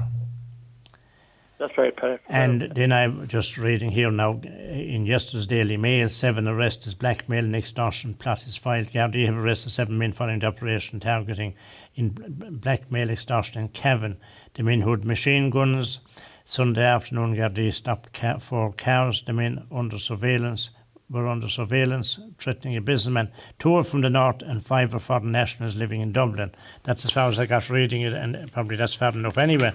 That's 1.58 1.78
right, 1.78 1.94
Pat. 1.96 2.20
And 2.28 2.72
then 2.74 2.92
I'm 2.92 3.28
just 3.28 3.56
reading 3.56 3.92
here 3.92 4.10
now 4.10 4.32
uh, 4.44 4.48
in 4.48 5.06
yesterday's 5.06 5.46
Daily 5.46 5.76
Mail 5.76 6.08
seven 6.08 6.48
arrests 6.48 6.88
as 6.88 6.94
blackmail 6.94 7.44
and 7.44 7.54
extortion 7.54 8.14
plot 8.14 8.44
is 8.46 8.56
filed. 8.56 8.88
Gardaí 8.88 9.26
have 9.26 9.36
arrested 9.36 9.70
seven 9.70 9.96
men 9.96 10.12
following 10.12 10.40
the 10.40 10.46
operation 10.48 10.98
targeting 10.98 11.54
in 11.94 12.10
blackmail, 12.10 13.10
extortion 13.10 13.62
in 13.62 13.68
Cavan. 13.68 14.18
The 14.54 14.62
men 14.62 14.80
who 14.80 14.90
had 14.90 15.04
machine 15.04 15.50
guns. 15.50 16.00
Sunday 16.44 16.84
afternoon, 16.84 17.36
Gardaí 17.36 17.72
stopped 17.72 18.12
ca- 18.12 18.38
four 18.38 18.72
cars. 18.72 19.22
The 19.22 19.32
men 19.32 19.66
under 19.70 19.98
surveillance 19.98 20.70
were 21.12 21.28
under 21.28 21.48
surveillance, 21.48 22.18
threatening 22.38 22.76
a 22.76 22.80
businessman. 22.80 23.30
Two 23.58 23.76
are 23.76 23.82
from 23.82 24.00
the 24.00 24.10
north 24.10 24.42
and 24.42 24.64
five 24.64 24.94
are 24.94 24.98
foreign 24.98 25.30
nationals 25.30 25.76
living 25.76 26.00
in 26.00 26.12
Dublin. 26.12 26.52
That's 26.84 27.04
as 27.04 27.10
far 27.10 27.28
as 27.28 27.38
I 27.38 27.46
got 27.46 27.68
reading 27.68 28.02
it, 28.02 28.14
and 28.14 28.50
probably 28.52 28.76
that's 28.76 28.94
far 28.94 29.12
enough 29.12 29.36
anyway. 29.38 29.72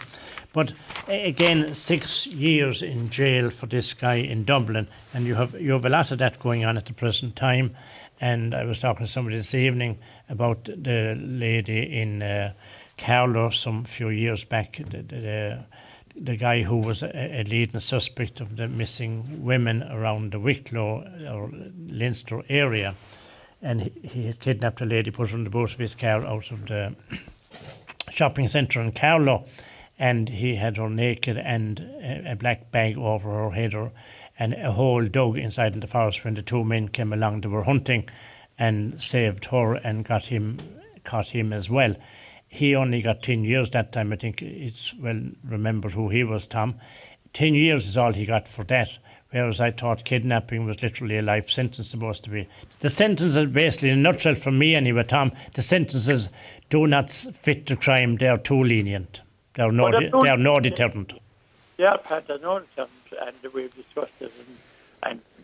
But 0.52 0.74
again, 1.08 1.76
six 1.76 2.26
years 2.28 2.82
in 2.82 3.10
jail 3.10 3.50
for 3.52 3.68
this 3.68 3.94
guy 3.94 4.16
in 4.16 4.44
Dublin, 4.46 4.88
and 5.14 5.26
you 5.26 5.36
have 5.36 5.60
you 5.62 5.74
have 5.74 5.86
a 5.86 5.90
lot 5.90 6.12
of 6.12 6.18
that 6.20 6.40
going 6.40 6.66
on 6.66 6.78
at 6.78 6.86
the 6.86 6.94
present 6.94 7.36
time. 7.36 7.76
And 8.20 8.56
I 8.56 8.64
was 8.64 8.80
talking 8.80 9.06
to 9.06 9.12
somebody 9.12 9.38
this 9.38 9.54
evening 9.54 10.00
about 10.30 10.66
the 10.66 11.18
lady 11.20 12.00
in 12.00 12.22
uh, 12.22 12.54
Carlow 12.98 13.50
some 13.50 13.84
few 13.84 14.10
years 14.10 14.44
back. 14.44 14.78
The, 14.78 15.02
the, 15.02 15.66
the, 16.16 16.36
guy 16.36 16.64
who 16.64 16.78
was 16.78 17.04
a, 17.04 17.42
a 17.42 17.44
leading 17.44 17.80
suspect 17.80 18.42
of 18.42 18.58
the 18.58 18.68
missing 18.68 19.44
women 19.44 19.84
around 19.84 20.32
the 20.32 20.40
Wicklow 20.40 21.04
or 21.30 21.52
Leinster 21.88 22.42
area. 22.50 22.96
And 23.62 23.84
he, 23.84 23.92
he 24.04 24.26
had 24.28 24.40
kidnapped 24.40 24.82
a 24.82 24.86
lady, 24.86 25.12
put 25.12 25.30
her 25.30 25.38
in 25.38 25.44
the 25.44 25.50
boot 25.50 25.74
of 25.74 25.80
his 25.80 25.96
car 25.96 26.26
out 26.26 26.52
of 26.52 26.68
the 26.68 26.96
shopping 28.12 28.48
centre 28.48 28.82
in 28.82 28.92
Carlow. 28.92 29.46
And 30.00 30.30
he 30.30 30.56
had 30.56 30.78
her 30.78 30.90
naked 30.90 31.38
and 31.38 31.80
a, 31.80 32.32
a 32.32 32.36
black 32.36 32.72
bag 32.72 32.98
over 32.98 33.30
her 33.30 33.52
head 33.52 33.74
or, 33.74 33.92
and 34.38 34.54
a 34.54 34.72
hole 34.72 35.06
dug 35.06 35.38
inside 35.38 35.74
in 35.74 35.80
the 35.80 35.88
forest 35.88 36.24
when 36.24 36.36
the 36.36 36.42
two 36.42 36.64
men 36.64 36.90
came 36.90 37.14
along. 37.14 37.42
They 37.42 37.48
were 37.48 37.64
hunting 37.64 38.10
and 38.58 39.02
saved 39.02 39.46
her 39.46 39.76
and 39.76 40.06
got 40.06 40.26
him, 40.26 40.58
caught 41.04 41.30
him 41.30 41.54
as 41.54 41.70
well. 41.70 41.96
He 42.48 42.76
only 42.76 43.02
got 43.02 43.22
10 43.24 43.44
years 43.44 43.70
that 43.72 43.92
time. 43.92 44.14
I 44.14 44.16
think 44.16 44.42
it's 44.42 44.94
well 44.96 45.22
remembered 45.44 45.92
who 45.94 46.10
he 46.10 46.24
was, 46.24 46.48
Tom. 46.48 46.76
10 47.34 47.54
years 47.54 47.88
is 47.88 47.98
all 47.98 48.14
he 48.14 48.26
got 48.26 48.48
for 48.48 48.64
that. 48.66 48.98
Whereas 49.32 49.60
I 49.60 49.72
thought 49.72 50.06
kidnapping 50.06 50.66
was 50.66 50.82
literally 50.82 51.18
a 51.18 51.22
life 51.22 51.50
sentence 51.50 51.90
supposed 51.90 52.24
to 52.24 52.30
be. 52.30 52.48
The 52.80 52.90
sentence 52.90 53.36
is 53.36 53.48
basically, 53.48 53.90
in 53.90 54.00
a 54.00 54.02
nutshell, 54.02 54.36
for 54.36 54.52
me 54.52 54.74
anyway, 54.74 55.04
Tom, 55.04 55.34
the 55.54 55.62
sentences 55.62 56.30
do 56.70 56.88
not 56.88 57.10
fit 57.12 57.66
the 57.66 57.76
crime. 57.76 58.16
They 58.16 58.30
are 58.30 58.38
too 58.38 58.64
lenient. 58.64 59.22
They 59.56 59.64
are 59.64 59.72
no, 59.72 59.84
Well, 59.84 60.00
de- 60.00 60.10
no- 60.10 60.22
they 60.22 60.30
are 60.30 60.38
no 60.38 60.60
deterrent. 60.62 61.14
Yeah, 61.78 61.96
Pat, 61.98 62.26
I 62.30 62.38
know 62.38 62.58
it, 62.58 62.68
and, 62.78 63.54
we've 63.54 63.76
discussed 63.76 64.14
it, 64.22 64.32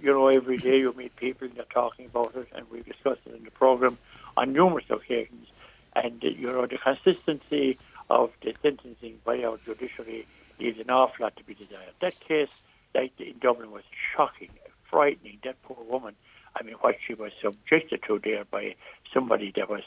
you 0.04 0.12
know, 0.12 0.28
every 0.28 0.58
day 0.58 0.80
you 0.80 0.94
meet 0.98 1.16
people 1.16 1.48
and 1.48 1.56
they're 1.56 1.66
talking 1.74 2.08
about 2.08 2.36
it, 2.36 2.50
and 2.54 2.70
we've 2.70 2.86
discussed 2.86 3.22
it 3.26 3.36
in 3.36 3.46
the 3.46 3.52
program 3.52 3.98
on 4.36 4.52
numerous 4.52 4.84
occasions. 4.90 5.48
And 5.96 6.22
uh, 6.22 6.28
you 6.28 6.48
know, 6.48 6.66
the 6.66 6.78
consistency 6.78 7.78
of 8.10 8.32
the 8.42 8.54
sentencing 8.62 9.20
by 9.24 9.42
our 9.46 9.58
judiciary 9.64 10.28
leaves 10.60 10.78
an 10.78 10.90
awful 10.90 11.24
lot 11.24 11.38
to 11.38 11.44
be 11.46 11.54
desired. 11.54 11.94
That 12.02 12.20
case, 12.20 12.50
like 12.94 13.14
in 13.18 13.36
Dublin, 13.40 13.72
was 13.72 13.84
shocking, 14.14 14.50
frightening. 14.90 15.38
That 15.46 15.62
poor 15.64 15.82
woman. 15.90 16.16
I 16.54 16.64
mean, 16.64 16.76
what 16.82 16.98
she 17.08 17.14
was 17.14 17.32
subjected 17.42 18.04
to 18.08 18.20
there 18.22 18.44
by 18.44 18.76
somebody 19.14 19.54
that 19.56 19.70
was 19.70 19.84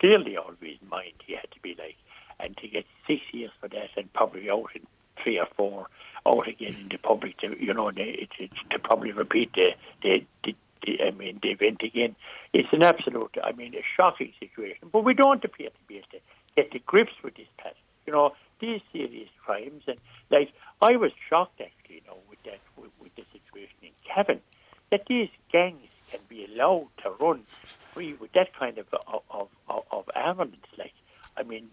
clearly 0.00 0.38
always 0.38 0.78
mind. 0.90 1.12
He 1.26 1.34
had 1.34 1.50
to 1.50 1.60
be 1.60 1.76
like, 1.78 1.96
and 2.40 2.56
to 2.56 2.68
get 2.68 2.86
six 3.06 3.20
years 3.32 3.50
for 3.60 3.68
that, 3.68 3.90
and 3.98 4.10
probably 4.14 4.48
out 4.48 4.70
in 4.74 4.80
three 5.22 5.38
or 5.38 5.46
four 5.56 5.86
out 6.26 6.48
again 6.48 6.74
in 6.80 6.88
the 6.88 6.98
public 6.98 7.38
to 7.38 7.56
you 7.62 7.72
know 7.72 7.90
they, 7.90 8.28
to, 8.38 8.48
to 8.70 8.78
probably 8.78 9.12
repeat 9.12 9.52
the, 9.54 9.70
the, 10.02 10.24
the, 10.44 10.54
the 10.84 11.02
I 11.02 11.10
mean 11.10 11.38
the 11.42 11.50
event 11.50 11.82
again. 11.82 12.16
It's 12.52 12.68
an 12.72 12.82
absolute 12.82 13.36
I 13.42 13.52
mean 13.52 13.74
a 13.74 13.82
shocking 13.96 14.32
situation. 14.38 14.88
But 14.92 15.04
we 15.04 15.14
don't 15.14 15.44
appear 15.44 15.70
to 15.70 15.82
be 15.86 15.96
able 15.96 16.08
to 16.12 16.18
get 16.56 16.72
to 16.72 16.78
grips 16.80 17.12
with 17.22 17.36
this 17.36 17.46
past. 17.58 17.76
You 18.06 18.12
know, 18.12 18.32
these 18.60 18.80
serious 18.92 19.28
crimes 19.44 19.82
and 19.86 19.98
like 20.30 20.52
I 20.80 20.96
was 20.96 21.12
shocked 21.28 21.60
actually, 21.60 21.96
you 21.96 22.00
know, 22.06 22.18
with 22.28 22.42
that 22.44 22.60
with, 22.76 22.90
with 23.00 23.14
the 23.16 23.24
situation 23.32 23.76
in 23.82 23.90
Cavan, 24.04 24.40
that 24.90 25.04
these 25.08 25.28
gangs 25.52 25.90
can 26.10 26.20
be 26.28 26.46
allowed 26.46 26.88
to 27.02 27.10
run 27.20 27.42
free 27.44 28.14
with 28.14 28.32
that 28.32 28.54
kind 28.54 28.78
of 28.78 28.86
of, 29.06 29.48
of, 29.68 29.82
of 29.90 30.10
armaments 30.14 30.68
like 30.78 30.94
I 31.36 31.42
mean 31.42 31.68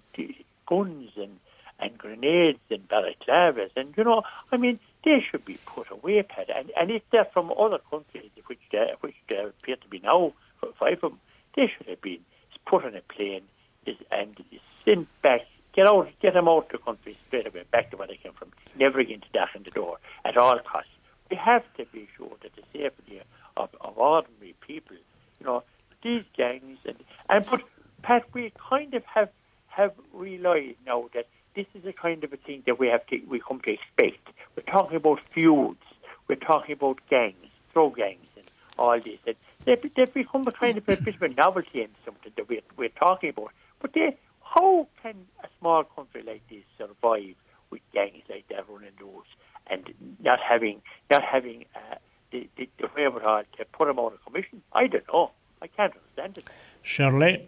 guns 0.68 1.12
and 1.16 1.40
and 1.80 1.98
grenades 1.98 2.60
and 2.70 2.88
balaclavas, 2.88 3.72
and 3.76 3.94
you 3.98 4.04
know, 4.04 4.24
I 4.52 4.58
mean, 4.58 4.80
they 5.04 5.24
should 5.30 5.46
be 5.46 5.58
put 5.66 5.92
away, 5.92 6.24
Pat. 6.24 6.50
And, 6.56 6.72
and 6.80 6.92
if 6.92 7.04
they're 7.12 7.26
from 7.26 7.52
other 7.52 7.80
countries, 7.90 8.32
which 8.48 8.60
they, 8.72 8.94
which 9.02 9.16
they 9.30 9.38
appear 9.38 9.76
to 9.76 9.88
be 9.88 10.00
now, 10.00 10.34
five 10.80 11.04
of 11.04 11.12
them, 11.12 11.20
they 11.56 11.72
should 11.76 11.88
have 11.88 12.02
been 12.02 12.22
put 12.66 12.86
on 12.86 12.96
a 12.96 13.02
plane 13.02 13.44
and 14.12 14.36
sent 14.84 15.08
back 15.22 15.42
get 15.76 15.88
out, 15.88 16.08
get 16.22 16.34
them 16.34 16.48
out 16.48 16.66
of 16.66 16.70
the 16.72 16.78
country 16.78 17.18
straight 17.28 17.46
away, 17.46 17.64
back 17.70 17.92
to 17.92 17.98
where 17.98 18.08
they 18.08 18.16
came 18.16 18.32
from. 18.34 18.50
Never 18.80 19.00
again 19.00 19.20
to 19.20 19.28
dash 19.34 19.54
in 19.56 19.64
the 19.64 19.72
door 19.72 19.98
at 20.24 20.38
all 20.38 20.58
costs. 20.60 20.92
We 21.30 21.38
have 21.38 21.64
to 21.78 21.86
be 21.92 22.08
sure 22.16 22.32
that 22.42 22.56
the 22.56 22.64
safety 22.72 23.22
of, 23.58 23.70
of 23.82 23.98
ordinary 23.98 24.56
people, 24.62 24.96
you 25.40 25.46
know, 25.46 25.64
these 26.02 26.24
gangs 26.38 26.78
and 26.86 26.98
and 27.30 27.46
but 27.50 27.62
Pat, 28.04 28.24
we 28.34 28.54
kind 28.70 28.94
of 28.94 29.04
have 29.06 29.30
have 29.68 29.92
realised 30.14 30.78
now 30.86 31.10
that 31.14 31.28
this 31.56 31.66
is 31.74 31.86
a 31.86 31.94
kind 31.94 32.24
of 32.24 32.34
a 32.34 32.38
thing 32.38 32.64
that 32.66 32.78
we 32.80 32.88
have 32.88 33.06
to 33.08 33.20
we 33.28 33.40
come 33.40 33.62
to 33.62 33.72
expect. 33.72 34.28
We're 34.56 34.72
talking 34.72 34.98
about 34.98 35.20
feuds, 35.22 35.80
we're 36.28 36.36
talking 36.36 36.74
about 36.74 37.00
gangs, 37.10 37.50
throw 37.74 37.90
gangs, 37.90 38.28
and 38.36 38.46
all 38.78 39.00
this, 39.00 39.20
and 39.26 39.36
they 39.66 39.76
they've 39.96 40.14
become 40.14 40.48
a 40.48 40.52
kind 40.52 40.78
of 40.78 40.88
a 40.90 40.98
bit 40.98 41.16
of 41.16 41.22
a 41.22 41.30
novelty 41.30 41.82
and 41.82 41.94
something 42.04 42.32
that 42.36 42.50
we're 42.50 42.62
we're 42.78 42.90
talking 42.90 43.30
about. 43.30 43.52
But 43.82 43.94
they, 43.94 44.18
how 44.44 44.88
can 45.02 45.16
a 45.44 45.48
small 45.60 45.84
country 45.84 46.24
like 46.26 46.42
this 46.50 46.64
survive 46.78 47.36
with 47.70 47.82
gangs 47.94 48.24
like 48.30 48.48
that 48.50 48.70
running 48.70 48.92
loose 49.02 49.26
and 49.68 49.94
not 50.22 50.40
having 50.40 50.82
not 51.10 51.24
having 51.24 51.66
uh, 51.76 51.96
the, 52.32 52.50
the, 52.58 52.70
the 52.80 52.88
wherewithal 52.96 53.44
to 53.58 53.66
put 53.66 53.88
them 53.88 54.00
out 54.00 54.14
of 54.14 54.26
commission? 54.26 54.62
I 54.74 54.88
don't 54.88 55.08
know. 55.12 55.32
I 55.62 55.68
can't 55.68 55.94
understand 55.94 56.38
it. 56.38 56.50
Shirley? 56.84 57.48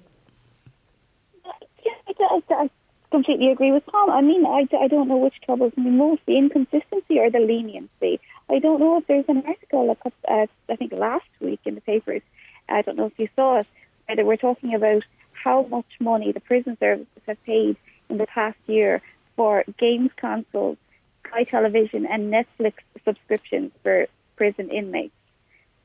Yeah, 1.86 1.92
I, 2.08 2.42
I, 2.50 2.54
I 2.64 2.70
completely 3.12 3.52
agree 3.52 3.72
with 3.72 3.86
Tom. 3.92 4.10
I 4.10 4.22
mean, 4.22 4.46
I, 4.46 4.68
I 4.80 4.88
don't 4.88 5.08
know 5.08 5.18
which 5.18 5.40
troubles 5.46 5.74
me 5.78 5.90
most, 5.90 6.22
the 6.26 6.38
inconsistency 6.38 7.20
or 7.20 7.30
the 7.30 7.40
leniency. 7.40 8.20
I 8.50 8.60
don't 8.60 8.80
know 8.80 8.98
if 8.98 9.08
there's 9.08 9.26
an 9.28 9.44
article, 9.46 9.98
uh, 10.06 10.48
I 10.70 10.76
think 10.76 10.92
last 10.92 11.28
week 11.40 11.62
in 11.66 11.76
the 11.76 11.82
papers, 11.82 12.22
I 12.70 12.82
don't 12.82 12.98
know 12.98 13.06
if 13.08 13.18
you 13.18 13.30
saw 13.36 13.60
it, 13.60 13.68
where 14.06 14.16
they 14.16 14.24
were 14.24 14.38
talking 14.38 14.74
about 14.74 15.04
how 15.32 15.64
much 15.64 15.86
money 16.00 16.32
the 16.32 16.40
prison 16.40 16.78
services 16.80 17.08
have 17.28 17.44
paid 17.46 17.78
in 18.10 18.18
the 18.18 18.28
past 18.28 18.58
year 18.68 19.02
for 19.36 19.64
games 19.78 20.12
consoles, 20.18 20.78
Sky 21.26 21.44
Television, 21.44 22.06
and 22.06 22.34
Netflix 22.34 22.74
subscriptions 23.06 23.72
for 23.84 24.08
prison 24.36 24.70
inmates. 24.70 25.14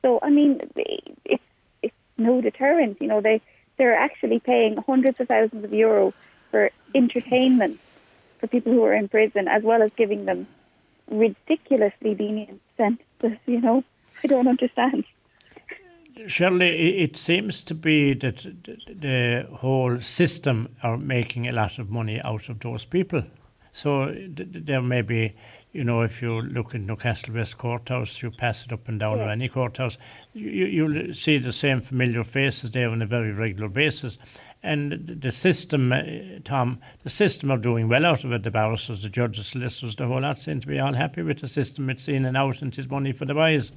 So, 0.01 0.19
I 0.21 0.29
mean, 0.29 0.61
it's, 1.25 1.43
it's 1.81 1.95
no 2.17 2.41
deterrent. 2.41 3.01
You 3.01 3.07
know, 3.07 3.21
they, 3.21 3.41
they're 3.77 3.95
actually 3.95 4.39
paying 4.39 4.77
hundreds 4.77 5.19
of 5.19 5.27
thousands 5.27 5.63
of 5.63 5.71
euros 5.71 6.13
for 6.53 6.69
entertainment 6.93 7.79
for 8.37 8.45
people 8.45 8.71
who 8.71 8.83
are 8.83 8.93
in 8.93 9.07
prison, 9.07 9.47
as 9.47 9.63
well 9.63 9.81
as 9.81 9.91
giving 9.97 10.25
them 10.25 10.45
ridiculously 11.09 12.13
lenient 12.13 12.61
sentences. 12.77 13.39
You 13.47 13.59
know, 13.59 13.83
I 14.23 14.27
don't 14.27 14.47
understand. 14.47 15.03
Shirley, 16.27 16.99
it 16.99 17.17
seems 17.17 17.63
to 17.63 17.73
be 17.73 18.13
that 18.13 18.45
the 18.87 19.47
whole 19.51 19.99
system 19.99 20.69
are 20.83 20.97
making 20.97 21.47
a 21.47 21.51
lot 21.51 21.79
of 21.79 21.89
money 21.89 22.21
out 22.21 22.49
of 22.49 22.59
those 22.59 22.85
people. 22.85 23.23
So 23.71 24.13
there 24.15 24.83
may 24.83 25.01
be, 25.01 25.33
you 25.71 25.83
know, 25.83 26.01
if 26.01 26.21
you 26.21 26.39
look 26.39 26.75
in 26.75 26.85
Newcastle 26.85 27.33
West 27.33 27.57
Courthouse, 27.57 28.21
you 28.21 28.29
pass 28.29 28.63
it 28.63 28.71
up 28.71 28.87
and 28.87 28.99
down 28.99 29.17
yeah. 29.17 29.25
or 29.25 29.29
any 29.29 29.49
courthouse, 29.49 29.97
you, 30.33 30.67
you'll 30.67 31.13
see 31.15 31.39
the 31.39 31.51
same 31.51 31.81
familiar 31.81 32.23
faces 32.23 32.69
there 32.69 32.89
on 32.89 33.01
a 33.01 33.07
very 33.07 33.31
regular 33.31 33.69
basis. 33.69 34.19
And 34.65 35.19
the 35.21 35.31
system, 35.31 35.91
uh, 35.91 36.03
Tom, 36.45 36.79
the 37.03 37.09
system 37.09 37.51
are 37.51 37.57
doing 37.57 37.89
well 37.89 38.05
out 38.05 38.23
of 38.23 38.31
it. 38.31 38.43
The 38.43 38.51
barristers, 38.51 39.01
the 39.01 39.09
judges, 39.09 39.47
solicitors, 39.47 39.97
the 39.97 40.07
whole 40.07 40.21
lot 40.21 40.39
seem 40.39 40.61
to 40.61 40.67
be 40.67 40.79
all 40.79 40.93
happy 40.93 41.21
with 41.21 41.39
the 41.41 41.49
system. 41.49 41.89
It's 41.89 42.07
in 42.07 42.23
and 42.23 42.37
out, 42.37 42.61
and 42.61 42.75
it's 42.77 42.89
money 42.89 43.11
for 43.11 43.25
the 43.25 43.33
boys. 43.33 43.73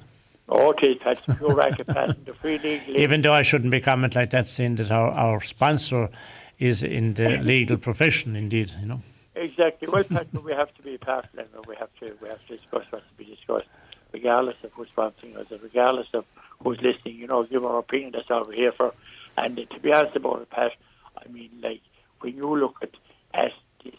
Oh, 0.49 0.73
is. 0.81 0.97
That's 1.03 1.19
pure 1.37 1.53
racket 1.53 1.87
passing 1.87 2.23
the 2.23 2.33
free 2.33 2.57
league. 2.63 2.87
Even 2.87 3.21
though 3.21 3.33
I 3.33 3.41
shouldn't 3.41 3.71
be 3.71 3.81
commenting 3.81 4.21
like 4.21 4.29
that, 4.29 4.47
saying 4.47 4.75
that 4.75 4.91
our, 4.91 5.11
our 5.11 5.41
sponsor 5.41 6.09
is 6.57 6.83
in 6.83 7.15
the 7.15 7.37
legal 7.37 7.77
profession, 7.77 8.35
indeed, 8.35 8.71
you 8.79 8.87
know. 8.87 9.01
Exactly. 9.35 9.87
Well, 9.91 10.03
Patrick, 10.03 10.43
we 10.43 10.53
have 10.53 10.73
to 10.75 10.81
be 10.81 10.97
partial, 10.97 11.39
and 11.39 11.65
we 11.67 11.75
have 11.75 11.89
to 11.99 12.15
we 12.21 12.29
have 12.29 12.43
to 12.47 12.57
discuss 12.57 12.85
what's 12.89 13.05
to 13.05 13.13
be 13.17 13.25
discussed, 13.25 13.67
regardless 14.11 14.55
of 14.63 14.71
who's 14.71 14.87
sponsoring 14.89 15.35
us, 15.37 15.45
regardless 15.61 16.07
of 16.13 16.25
who's 16.63 16.81
listening. 16.81 17.17
You 17.17 17.27
know, 17.27 17.43
give 17.43 17.63
our 17.63 17.77
opinion. 17.77 18.13
That's 18.13 18.31
all 18.31 18.45
we're 18.47 18.55
here 18.55 18.71
for. 18.71 18.93
And 19.37 19.55
to 19.55 19.79
be 19.79 19.93
honest 19.93 20.15
about 20.15 20.41
it, 20.41 20.49
Pat, 20.49 20.71
I 21.15 21.27
mean, 21.29 21.51
like, 21.61 21.81
when 22.21 22.35
you 22.35 22.57
look 22.57 22.77
at, 22.81 22.89
at 23.33 23.51
this 23.83 23.93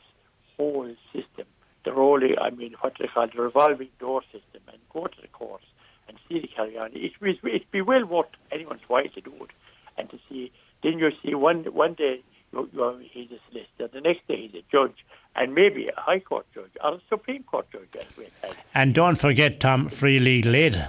whole 0.56 0.92
system, 1.12 1.46
the 1.84 1.92
role, 1.92 2.20
I 2.40 2.50
mean, 2.50 2.74
what 2.80 2.94
they 2.98 3.06
call 3.06 3.28
the 3.28 3.40
revolving 3.40 3.90
door 4.00 4.22
system, 4.32 4.62
and 4.68 4.78
go 4.92 5.06
to 5.06 5.20
the 5.22 5.28
courts 5.28 5.64
and 6.08 6.18
see 6.28 6.40
the 6.40 6.48
carry 6.48 6.76
on, 6.76 6.90
it, 6.92 7.12
it, 7.20 7.38
it'd 7.44 7.70
be 7.70 7.80
well 7.80 8.04
worth 8.04 8.26
anyone's 8.50 8.82
while 8.88 9.04
to 9.04 9.20
do 9.20 9.32
it. 9.40 9.50
And 9.96 10.10
to 10.10 10.18
see, 10.28 10.50
then 10.82 10.98
you 10.98 11.10
see 11.22 11.34
one 11.34 11.64
one 11.64 11.94
day 11.94 12.22
you, 12.52 12.68
you, 12.72 13.00
he's 13.10 13.30
a 13.30 13.38
solicitor, 13.48 13.88
the 13.92 14.00
next 14.00 14.26
day 14.26 14.48
he's 14.48 14.54
a 14.60 14.64
judge, 14.70 15.04
and 15.36 15.54
maybe 15.54 15.88
a 15.88 16.00
High 16.00 16.20
Court 16.20 16.46
judge 16.54 16.70
or 16.82 16.94
a 16.94 17.00
Supreme 17.08 17.42
Court 17.44 17.66
judge. 17.70 17.88
As 17.98 18.16
we 18.16 18.26
had. 18.42 18.56
And 18.74 18.94
don't 18.94 19.16
forget, 19.16 19.60
Tom, 19.60 19.88
free 19.88 20.18
aid. 20.18 20.86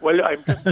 Well, 0.00 0.20
I'm 0.24 0.44
just 0.44 0.64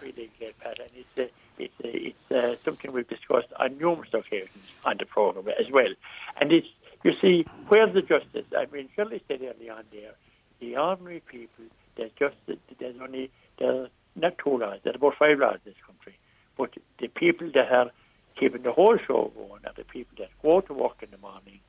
free 0.00 0.12
legal 0.16 0.48
aid, 0.48 0.54
Pat, 0.60 0.78
and 0.78 0.90
it's 0.94 1.18
a, 1.18 1.30
it's, 1.58 1.74
it's 1.80 2.32
uh, 2.32 2.54
something 2.64 2.92
we've 2.92 3.08
discussed 3.08 3.48
on 3.58 3.78
numerous 3.78 4.12
occasions 4.12 4.64
on 4.84 4.96
the 4.98 5.06
program 5.06 5.48
as 5.58 5.70
well. 5.70 5.92
And 6.40 6.52
it's, 6.52 6.68
you 7.04 7.14
see, 7.20 7.46
where's 7.68 7.92
the 7.94 8.02
justice? 8.02 8.46
I 8.56 8.66
mean, 8.66 8.88
Shirley 8.94 9.22
said 9.28 9.40
early 9.42 9.70
on 9.70 9.84
there, 9.92 10.12
the 10.60 10.76
ordinary 10.76 11.20
people, 11.20 11.64
there's 11.96 12.10
just, 12.18 12.36
there's 12.78 12.96
only, 13.00 13.30
there's 13.58 13.88
not 14.14 14.38
two 14.38 14.58
laws, 14.58 14.80
there's 14.82 14.96
about 14.96 15.14
five 15.18 15.38
laws 15.38 15.58
in 15.64 15.72
this 15.72 15.82
country. 15.86 16.16
But 16.56 16.74
the 16.98 17.08
people 17.08 17.50
that 17.54 17.70
are 17.70 17.90
keeping 18.36 18.62
the 18.62 18.72
whole 18.72 18.98
show 18.98 19.30
going 19.34 19.66
are 19.66 19.72
the 19.76 19.84
people 19.84 20.16
that 20.18 20.30
go 20.42 20.60
to 20.60 20.72
work 20.72 21.02
in 21.02 21.10
the 21.10 21.18
morning, 21.18 21.60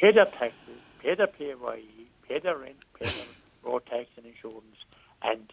pay 0.00 0.12
their 0.12 0.24
taxes, 0.24 0.80
pay 1.00 1.14
their 1.14 1.26
PAYE, 1.26 2.06
pay 2.28 2.38
their 2.38 2.56
rent, 2.56 2.76
pay 2.98 3.06
their 3.06 3.26
road 3.62 3.86
tax 3.86 4.08
and 4.16 4.26
insurance, 4.26 4.84
and 5.22 5.52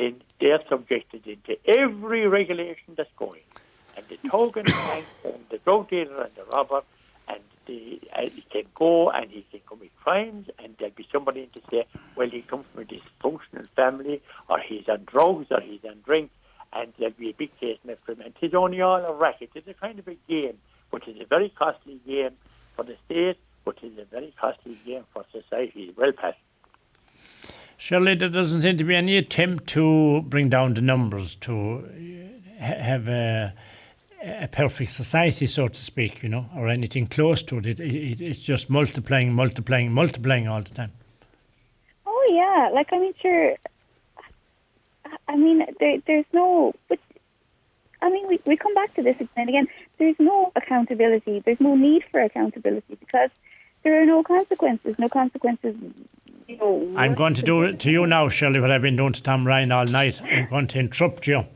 then 0.00 0.22
they're 0.40 0.62
subjected 0.68 1.26
into 1.26 1.58
every 1.68 2.26
regulation 2.26 2.94
that's 2.96 3.10
going. 3.16 3.42
And 3.96 4.06
the 4.08 4.28
token 4.28 4.64
bank 4.64 5.04
and 5.24 5.44
the 5.50 5.58
drug 5.58 5.90
dealer 5.90 6.22
and 6.22 6.34
the 6.34 6.44
robber, 6.44 6.82
and 7.28 7.40
the, 7.66 8.00
uh, 8.16 8.22
he 8.22 8.42
can 8.50 8.64
go 8.74 9.10
and 9.10 9.30
he 9.30 9.44
can 9.50 9.60
commit 9.68 9.90
crimes, 10.02 10.48
and 10.58 10.74
there'll 10.78 10.94
be 10.94 11.06
somebody 11.12 11.46
to 11.46 11.60
say, 11.70 11.86
well, 12.16 12.28
he 12.28 12.42
comes 12.42 12.64
from 12.72 12.82
a 12.82 12.86
dysfunctional 12.86 13.68
family, 13.76 14.22
or 14.48 14.58
he's 14.60 14.88
on 14.88 15.04
drugs, 15.04 15.46
or 15.50 15.60
he's 15.60 15.84
on 15.84 15.98
drink, 16.04 16.30
and 16.72 16.92
there'll 16.98 17.14
be 17.14 17.30
a 17.30 17.34
big 17.34 17.54
case 17.60 17.78
made 17.84 17.98
for 18.04 18.12
him. 18.12 18.22
And 18.22 18.34
it's 18.40 18.54
only 18.54 18.80
all 18.80 19.04
a 19.04 19.12
racket. 19.12 19.50
It's 19.54 19.68
a 19.68 19.74
kind 19.74 19.98
of 19.98 20.08
a 20.08 20.16
game, 20.28 20.56
which 20.90 21.06
is 21.08 21.20
a 21.20 21.26
very 21.26 21.50
costly 21.50 22.00
game 22.06 22.36
for 22.74 22.84
the 22.84 22.96
state, 23.04 23.38
which 23.64 23.82
is 23.82 23.98
a 23.98 24.04
very 24.04 24.32
costly 24.40 24.78
game 24.86 25.04
for 25.12 25.24
society. 25.32 25.92
Well, 25.96 26.12
Pat. 26.12 26.36
Shirley, 27.80 28.14
there 28.14 28.28
doesn't 28.28 28.60
seem 28.60 28.76
to 28.76 28.84
be 28.84 28.94
any 28.94 29.16
attempt 29.16 29.66
to 29.68 30.20
bring 30.20 30.50
down 30.50 30.74
the 30.74 30.82
numbers 30.82 31.34
to 31.36 31.88
uh, 32.60 32.62
have 32.62 33.08
a, 33.08 33.54
a 34.22 34.48
perfect 34.48 34.90
society, 34.90 35.46
so 35.46 35.66
to 35.66 35.82
speak, 35.82 36.22
you 36.22 36.28
know, 36.28 36.44
or 36.54 36.68
anything 36.68 37.06
close 37.06 37.42
to 37.44 37.56
it. 37.56 37.64
It, 37.64 37.80
it. 37.80 38.20
It's 38.20 38.40
just 38.40 38.68
multiplying, 38.68 39.32
multiplying, 39.32 39.92
multiplying 39.92 40.46
all 40.46 40.60
the 40.60 40.74
time. 40.74 40.92
Oh 42.04 42.28
yeah, 42.30 42.68
like 42.70 42.92
I 42.92 42.98
mean, 42.98 43.14
sure. 43.18 43.56
I 45.26 45.36
mean, 45.36 45.64
there, 45.80 46.02
there's 46.06 46.26
no. 46.34 46.74
But 46.90 46.98
I 48.02 48.10
mean, 48.10 48.28
we 48.28 48.38
we 48.44 48.58
come 48.58 48.74
back 48.74 48.92
to 48.96 49.02
this 49.02 49.16
again 49.16 49.30
and 49.36 49.48
again. 49.48 49.68
There's 49.96 50.16
no 50.18 50.52
accountability. 50.54 51.40
There's 51.40 51.60
no 51.60 51.76
need 51.76 52.04
for 52.10 52.20
accountability 52.20 52.96
because 53.00 53.30
there 53.84 54.02
are 54.02 54.04
no 54.04 54.22
consequences. 54.22 54.98
No 54.98 55.08
consequences 55.08 55.76
I'm 56.96 57.14
going 57.14 57.34
to 57.34 57.42
do 57.42 57.62
it 57.62 57.78
to 57.80 57.90
you 57.90 58.06
now, 58.06 58.28
Shirley, 58.28 58.60
what 58.60 58.70
I've 58.70 58.82
been 58.82 58.96
doing 58.96 59.12
to 59.12 59.22
Tom 59.22 59.46
Ryan 59.46 59.70
all 59.70 59.84
night. 59.84 60.20
I'm 60.22 60.48
going 60.48 60.66
to 60.68 60.78
interrupt 60.80 61.26
you 61.26 61.46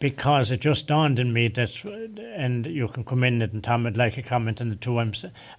because 0.00 0.50
it 0.50 0.60
just 0.60 0.86
dawned 0.86 1.18
on 1.18 1.32
me 1.32 1.48
that, 1.48 1.84
and 2.36 2.66
you 2.66 2.88
can 2.88 3.04
come 3.04 3.24
in 3.24 3.40
and 3.40 3.64
Tom 3.64 3.84
would 3.84 3.96
like 3.96 4.18
a 4.18 4.22
comment 4.22 4.60
on 4.60 4.68
the 4.68 4.76
two. 4.76 4.98
I'm, 4.98 5.14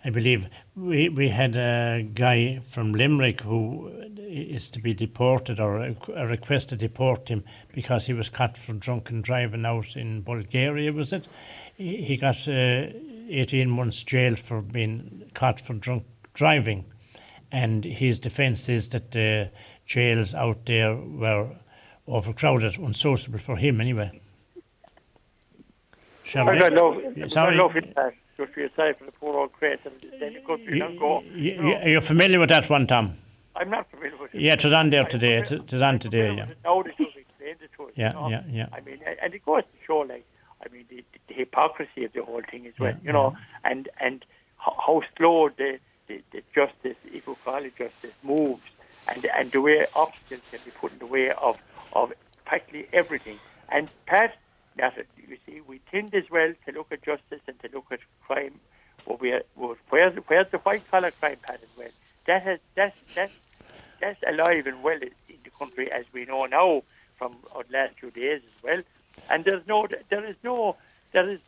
I 0.06 0.12
believe 0.12 0.48
we, 0.76 1.10
we 1.10 1.30
had 1.30 1.56
a 1.56 2.08
guy 2.14 2.60
from 2.70 2.94
Limerick 2.94 3.42
who 3.42 3.92
is 4.18 4.70
to 4.70 4.80
be 4.80 4.94
deported 4.94 5.60
or 5.60 5.80
a, 5.80 5.96
a 6.16 6.28
request 6.28 6.70
to 6.70 6.76
deport 6.76 7.28
him 7.30 7.44
because 7.74 8.06
he 8.06 8.14
was 8.14 8.30
caught 8.30 8.58
for 8.58 8.74
drunken 8.74 9.22
driving 9.22 9.66
out 9.66 9.96
in 9.96 10.22
Bulgaria, 10.22 10.94
was 10.94 11.12
it? 11.12 11.28
He, 11.76 12.18
got 12.18 12.48
uh, 12.48 12.88
18 13.30 13.70
months 13.70 14.04
jail 14.04 14.36
for 14.36 14.62
being 14.62 15.30
caught 15.34 15.60
for 15.60 15.74
drunk 15.74 16.04
driving 16.34 16.86
and 17.52 17.84
his 17.84 18.20
defence 18.20 18.70
is 18.70 18.90
that 18.90 19.12
the 19.12 19.52
jails 19.86 20.34
out 20.34 20.66
there 20.66 20.96
were 20.96 21.56
overcrowded, 22.08 22.78
unsuitable 22.78 23.40
for 23.40 23.58
him 23.58 23.82
anyway. 23.82 24.20
Shall 26.24 26.48
I 26.48 26.60
got 26.60 26.74
love, 26.74 27.32
Sorry. 27.32 27.58
love 27.58 27.76
it, 27.76 27.96
just 28.38 28.54
for 28.54 28.60
yourself 28.60 29.00
and 29.00 29.08
the 29.08 29.12
poor 29.14 29.36
old 29.38 29.52
crate, 29.54 29.80
and 29.84 29.94
then 30.20 30.34
the 30.34 30.42
country 30.42 30.78
you, 30.78 31.00
go. 31.00 31.22
You, 31.34 31.78
you, 31.86 31.98
are 31.98 32.02
familiar 32.02 32.40
with 32.40 32.50
that 32.50 32.70
one, 32.70 32.86
Tom? 32.86 33.14
I'm 33.56 33.70
not 33.70 33.90
familiar 33.90 34.16
with 34.18 34.36
it. 34.36 34.42
Yeah, 34.42 34.54
it 34.54 34.64
was 34.64 34.74
on 34.74 34.92
there 34.92 35.04
today. 35.04 35.40
It 35.40 35.72
was 35.72 35.82
on 35.82 35.98
today, 36.00 36.36
yeah. 36.36 36.48
Now 36.64 36.84
they 36.84 36.92
just 36.92 37.18
explained 37.18 37.58
it 37.62 37.72
to 37.78 37.84
us. 37.86 37.92
Yeah, 37.96 38.14
you 38.14 38.20
know? 38.20 38.30
yeah, 38.30 38.44
yeah. 38.48 38.68
I 38.72 38.82
mean, 38.82 39.00
and 39.22 39.34
it 39.34 39.44
goes 39.44 39.64
to 39.64 39.86
show, 39.86 40.00
like, 40.00 40.26
I 40.64 40.72
mean, 40.72 40.86
the, 40.90 41.04
the 41.28 41.34
hypocrisy 41.34 42.06
of 42.06 42.14
the 42.14 42.24
whole 42.24 42.42
thing 42.50 42.68
as 42.68 42.74
well, 42.80 42.92
yeah, 42.92 42.98
you 43.04 43.14
know, 43.14 43.34
yeah. 43.36 43.72
and 43.72 43.90
and 44.00 44.26
how 44.58 45.02
slow 45.18 45.50
the, 45.50 45.80
the, 46.10 46.22
the 46.32 46.44
justice, 46.54 46.98
we 47.14 47.22
call 47.22 47.62
justice, 47.78 48.14
moves, 48.24 48.68
and 49.08 49.26
and 49.26 49.52
the 49.52 49.62
way 49.62 49.86
obstacles 49.96 50.42
can 50.52 50.60
be 50.66 50.72
put 50.72 50.92
in 50.92 51.00
the 51.00 51.06
way 51.06 51.32
of 51.32 51.58
of 51.94 52.12
practically 52.46 52.88
everything. 52.92 53.40
And 53.70 53.90
Pat, 54.06 54.36
that 54.76 54.98
you 55.18 55.38
see, 55.46 55.62
we 55.62 55.80
tend 55.92 56.14
as 56.16 56.30
well 56.30 56.52
to 56.66 56.72
look 56.74 56.92
at 56.92 57.04
justice 57.04 57.42
and 57.48 57.58
to 57.62 57.70
look 57.74 57.86
at 57.92 58.00
crime. 58.26 58.60
But 59.08 59.22
we 59.22 59.32
are, 59.32 59.44
where's 59.56 60.16
where's 60.28 60.52
the 60.52 60.58
white 60.58 60.90
collar 60.92 61.12
crime, 61.12 61.38
Pat, 61.42 61.62
as 61.62 61.78
well? 61.78 61.94
That 62.26 62.42
has 62.44 62.60
that's 62.76 62.98
that's 63.16 63.34
that's 64.02 64.22
alive 64.28 64.68
and 64.68 64.84
well 64.84 65.00
in 65.02 65.38
the 65.44 65.52
country 65.58 65.92
as 65.92 66.06
we 66.12 66.26
know 66.26 66.46
now 66.46 66.84
from 67.18 67.36
the 67.54 67.78
last 67.78 68.00
few 68.00 68.12
days 68.12 68.42
as 68.44 68.64
well. 68.64 68.82
And 69.30 69.46
there's 69.46 69.66
no 69.68 69.88
there 70.10 70.26
is 70.26 70.36
no 70.44 70.76
there 71.12 71.30
is 71.30 71.40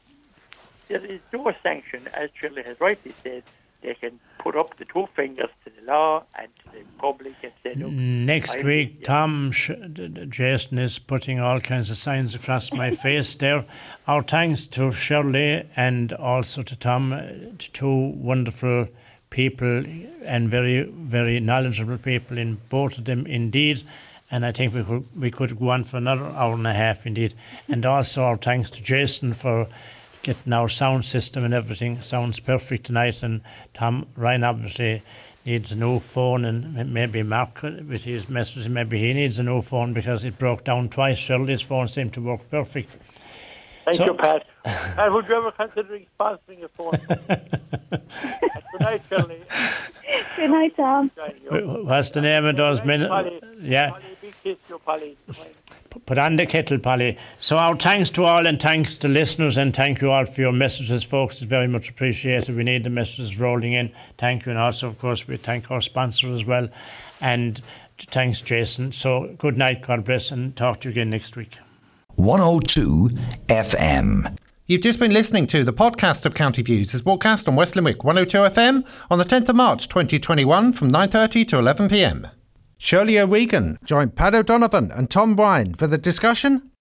there 0.87 1.05
is 1.05 1.21
no 1.31 1.53
sanction, 1.63 2.07
as 2.13 2.29
Shirley 2.33 2.63
has 2.63 2.79
rightly 2.81 3.13
said, 3.23 3.43
they 3.81 3.93
can 3.95 4.19
put 4.39 4.55
up 4.55 4.77
the 4.77 4.85
two 4.85 5.07
fingers 5.15 5.49
to 5.65 5.71
the 5.79 5.91
law 5.91 6.23
and 6.37 6.47
to 6.57 6.63
the 6.71 6.83
public 6.97 7.33
and 7.43 7.51
say, 7.63 7.73
look. 7.75 7.91
Next 7.91 8.57
I 8.57 8.61
week. 8.63 9.03
Tom, 9.03 9.51
Jason 9.51 10.77
is 10.77 10.99
putting 10.99 11.39
all 11.39 11.59
kinds 11.59 11.89
of 11.89 11.97
signs 11.97 12.35
across 12.35 12.71
my 12.71 12.91
face 13.05 13.35
there. 13.35 13.65
Our 14.07 14.23
thanks 14.23 14.67
to 14.67 14.91
Shirley 14.91 15.67
and 15.75 16.13
also 16.13 16.63
to 16.63 16.75
Tom, 16.75 17.13
uh, 17.13 17.21
two 17.57 18.13
wonderful 18.15 18.87
people 19.29 19.83
and 20.25 20.49
very, 20.49 20.83
very 20.83 21.39
knowledgeable 21.39 21.97
people 21.97 22.37
in 22.37 22.59
both 22.69 22.97
of 22.97 23.05
them 23.05 23.25
indeed. 23.25 23.83
And 24.29 24.45
I 24.45 24.51
think 24.51 24.73
we 24.73 24.83
could 24.83 25.05
we 25.19 25.29
could 25.29 25.59
go 25.59 25.71
on 25.71 25.83
for 25.83 25.97
another 25.97 26.23
hour 26.23 26.53
and 26.53 26.65
a 26.65 26.73
half 26.73 27.05
indeed. 27.05 27.33
And 27.67 27.85
also 27.85 28.23
our 28.23 28.37
thanks 28.37 28.71
to 28.71 28.81
Jason 28.81 29.33
for 29.33 29.67
getting 30.23 30.53
our 30.53 30.69
sound 30.69 31.05
system 31.05 31.43
and 31.43 31.53
everything 31.53 32.01
sounds 32.01 32.39
perfect 32.39 32.85
tonight. 32.85 33.23
And 33.23 33.41
Tom 33.73 34.07
Ryan 34.15 34.43
obviously 34.43 35.01
needs 35.45 35.71
a 35.71 35.75
new 35.75 35.99
phone, 35.99 36.45
and 36.45 36.93
maybe 36.93 37.23
Mark 37.23 37.63
uh, 37.63 37.71
with 37.89 38.03
his 38.03 38.29
message, 38.29 38.69
maybe 38.69 38.99
he 38.99 39.13
needs 39.13 39.39
a 39.39 39.43
new 39.43 39.61
phone 39.61 39.93
because 39.93 40.23
it 40.23 40.37
broke 40.37 40.63
down 40.63 40.89
twice. 40.89 41.17
Shirley's 41.17 41.61
phone 41.61 41.87
seemed 41.87 42.13
to 42.13 42.21
work 42.21 42.49
perfect. 42.49 42.97
Thank 43.85 43.97
so, 43.97 44.05
you, 44.05 44.13
Pat. 44.13 44.45
Pat, 44.63 45.11
would 45.11 45.27
you 45.27 45.35
ever 45.35 45.51
consider 45.51 45.99
sponsoring 46.19 46.63
a 46.63 46.67
phone? 46.67 46.91
Good 48.71 48.81
night, 48.81 49.01
Shirley. 49.09 49.41
Good 50.35 50.51
night, 50.51 50.77
Tom. 50.77 51.09
What's 51.49 52.11
the 52.11 52.21
name 52.21 52.45
of 52.45 52.57
those 52.57 52.83
men? 52.83 53.01
Yeah. 53.59 53.89
Polly, 53.89 54.03
big 54.21 54.33
kiss 54.43 54.57
you, 54.69 54.77
Polly 54.77 55.17
put 56.05 56.17
on 56.17 56.35
the 56.35 56.45
kettle, 56.45 56.79
Polly. 56.79 57.17
So 57.39 57.57
our 57.57 57.75
thanks 57.75 58.09
to 58.11 58.23
all 58.23 58.47
and 58.47 58.61
thanks 58.61 58.97
to 58.99 59.07
listeners 59.07 59.57
and 59.57 59.75
thank 59.75 60.01
you 60.01 60.11
all 60.11 60.25
for 60.25 60.41
your 60.41 60.51
messages, 60.51 61.03
folks. 61.03 61.41
It's 61.41 61.49
very 61.49 61.67
much 61.67 61.89
appreciated. 61.89 62.55
We 62.55 62.63
need 62.63 62.83
the 62.83 62.89
messages 62.89 63.39
rolling 63.39 63.73
in. 63.73 63.91
Thank 64.17 64.45
you. 64.45 64.51
And 64.51 64.59
also, 64.59 64.87
of 64.87 64.99
course, 64.99 65.27
we 65.27 65.37
thank 65.37 65.69
our 65.71 65.81
sponsor 65.81 66.31
as 66.31 66.45
well. 66.45 66.69
And 67.19 67.61
thanks, 67.97 68.41
Jason. 68.41 68.91
So 68.91 69.35
good 69.37 69.57
night, 69.57 69.81
God 69.81 70.05
bless, 70.05 70.31
and 70.31 70.55
talk 70.55 70.81
to 70.81 70.89
you 70.89 70.91
again 70.91 71.09
next 71.09 71.35
week. 71.35 71.57
102 72.15 73.09
FM. 73.47 74.37
You've 74.67 74.81
just 74.81 74.99
been 74.99 75.11
listening 75.11 75.47
to 75.47 75.63
the 75.63 75.73
podcast 75.73 76.25
of 76.25 76.33
County 76.33 76.61
Views 76.61 76.95
as 76.95 77.01
broadcast 77.01 77.49
on 77.49 77.55
West 77.55 77.75
Limerick 77.75 78.03
102 78.03 78.37
FM 78.37 78.87
on 79.09 79.19
the 79.19 79.25
10th 79.25 79.49
of 79.49 79.55
March 79.55 79.89
2021 79.89 80.71
from 80.71 80.89
9.30 80.89 81.47
to 81.49 81.55
11pm. 81.57 82.31
Shirley 82.83 83.19
O'Regan 83.19 83.77
joined 83.83 84.15
Pat 84.15 84.33
O'Donovan 84.33 84.91
and 84.91 85.07
Tom 85.07 85.35
Ryan 85.35 85.75
for 85.75 85.85
the 85.85 85.99
discussion. 85.99 86.71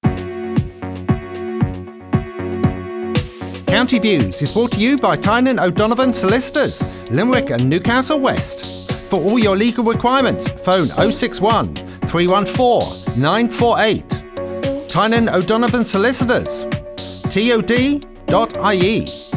County 3.67 3.99
Views 3.99 4.41
is 4.41 4.55
brought 4.55 4.73
to 4.73 4.81
you 4.81 4.97
by 4.97 5.17
Tynan 5.17 5.59
O'Donovan 5.59 6.15
Solicitors, 6.15 6.83
Limerick 7.11 7.51
and 7.51 7.69
Newcastle 7.69 8.19
West. 8.19 8.91
For 9.11 9.21
all 9.21 9.39
your 9.39 9.55
legal 9.55 9.85
requirements, 9.85 10.49
phone 10.65 10.87
061 10.87 11.77
314 12.07 13.21
948. 13.21 14.89
Tynan 14.89 15.29
O'Donovan 15.29 15.85
Solicitors, 15.85 16.65
tod.ie. 17.31 19.30